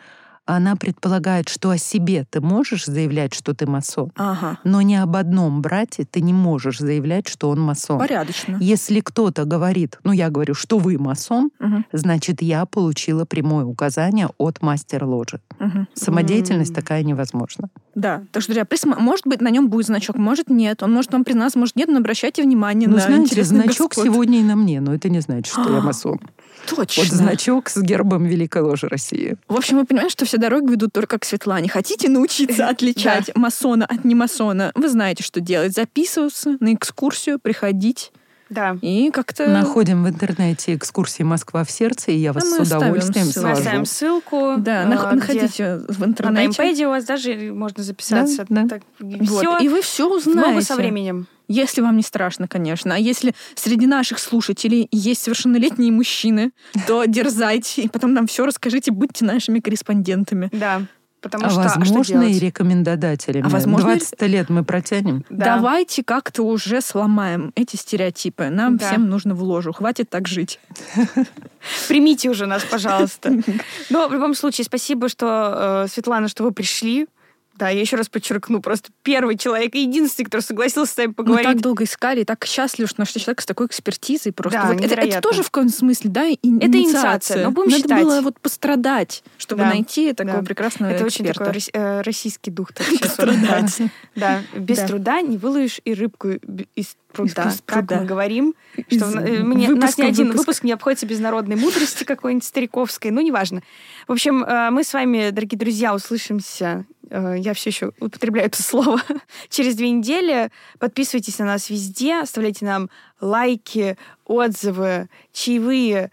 Она 0.45 0.75
предполагает, 0.75 1.49
что 1.49 1.71
о 1.71 1.77
себе 1.77 2.25
ты 2.29 2.39
можешь 2.39 2.85
заявлять, 2.85 3.33
что 3.33 3.55
ты 3.55 3.65
масон, 3.65 4.11
ага. 4.15 4.59
но 4.63 4.81
ни 4.83 4.93
об 4.93 5.15
одном 5.15 5.61
брате 5.61 6.05
ты 6.05 6.21
не 6.21 6.33
можешь 6.33 6.77
заявлять, 6.77 7.27
что 7.27 7.49
он 7.49 7.59
масон. 7.59 7.97
Порядочно. 7.97 8.57
Если 8.61 8.99
кто-то 8.99 9.45
говорит, 9.45 9.97
ну 10.03 10.11
я 10.11 10.29
говорю, 10.29 10.53
что 10.53 10.77
вы 10.77 10.99
масон, 10.99 11.49
угу. 11.59 11.83
значит 11.91 12.43
я 12.43 12.67
получила 12.67 13.25
прямое 13.25 13.65
указание 13.65 14.29
от 14.37 14.61
мастера 14.61 15.05
ложи. 15.05 15.41
Угу. 15.59 15.87
Самодеятельность 15.95 16.71
угу. 16.71 16.79
такая 16.79 17.01
невозможна. 17.01 17.69
Да, 17.95 18.21
так 18.31 18.43
что, 18.43 18.51
друзья, 18.51 18.65
присма... 18.65 18.97
может 18.99 19.25
быть, 19.25 19.41
на 19.41 19.49
нем 19.49 19.69
будет 19.69 19.87
значок, 19.87 20.15
может 20.17 20.49
нет. 20.49 20.83
Он 20.83 20.93
может 20.93 21.11
вам 21.11 21.23
признаться, 21.23 21.57
может 21.57 21.75
нет, 21.75 21.89
но 21.89 21.97
обращайте 21.97 22.43
внимание 22.43 22.87
ну, 22.87 22.97
на 22.97 23.01
знаете, 23.01 23.43
значок 23.43 23.95
господ. 23.95 24.05
сегодня 24.05 24.41
и 24.41 24.43
на 24.43 24.55
мне, 24.55 24.79
но 24.79 24.93
это 24.93 25.09
не 25.09 25.21
значит, 25.21 25.47
что 25.47 25.73
я 25.73 25.81
масон. 25.81 26.19
Точно. 26.67 27.03
Вот 27.03 27.11
значок 27.11 27.69
с 27.69 27.81
гербом 27.81 28.25
Великой 28.25 28.61
Ложи 28.61 28.87
России. 28.87 29.37
В 29.47 29.55
общем, 29.55 29.77
вы 29.77 29.85
понимаете, 29.85 30.11
что 30.11 30.25
все 30.25 30.37
дороги 30.37 30.71
ведут 30.71 30.93
только 30.93 31.19
к 31.19 31.25
Светлане. 31.25 31.69
Хотите 31.69 32.09
научиться 32.09 32.67
отличать 32.69 33.35
масона 33.35 33.85
от 33.85 34.03
немасона? 34.05 34.71
Вы 34.75 34.89
знаете, 34.89 35.23
что 35.23 35.39
делать. 35.39 35.73
Записываться 35.73 36.57
на 36.59 36.73
экскурсию, 36.73 37.39
приходить. 37.39 38.11
Да. 38.49 38.77
И 38.81 39.09
как-то... 39.11 39.47
Находим 39.47 40.03
в 40.03 40.09
интернете 40.09 40.75
экскурсии 40.75 41.23
«Москва 41.23 41.63
в 41.63 41.71
сердце», 41.71 42.11
и 42.11 42.17
я 42.17 42.33
вас 42.33 42.43
а 42.43 42.65
с 42.65 42.67
удовольствием 42.67 43.25
ссылку. 43.25 43.47
Мы 43.47 43.51
оставим 43.53 43.85
ссылку. 43.85 44.55
Да, 44.57 44.83
э, 44.83 44.87
находите 44.87 45.81
в 45.87 46.03
интернете. 46.03 46.47
На 46.47 46.53
таймпеде 46.53 46.87
у 46.87 46.89
вас 46.89 47.05
даже 47.05 47.35
можно 47.53 47.83
записаться. 47.83 48.45
Да, 48.49 48.63
да. 48.63 48.67
Так, 48.67 48.81
вот. 48.99 49.39
Все, 49.39 49.57
и 49.59 49.67
вы 49.67 49.81
все 49.81 50.09
узнаете. 50.09 50.61
со 50.61 50.75
временем. 50.75 51.27
Если 51.47 51.81
вам 51.81 51.97
не 51.97 52.03
страшно, 52.03 52.47
конечно. 52.47 52.95
А 52.95 52.97
если 52.97 53.35
среди 53.55 53.85
наших 53.85 54.19
слушателей 54.19 54.87
есть 54.91 55.21
совершеннолетние 55.21 55.91
мужчины, 55.91 56.51
то 56.87 57.05
дерзайте, 57.05 57.83
и 57.83 57.87
потом 57.87 58.13
нам 58.13 58.27
все 58.27 58.45
расскажите, 58.45 58.91
будьте 58.91 59.25
нашими 59.25 59.59
корреспондентами. 59.59 60.49
Да. 60.51 60.81
Потому 61.25 61.47
а 61.47 61.49
что, 61.49 61.61
возможно, 61.61 62.01
а 62.01 62.03
что 62.03 62.21
и 62.21 62.37
рекомендодателями. 62.37 63.47
А 63.47 63.49
возможно, 63.49 63.95
20 63.95 64.21
лет 64.21 64.49
мы 64.51 64.63
протянем. 64.63 65.25
Да. 65.31 65.55
Давайте 65.55 66.03
как-то 66.03 66.43
уже 66.43 66.81
сломаем 66.81 67.51
эти 67.55 67.77
стереотипы. 67.77 68.49
Нам 68.49 68.77
да. 68.77 68.85
всем 68.85 69.09
нужно 69.09 69.33
в 69.33 69.41
ложу. 69.41 69.73
Хватит 69.73 70.07
так 70.07 70.27
жить. 70.27 70.59
Примите 71.87 72.29
уже 72.29 72.45
нас, 72.45 72.63
пожалуйста. 72.63 73.31
Но 73.89 74.07
в 74.07 74.13
любом 74.13 74.35
случае, 74.35 74.65
спасибо, 74.65 75.09
что, 75.09 75.85
э, 75.85 75.87
Светлана, 75.91 76.27
что 76.27 76.43
вы 76.43 76.51
пришли. 76.51 77.07
Да, 77.55 77.69
я 77.69 77.79
еще 77.79 77.95
раз 77.95 78.09
подчеркну, 78.09 78.61
просто 78.61 78.89
первый 79.01 79.37
человек, 79.37 79.75
единственный, 79.75 80.25
который 80.25 80.41
согласился 80.41 80.93
с 80.93 80.97
нами 80.97 81.13
поговорить. 81.13 81.47
Мы 81.47 81.53
так 81.53 81.61
долго 81.61 81.83
искали, 81.85 82.23
так 82.23 82.45
счастливы, 82.45 82.87
что 82.87 82.99
нашли 82.99 83.21
человека 83.21 83.43
с 83.43 83.45
такой 83.45 83.67
экспертизой 83.67 84.33
просто. 84.33 84.61
Да, 84.61 84.73
вот 84.73 84.81
это, 84.81 84.95
это 84.95 85.21
тоже 85.21 85.41
в 85.41 85.51
каком 85.51 85.69
смысле, 85.69 86.09
да, 86.09 86.27
инициация. 86.29 86.67
Это 86.67 86.77
инициация, 86.77 87.43
но 87.45 87.51
будем 87.51 87.71
Надо 87.71 87.83
считать. 87.83 88.03
было 88.03 88.21
вот 88.21 88.39
пострадать, 88.39 89.23
чтобы 89.37 89.63
да, 89.63 89.69
найти 89.69 90.11
такого 90.13 90.39
да. 90.39 90.43
прекрасного 90.43 90.91
Это 90.91 91.07
эксперта. 91.07 91.49
очень 91.49 91.69
такой 91.71 91.81
э, 91.81 92.01
российский 92.01 92.51
дух. 92.51 92.69
Пострадать. 93.01 93.81
Да, 94.15 94.41
без 94.53 94.79
труда 94.79 95.21
не 95.21 95.37
выловишь 95.37 95.79
и 95.85 95.93
рыбку 95.93 96.29
из 96.75 96.97
пруда. 97.13 97.53
Как 97.65 97.89
мы 97.89 98.05
говорим, 98.05 98.53
что 98.89 99.05
мне, 99.07 99.69
нас 99.69 99.97
ни 99.97 100.03
один 100.03 100.31
выпуск 100.33 100.63
не 100.63 100.73
обходится 100.73 101.05
без 101.05 101.19
народной 101.19 101.55
мудрости 101.55 102.03
какой-нибудь 102.03 102.43
стариковской, 102.43 103.11
ну, 103.11 103.21
неважно. 103.21 103.61
В 104.07 104.11
общем, 104.11 104.43
э, 104.43 104.69
мы 104.71 104.83
с 104.83 104.93
вами, 104.93 105.29
дорогие 105.29 105.57
друзья, 105.57 105.95
услышимся 105.95 106.65
Э, 106.65 106.83
я 107.09 107.53
все 107.53 107.69
еще 107.69 107.91
употребляю 107.99 108.47
это 108.47 108.61
слово, 108.61 109.01
через 109.49 109.75
две 109.75 109.89
недели. 109.91 110.51
Подписывайтесь 110.79 111.39
на 111.39 111.45
нас 111.45 111.69
везде, 111.69 112.19
оставляйте 112.19 112.65
нам 112.65 112.89
лайки, 113.19 113.97
отзывы, 114.25 115.09
чаевые, 115.31 116.11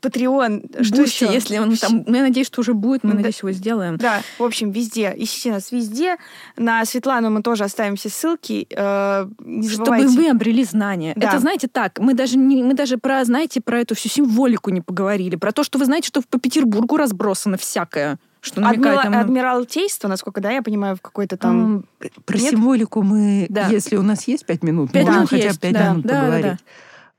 Patreon, 0.00 0.82
что 0.82 1.02
еще? 1.02 1.32
Если 1.32 1.58
он 1.58 1.76
там, 1.76 2.04
ну, 2.06 2.16
я 2.16 2.22
надеюсь, 2.22 2.46
что 2.46 2.60
уже 2.60 2.74
будет, 2.74 3.02
мы, 3.02 3.10
да, 3.12 3.16
надеюсь, 3.16 3.38
его 3.38 3.50
сделаем. 3.52 3.96
Да, 3.96 4.20
в 4.38 4.42
общем, 4.42 4.70
везде. 4.70 5.14
Ищите 5.16 5.52
нас 5.52 5.72
везде. 5.72 6.16
На 6.56 6.84
Светлану 6.84 7.30
мы 7.30 7.42
тоже 7.42 7.64
оставим 7.64 7.96
все 7.96 8.10
ссылки. 8.10 8.66
Э, 8.70 9.26
не 9.38 9.66
забывайте. 9.66 10.06
Чтобы 10.06 10.22
вы 10.22 10.30
обрели 10.30 10.64
знания. 10.64 11.14
Да. 11.16 11.28
Это, 11.28 11.38
знаете, 11.38 11.68
так, 11.68 11.98
мы 11.98 12.12
даже, 12.14 12.36
не, 12.36 12.62
мы 12.62 12.74
даже 12.74 12.98
про, 12.98 13.24
знаете, 13.24 13.60
про 13.62 13.80
эту 13.80 13.94
всю 13.94 14.10
символику 14.10 14.70
не 14.70 14.82
поговорили. 14.82 15.36
Про 15.36 15.52
то, 15.52 15.62
что 15.64 15.78
вы 15.78 15.86
знаете, 15.86 16.08
что 16.08 16.20
по 16.28 16.38
Петербургу 16.38 16.96
разбросано 16.98 17.56
всякое. 17.56 18.18
Что 18.44 18.60
намекает 18.60 18.98
Адмира... 18.98 19.10
нам... 19.10 19.20
Адмиралтейство, 19.22 20.06
насколько, 20.06 20.42
да, 20.42 20.50
я 20.50 20.62
понимаю, 20.62 20.96
в 20.96 21.00
какой-то 21.00 21.38
там... 21.38 21.86
Про 22.26 22.36
Нет? 22.36 22.50
символику 22.50 23.02
мы, 23.02 23.46
да. 23.48 23.68
если 23.68 23.96
у 23.96 24.02
нас 24.02 24.28
есть 24.28 24.44
пять 24.44 24.62
минут, 24.62 24.92
пять 24.92 25.06
можем 25.06 25.20
минут 25.20 25.30
хотя 25.30 25.48
бы 25.54 25.58
пять 25.58 25.72
да. 25.72 25.90
минут 25.90 26.04
да, 26.04 26.20
поговорить. 26.20 26.44
Да, 26.44 26.58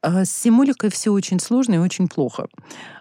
да. 0.04 0.20
А 0.20 0.26
с 0.26 0.30
символикой 0.30 0.92
все 0.92 1.12
очень 1.12 1.40
сложно 1.40 1.74
и 1.74 1.78
очень 1.80 2.08
плохо. 2.08 2.46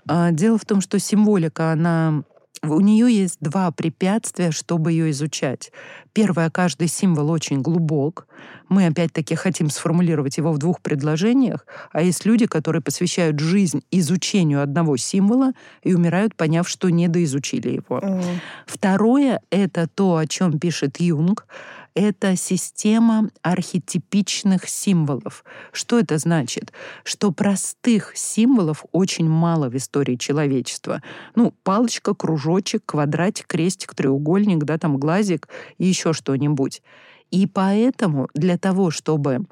А, 0.09 0.31
дело 0.31 0.57
в 0.57 0.65
том, 0.65 0.81
что 0.81 0.99
символика, 0.99 1.73
она 1.73 2.23
у 2.69 2.81
нее 2.81 3.13
есть 3.13 3.39
два 3.41 3.71
препятствия, 3.71 4.51
чтобы 4.51 4.93
ее 4.93 5.11
изучать. 5.11 5.73
Первое, 6.13 6.51
каждый 6.51 6.89
символ 6.89 7.31
очень 7.31 7.61
глубок. 7.61 8.27
Мы 8.69 8.87
опять-таки 8.87 9.35
хотим 9.35 9.69
сформулировать 9.71 10.37
его 10.39 10.53
в 10.53 10.59
двух 10.59 10.81
предложениях, 10.81 11.67
а 11.93 12.03
есть 12.03 12.25
люди, 12.25 12.47
которые 12.47 12.83
посвящают 12.83 13.39
жизнь 13.41 13.83
изучению 13.91 14.63
одного 14.63 14.97
символа 14.97 15.53
и 15.83 15.95
умирают, 15.95 16.35
поняв, 16.35 16.69
что 16.69 16.89
недоизучили 16.89 17.71
его. 17.71 17.99
Mm. 17.99 18.23
Второе— 18.67 19.41
это 19.51 19.89
то, 19.89 20.17
о 20.17 20.27
чем 20.27 20.59
пишет 20.59 21.01
Юнг. 21.01 21.47
Это 21.95 22.37
система 22.37 23.31
архетипичных 23.43 24.69
символов. 24.69 25.45
Что 25.73 25.99
это 25.99 26.19
значит? 26.19 26.73
Что 27.05 27.31
простых 27.31 28.17
символов 28.17 28.85
очень 28.93 29.29
мало 29.29 29.69
в 29.69 29.77
истории 29.77 30.17
человечества. 30.17 31.03
Ну, 31.35 31.55
палочка, 31.63 32.15
кружочек, 32.15 32.83
квадратик, 32.85 33.47
крестик, 33.47 33.95
треугольник, 33.95 34.65
да, 34.65 34.79
там 34.79 34.99
глазик 34.99 35.49
и 35.79 35.87
еще 35.87 36.13
что-нибудь. 36.13 36.83
И 37.31 37.47
поэтому 37.47 38.29
для 38.35 38.59
того, 38.59 38.91
чтобы 38.91 39.47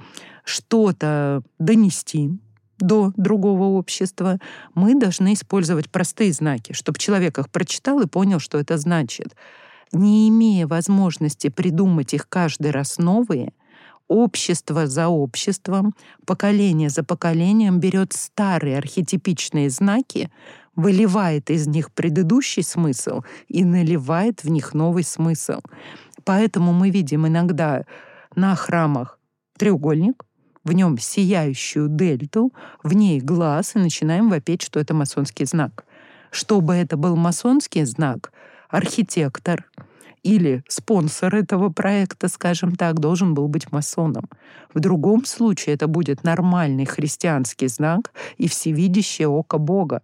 что-то 0.44 1.42
донести, 1.58 2.30
до 2.78 3.12
другого 3.16 3.64
общества, 3.78 4.38
мы 4.74 4.98
должны 4.98 5.34
использовать 5.34 5.88
простые 5.88 6.32
знаки, 6.32 6.72
чтобы 6.72 6.98
человек 6.98 7.38
их 7.38 7.48
прочитал 7.48 8.00
и 8.00 8.08
понял, 8.08 8.40
что 8.40 8.58
это 8.58 8.76
значит. 8.76 9.36
Не 9.92 10.28
имея 10.30 10.66
возможности 10.66 11.48
придумать 11.48 12.14
их 12.14 12.28
каждый 12.28 12.70
раз 12.70 12.98
новые, 12.98 13.52
общество 14.08 14.86
за 14.86 15.08
обществом, 15.08 15.94
поколение 16.26 16.88
за 16.88 17.04
поколением 17.04 17.78
берет 17.78 18.12
старые 18.12 18.78
архетипичные 18.78 19.70
знаки, 19.70 20.30
выливает 20.74 21.50
из 21.50 21.66
них 21.66 21.92
предыдущий 21.92 22.62
смысл 22.62 23.22
и 23.48 23.64
наливает 23.64 24.44
в 24.44 24.50
них 24.50 24.74
новый 24.74 25.04
смысл. 25.04 25.60
Поэтому 26.24 26.72
мы 26.72 26.90
видим 26.90 27.26
иногда 27.26 27.84
на 28.34 28.54
храмах 28.54 29.18
треугольник, 29.58 30.24
в 30.64 30.72
нем 30.72 30.96
сияющую 30.98 31.88
дельту, 31.88 32.52
в 32.82 32.94
ней 32.94 33.20
глаз, 33.20 33.74
и 33.74 33.78
начинаем 33.78 34.30
вопить, 34.30 34.62
что 34.62 34.78
это 34.78 34.94
масонский 34.94 35.44
знак. 35.44 35.84
Чтобы 36.30 36.74
это 36.74 36.96
был 36.96 37.16
масонский 37.16 37.84
знак, 37.84 38.31
архитектор 38.72 39.64
или 40.22 40.64
спонсор 40.68 41.34
этого 41.34 41.68
проекта, 41.68 42.28
скажем 42.28 42.74
так, 42.74 42.98
должен 43.00 43.34
был 43.34 43.48
быть 43.48 43.70
масоном. 43.72 44.28
В 44.72 44.80
другом 44.80 45.24
случае 45.24 45.74
это 45.74 45.86
будет 45.86 46.24
нормальный 46.24 46.86
христианский 46.86 47.68
знак 47.68 48.12
и 48.38 48.48
всевидящее 48.48 49.28
око 49.28 49.58
Бога. 49.58 50.02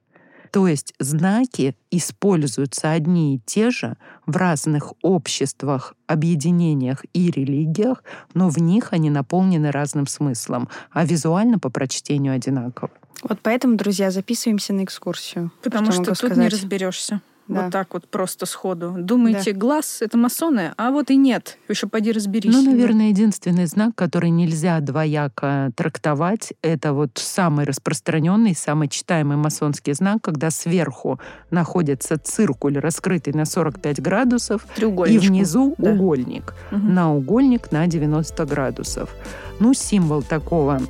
То 0.51 0.67
есть 0.67 0.95
знаки 0.99 1.77
используются 1.91 2.91
одни 2.93 3.37
и 3.37 3.41
те 3.45 3.71
же 3.71 3.97
в 4.27 4.37
разных 4.37 4.95
обществах, 5.03 5.95
объединениях 6.07 7.05
и 7.13 7.31
религиях, 7.31 8.03
но 8.35 8.49
в 8.49 8.59
них 8.59 8.93
они 8.93 9.11
наполнены 9.11 9.71
разным 9.71 10.07
смыслом, 10.07 10.69
а 10.91 11.05
визуально 11.05 11.59
по 11.59 11.69
прочтению 11.71 12.35
одинаково. 12.35 12.91
Вот 13.23 13.41
поэтому, 13.43 13.77
друзья, 13.77 14.11
записываемся 14.11 14.73
на 14.73 14.85
экскурсию. 14.85 15.53
Потому 15.63 15.93
что, 15.93 16.03
что 16.03 16.05
тут 16.05 16.17
сказать. 16.19 16.39
не 16.39 16.49
разберешься. 16.49 17.21
Да. 17.49 17.63
Вот 17.63 17.73
так 17.73 17.95
вот 17.95 18.09
просто 18.09 18.45
сходу. 18.47 18.95
Думаете, 18.99 19.53
да. 19.53 19.59
глаз— 19.59 19.99
это 20.03 20.19
масоны, 20.19 20.75
а 20.77 20.91
вот 20.91 21.11
и 21.11 21.17
нет. 21.17 21.59
Еще 21.69 21.87
поди 21.87 22.13
разберись. 22.13 22.53
Ну, 22.53 22.63
наверное, 22.63 23.09
единственный 23.09 23.65
знак, 23.67 23.95
который 23.95 24.31
нельзя 24.31 24.81
двояко 24.81 25.71
трактовать, 25.75 26.53
это 26.63 26.93
вот 26.93 27.13
самый 27.15 27.65
распространенный, 27.65 28.55
самый 28.55 28.89
читаемый 28.89 29.39
масонский 29.39 29.95
знак, 29.95 30.19
когда 30.23 30.51
сверху 30.51 31.19
находится 31.51 32.19
циркуль, 32.19 32.79
раскрытый 32.79 33.33
на 33.33 33.47
45 33.47 34.01
градусов, 34.01 34.67
и 34.77 35.19
внизу 35.19 35.75
да. 35.79 35.93
угольник. 35.93 36.55
Угу. 36.71 36.81
На 36.81 37.15
угольник 37.15 37.73
на 37.73 37.87
90 37.87 38.45
градусов. 38.45 39.15
Ну, 39.59 39.73
символ 39.73 40.23
такого 40.23 40.81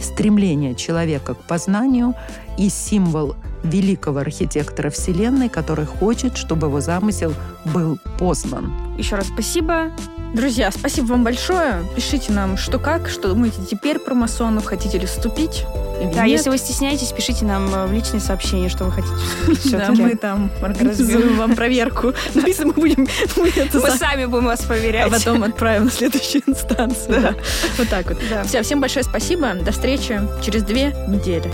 стремления 0.00 0.74
человека 0.74 1.34
к 1.34 1.42
познанию 1.42 2.14
и 2.60 2.68
символ 2.68 3.36
великого 3.64 4.20
архитектора 4.20 4.90
Вселенной, 4.90 5.48
который 5.48 5.86
хочет, 5.86 6.36
чтобы 6.36 6.66
его 6.66 6.80
замысел 6.80 7.32
был 7.72 7.98
познан. 8.18 8.70
Еще 8.98 9.16
раз 9.16 9.28
спасибо. 9.28 9.90
Друзья, 10.34 10.70
спасибо 10.70 11.06
вам 11.06 11.24
большое. 11.24 11.84
Пишите 11.96 12.32
нам, 12.32 12.56
что 12.56 12.78
как, 12.78 13.08
что 13.08 13.28
думаете 13.28 13.58
теперь 13.68 13.98
про 13.98 14.14
масонов, 14.14 14.64
хотите 14.64 14.98
ли 14.98 15.06
вступить. 15.06 15.64
Или 16.00 16.14
да, 16.14 16.22
нет. 16.24 16.38
если 16.38 16.50
вы 16.50 16.58
стесняетесь, 16.58 17.12
пишите 17.12 17.44
нам 17.44 17.72
э, 17.74 17.86
в 17.86 17.92
личные 17.92 18.20
сообщения, 18.20 18.68
что 18.68 18.84
вы 18.84 18.92
хотите 18.92 19.14
вступить. 19.14 19.72
Да, 19.72 19.90
мы 19.90 20.14
там 20.14 20.50
организуем 20.62 21.36
вам 21.36 21.54
проверку. 21.54 22.14
Мы 22.34 22.72
будем... 22.72 23.08
Мы 23.36 23.90
сами 23.90 24.26
будем 24.26 24.46
вас 24.46 24.62
проверять. 24.62 25.08
А 25.08 25.10
потом 25.10 25.42
отправим 25.42 25.86
на 25.86 25.90
следующую 25.90 26.42
инстанцию. 26.46 27.34
Вот 27.76 27.88
так 27.88 28.06
вот. 28.06 28.18
Всем 28.62 28.80
большое 28.80 29.04
спасибо. 29.04 29.54
До 29.54 29.72
встречи 29.72 30.20
через 30.42 30.62
две 30.62 30.94
недели. 31.08 31.50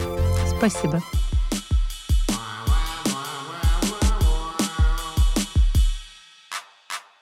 Спасибо. 0.59 1.03